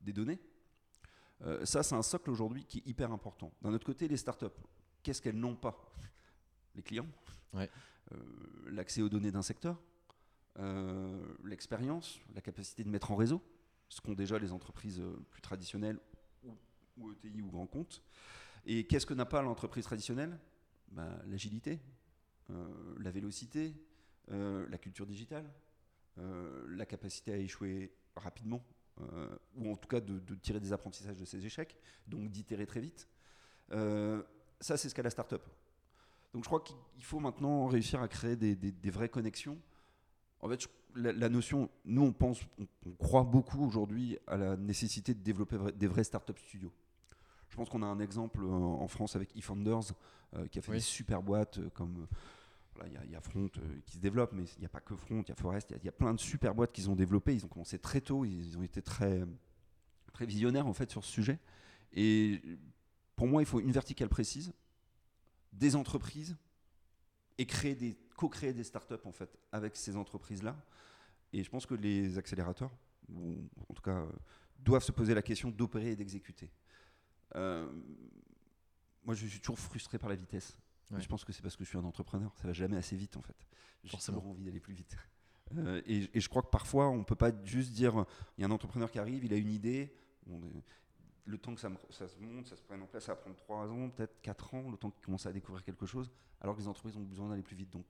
des 0.00 0.12
données. 0.12 0.40
Euh, 1.42 1.64
ça, 1.64 1.82
c'est 1.82 1.94
un 1.94 2.02
socle 2.02 2.30
aujourd'hui 2.30 2.64
qui 2.64 2.78
est 2.78 2.86
hyper 2.86 3.12
important. 3.12 3.52
D'un 3.62 3.72
autre 3.72 3.86
côté, 3.86 4.08
les 4.08 4.16
startups, 4.16 4.46
qu'est-ce 5.02 5.20
qu'elles 5.22 5.38
n'ont 5.38 5.56
pas? 5.56 5.92
Les 6.74 6.82
clients, 6.82 7.06
Ouais. 7.52 7.68
euh, 8.12 8.16
l'accès 8.70 9.02
aux 9.02 9.08
données 9.08 9.32
d'un 9.32 9.42
secteur, 9.42 9.80
euh, 10.58 11.34
l'expérience, 11.44 12.20
la 12.34 12.40
capacité 12.40 12.84
de 12.84 12.88
mettre 12.88 13.10
en 13.10 13.16
réseau, 13.16 13.42
ce 13.88 14.00
qu'ont 14.00 14.14
déjà 14.14 14.38
les 14.38 14.52
entreprises 14.52 15.00
euh, 15.00 15.16
plus 15.30 15.42
traditionnelles 15.42 15.98
ou, 16.96 17.10
ETI 17.12 17.42
ou 17.42 17.50
grands 17.50 17.66
comptes. 17.66 18.02
Et 18.66 18.86
qu'est-ce 18.86 19.06
que 19.06 19.14
n'a 19.14 19.24
pas 19.26 19.42
l'entreprise 19.42 19.84
traditionnelle? 19.84 20.38
Ben, 20.92 21.18
L'agilité, 21.26 21.80
euh, 22.50 22.94
la 22.98 23.10
vélocité, 23.10 23.74
euh, 24.30 24.68
la 24.68 24.76
culture 24.78 25.06
digitale, 25.06 25.46
euh, 25.46 25.69
la 26.68 26.86
capacité 26.86 27.32
à 27.32 27.36
échouer 27.36 27.92
rapidement, 28.16 28.62
euh, 29.00 29.28
ou 29.56 29.70
en 29.72 29.76
tout 29.76 29.88
cas 29.88 30.00
de, 30.00 30.18
de 30.18 30.34
tirer 30.34 30.60
des 30.60 30.72
apprentissages 30.72 31.16
de 31.16 31.24
ses 31.24 31.44
échecs, 31.46 31.76
donc 32.06 32.30
d'itérer 32.30 32.66
très 32.66 32.80
vite. 32.80 33.08
Euh, 33.72 34.22
ça, 34.60 34.76
c'est 34.76 34.88
ce 34.88 34.94
qu'a 34.94 35.02
la 35.02 35.10
start-up. 35.10 35.42
Donc 36.34 36.44
je 36.44 36.48
crois 36.48 36.60
qu'il 36.60 36.76
faut 37.04 37.18
maintenant 37.20 37.66
réussir 37.66 38.00
à 38.02 38.08
créer 38.08 38.36
des, 38.36 38.54
des- 38.54 38.72
des 38.72 38.90
vraies 38.90 39.08
connexions. 39.08 39.58
En 40.40 40.48
fait, 40.48 40.60
je- 40.62 40.68
la, 41.00 41.12
la 41.12 41.28
notion, 41.28 41.70
nous 41.84 42.02
on 42.02 42.12
pense, 42.12 42.40
on, 42.58 42.66
on 42.86 42.92
croit 42.92 43.24
beaucoup 43.24 43.64
aujourd'hui 43.64 44.18
à 44.26 44.36
la 44.36 44.56
nécessité 44.56 45.14
de 45.14 45.20
développer 45.20 45.56
vra- 45.56 45.72
des 45.72 45.86
vrais 45.86 46.04
start-up 46.04 46.38
studios. 46.38 46.72
Je 47.48 47.56
pense 47.56 47.68
qu'on 47.68 47.82
a 47.82 47.86
un 47.86 47.98
exemple 48.00 48.42
euh, 48.42 48.48
en 48.48 48.86
France 48.88 49.16
avec 49.16 49.34
eFounders 49.36 49.92
euh, 50.34 50.46
qui 50.46 50.58
a 50.58 50.62
fait 50.62 50.70
Oui. 50.72 50.76
des 50.78 50.82
super 50.82 51.22
boîtes 51.22 51.58
euh, 51.58 51.68
comme 51.70 52.02
euh, 52.02 52.06
il 52.86 53.10
y 53.10 53.16
a- 53.16 53.20
Front 53.20 53.50
euh, 53.58 53.80
qui 53.84 53.94
se 53.94 53.98
développe, 53.98 54.32
mais 54.32 54.44
il 54.56 54.60
n'y 54.60 54.66
a 54.66 54.70
pas 54.70 54.80
que 54.80 54.94
Front, 54.96 55.22
il 55.22 55.28
y 55.28 55.32
a 55.32 55.34
Forest, 55.34 55.74
il 55.78 55.84
y 55.84 55.88
a- 55.88 55.92
plein 55.92 56.14
de 56.14 56.20
super 56.20 56.54
boîtes 56.54 56.72
qu'ils 56.72 56.88
ont 56.90 56.96
développées. 56.96 57.34
Ils 57.34 57.44
ont 57.44 57.48
commencé 57.48 57.78
très 57.78 58.00
tôt, 58.00 58.24
ils 58.24 58.56
ont 58.58 58.62
été 58.62 58.80
très, 58.82 59.22
très 60.12 60.26
visionnaires 60.26 60.66
en 60.66 60.72
fait 60.72 60.90
sur 60.90 61.04
ce 61.04 61.10
sujet. 61.10 61.38
Et 61.92 62.40
pour 63.16 63.26
moi, 63.26 63.42
il 63.42 63.46
faut 63.46 63.60
une 63.60 63.72
verticale 63.72 64.08
précise, 64.08 64.52
des 65.52 65.76
entreprises 65.76 66.36
et 67.38 67.46
créer 67.46 67.74
des, 67.74 67.96
co-créer 68.16 68.52
des 68.52 68.64
startups 68.64 69.04
en 69.04 69.12
fait 69.12 69.38
avec 69.52 69.76
ces 69.76 69.96
entreprises-là. 69.96 70.56
Et 71.32 71.42
je 71.44 71.50
pense 71.50 71.66
que 71.66 71.74
les 71.74 72.18
accélérateurs, 72.18 72.70
ou 73.08 73.36
en 73.68 73.74
tout 73.74 73.82
cas, 73.82 73.98
euh, 73.98 74.10
doivent 74.58 74.82
se 74.84 74.92
poser 74.92 75.14
la 75.14 75.22
question 75.22 75.50
d'opérer 75.50 75.92
et 75.92 75.96
d'exécuter. 75.96 76.50
Euh, 77.36 77.70
moi, 79.04 79.14
je 79.14 79.26
suis 79.26 79.40
toujours 79.40 79.58
frustré 79.58 79.98
par 79.98 80.08
la 80.08 80.16
vitesse. 80.16 80.56
Ouais. 80.90 81.00
Je 81.00 81.08
pense 81.08 81.24
que 81.24 81.32
c'est 81.32 81.42
parce 81.42 81.56
que 81.56 81.64
je 81.64 81.68
suis 81.68 81.78
un 81.78 81.84
entrepreneur. 81.84 82.32
Ça 82.36 82.48
va 82.48 82.52
jamais 82.52 82.76
assez 82.76 82.96
vite, 82.96 83.16
en 83.16 83.22
fait. 83.22 83.36
J'ai 83.84 83.96
toujours 83.96 84.26
envie 84.26 84.44
d'aller 84.44 84.60
plus 84.60 84.74
vite. 84.74 84.96
Euh, 85.56 85.82
et, 85.84 86.08
et 86.16 86.20
je 86.20 86.28
crois 86.28 86.42
que 86.42 86.48
parfois, 86.48 86.88
on 86.90 87.02
peut 87.02 87.16
pas 87.16 87.32
juste 87.42 87.72
dire 87.72 88.06
il 88.38 88.42
y 88.42 88.44
a 88.44 88.46
un 88.46 88.52
entrepreneur 88.52 88.88
qui 88.88 89.00
arrive, 89.00 89.24
il 89.24 89.32
a 89.32 89.36
une 89.36 89.50
idée. 89.50 89.92
on 90.30 90.40
le 91.24 91.38
temps 91.38 91.56
que 91.56 91.60
ça, 91.60 91.68
me- 91.68 91.76
ça 91.90 92.06
se 92.06 92.16
monte, 92.20 92.46
ça 92.46 92.54
se 92.54 92.62
prenne 92.62 92.80
en 92.82 92.86
place, 92.86 93.06
ça 93.06 93.14
va 93.14 93.20
prendre 93.20 93.34
3 93.34 93.68
ans, 93.68 93.90
peut-être 93.90 94.20
4 94.20 94.54
ans, 94.54 94.70
le 94.70 94.76
temps 94.76 94.92
qu'il 94.92 95.04
commence 95.04 95.26
à 95.26 95.32
découvrir 95.32 95.64
quelque 95.64 95.86
chose, 95.86 96.08
alors 96.40 96.54
que 96.54 96.60
les 96.60 96.68
entreprises 96.68 96.96
ont 96.96 97.02
besoin 97.02 97.28
d'aller 97.30 97.42
plus 97.42 97.56
vite. 97.56 97.70
Donc, 97.70 97.84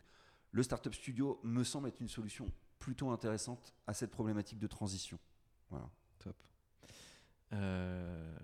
le 0.53 0.62
Startup 0.62 0.94
Studio 0.94 1.38
me 1.42 1.62
semble 1.62 1.88
être 1.88 2.01
une 2.01 2.09
solution 2.09 2.46
plutôt 2.78 3.11
intéressante 3.11 3.74
à 3.86 3.92
cette 3.92 4.11
problématique 4.11 4.59
de 4.59 4.66
transition. 4.66 5.18
Voilà. 5.68 5.90
Top. 6.18 6.42
Euh, 7.53 8.36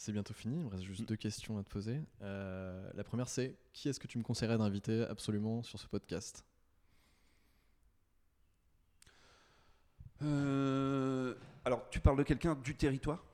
c'est 0.00 0.12
bientôt 0.12 0.32
fini. 0.32 0.58
Il 0.58 0.64
me 0.64 0.68
reste 0.68 0.84
juste 0.84 1.02
Mm. 1.02 1.06
deux 1.06 1.16
questions 1.16 1.58
à 1.58 1.62
te 1.64 1.68
poser. 1.68 2.00
Euh, 2.22 2.88
la 2.94 3.02
première, 3.04 3.28
c'est 3.28 3.56
qui 3.72 3.88
est-ce 3.88 3.98
que 3.98 4.06
tu 4.06 4.16
me 4.18 4.22
conseillerais 4.22 4.56
d'inviter 4.58 5.02
absolument 5.02 5.62
sur 5.64 5.78
ce 5.80 5.86
podcast? 5.88 6.44
Euh, 10.22 11.34
alors, 11.64 11.88
tu 11.90 12.00
parles 12.00 12.18
de 12.18 12.22
quelqu'un 12.22 12.54
du 12.56 12.76
territoire? 12.76 13.24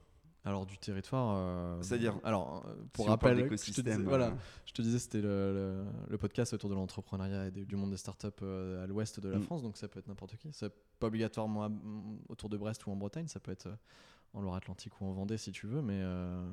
Alors 0.47 0.67
du 0.67 0.77
territoire. 0.77 1.37
euh, 1.39 1.81
C'est-à-dire, 1.81 2.19
Alors 2.23 2.63
pour 2.93 3.07
Si 3.07 3.11
rappel, 3.11 3.39
je 3.51 3.73
te 3.73 3.81
disais, 3.81 3.97
voilà, 4.03 4.35
je 4.67 4.73
te 4.75 4.83
disais 4.83 4.99
c'était 4.99 5.23
le, 5.23 5.55
le- 5.55 5.85
le 6.11 6.19
podcast 6.19 6.53
autour 6.53 6.69
de 6.69 6.75
l'entrepreneuriat 6.75 7.47
et 7.47 7.51
des- 7.51 7.65
du 7.65 7.77
monde 7.77 7.91
des 7.91 7.97
startups 7.97 8.45
à 8.83 8.87
l'ouest 8.87 9.21
de 9.21 9.31
la 9.31 9.39
Mm. 9.39 9.43
France, 9.43 9.63
donc 9.63 9.79
ça 9.79 9.89
peut 9.89 10.01
être 10.01 10.07
n'importe 10.09 10.37
qui. 10.37 10.53
C'est 10.53 10.71
pas 10.99 11.07
obligatoirement 11.07 11.65
à- 11.65 11.71
autour 12.29 12.51
de 12.51 12.59
Brest 12.59 12.87
ou 12.87 12.91
en 12.91 12.97
Bretagne, 12.97 13.27
ça 13.27 13.41
peut 13.41 13.53
être 13.53 13.69
en 14.35 14.41
Loire-Atlantique 14.43 15.01
ou 15.01 15.07
en 15.07 15.13
Vendée 15.13 15.39
si 15.39 15.51
tu 15.53 15.67
veux, 15.67 15.81
mais, 15.83 16.01
euh, 16.03 16.53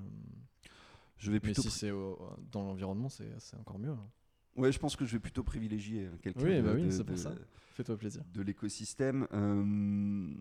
je 1.17 1.27
vais 1.31 1.35
mais 1.37 1.39
plutôt. 1.41 1.61
si 1.63 1.69
c'est 1.71 1.89
dans 1.89 2.63
l'environnement, 2.63 3.09
c'est 3.09 3.27
encore 3.59 3.79
mieux. 3.79 3.89
hein. 3.91 4.09
Ouais, 4.57 4.71
je 4.71 4.79
pense 4.79 4.95
que 4.97 5.05
je 5.05 5.13
vais 5.13 5.19
plutôt 5.19 5.43
privilégier 5.43 6.05
euh, 6.07 6.17
quelqu'un 6.21 6.43
Oui, 6.43 6.57
de, 6.57 6.61
bah 6.61 6.73
oui, 6.75 6.83
de- 6.85 6.91
c'est 6.91 7.03
pour 7.05 7.15
de- 7.15 7.19
ça. 7.21 7.33
Fais-toi 7.73 7.97
plaisir. 7.97 8.21
de 8.33 8.41
l'écosystème. 8.41 9.25
Euh, 9.33 10.33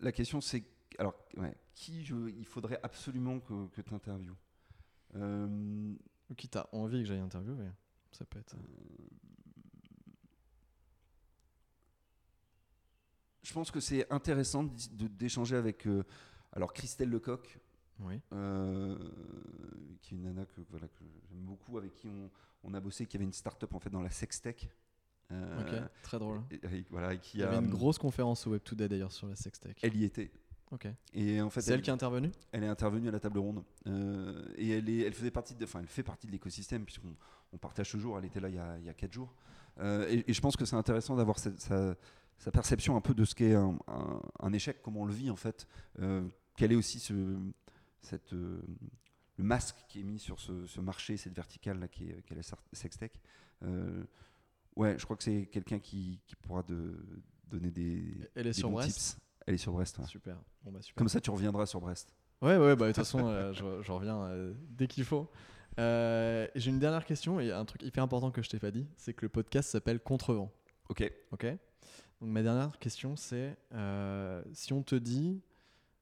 la 0.00 0.12
question, 0.12 0.40
c'est 0.40 0.64
alors, 0.98 1.14
ouais, 1.36 1.54
qui 1.74 2.04
je, 2.04 2.14
il 2.30 2.46
faudrait 2.46 2.80
absolument 2.82 3.38
que, 3.40 3.66
que 3.68 3.80
tu 3.82 3.92
interviewes 3.94 4.34
Euh, 5.14 5.94
qui 6.36 6.48
t'a 6.48 6.68
envie 6.72 7.00
que 7.00 7.04
j'aille 7.08 7.20
interviewer, 7.20 7.68
ça 8.12 8.24
peut 8.24 8.38
être. 8.38 8.56
Je 13.46 13.52
pense 13.52 13.70
que 13.70 13.80
c'est 13.80 14.10
intéressant 14.12 14.64
d'échanger 15.18 15.56
avec 15.56 15.86
euh, 15.86 16.02
alors 16.52 16.72
Christelle 16.72 17.10
Lecoq, 17.10 17.58
Oui. 18.00 18.20
euh, 18.32 18.96
qui 20.02 20.14
est 20.14 20.16
une 20.18 20.24
nana 20.24 20.44
que, 20.46 20.60
voilà, 20.70 20.88
que 20.88 21.04
j'aime 21.28 21.40
beaucoup, 21.42 21.78
avec 21.78 21.94
qui 21.94 22.08
on, 22.08 22.30
on 22.64 22.74
a 22.74 22.80
bossé, 22.80 23.06
qui 23.06 23.16
avait 23.16 23.24
une 23.24 23.32
start-up 23.32 23.72
en 23.74 23.78
fait 23.78 23.90
dans 23.90 24.02
la 24.02 24.10
sextech. 24.10 24.68
Euh, 25.32 25.60
Ok. 25.60 25.90
Très 26.02 26.18
drôle. 26.18 26.40
et- 26.50 26.56
et 26.78 26.84
voilà, 26.90 27.14
et 27.14 27.18
qui 27.18 27.38
Il 27.38 27.40
y 27.40 27.44
a, 27.44 27.48
avait 27.48 27.64
une 27.64 27.70
grosse 27.70 27.98
conférence 27.98 28.46
au 28.46 28.50
Web 28.50 28.62
Today 28.64 28.88
d'ailleurs 28.88 29.12
sur 29.12 29.26
la 29.28 29.36
sextech. 29.36 29.78
Elle 29.82 29.96
y 29.96 30.04
était. 30.04 30.30
Ok. 30.72 30.88
Et 31.14 31.40
en 31.40 31.48
fait, 31.50 31.60
C'est 31.60 31.72
elle 31.72 31.82
qui 31.82 31.90
est 31.90 31.92
intervenue? 31.92 32.30
Elle 32.50 32.64
est 32.64 32.68
intervenue 32.68 33.08
à 33.08 33.12
la 33.12 33.20
table 33.20 33.38
ronde 33.38 33.62
euh, 33.86 34.44
et 34.56 34.70
elle, 34.70 34.88
est, 34.88 35.00
elle 35.02 35.14
faisait 35.14 35.30
partie 35.30 35.54
de, 35.54 35.62
enfin, 35.64 35.78
elle 35.80 35.86
fait 35.86 36.02
partie 36.02 36.26
de 36.26 36.32
l'écosystème 36.32 36.84
puisqu'on 36.84 37.14
on 37.52 37.58
partage 37.58 37.88
toujours. 37.90 38.18
Elle 38.18 38.24
était 38.24 38.40
là 38.40 38.48
il 38.48 38.56
y 38.56 38.58
a, 38.58 38.76
il 38.78 38.84
y 38.84 38.88
a 38.88 38.94
quatre 38.94 39.12
jours. 39.12 39.32
Euh, 39.78 40.08
et, 40.08 40.24
et 40.28 40.32
je 40.32 40.40
pense 40.40 40.56
que 40.56 40.64
c'est 40.64 40.74
intéressant 40.76 41.14
d'avoir 41.16 41.38
sa, 41.38 41.96
sa 42.38 42.50
perception 42.50 42.96
un 42.96 43.00
peu 43.00 43.14
de 43.14 43.24
ce 43.24 43.34
qu'est 43.34 43.54
un, 43.54 43.78
un- 43.88 44.20
un 44.40 44.52
échec, 44.52 44.80
comment 44.82 45.02
on 45.02 45.06
le 45.06 45.14
vit 45.14 45.30
en 45.30 45.36
fait. 45.36 45.66
Euh, 46.00 46.22
quel 46.56 46.72
est 46.72 46.76
aussi 46.76 47.00
ce, 47.00 47.36
cette, 48.02 48.32
euh, 48.32 48.60
le 49.36 49.44
masque 49.44 49.76
qui 49.88 50.00
est 50.00 50.04
mis 50.04 50.18
sur 50.18 50.40
ce, 50.40 50.66
ce 50.66 50.80
marché, 50.80 51.16
cette 51.16 51.34
verticale 51.34 51.78
là 51.80 51.88
qui 51.88 52.08
est, 52.10 52.22
qui 52.22 52.32
est 52.32 52.36
la 52.36 52.42
sextech. 52.72 53.20
Euh, 53.62 54.04
ouais, 54.76 54.98
je 54.98 55.04
crois 55.04 55.16
que 55.16 55.22
c'est 55.22 55.46
quelqu'un 55.46 55.78
qui, 55.78 56.20
qui 56.26 56.36
pourra 56.36 56.62
de, 56.62 56.94
donner 57.48 57.70
des, 57.70 58.02
Elle 58.34 58.46
est 58.46 58.50
des 58.50 58.52
sur 58.52 58.70
bons 58.70 58.80
tips. 58.80 59.18
Elle 59.46 59.54
est 59.54 59.58
sur 59.58 59.72
Brest. 59.72 59.98
ouais. 59.98 60.06
Super. 60.06 60.36
Bon 60.64 60.72
bah 60.72 60.82
super. 60.82 60.96
Comme 60.98 61.08
ça, 61.08 61.20
tu 61.20 61.30
reviendras 61.30 61.66
sur 61.66 61.80
Brest. 61.80 62.12
Ouais, 62.42 62.56
ouais, 62.58 62.74
bah 62.76 62.86
de 62.88 62.92
toute 62.92 62.96
façon, 62.96 63.26
euh, 63.28 63.52
je, 63.52 63.80
je 63.82 63.92
reviens 63.92 64.20
euh, 64.24 64.52
dès 64.70 64.88
qu'il 64.88 65.04
faut. 65.04 65.30
Euh, 65.78 66.48
J'ai 66.54 66.70
une 66.70 66.78
dernière 66.80 67.04
question 67.04 67.38
et 67.38 67.52
un 67.52 67.64
truc 67.64 67.82
hyper 67.82 68.02
important 68.02 68.30
que 68.30 68.42
je 68.42 68.48
t'ai 68.50 68.58
pas 68.58 68.70
dit, 68.70 68.88
c'est 68.96 69.14
que 69.14 69.24
le 69.24 69.28
podcast 69.28 69.70
s'appelle 69.70 70.00
Contrevent. 70.00 70.50
Ok. 70.88 71.10
Ok? 71.32 71.46
Donc 72.20 72.30
ma 72.30 72.42
dernière 72.42 72.78
question, 72.78 73.16
c'est 73.16 73.56
euh, 73.72 74.42
si 74.52 74.72
on 74.72 74.82
te 74.82 74.94
dit 74.94 75.42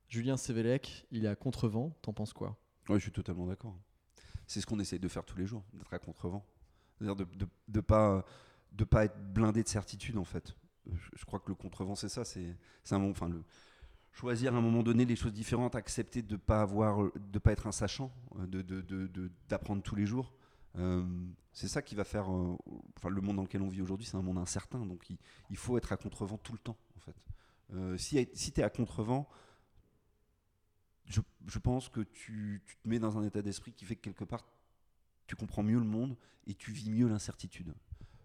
Julien 0.09 0.37
Sévélec, 0.37 1.07
il 1.11 1.25
est 1.25 1.29
à 1.29 1.35
Contrevent, 1.35 1.91
t'en 2.03 2.13
penses 2.13 2.33
quoi? 2.33 2.57
Oui, 2.89 2.97
je 2.97 3.03
suis 3.05 3.13
totalement 3.13 3.47
d'accord. 3.47 3.77
C'est 4.47 4.61
ce 4.61 4.67
qu'on 4.67 4.79
essaie 4.79 4.99
de 4.99 5.09
faire 5.09 5.25
tous 5.25 5.37
les 5.37 5.47
jours, 5.47 5.65
d'être 5.73 5.93
à 5.93 5.99
contrevent. 5.99 6.45
C'est-à-dire 6.99 7.17
de 7.17 7.25
ne 7.25 7.47
de, 7.69 7.81
pas, 7.81 8.25
de 8.73 8.85
pas 8.85 9.07
être 9.07 9.19
blindé 9.33 9.63
de 9.63 9.69
certitude, 9.69 10.19
en 10.19 10.25
fait. 10.25 10.55
Je, 10.87 11.25
crois 11.25 11.41
que 11.41 11.49
le 11.49 11.55
contrevent, 11.55 11.95
c'est 11.95 12.11
ça. 12.11 12.25
C'est 12.25 12.55
un 12.91 13.03
enfin, 13.03 13.29
le, 13.29 13.43
choisir 14.13 14.55
à 14.55 14.59
un 14.59 14.61
moment 14.61 14.83
donné 14.83 15.05
les 15.05 15.17
choses 15.17 15.33
différentes, 15.33 15.75
accepter 15.75 16.23
de 16.23 16.33
ne 16.33 16.37
pas, 16.37 16.61
avoir, 16.61 17.11
de 17.15 17.39
pas 17.39 17.53
être 17.53 17.67
un 17.67 17.73
sachant, 17.73 18.13
euh, 18.39 18.47
de, 18.47 18.63
de, 18.63 19.31
d'apprendre 19.49 19.83
tous 19.83 19.97
les 19.97 20.07
jours. 20.07 20.33
Euh, 20.77 21.05
c'est 21.53 21.69
ça 21.69 21.83
qui 21.83 21.95
va 21.95 22.05
faire. 22.05 22.33
euh, 22.33 22.57
le 23.09 23.21
monde 23.21 23.37
dans 23.37 23.43
lequel 23.43 23.63
on 23.63 23.69
vit 23.69 23.83
aujourd'hui, 23.83 24.07
c'est 24.07 24.17
un 24.17 24.23
monde 24.23 24.39
incertain. 24.39 24.85
Donc, 24.85 25.09
il, 25.51 25.57
faut 25.57 25.77
être 25.79 25.93
à 25.93 25.97
contrevent 25.97 26.39
tout 26.39 26.53
le 26.53 26.59
temps, 26.59 26.77
en 26.97 27.01
fait. 27.01 27.17
Euh, 27.73 27.97
si 27.97 28.29
si 28.35 28.53
tu 28.53 28.61
es 28.61 28.65
à 28.65 28.71
contrevent, 28.71 29.27
je, 31.07 31.21
je 31.47 31.59
pense 31.59 31.89
que 31.89 32.01
tu, 32.01 32.63
tu 32.67 32.77
te 32.77 32.89
mets 32.89 32.99
dans 32.99 33.19
un 33.19 33.25
état 33.25 33.43
d'esprit 33.43 33.73
qui 33.73 33.85
fait 33.85 33.97
que 33.97 34.03
quelque 34.03 34.25
part, 34.25 34.45
tu 35.27 35.37
comprends 35.37 35.63
mieux 35.63 35.79
le 35.79 35.85
monde 35.85 36.17
et 36.47 36.55
tu 36.55 36.73
vis 36.73 36.91
mieux 36.91 37.09
l'incertitude. 37.09 37.75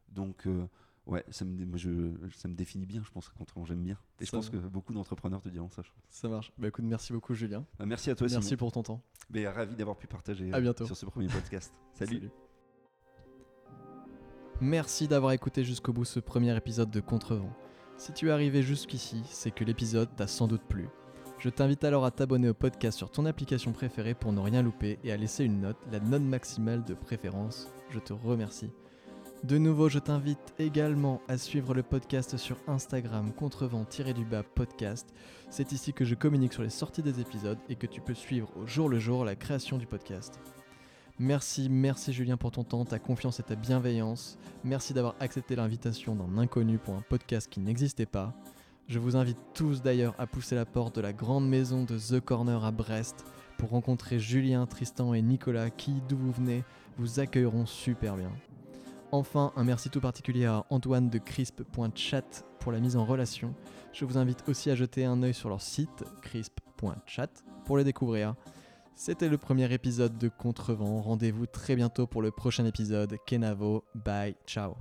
Donc, 0.10 0.48
ouais, 1.10 1.26
ça 1.30 1.44
me, 1.46 1.56
dé- 1.58 1.66
moi, 1.66 1.78
je, 1.78 2.12
ça 2.36 2.48
me 2.48 2.54
définit 2.54 2.86
bien, 2.86 3.02
je 3.04 3.12
pense, 3.12 3.30
quand 3.30 3.66
j'aime 3.66 3.84
bien. 3.84 3.98
Et 4.20 4.26
je 4.26 4.32
pense 4.32 4.50
va. 4.50 4.58
que 4.60 4.68
beaucoup 4.68 4.94
d'entrepreneurs 4.94 5.42
te 5.42 5.50
diront 5.50 5.70
ça. 5.70 5.82
je 5.82 5.90
pense. 5.90 6.04
Ça 6.10 6.28
marche. 6.30 6.52
Bah 6.58 6.68
écoute, 6.68 6.86
merci 6.86 7.12
beaucoup 7.14 7.34
Julien. 7.34 7.66
Euh, 7.82 7.86
merci 7.86 8.10
à 8.10 8.16
toi, 8.16 8.28
merci 8.30 8.48
Simon. 8.50 8.58
pour 8.58 8.72
ton 8.72 8.84
temps. 8.84 9.02
Mais 9.30 9.48
ravi 9.48 9.76
d'avoir 9.76 9.98
pu 9.98 10.08
partager 10.08 10.52
À 10.54 10.58
euh, 10.58 10.62
bientôt. 10.62 10.86
sur 10.86 10.96
ce 10.98 11.06
premier 11.06 11.28
podcast. 11.28 11.74
Salut. 11.94 12.30
Merci 14.62 15.08
d'avoir 15.08 15.32
écouté 15.32 15.64
jusqu'au 15.64 15.94
bout 15.94 16.06
ce 16.06 16.20
premier 16.20 16.56
épisode 16.56 16.92
de 16.92 17.00
Contrevent. 17.00 17.50
Si 17.98 18.12
tu 18.14 18.28
es 18.28 18.32
arrivé 18.32 18.62
jusqu'ici, 18.62 19.22
c'est 19.26 19.52
que 19.52 19.64
l'épisode 19.64 20.10
t'a 20.16 20.28
sans 20.28 20.48
doute 20.48 20.64
plu. 20.64 20.88
Je 21.38 21.50
t'invite 21.50 21.86
alors 21.86 22.04
à 22.04 22.12
t'abonner 22.12 22.50
au 22.50 22.54
podcast 22.54 22.98
sur 22.98 23.10
ton 23.10 23.26
application 23.26 23.72
préférée 23.72 24.14
pour 24.14 24.34
ne 24.34 24.42
rien 24.42 24.62
louper 24.62 25.00
et 25.06 25.12
à 25.14 25.18
laisser 25.18 25.46
une 25.46 25.62
note, 25.62 25.78
la 25.90 26.02
note 26.02 26.22
maximale 26.24 26.84
de 26.84 26.94
préférence. 26.94 27.70
Je 27.90 28.00
te 28.00 28.12
remercie. 28.12 28.70
De 29.44 29.58
nouveau, 29.58 29.88
je 29.88 30.00
t'invite 30.00 30.54
également 30.60 31.22
à 31.30 31.38
suivre 31.38 31.74
le 31.74 31.82
podcast 31.82 32.36
sur 32.36 32.58
Instagram 32.68 33.32
contrevent-du-bas 33.32 34.44
podcast. 34.44 35.08
C'est 35.50 35.72
ici 35.72 35.94
que 35.94 36.04
je 36.04 36.14
communique 36.14 36.52
sur 36.52 36.62
les 36.62 36.70
sorties 36.70 37.02
des 37.02 37.22
épisodes 37.22 37.58
et 37.70 37.76
que 37.76 37.88
tu 37.88 38.02
peux 38.02 38.14
suivre 38.14 38.52
au 38.58 38.68
jour 38.68 38.90
le 38.90 39.00
jour 39.00 39.24
la 39.24 39.36
création 39.36 39.78
du 39.78 39.88
podcast. 39.88 40.42
Merci, 41.20 41.70
merci 41.70 42.12
Julien 42.12 42.36
pour 42.36 42.52
ton 42.52 42.66
temps, 42.66 42.84
ta 42.84 43.00
confiance 43.00 43.40
et 43.40 43.44
ta 43.44 43.56
bienveillance. 43.56 44.38
Merci 44.66 44.94
d'avoir 44.94 45.16
accepté 45.22 45.56
l'invitation 45.56 46.16
d'un 46.16 46.38
inconnu 46.38 46.78
pour 46.78 46.96
un 46.96 47.04
podcast 47.08 47.48
qui 47.50 47.62
n'existait 47.62 48.06
pas. 48.06 48.34
Je 48.90 49.00
vous 49.00 49.16
invite 49.16 49.40
tous 49.54 49.82
d'ailleurs 49.82 50.16
à 50.18 50.28
pousser 50.28 50.56
la 50.56 50.66
porte 50.66 50.98
de 50.98 51.02
la 51.02 51.14
grande 51.14 51.48
maison 51.48 51.86
de 51.86 51.98
The 51.98 52.20
Corner 52.20 52.66
à 52.66 52.72
Brest 52.72 53.24
pour 53.58 53.70
rencontrer 53.70 54.20
Julien, 54.20 54.66
Tristan 54.66 55.14
et 55.14 55.22
Nicolas 55.22 55.70
qui, 55.70 56.02
d'où 56.10 56.18
vous 56.18 56.32
venez, 56.34 56.66
vous 56.98 57.22
accueilleront 57.22 57.66
super 57.66 58.18
bien. 58.18 58.32
Enfin, 59.12 59.52
un 59.56 59.64
merci 59.64 59.90
tout 59.90 60.02
particulier 60.02 60.46
à 60.46 60.66
Antoine 60.70 61.10
de 61.10 61.18
crisp.chat 61.18 62.44
pour 62.60 62.72
la 62.72 62.80
mise 62.80 62.96
en 62.96 63.06
relation. 63.06 63.56
Je 63.92 64.06
vous 64.06 64.18
invite 64.18 64.44
aussi 64.48 64.70
à 64.70 64.76
jeter 64.76 65.06
un 65.06 65.24
œil 65.24 65.34
sur 65.34 65.50
leur 65.50 65.62
site 65.62 66.04
crisp.chat 66.22 67.44
pour 67.66 67.78
les 67.78 67.84
découvrir. 67.84 68.36
C'était 68.96 69.30
le 69.30 69.38
premier 69.38 69.74
épisode 69.74 70.18
de 70.18 70.28
Contrevent. 70.28 71.02
Rendez-vous 71.02 71.48
très 71.48 71.76
bientôt 71.76 72.06
pour 72.06 72.22
le 72.22 72.32
prochain 72.32 72.66
épisode. 72.66 73.18
Kenavo, 73.26 73.84
bye, 73.96 74.36
ciao. 74.46 74.76